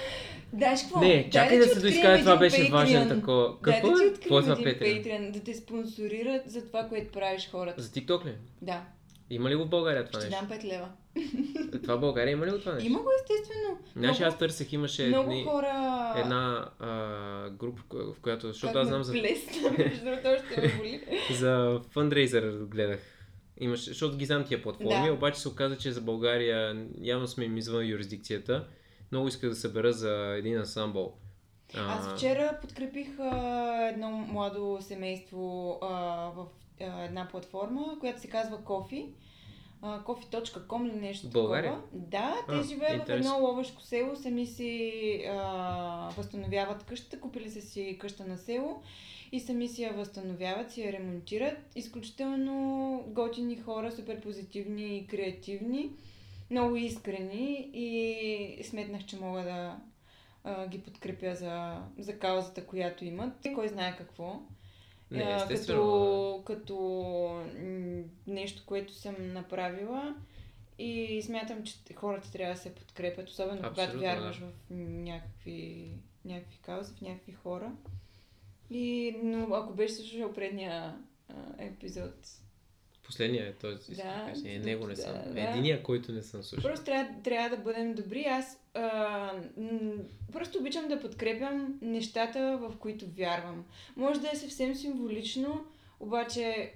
Даш 0.52 0.80
какво? 0.82 1.00
Не, 1.00 1.30
чакай 1.30 1.58
да 1.58 1.64
ти 1.64 1.70
се 1.70 1.80
доизкаже, 1.80 2.22
това 2.22 2.36
беше 2.36 2.70
важен 2.70 3.02
Patreon. 3.02 3.14
такова. 3.14 3.54
Дай 3.64 3.74
Какво 3.74 3.90
да 3.90 3.98
ти 3.98 4.06
е? 4.06 4.12
Какво 4.12 4.38
е 4.38 4.42
това? 4.42 4.56
Patreon, 4.56 5.30
да 5.30 5.40
те 5.40 5.54
спонсорират 5.54 6.42
за 6.46 6.66
това, 6.66 6.82
което 6.88 7.12
правиш 7.12 7.48
хората. 7.52 7.82
За 7.82 7.88
TikTok 7.88 8.26
ли? 8.26 8.32
Да, 8.62 8.82
Има 9.30 9.50
ли 9.50 9.54
го 9.54 9.64
в 9.64 9.68
България 9.68 10.04
това 10.04 10.20
ще 10.20 10.30
нещо? 10.30 10.46
дам 10.46 10.58
5 10.58 10.64
лева. 10.64 10.88
Това 11.82 11.96
в 11.96 12.00
България 12.00 12.32
има 12.32 12.46
ли 12.46 12.50
го 12.50 12.58
това 12.58 12.72
нещо? 12.72 12.86
Има 12.86 12.98
го 12.98 13.08
естествено. 13.12 13.78
Значи 13.96 14.20
Много- 14.20 14.24
аз 14.24 14.38
търсех, 14.38 14.72
имаше 14.72 15.06
Много 15.06 15.30
едни, 15.30 15.44
хора... 15.44 16.12
една 16.16 16.68
а, 16.80 16.90
група, 17.50 17.78
в 17.78 17.84
коя- 17.84 18.04
в 18.06 18.20
която, 18.20 18.46
защото 18.46 18.72
Как 18.72 18.82
аз 18.82 18.88
знам 18.88 19.04
за, 19.04 19.12
плесна, 19.12 19.70
между 19.78 20.04
другото 20.04 20.28
ме 20.56 20.74
боли. 20.78 21.00
за 21.32 21.80
фандрейзър 21.90 22.52
гледах. 22.60 23.00
Имаше, 23.58 23.84
защото 23.84 24.16
ги 24.16 24.24
знам 24.24 24.44
тия 24.44 24.62
платформи, 24.62 25.06
Да. 25.06 25.12
обаче 25.12 25.40
се 25.40 25.48
оказа, 25.48 25.78
че 25.78 25.92
за 25.92 26.00
България 26.00 26.76
явно 27.00 27.26
сме 27.26 27.44
им 27.44 27.56
извън 27.56 27.86
юрисдикцията. 27.86 28.66
Много 29.12 29.28
исках 29.28 29.50
да 29.50 29.56
събера 29.56 29.92
за 29.92 30.10
един 30.38 30.58
ансамбъл. 30.58 31.16
Аз 31.76 32.14
вчера 32.14 32.58
подкрепих 32.60 33.18
а, 33.18 33.88
едно 33.88 34.10
младо 34.10 34.78
семейство 34.80 35.78
а, 35.82 35.88
в 36.36 36.46
а, 36.80 37.04
една 37.04 37.28
платформа, 37.28 37.96
която 38.00 38.20
се 38.20 38.28
казва 38.28 38.64
Кофи. 38.64 39.06
Coffee.com 39.82 40.88
или 40.88 41.00
нещо 41.00 41.28
България? 41.28 41.72
такова. 41.72 41.88
Да, 41.92 42.34
те 42.48 42.54
А, 42.54 42.62
живеят 42.62 43.06
в 43.06 43.10
едно 43.10 43.38
ловешко 43.40 43.82
село, 43.82 44.16
сами 44.16 44.46
си 44.46 45.24
а, 45.28 46.10
възстановяват 46.16 46.84
къщата, 46.84 47.20
купили 47.20 47.50
са 47.50 47.60
си 47.60 47.96
къща 48.00 48.24
на 48.24 48.38
село 48.38 48.82
и 49.32 49.40
сами 49.40 49.68
си 49.68 49.82
я 49.82 49.92
възстановяват, 49.92 50.70
си 50.70 50.82
я 50.82 50.92
ремонтират. 50.92 51.58
Изключително 51.76 53.04
готини 53.06 53.56
хора, 53.56 53.92
супер 53.92 54.20
позитивни 54.20 54.98
и 54.98 55.06
креативни, 55.06 55.90
много 56.50 56.76
искрени 56.76 57.70
и 57.74 58.64
сметнах, 58.64 59.04
че 59.04 59.16
мога 59.16 59.42
да 59.42 59.76
а, 60.44 60.66
ги 60.66 60.82
подкрепя 60.82 61.34
за, 61.34 61.82
за 61.98 62.18
каузата, 62.18 62.66
която 62.66 63.04
имат. 63.04 63.46
Кой 63.54 63.68
знае 63.68 63.96
какво. 63.96 64.42
Не, 65.10 65.34
естествено. 65.34 66.42
Като, 66.46 66.64
като 66.64 67.44
нещо, 68.26 68.62
което 68.66 68.92
съм 68.92 69.32
направила. 69.32 70.14
И 70.78 71.22
смятам, 71.22 71.64
че 71.64 71.94
хората 71.94 72.32
трябва 72.32 72.54
да 72.54 72.60
се 72.60 72.74
подкрепят, 72.74 73.28
особено 73.28 73.56
когато 73.56 73.80
Абсолютно, 73.80 74.00
вярваш 74.00 74.38
да. 74.38 74.46
в 74.46 74.52
някакви, 74.70 75.92
някакви 76.24 76.58
каузи, 76.58 76.94
в 76.94 77.00
някакви 77.00 77.32
хора. 77.32 77.72
И, 78.70 79.16
но 79.22 79.54
ако 79.54 79.74
беше 79.74 79.94
слушал 79.94 80.32
предния 80.32 80.98
а, 81.28 81.34
епизод, 81.58 82.14
Последния 83.14 83.48
е 83.48 83.52
този. 83.52 83.94
Да, 83.94 84.32
е, 84.44 84.58
него 84.58 84.86
не 84.86 84.96
съм. 84.96 85.12
да. 85.12 85.40
Единия, 85.40 85.82
който 85.82 86.12
не 86.12 86.22
съм 86.22 86.42
слушал. 86.42 86.70
Просто 86.70 86.84
трябва, 86.84 87.22
трябва 87.24 87.56
да 87.56 87.62
бъдем 87.62 87.94
добри. 87.94 88.24
Аз 88.24 88.58
а, 88.74 89.32
м, 89.56 89.92
просто 90.32 90.58
обичам 90.58 90.88
да 90.88 91.00
подкрепям 91.00 91.78
нещата, 91.82 92.58
в 92.62 92.76
които 92.78 93.06
вярвам. 93.16 93.64
Може 93.96 94.20
да 94.20 94.30
е 94.32 94.36
съвсем 94.36 94.74
символично, 94.74 95.66
обаче 96.00 96.72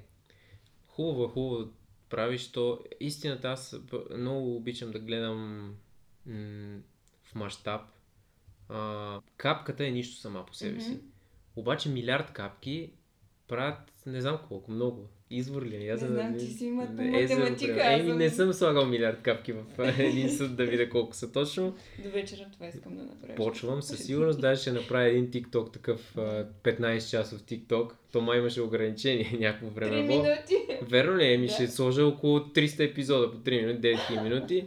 Хубаво, 0.86 1.28
хубаво 1.28 1.70
правиш 2.11 2.53
то. 2.53 2.80
Истината, 3.01 3.49
аз 3.49 3.76
много 4.16 4.57
обичам 4.57 4.91
да 4.91 4.99
гледам 4.99 5.74
м- 6.26 6.78
в 7.24 7.34
мащаб. 7.34 7.82
Капката 9.36 9.86
е 9.86 9.91
нищо 9.91 10.20
сама 10.20 10.47
по 10.47 10.55
себе 10.55 10.80
си. 10.80 10.91
Мгм. 10.91 11.01
Обаче 11.57 11.89
милиард 11.89 12.32
капки 12.32 12.93
правят 13.49 13.93
не 14.07 14.20
знам 14.20 14.39
колко, 14.49 14.70
много. 14.70 15.09
Извор 15.31 15.62
ли? 15.62 15.76
е? 15.79 15.89
Аз 15.89 16.01
Не 16.01 16.09
да- 16.09 16.14
знам, 16.14 16.35
ти 16.35 16.47
си 16.47 16.55
езеро, 16.55 16.74
математика, 16.74 17.93
Еми, 17.93 18.09
съм- 18.09 18.18
не 18.18 18.31
съм 18.31 18.53
слагал 18.53 18.87
милиард 18.87 19.22
капки 19.22 19.53
в 19.53 19.64
един 19.99 20.31
съд 20.31 20.57
да 20.57 20.66
видя 20.66 20.89
колко 20.89 21.14
са 21.14 21.33
точно. 21.33 21.74
до 21.99 22.11
вечера 22.11 22.47
това 22.53 22.66
искам 22.66 22.97
да 22.97 23.03
направя. 23.03 23.35
Почвам 23.35 23.83
със 23.83 23.99
сигурност, 23.99 24.41
даже 24.41 24.61
ще 24.61 24.72
направя 24.72 25.05
един 25.05 25.26
TikTok 25.26 25.72
такъв 25.72 26.16
а, 26.16 26.47
15 26.64 27.11
часов 27.11 27.41
TikTok. 27.41 27.93
То 28.12 28.20
май 28.20 28.39
имаше 28.39 28.61
ограничение 28.61 29.37
някакво 29.41 29.68
време. 29.68 30.03
минути. 30.03 30.57
Верно 30.83 31.16
ли? 31.16 31.24
Еми 31.26 31.47
Да. 31.47 31.53
ще 31.53 31.68
сложа 31.68 32.07
около 32.07 32.39
300 32.39 32.81
епизода 32.83 33.31
по 33.33 33.39
3 33.41 33.61
минути, 33.61 33.81
9 33.81 34.22
минути. 34.22 34.66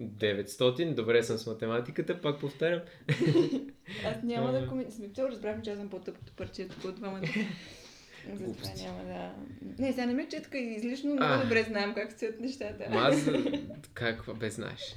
900, 0.00 0.84
добре 0.86 1.22
съм 1.22 1.38
с 1.38 1.46
математиката, 1.46 2.20
пак 2.20 2.40
повтарям. 2.40 2.80
Аз 4.06 4.22
няма 4.22 4.52
да 4.52 4.66
коментирам. 4.68 5.30
Разбрахме, 5.30 5.62
че 5.62 5.70
аз 5.70 5.78
съм 5.78 5.88
по-тъпото 5.88 6.32
парче 6.32 6.68
тук 6.68 6.84
от 6.84 6.94
двамата. 6.94 7.20
Затова 8.34 8.70
няма 8.84 9.04
да... 9.04 9.30
Не, 9.78 9.92
сега 9.92 10.06
не 10.06 10.14
ме 10.14 10.28
четка 10.28 10.58
излишно, 10.58 11.10
много 11.10 11.32
А. 11.32 11.42
добре 11.42 11.62
знаем 11.62 11.94
как 11.94 12.12
стоят 12.12 12.40
нещата. 12.40 12.84
Ма 12.90 13.00
аз, 13.00 13.28
как 13.94 14.24
бе 14.38 14.50
знаеш? 14.50 14.96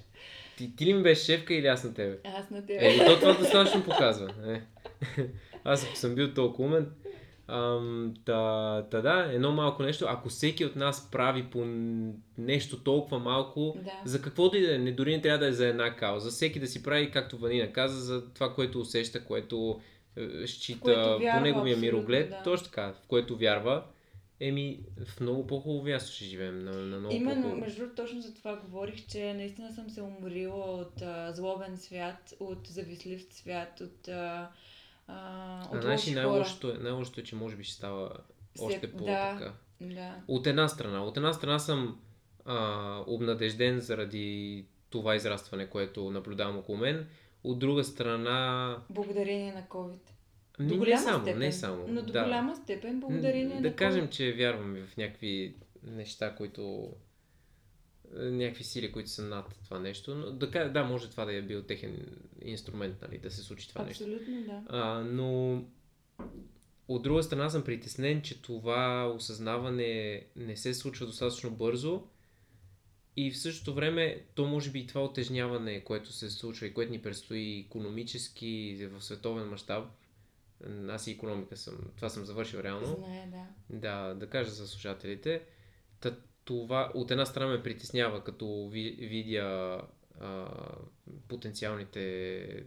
Ти, 0.58 0.76
ти 0.76 0.86
ли 0.86 0.94
ми 0.94 1.04
беше 1.04 1.26
шефка 1.26 1.54
или 1.54 1.68
аз 1.68 1.84
на 1.84 1.94
тебе? 1.94 2.18
Аз 2.38 2.50
на 2.50 2.66
теб. 2.66 2.78
Е, 2.82 3.06
то 3.06 3.20
това 3.20 3.34
достатъчно 3.34 3.84
показва. 3.84 4.34
Е. 4.48 4.62
Аз 5.64 5.86
ако 5.86 5.96
съм 5.96 6.16
бил 6.16 6.34
толкова 6.34 6.68
умен. 6.68 6.92
Ам, 7.48 8.14
та, 8.26 8.82
та 8.92 9.02
да, 9.02 9.30
едно 9.34 9.52
малко 9.52 9.84
нещо. 9.84 10.06
Ако 10.10 10.30
всеки 10.30 10.66
от 10.66 10.76
нас 10.76 11.12
прави 11.12 11.44
по 11.44 11.66
нещо 12.38 12.80
толкова 12.84 13.20
малко, 13.20 13.78
Да. 13.84 13.92
за 14.06 14.22
каквото 14.22 14.58
и 14.58 14.62
да 14.62 14.76
е, 14.76 14.78
не, 14.78 14.92
дори 14.92 15.16
не 15.16 15.22
трябва 15.22 15.40
да 15.40 15.48
е 15.48 15.52
за 15.52 15.68
една 15.68 15.96
кауза. 15.96 16.30
Всеки 16.30 16.60
да 16.60 16.68
си 16.68 16.84
прави, 16.84 17.12
както 17.12 17.38
Ванина 17.38 17.72
каза, 17.72 18.02
за 18.02 18.34
това, 18.34 18.54
което 18.54 18.80
усеща, 18.80 19.24
което 19.26 19.80
е, 19.80 19.84
счита 20.48 20.80
което 20.80 21.20
вярва, 21.20 21.38
по 21.40 21.44
неговия 21.46 21.78
мироглед. 21.78 22.30
да. 22.30 22.44
Точно 22.44 22.66
така, 22.66 22.94
в 22.94 23.08
което 23.08 23.38
вярва. 23.38 23.84
Еми, 24.40 24.80
в 25.06 25.20
много 25.22 25.48
по-хубаво 25.48 25.84
място 25.86 26.12
ще 26.12 26.26
живеем. 26.26 26.60
На, 26.60 26.72
на 26.72 27.00
много 27.00 27.16
Именно, 27.16 27.36
по-хубаво. 27.42 27.62
между 27.62 27.80
другото, 27.80 28.02
точно 28.02 28.22
за 28.22 28.34
това 28.34 28.56
говорих, 28.56 29.08
че 29.08 29.34
наистина 29.34 29.72
съм 29.74 29.90
се 29.90 30.02
уморила 30.02 30.66
от 30.66 31.02
а, 31.02 31.34
злобен 31.34 31.78
свят, 31.78 32.34
от 32.40 32.68
завистлив 32.68 33.26
свят, 33.32 33.82
от, 33.82 34.08
а, 34.08 34.50
а, 35.08 35.68
А, 35.72 35.76
от 35.76 35.82
знаеш, 35.82 36.08
и 36.08 36.14
хора. 36.14 36.28
най-лошото 36.28 36.70
е, 36.70 36.74
най-лошото 36.74 37.20
е, 37.20 37.24
че 37.24 37.36
може 37.36 37.56
би 37.56 37.64
ще 37.64 37.74
става 37.76 38.12
След- 38.56 38.68
още 38.68 38.88
да. 38.88 38.98
по-така. 38.98 39.54
Да. 39.82 40.16
От 40.28 40.48
една 40.48 40.68
страна. 40.68 41.04
От 41.04 41.18
една 41.18 41.34
страна 41.34 41.60
съм 41.60 42.00
а, 42.46 42.58
обнадежден 43.08 43.80
заради 43.80 44.66
това 44.90 45.16
израстване, 45.16 45.68
което 45.68 46.12
наблюдавам 46.12 46.58
около 46.58 46.78
мен. 46.78 47.08
От 47.44 47.60
друга 47.60 47.84
страна... 47.84 48.78
Благодарение 48.90 49.54
на 49.54 49.64
COVID. 49.64 50.00
Не, 50.60 50.68
До 50.68 50.86
не 50.86 50.98
само, 50.98 51.22
степен. 51.24 51.40
не 51.40 51.52
само. 51.52 51.86
Но 51.88 52.02
до 52.02 52.14
да. 52.14 52.24
голяма 52.24 52.56
степен 52.56 53.00
благодарение 53.00 53.62
да 53.62 53.70
на 53.70 53.76
кажем, 53.76 54.08
COVID. 54.08 54.10
че 54.10 54.34
вярваме 54.34 54.82
в 54.82 54.98
някакви 54.98 55.56
неща, 55.84 56.36
които 56.36 56.92
е, 58.20 58.24
някакви 58.24 58.64
сили, 58.64 58.92
които 58.92 59.10
са 59.10 59.24
над 59.24 59.60
това 59.64 59.80
нещо. 59.80 60.16
Но 60.16 60.32
да, 60.32 60.70
да, 60.70 60.84
може 60.84 61.10
това 61.10 61.26
да 61.26 61.34
е 61.34 61.42
бил 61.42 61.62
техен 61.62 62.18
инструмент, 62.42 63.02
нали, 63.02 63.18
да 63.18 63.32
се 63.32 63.42
случи 63.42 63.70
това 63.70 63.84
нещо. 63.84 64.04
Абсолютно, 64.04 64.44
да. 64.44 64.64
А, 64.68 65.00
но 65.04 65.62
от 66.88 67.04
друга 67.04 67.24
страна 67.24 67.50
съм 67.50 67.64
притеснен, 67.64 68.22
че 68.22 68.42
това 68.42 69.12
осъзнаване 69.16 70.24
не 70.36 70.56
се 70.56 70.74
случва 70.74 71.06
достатъчно 71.06 71.52
бързо 71.52 72.04
и 73.18 73.32
в 73.32 73.38
същото 73.38 73.74
време 73.74 74.24
то 74.36 74.46
може 74.46 74.72
би 74.72 74.80
и 74.80 74.88
това 74.88 75.04
отежняване, 75.04 75.84
което 75.84 76.12
се 76.12 76.30
случва 76.30 76.68
и 76.68 76.74
което 76.74 76.92
ни 76.92 77.02
предстои 77.02 77.60
економически 77.60 78.88
в 78.92 79.02
световен 79.02 79.50
мащаб. 79.50 79.88
Аз 80.90 81.08
и 81.08 81.12
економика 81.12 81.58
съм, 81.58 81.78
това 81.96 82.10
съм 82.10 82.26
завършил 82.26 82.58
реално. 82.58 82.88
Знае, 82.88 83.28
да. 83.28 83.48
Да, 83.70 84.14
да 84.14 84.30
кажа 84.30 84.52
за 84.52 84.68
слушателите. 84.68 85.42
Та, 86.00 86.18
това 86.46 86.92
от 86.94 87.12
една 87.12 87.26
страна 87.26 87.52
ме 87.52 87.64
притеснява, 87.64 88.24
като 88.24 88.70
ви, 88.72 88.98
видя 89.00 89.82
а, 90.20 90.48
потенциалните, 91.28 92.66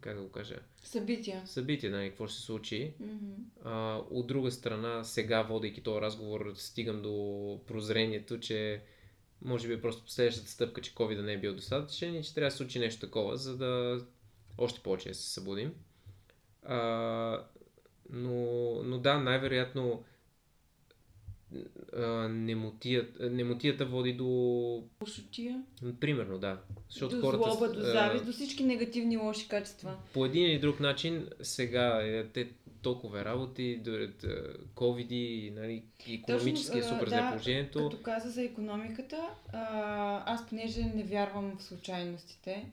как 0.00 0.16
да 0.16 0.22
го 0.22 0.30
кажа, 0.30 0.56
Събития. 0.82 1.42
събития, 1.46 1.92
нали, 1.92 2.08
какво 2.08 2.26
ще 2.26 2.38
се 2.38 2.44
случи. 2.44 2.94
Мгм. 3.00 3.32
А, 3.64 4.02
от 4.10 4.26
друга 4.26 4.50
страна, 4.50 5.04
сега, 5.04 5.42
водейки 5.42 5.82
този 5.82 6.00
разговор, 6.00 6.52
стигам 6.56 7.02
до 7.02 7.60
прозрението, 7.66 8.40
че 8.40 8.82
може 9.42 9.68
би 9.68 9.74
е 9.74 9.80
просто 9.80 10.04
последващата 10.04 10.50
стъпка, 10.50 10.80
че 10.80 10.94
COVID 10.94 11.20
не 11.20 11.32
е 11.32 11.40
бил 11.40 11.54
достатъчен 11.54 12.14
и 12.14 12.24
че 12.24 12.34
трябва 12.34 12.46
да 12.46 12.50
се 12.50 12.56
случи 12.56 12.78
нещо 12.78 13.00
такова, 13.00 13.36
за 13.36 13.56
да 13.56 14.00
още 14.58 14.80
повече 14.80 15.08
да 15.08 15.14
се 15.14 15.30
събудим. 15.30 15.74
А, 16.62 17.44
но, 18.10 18.34
но 18.84 18.98
да, 18.98 19.18
най-вероятно 19.18 20.04
а, 21.96 22.06
немотията, 22.28 23.30
немотията 23.30 23.86
води 23.86 24.12
до... 24.12 24.84
Шутия. 25.06 25.62
Примерно, 26.00 26.38
да. 26.38 26.60
Защото 26.90 27.16
до 27.16 27.22
хората... 27.22 27.50
злоба, 27.50 27.72
до 27.72 27.80
а, 27.80 27.84
завист, 27.84 28.26
до 28.26 28.32
всички 28.32 28.64
негативни 28.64 29.16
лоши 29.16 29.48
качества. 29.48 29.96
по 30.12 30.26
един 30.26 30.46
или 30.46 30.58
друг 30.58 30.80
начин, 30.80 31.28
сега 31.42 32.00
е, 32.02 32.26
те 32.26 32.48
толкова 32.82 33.24
работи, 33.24 33.80
доред 33.84 34.24
ковиди, 34.74 35.52
нали, 35.56 35.82
економически 36.08 36.78
е 36.78 36.82
супер 36.82 37.08
да, 37.08 37.28
положението. 37.28 37.90
Като 37.90 38.02
каза 38.02 38.30
за 38.30 38.42
економиката, 38.42 39.28
аз 40.26 40.46
понеже 40.46 40.82
не 40.82 41.02
вярвам 41.02 41.56
в 41.58 41.62
случайностите, 41.62 42.66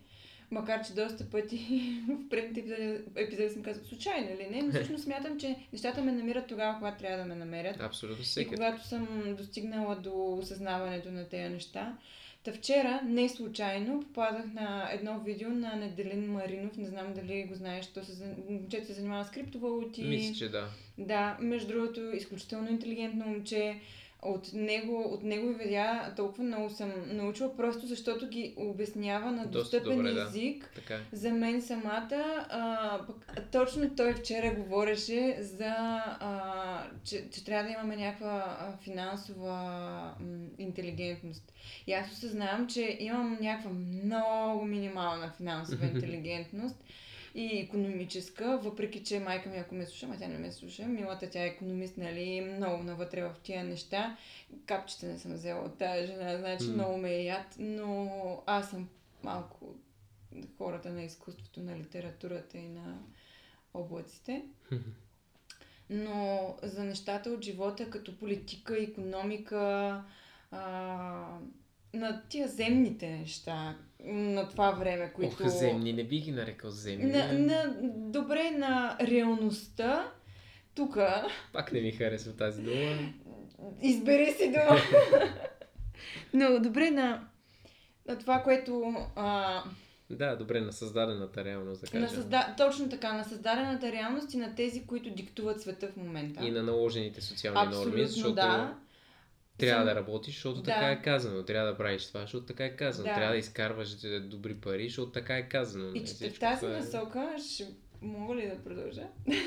макар 0.52 0.86
че 0.88 0.94
доста 0.94 1.30
пъти 1.30 1.58
в 2.10 2.30
предните 2.30 2.60
епизоди, 2.60 3.00
епизоди 3.16 3.50
съм 3.50 3.64
казала 3.64 3.86
случайно 3.86 4.28
или 4.34 4.50
не, 4.50 4.62
но 4.62 4.72
всъщност 4.72 5.04
смятам, 5.04 5.40
че 5.40 5.56
нещата 5.74 6.02
ме 6.02 6.12
намират 6.12 6.48
тогава, 6.48 6.78
когато 6.78 7.00
трябва 7.00 7.18
да 7.18 7.26
ме 7.26 7.36
намерят. 7.36 7.82
Абсолютно 7.82 8.22
И 8.22 8.26
всеки. 8.26 8.56
когато 8.56 8.88
съм 8.88 9.36
достигнала 9.38 9.96
до 9.96 10.34
осъзнаването 10.34 11.12
на 11.12 11.30
тези 11.30 11.54
неща. 11.54 11.98
Та 12.48 12.54
вчера, 12.54 13.02
не 13.06 13.30
случайно, 13.30 14.00
попадах 14.00 14.46
на 14.54 14.90
едно 14.92 15.20
видео 15.20 15.50
на 15.50 15.76
Неделин 15.76 16.32
Маринов, 16.32 16.78
не 16.78 16.88
знам 16.88 17.14
дали 17.14 17.44
го 17.44 17.56
знаеш, 17.56 17.88
то 17.88 18.04
се, 18.04 18.36
момчето 18.50 18.86
се 18.88 18.94
занимава 18.94 19.26
с 19.26 19.32
криптовалути. 19.32 20.04
Мисля, 20.04 20.36
че 20.36 20.50
да. 20.50 20.68
Да, 20.98 21.38
между 21.42 21.68
другото, 21.68 22.12
изключително 22.14 22.70
интелигентно 22.70 23.26
момче. 23.26 23.76
От 24.28 24.54
него, 24.54 25.14
от 25.14 25.24
негови 25.24 25.54
видеа 25.54 26.14
толкова 26.16 26.44
много 26.44 26.70
съм 26.70 26.92
научила, 27.08 27.58
просто 27.58 27.88
защото 27.88 28.28
ги 28.28 28.54
обяснява 28.58 29.32
на 29.32 29.46
Доста 29.46 29.78
достъпен 29.78 29.98
добре, 29.98 30.12
да. 30.12 30.22
език. 30.22 30.72
Така 30.76 30.94
е. 30.94 31.00
За 31.12 31.32
мен 31.32 31.62
самата, 31.62 32.46
а, 32.50 33.00
пък, 33.08 33.42
точно 33.52 33.96
той 33.96 34.14
вчера 34.14 34.56
говореше 34.56 35.38
за, 35.40 35.76
а, 36.20 36.84
че, 37.04 37.30
че 37.30 37.46
трябва 37.46 37.64
да 37.64 37.74
имаме 37.74 37.96
някаква 37.96 38.58
финансова 38.84 39.56
м, 40.20 40.48
интелигентност. 40.58 41.54
И 41.88 41.94
аз 41.94 42.12
осъзнавам, 42.12 42.68
че 42.68 42.98
имам 43.00 43.38
някаква 43.42 43.72
много 43.72 44.66
минимална 44.66 45.34
финансова 45.38 45.86
интелигентност 45.94 46.84
и 47.38 47.60
економическа, 47.60 48.60
въпреки 48.64 49.04
че 49.04 49.20
майка 49.20 49.50
ми, 49.50 49.58
ако 49.58 49.76
ме 49.76 49.86
слуша, 49.86 50.08
ма 50.08 50.18
тя 50.18 50.28
не 50.28 50.38
ме 50.38 50.52
слуша, 50.52 50.86
милата 50.86 51.30
тя 51.30 51.44
е 51.44 51.48
економист, 51.48 51.98
нали, 51.98 52.42
много 52.42 52.84
навътре 52.84 53.24
в 53.24 53.36
тия 53.44 53.64
неща. 53.64 54.18
Капчета 54.66 55.06
не 55.06 55.20
съм 55.20 55.34
взела 55.34 55.66
от 55.66 55.78
тази 55.78 56.08
жена, 56.08 56.38
значи 56.38 56.66
М. 56.68 56.74
много 56.74 56.98
ме 56.98 57.16
е 57.16 57.24
яд, 57.24 57.56
но 57.60 58.44
аз 58.46 58.70
съм 58.70 58.90
малко 59.24 59.76
хората 60.58 60.90
на 60.90 61.04
изкуството, 61.04 61.60
на 61.64 61.78
литературата 61.78 62.58
и 62.58 62.68
на 62.68 63.00
облаците. 63.74 64.46
Но 65.90 66.56
за 66.64 66.84
нещата 66.84 67.30
от 67.30 67.44
живота, 67.44 67.90
като 67.90 68.18
политика, 68.18 68.84
економика, 68.84 70.04
а, 70.52 71.40
на 71.94 72.22
тия 72.30 72.48
земните 72.48 73.10
неща, 73.10 73.76
на 74.04 74.50
това 74.50 74.72
време, 74.72 75.12
които... 75.14 75.44
Ох, 75.44 75.48
земни, 75.48 75.94
не 75.94 76.04
би 76.04 76.20
ги 76.20 76.32
нарекал 76.32 76.70
земни. 76.72 77.12
На, 77.12 77.34
на, 77.34 77.76
добре, 78.12 78.52
на 78.52 78.98
реалността, 79.02 80.12
тук, 80.76 80.98
Пак 81.54 81.72
не 81.72 81.82
ми 81.82 81.92
харесва 81.92 82.34
тази 82.34 82.62
дума. 82.62 82.98
избери 83.82 84.34
си 84.38 84.48
дума. 84.52 84.80
Но 86.34 86.60
добре, 86.60 86.92
на, 86.92 87.28
на 88.08 88.18
това, 88.18 88.44
което... 88.44 88.96
А, 89.16 89.64
Да, 90.10 90.36
добре, 90.36 90.62
на 90.62 90.74
създадената 90.74 91.44
реалност, 91.46 91.82
да 91.82 92.00
на 92.00 92.06
кажем. 92.06 92.22
създа... 92.22 92.54
Точно 92.58 92.90
така, 92.90 93.14
на 93.14 93.24
създадената 93.24 93.92
реалност 93.92 94.34
и 94.34 94.38
на 94.38 94.56
тези, 94.56 94.86
които 94.86 95.10
диктуват 95.10 95.62
света 95.62 95.88
в 95.88 95.98
момента. 95.98 96.46
И 96.46 96.52
на 96.52 96.64
наложените 96.64 97.22
социални 97.22 97.68
Абсолютно 97.68 97.92
норми, 97.92 98.08
защото 98.08 98.36
да. 98.36 98.78
Трябва 99.58 99.86
да 99.86 99.96
работиш, 99.96 100.34
защото 100.36 100.62
Да. 100.62 100.64
така 100.64 100.92
е 100.92 101.02
казано. 101.02 101.44
Трябва 101.44 101.72
да 101.72 101.78
правиш 101.78 102.08
това, 102.08 102.22
защото 102.22 102.46
така 102.46 102.66
е 102.66 102.76
казано. 102.76 103.08
Да. 103.08 103.16
Трябва 103.16 103.32
да 103.32 103.38
изкарваш 103.38 103.96
добри 104.22 104.56
пари, 104.56 104.88
защото 104.88 105.12
така 105.12 105.38
е 105.38 105.50
казано. 105.50 105.86
И 105.86 106.00
Нали, 106.00 106.08
че 106.08 106.30
в 106.30 106.40
тази 106.40 106.60
това 106.62 106.74
е- 106.74 106.80
насока 106.80 107.36
ще 107.50 107.68
мога 108.02 108.36
ли 108.36 108.48
да 108.48 108.64
продължа? 108.64 109.08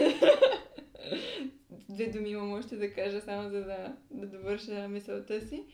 Две 1.88 2.06
думи 2.06 2.30
имам 2.30 2.52
още 2.52 2.76
да 2.76 2.94
кажа, 2.94 3.20
само 3.20 3.50
за 3.50 3.60
да, 3.64 3.96
да 4.10 4.26
довърша 4.26 4.88
мисълта 4.88 5.40
си. 5.40 5.64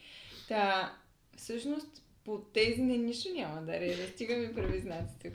Та, 0.48 0.92
всъщност, 1.36 2.02
по 2.24 2.38
тези 2.38 2.82
не 2.82 2.96
нищо 2.96 3.28
няма 3.34 3.62
да 3.62 3.80
режа. 3.80 4.06
Стигаме 4.06 4.54
правизнаци 4.54 5.14
тук. 5.22 5.32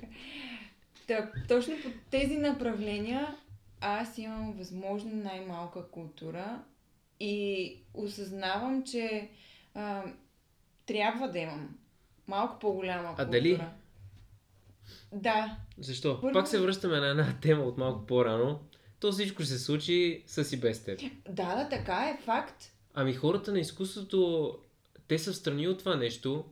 Та, 1.07 1.31
точно 1.47 1.75
по 1.83 1.89
тези 2.11 2.37
направления 2.37 3.35
аз 3.81 4.17
имам 4.17 4.53
възможно 4.53 5.15
най-малка 5.15 5.87
култура 5.91 6.63
и 7.21 7.75
осъзнавам, 7.93 8.83
че 8.83 9.29
а, 9.73 10.03
трябва 10.85 11.27
да 11.27 11.39
имам 11.39 11.77
малко 12.27 12.59
по-голяма 12.59 13.03
А 13.03 13.15
култура. 13.15 13.31
дали? 13.31 13.61
Да, 15.13 15.57
Защо? 15.77 16.21
Първо- 16.21 16.33
Пак 16.33 16.47
се 16.47 16.59
връщаме 16.59 16.99
на 16.99 17.07
една 17.07 17.39
тема 17.41 17.63
от 17.63 17.77
малко 17.77 18.05
по-рано. 18.05 18.59
То 18.99 19.11
всичко 19.11 19.43
ще 19.43 19.51
се 19.51 19.59
случи 19.59 20.23
с 20.27 20.53
и 20.53 20.59
без 20.59 20.83
теб. 20.83 20.99
Да, 21.29 21.55
да, 21.55 21.69
така 21.69 22.09
е 22.09 22.23
факт. 22.23 22.71
Ами 22.93 23.13
хората 23.13 23.51
на 23.51 23.59
изкуството, 23.59 24.57
те 25.07 25.19
са 25.19 25.33
в 25.33 25.37
страни 25.37 25.67
от 25.67 25.79
това 25.79 25.95
нещо, 25.95 26.45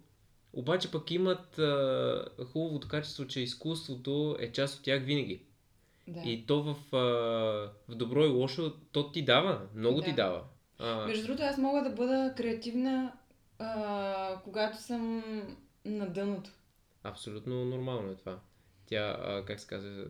обаче 0.54 0.92
пък 0.92 1.12
имат 1.12 1.60
а, 1.60 2.26
хубавото 2.46 2.88
качество, 2.88 3.28
че 3.28 3.40
изкуството 3.42 4.38
е 4.40 4.52
част 4.52 4.78
от 4.78 4.84
тях 4.84 5.04
винаги. 5.04 5.42
Да. 6.08 6.20
И 6.20 6.46
то 6.46 6.64
в, 6.64 6.96
а, 6.96 6.98
в 7.88 7.96
добро 7.96 8.24
и 8.24 8.30
лошо, 8.30 8.74
то 8.92 9.12
ти 9.12 9.22
дава, 9.22 9.62
много 9.76 9.98
Да. 9.98 10.04
ти 10.04 10.14
дава. 10.14 10.44
А, 10.80 11.06
Между 11.06 11.24
другото, 11.24 11.44
аз 11.44 11.58
мога 11.58 11.84
да 11.84 11.90
бъда 11.90 12.34
креативна, 12.38 13.14
а, 13.60 14.42
когато 14.44 14.78
съм 14.78 15.24
на 15.86 16.10
дъното. 16.10 16.52
абсолютно 17.04 17.66
нормално 17.66 18.12
е 18.12 18.16
това. 18.16 18.40
Тя, 18.86 19.18
а, 19.20 19.46
как 19.46 19.60
се 19.60 19.68
казва, 19.68 20.06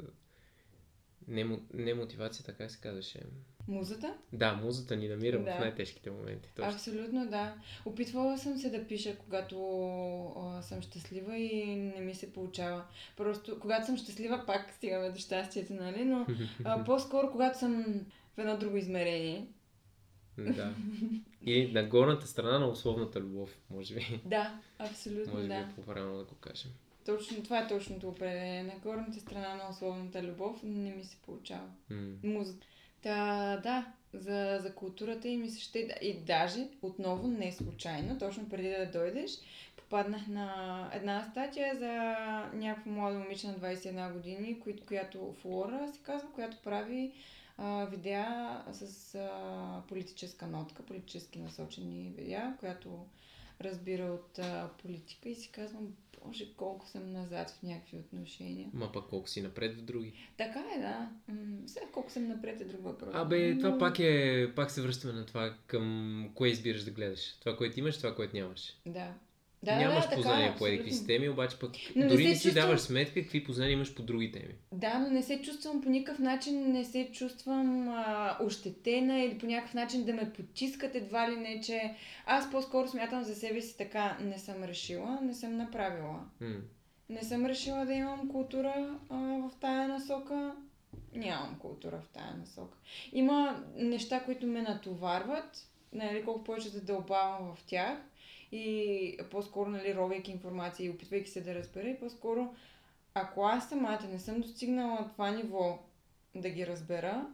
не, 1.28 1.46
не 1.74 1.94
мотивацията, 1.94 2.54
как 2.54 2.72
се 2.72 2.80
казваше? 2.82 3.20
Музата? 3.68 4.14
Да, 4.34 4.54
музата 4.54 4.96
ни 4.96 5.08
намира 5.08 5.44
Да. 5.44 5.52
в 5.52 5.60
най-тежките 5.60 6.12
моменти. 6.12 6.50
Точно. 6.56 6.72
Абсолютно, 6.72 7.28
да. 7.30 7.56
Опитвала 7.86 8.38
съм 8.38 8.58
се 8.58 8.70
да 8.70 8.88
пиша, 8.88 9.18
когато 9.18 9.58
а, 10.38 10.62
съм 10.62 10.82
щастлива 10.82 11.38
и 11.38 11.76
не 11.76 12.02
ми 12.02 12.16
се 12.16 12.34
получава. 12.34 12.84
Просто, 13.18 13.60
когато 13.60 13.86
съм 13.86 13.98
щастлива, 13.98 14.44
пак 14.48 14.72
стигаме 14.72 15.10
до 15.10 15.20
щастието, 15.20 15.74
нали? 15.74 16.06
Но 16.06 16.28
а, 16.64 16.84
по-скоро, 16.84 17.32
когато 17.32 17.60
съм 17.60 18.02
в 18.36 18.38
едно 18.38 18.58
друго 18.58 18.78
измерение. 18.78 19.48
Да. 20.46 20.74
И 21.46 21.72
на 21.72 21.84
горната 21.84 22.28
страна 22.28 22.60
на 22.60 22.68
условната 22.68 23.20
любов, 23.20 23.58
може 23.70 23.96
би. 23.96 24.22
Да, 24.26 24.60
абсолютно, 24.80 25.34
Може 25.34 25.44
би 25.44 25.48
да. 25.48 25.56
е 25.56 25.68
по-правилно 25.76 26.18
да 26.18 26.24
го 26.24 26.36
кажем. 26.36 26.72
Точно, 27.06 27.44
това 27.44 27.60
е 27.60 27.68
точното 27.68 28.10
определение. 28.10 28.64
На 28.64 28.74
горната 28.84 29.20
страна 29.20 29.56
на 29.56 29.70
условната 29.70 30.24
любов 30.24 30.64
не 30.64 30.96
ми 30.96 31.04
се 31.04 31.18
получава. 31.26 31.68
Музата. 32.24 32.68
Та, 33.02 33.58
да, 33.64 33.86
за, 34.14 34.60
за 34.62 34.74
културата 34.74 35.28
и 35.28 35.38
ми 35.38 35.50
се 35.50 35.62
ще... 35.62 35.80
И 36.02 36.14
даже, 36.14 36.68
отново, 36.82 37.28
не 37.28 37.52
случайно, 37.52 38.20
точно 38.20 38.50
преди 38.50 38.70
да 38.70 38.86
дойдеш, 38.86 39.32
попаднах 39.76 40.28
на 40.28 40.90
една 40.94 41.28
статия 41.32 41.76
за 41.76 42.16
някакво 42.54 42.90
младо 42.90 43.20
момиче 43.20 43.48
на 43.48 43.54
21 43.54 44.14
години, 44.14 44.60
която 44.88 45.36
Флора 45.42 45.88
се 45.94 46.00
казва, 46.04 46.32
която 46.36 46.58
прави 46.64 47.12
а, 47.60 47.86
видеа 47.86 48.64
с 48.72 49.16
а, 49.16 49.84
политическа 49.88 50.48
нотка, 50.48 50.84
политически 50.84 51.40
насочени 51.40 52.14
видеа, 52.18 52.54
която 52.60 53.06
разбира 53.62 54.04
от 54.04 54.40
а, 54.40 54.70
политика 54.82 55.30
и 55.30 55.36
си 55.36 55.52
казвам, 55.52 55.88
боже, 56.26 56.54
колко 56.58 56.88
съм 56.88 57.12
назад 57.12 57.50
в 57.50 57.64
някакви 57.64 57.98
отношения. 57.98 58.70
Ма 58.74 58.92
пък 58.92 59.10
колко 59.10 59.30
си 59.30 59.42
напред 59.42 59.76
в 59.78 59.82
други. 59.82 60.14
Така 60.38 60.64
е, 60.78 60.80
да. 60.80 61.10
М, 61.28 61.58
сега 61.68 61.86
колко 61.92 62.12
съм 62.12 62.28
напред 62.28 62.62
е 62.62 62.66
друг 62.66 62.84
въпрос. 62.84 63.10
Абе, 63.14 63.58
това 63.58 63.70
Но- 63.70 63.78
пак 63.78 64.00
е, 64.00 64.52
пак 64.56 64.72
се 64.72 64.82
връщаме 64.82 65.14
на 65.14 65.26
това 65.26 65.54
към 65.68 66.32
кое 66.36 66.50
избираш 66.50 66.84
да 66.84 66.92
гледаш. 66.92 67.36
Това, 67.40 67.58
което 67.58 67.80
имаш, 67.80 67.98
това, 67.98 68.16
което 68.16 68.36
нямаш. 68.36 68.74
Да. 68.86 69.14
Да, 69.64 69.76
Нямаш 69.76 70.04
да, 70.04 70.10
да, 70.10 70.16
познания 70.16 70.48
така, 70.48 70.58
по 70.58 70.68
едикви 70.68 70.92
системи, 70.92 71.30
обаче 71.30 71.60
пък 71.60 71.72
Но 71.96 72.02
не 72.04 72.08
дори 72.10 72.24
се 72.24 72.30
не 72.30 72.36
си 72.36 72.44
чувствам- 72.44 72.66
даваш 72.66 72.80
сметка 72.80 73.14
какви 73.22 73.44
познания 73.44 73.74
имаш 73.74 73.96
по 73.96 74.02
други 74.02 74.32
теми. 74.32 74.54
Да, 74.72 75.00
но 75.00 75.10
не 75.10 75.24
се 75.24 75.42
чувствам 75.42 75.82
по 75.82 75.90
никакъв 75.90 76.20
начин, 76.20 76.72
не 76.72 76.86
се 76.86 77.10
чувствам 77.14 77.90
а, 77.90 78.38
ощетена 78.44 79.20
или 79.20 79.38
по 79.38 79.46
някакъв 79.46 79.74
начин 79.74 80.06
да 80.06 80.14
ме 80.14 80.34
потискат 80.34 80.96
едва 80.96 81.32
ли 81.32 81.36
не, 81.36 81.62
че 81.62 81.96
аз 82.26 82.52
по-скоро 82.52 82.88
смятам 82.88 83.24
за 83.24 83.36
себе 83.36 83.62
си 83.62 83.78
така, 83.78 84.18
не 84.22 84.38
съм 84.38 84.64
решила, 84.64 85.20
не 85.22 85.34
съм 85.34 85.58
направила. 85.58 86.20
М. 86.42 86.56
Не 87.10 87.24
съм 87.24 87.46
решила 87.46 87.86
да 87.86 87.94
имам 87.94 88.30
култура 88.30 89.00
а, 89.10 89.16
в 89.18 89.52
тая 89.62 89.88
насока. 89.88 90.56
Нямам 91.16 91.56
култура 91.60 92.02
в 92.02 92.10
тая 92.14 92.36
насока. 92.40 92.78
Има 93.14 93.64
неща, 93.76 94.20
които 94.20 94.48
ме 94.48 94.62
натоварват, 94.62 95.68
нали, 95.94 96.26
колко 96.26 96.44
повече 96.44 96.70
задълбавам 96.70 97.56
в 97.56 97.64
тях 97.64 97.98
и 98.52 99.18
по-скоро, 99.32 99.70
нали, 99.70 99.96
ровейки 99.96 100.32
информация 100.32 100.86
и 100.86 100.90
опитвайки 100.90 101.30
се 101.30 101.42
да 101.42 101.56
разбера 101.56 101.90
и 101.90 102.00
по-скоро, 102.00 102.56
ако 103.14 103.46
аз 103.46 103.70
самата 103.70 104.08
не 104.12 104.20
съм 104.20 104.42
достигнала 104.42 105.10
това 105.14 105.32
ниво 105.32 105.80
да 106.36 106.50
ги 106.50 106.68
разбера, 106.68 107.28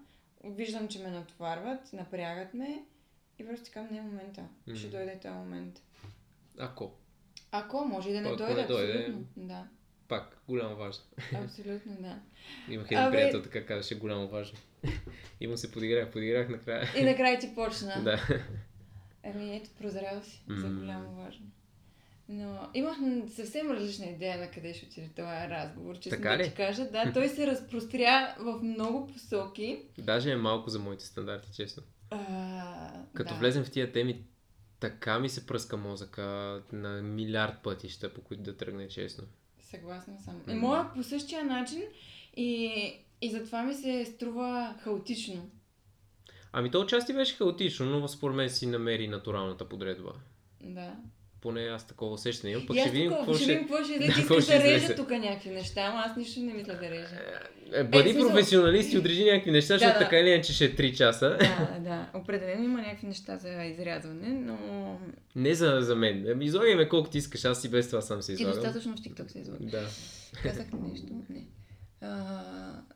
виждам, 0.44 0.88
че 0.88 1.00
ме 1.00 1.10
натоварват, 1.10 1.94
напрягат 1.94 2.54
ме 2.54 2.84
и 3.40 3.48
просто 3.48 3.66
така 3.66 3.82
не 3.92 3.98
е 3.98 4.02
момента. 4.02 4.44
Ще 4.76 4.88
Мгм. 4.88 4.98
дойде 4.98 5.20
този 5.20 5.34
момент. 5.34 5.82
Ако. 6.60 6.92
Ако 7.52 7.86
може 7.86 8.10
и 8.10 8.14
да 8.14 8.22
не 8.22 8.28
Ако 8.28 8.38
дойде, 8.38 8.62
не 8.62 8.68
дойде, 8.68 8.94
абсолютно. 8.94 9.26
Да. 9.38 9.68
Пак, 10.08 10.38
голямо 10.48 10.76
важно. 10.76 11.04
Абсолютно, 11.44 11.96
да. 12.00 12.20
Имах 12.70 12.86
един 12.86 12.98
Абе- 12.98 13.12
приятел, 13.12 13.42
така 13.42 13.66
казваше, 13.66 13.96
голямо 14.00 14.28
важно. 14.28 14.58
И 15.40 15.48
му 15.48 15.58
се 15.58 15.72
подиграх, 15.72 16.12
подиграх 16.12 16.50
накрая. 16.50 16.88
И 16.98 17.04
накрая 17.04 17.40
ти 17.40 17.56
почна. 17.56 18.02
да. 18.04 18.20
Ами 19.26 19.56
ето, 19.56 19.70
прозрял 19.80 20.22
си 20.24 20.44
за 20.50 20.68
М. 20.68 20.80
голямо 20.80 21.24
важно. 21.24 21.46
Но 22.30 22.70
имах 22.74 22.98
съвсем 23.36 23.72
различна 23.72 24.06
идея 24.06 24.38
на 24.38 24.52
къде 24.52 24.74
ще 24.74 24.86
отиде 24.86 25.10
този 25.16 25.28
разговор. 25.50 26.00
Честно 26.00 26.18
Така 26.18 26.38
да 26.38 26.44
ти 26.44 26.54
кажа, 26.54 26.90
да, 26.92 27.12
той 27.14 27.30
се 27.30 27.48
разпростря 27.48 28.36
в 28.40 28.60
много 28.64 29.08
посоки. 29.08 29.82
Даже 29.98 30.32
е 30.32 30.36
малко 30.36 30.70
за 30.70 30.80
моите 30.80 31.06
стандарти, 31.06 31.50
честно. 31.56 31.84
А, 32.10 33.04
Като 33.14 33.34
да. 33.34 33.40
влезем 33.40 33.64
в 33.64 33.72
тия 33.72 33.92
теми, 33.92 34.24
така 34.80 35.20
ми 35.20 35.30
се 35.30 35.46
пръска 35.46 35.78
мозъка 35.78 36.62
на 36.72 37.02
милиард 37.02 37.64
пътища, 37.64 38.14
по 38.14 38.22
които 38.22 38.44
да 38.44 38.58
тръгне, 38.58 38.88
честно. 38.88 39.24
Съгласна 39.60 40.20
съм. 40.20 40.42
И 40.50 40.54
моя 40.54 40.94
по 40.94 41.04
същия 41.04 41.44
начин 41.44 41.84
и, 42.38 42.72
и 43.22 43.32
затова 43.32 43.64
ми 43.64 43.74
се 43.74 44.06
струва 44.06 44.76
хаотично. 44.80 45.50
Ами 46.58 46.72
то 46.72 46.80
отчасти 46.80 47.14
беше 47.14 47.36
хаотично, 47.36 47.86
но 47.86 48.08
според 48.08 48.36
мен 48.36 48.50
си 48.50 48.66
намери 48.66 49.08
натуралната 49.08 49.66
подредба. 49.66 50.12
Да. 50.62 50.94
Поне 51.42 51.62
аз 51.62 51.88
такова 51.88 52.14
усещане 52.14 52.54
имам. 52.54 52.68
Пък 52.68 52.78
ще 52.78 52.90
видим 52.90 53.12
какво 53.12 53.34
ще 53.34 53.44
ще... 53.44 53.60
какво 53.60 53.82
ще 53.82 53.94
излезе. 53.94 54.08
Да, 54.10 54.36
Искам 54.38 54.62
режа 54.62 54.96
тук 54.96 55.10
някакви 55.12 55.50
неща, 55.50 55.82
ама 55.82 56.04
аз 56.06 56.18
нищо 56.18 56.40
не 56.40 56.54
мисля 56.54 56.74
да 56.74 56.90
режа. 56.90 57.16
Е, 57.74 57.84
бъди 57.84 58.10
Е, 58.10 58.14
смисъл- 58.14 58.28
професионалист 58.28 58.94
и 58.94 58.98
отрежи 58.98 59.26
някакви 59.26 59.52
неща, 59.52 59.68
защото 59.70 59.94
да. 59.94 60.00
така 60.00 60.18
или 60.18 60.30
иначе 60.30 60.54
ще 60.54 60.66
е 60.66 60.72
3 60.72 60.94
часа. 60.94 61.30
Да, 61.30 61.78
да. 61.80 62.10
Определено 62.14 62.64
има 62.64 62.80
някакви 62.80 63.08
неща 63.08 63.38
за 63.38 63.64
изрязване, 63.64 64.30
но 64.30 64.58
Не 65.36 65.56
за, 65.56 65.78
за 65.82 65.96
мен. 65.96 66.26
Ами, 66.30 66.46
Излагай 66.46 66.76
ме 66.76 66.90
колкото 66.90 67.18
искаш, 67.18 67.46
аз 67.46 67.64
и 67.64 67.70
без 67.70 67.88
това 67.88 68.02
сам 68.02 68.22
се 68.22 68.34
излагам. 68.34 68.54
достатъчно 68.54 68.92
в 68.94 69.00
TikTok 69.00 69.28
се 69.28 69.40
излага. 69.40 69.60
Да. 69.62 69.88
Казах 70.44 70.66
нещо? 70.84 71.08
Не. 71.30 71.46
А, 72.06 72.44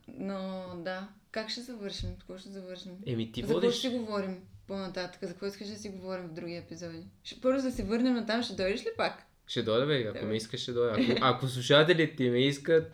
но 0.08 0.66
да. 0.78 1.08
Как 1.32 1.50
ще 1.50 1.62
завършим? 1.62 2.10
Какво 2.20 2.38
ще 2.38 2.50
завършим? 2.50 2.92
Еми 3.06 3.32
ти 3.32 3.42
за 3.42 3.48
какво 3.48 3.62
водиш... 3.62 3.78
ще 3.78 3.90
си 3.90 3.98
говорим 3.98 4.38
по-нататък? 4.68 5.20
За 5.22 5.30
какво 5.30 5.46
искаш 5.46 5.68
да 5.68 5.76
си 5.76 5.90
говорим 5.90 6.28
в 6.28 6.34
други 6.34 6.56
епизоди? 6.56 7.04
Ще 7.24 7.42
първо 7.42 7.62
да 7.62 7.72
се 7.72 7.84
върнем 7.84 8.14
на 8.14 8.26
там, 8.26 8.44
ще 8.44 8.56
дойдеш 8.56 8.82
ли 8.82 8.90
пак? 8.98 9.24
Ще 9.48 9.64
дойда, 9.64 9.86
бе, 9.86 10.02
ако 10.02 10.14
Добре. 10.14 10.26
ме 10.26 10.36
искаш, 10.36 10.62
ще 10.62 10.72
дойда. 10.72 11.02
Ако, 11.02 11.20
ако 11.22 11.48
слушателите 11.48 12.16
ти 12.16 12.30
ме 12.30 12.40
искат, 12.40 12.92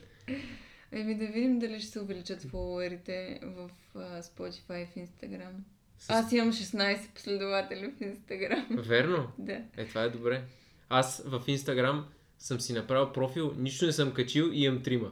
Еми 0.91 1.15
да 1.15 1.25
видим 1.25 1.59
дали 1.59 1.79
ще 1.79 1.91
се 1.91 1.99
увеличат 1.99 2.41
фолуерите 2.41 3.39
в 3.43 3.69
а, 3.95 4.21
Spotify 4.21 4.83
и 4.83 4.85
в 4.85 4.95
Instagram. 4.95 5.51
с... 5.97 6.09
Аз 6.09 6.31
имам 6.31 6.53
16 6.53 7.13
последователи 7.13 7.87
в 7.87 7.99
Instagram. 7.99 8.81
Верно? 8.81 9.31
да. 9.37 9.61
Е, 9.77 9.85
това 9.85 10.01
е 10.01 10.09
добре. 10.09 10.43
Аз 10.89 11.23
в 11.25 11.43
Инстаграм 11.47 12.07
съм 12.39 12.59
си 12.59 12.73
направил 12.73 13.11
профил, 13.13 13.53
нищо 13.57 13.85
не 13.85 13.91
съм 13.91 14.11
качил 14.13 14.49
и 14.53 14.63
имам 14.63 14.83
трима. 14.83 15.11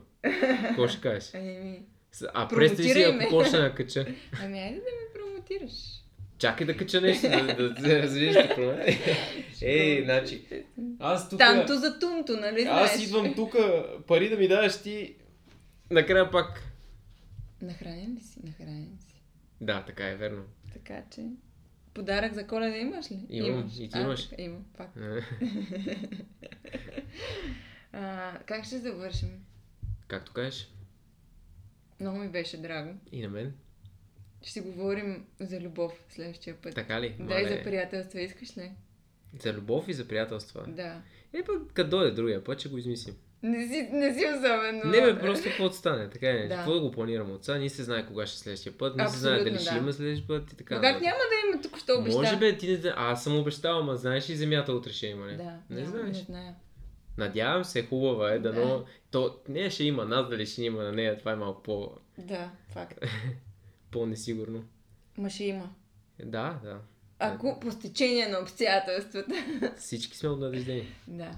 Какво 0.68 0.88
ще 0.88 1.02
кажеш? 1.02 1.32
Ами, 1.34 1.82
А 2.34 2.48
представи 2.48 2.90
си, 2.90 3.02
ако 3.04 3.30
почна 3.30 3.60
да 3.60 3.76
кача. 3.76 4.06
ами 4.44 4.60
айде 4.60 4.76
да 4.76 4.82
ме 4.82 5.14
промотираш. 5.14 5.72
Чакай 6.38 6.68
да 6.68 6.78
кача 6.78 7.02
нещо, 7.02 7.30
да, 7.30 7.56
да, 7.56 7.70
да 7.74 8.02
развиеш 8.04 8.36
тук. 8.36 8.58
Ей, 9.62 10.04
значи, 10.04 10.46
аз 11.00 11.30
тук... 11.30 11.40
Танто 11.40 11.76
за 11.76 12.00
тунто, 12.00 12.38
нали 12.38 12.62
Аз 12.62 12.92
знаеш? 12.92 13.08
идвам 13.08 13.36
тук, 13.36 13.56
пари 14.08 14.30
да 14.30 14.38
ми 14.38 14.48
даваш 14.48 14.82
ти, 14.82 15.16
накрая 15.92 16.32
пак. 16.32 16.64
Нахранен 17.62 18.16
ли 18.16 18.20
си? 18.22 18.40
Нахранен 18.44 18.98
си. 19.08 19.22
Да, 19.62 19.84
така 19.88 20.08
е, 20.08 20.16
верно. 20.16 20.44
Така 20.74 21.02
че... 21.16 21.22
Подарък 21.94 22.34
за 22.34 22.48
коледа 22.48 22.78
имаш 22.78 23.12
ли? 23.12 23.26
Имам. 23.30 23.72
И 23.80 23.90
ти 23.90 23.98
а, 23.98 24.02
имаш. 24.02 24.30
така, 24.30 24.42
Имам, 24.42 24.66
пак. 24.78 24.90
А, 27.96 28.40
как 28.46 28.66
ще 28.66 28.78
завършим? 28.78 29.46
Както 30.08 30.34
кажеш. 30.34 30.72
Много 32.00 32.18
ми 32.18 32.30
беше 32.30 32.58
драго. 32.58 32.94
И 33.12 33.22
на 33.22 33.30
мен. 33.30 33.54
Ще 34.42 34.52
си 34.52 34.62
говорим 34.62 35.26
за 35.40 35.60
любов 35.60 36.06
следващия 36.10 36.56
път. 36.62 36.76
Така 36.76 37.02
ли? 37.02 37.16
Да, 37.20 37.42
и 37.42 37.48
за 37.48 37.64
приятелства 37.64 38.22
искаш 38.22 38.58
ли? 38.58 38.72
За 39.40 39.54
любов 39.54 39.88
и 39.88 39.94
за 39.94 40.08
приятелства. 40.08 40.66
Да. 40.68 41.02
Е, 41.34 41.44
пък 41.44 41.74
като 41.74 41.90
дойде 41.90 42.12
другия 42.12 42.44
път, 42.44 42.60
ще 42.60 42.70
го 42.70 42.78
измислим. 42.78 43.16
Не 43.44 43.68
си, 43.68 43.90
не 43.92 44.14
си 44.14 44.26
особено. 44.38 44.92
Не 44.92 45.02
бе, 45.02 45.20
просто 45.20 45.44
каквото 45.50 45.76
стане. 45.76 46.10
Така 46.10 46.30
е. 46.30 46.48
Да. 46.48 46.56
Какво 46.56 46.74
да 46.74 46.80
го 46.80 46.92
планираме 46.92 47.34
от 47.34 47.46
сега? 47.46 47.58
Не 47.58 47.70
се 47.70 47.84
знае 47.84 48.06
кога 48.06 48.26
ще 48.28 48.36
е 48.36 48.40
следващия 48.40 48.78
път. 48.78 48.96
Не 48.96 49.10
се 49.10 49.18
знае 49.18 49.44
дали 49.44 49.60
ще 49.60 49.72
да. 49.74 49.78
има 49.78 49.94
следващия 49.94 50.28
път 50.28 50.54
и 50.54 50.56
така. 50.58 50.76
Но 50.76 50.82
как 50.82 51.02
няма 51.02 51.18
да 51.18 51.50
има 51.50 51.62
тук, 51.62 51.80
що 51.80 52.00
обеща? 52.00 52.20
Може 52.22 52.38
бе, 52.38 52.58
ти 52.58 52.68
не 52.68 52.76
знаеш. 52.76 52.96
Аз 52.98 53.24
съм 53.24 53.40
обещал, 53.40 53.80
ама 53.80 53.96
знаеш 53.96 54.30
ли 54.30 54.36
земята 54.36 54.74
утре 54.74 54.92
ще 54.92 55.08
има, 55.08 55.26
не? 55.26 55.38
Да, 55.38 55.44
Не 55.70 55.82
няма, 55.82 55.88
знаеш. 55.88 56.18
Не 56.18 56.24
зная. 56.24 56.56
Надявам 57.18 57.66
се, 57.66 57.86
хубава 57.86 58.32
е, 58.32 58.40
да, 58.40 58.54
но 58.54 58.68
Да. 58.68 58.86
то 59.12 59.38
не 59.50 59.70
ще 59.70 59.84
има, 59.84 60.06
нас 60.06 60.30
дали 60.30 60.46
ще 60.46 60.64
има 60.64 60.84
на 60.84 60.92
нея, 60.92 61.18
това 61.18 61.32
е 61.32 61.36
малко 61.36 61.64
по, 61.64 61.92
Да, 62.18 62.50
факт. 62.74 63.00
по-несигурно. 63.92 64.64
Ма 65.18 65.30
ще 65.30 65.44
има. 65.44 65.70
Да, 66.24 66.60
да. 66.64 66.80
Ако 67.20 67.60
по 67.60 67.72
стечение 67.72 68.28
на 68.28 68.40
обстоятелствата. 68.40 69.34
Всички 69.78 70.18
сме 70.18 70.30
обнадеждени. 70.30 70.88
Да. 71.08 71.32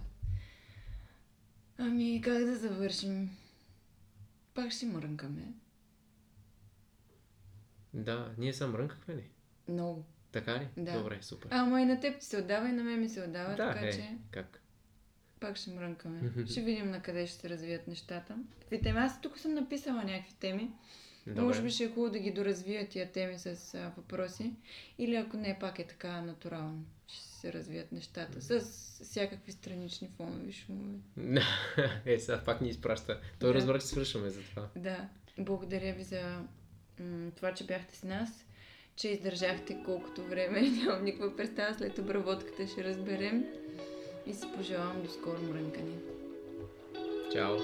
Ами, 1.77 2.22
как 2.22 2.45
да 2.45 2.56
завършим? 2.56 3.30
Пак 4.53 4.72
ще 4.72 4.85
мрънкаме. 4.85 5.53
Да, 7.93 8.34
ние 8.38 8.53
сам 8.53 8.72
мрънкахме 8.72 9.15
ли? 9.15 9.30
Много. 9.68 10.06
Така 10.31 10.60
ли? 10.60 10.68
Да. 10.77 10.97
Добре, 10.97 11.18
супер. 11.22 11.49
Ама 11.52 11.81
и 11.81 11.85
на 11.85 11.99
теб 11.99 12.19
ти 12.19 12.26
се 12.26 12.38
отдава, 12.38 12.69
и 12.69 12.72
на 12.72 12.84
мен 12.84 12.99
ми 12.99 13.10
се 13.10 13.22
отдава, 13.22 13.56
да, 13.56 13.73
така 13.73 13.88
е, 13.88 13.91
че 13.91 14.18
как? 14.31 14.61
пак 15.39 15.57
ще 15.57 15.72
мрънкаме. 15.72 16.45
ще 16.52 16.61
видим 16.61 16.91
на 16.91 17.02
къде 17.02 17.27
ще 17.27 17.38
се 17.39 17.49
развият 17.49 17.88
нещата. 17.88 18.38
Какви 18.60 18.81
теми? 18.81 18.99
Аз 18.99 19.22
тук 19.22 19.39
съм 19.39 19.53
написала 19.53 20.03
някакви 20.03 20.34
теми. 20.39 20.72
Добре. 21.27 21.41
Може 21.41 21.61
би 21.61 21.69
ще 21.69 21.84
е 21.84 21.89
хубаво 21.89 22.10
да 22.10 22.19
ги 22.19 22.31
доразвия 22.31 22.89
тия 22.89 23.11
теми 23.11 23.39
с 23.39 23.73
а, 23.73 23.91
въпроси. 23.97 24.53
Или 24.97 25.15
ако 25.15 25.38
не, 25.38 25.60
пак 25.60 25.80
е 25.80 25.88
така 25.88 26.22
натурално. 26.22 26.85
Ще 27.07 27.24
се 27.46 27.54
развият 27.54 27.92
нещата. 27.92 28.42
С 28.42 28.60
всякакви 29.04 29.52
странични 29.52 30.10
фонови 30.18 30.52
шумове. 30.54 31.00
е, 32.06 32.20
сега 32.20 32.44
пак 32.44 32.62
ни 32.62 32.70
изпраща. 32.70 33.20
Той 33.40 33.50
Да. 33.50 33.56
разбра, 33.60 33.80
че 33.80 33.86
свършваме 33.86 34.30
за 34.30 34.42
това. 34.42 34.68
Да. 34.76 35.10
Благодаря 35.38 35.94
ви 35.94 36.04
за 36.04 36.22
м- 37.00 37.32
това, 37.36 37.54
че 37.54 37.66
бяхте 37.66 37.96
с 37.96 38.04
нас. 38.04 38.30
Че 38.96 39.08
издържахте 39.08 39.78
колкото 39.86 40.24
време. 40.24 40.62
Нямам 40.86 41.04
никаква 41.04 41.36
представа. 41.36 41.74
След 41.74 41.98
обработката 41.98 42.68
ще 42.68 42.84
разберем. 42.84 43.46
И 44.26 44.34
си 44.34 44.46
пожелавам 44.56 45.04
до 45.04 45.10
скоро 45.10 45.42
мрънкане. 45.42 45.96
Чао! 47.34 47.58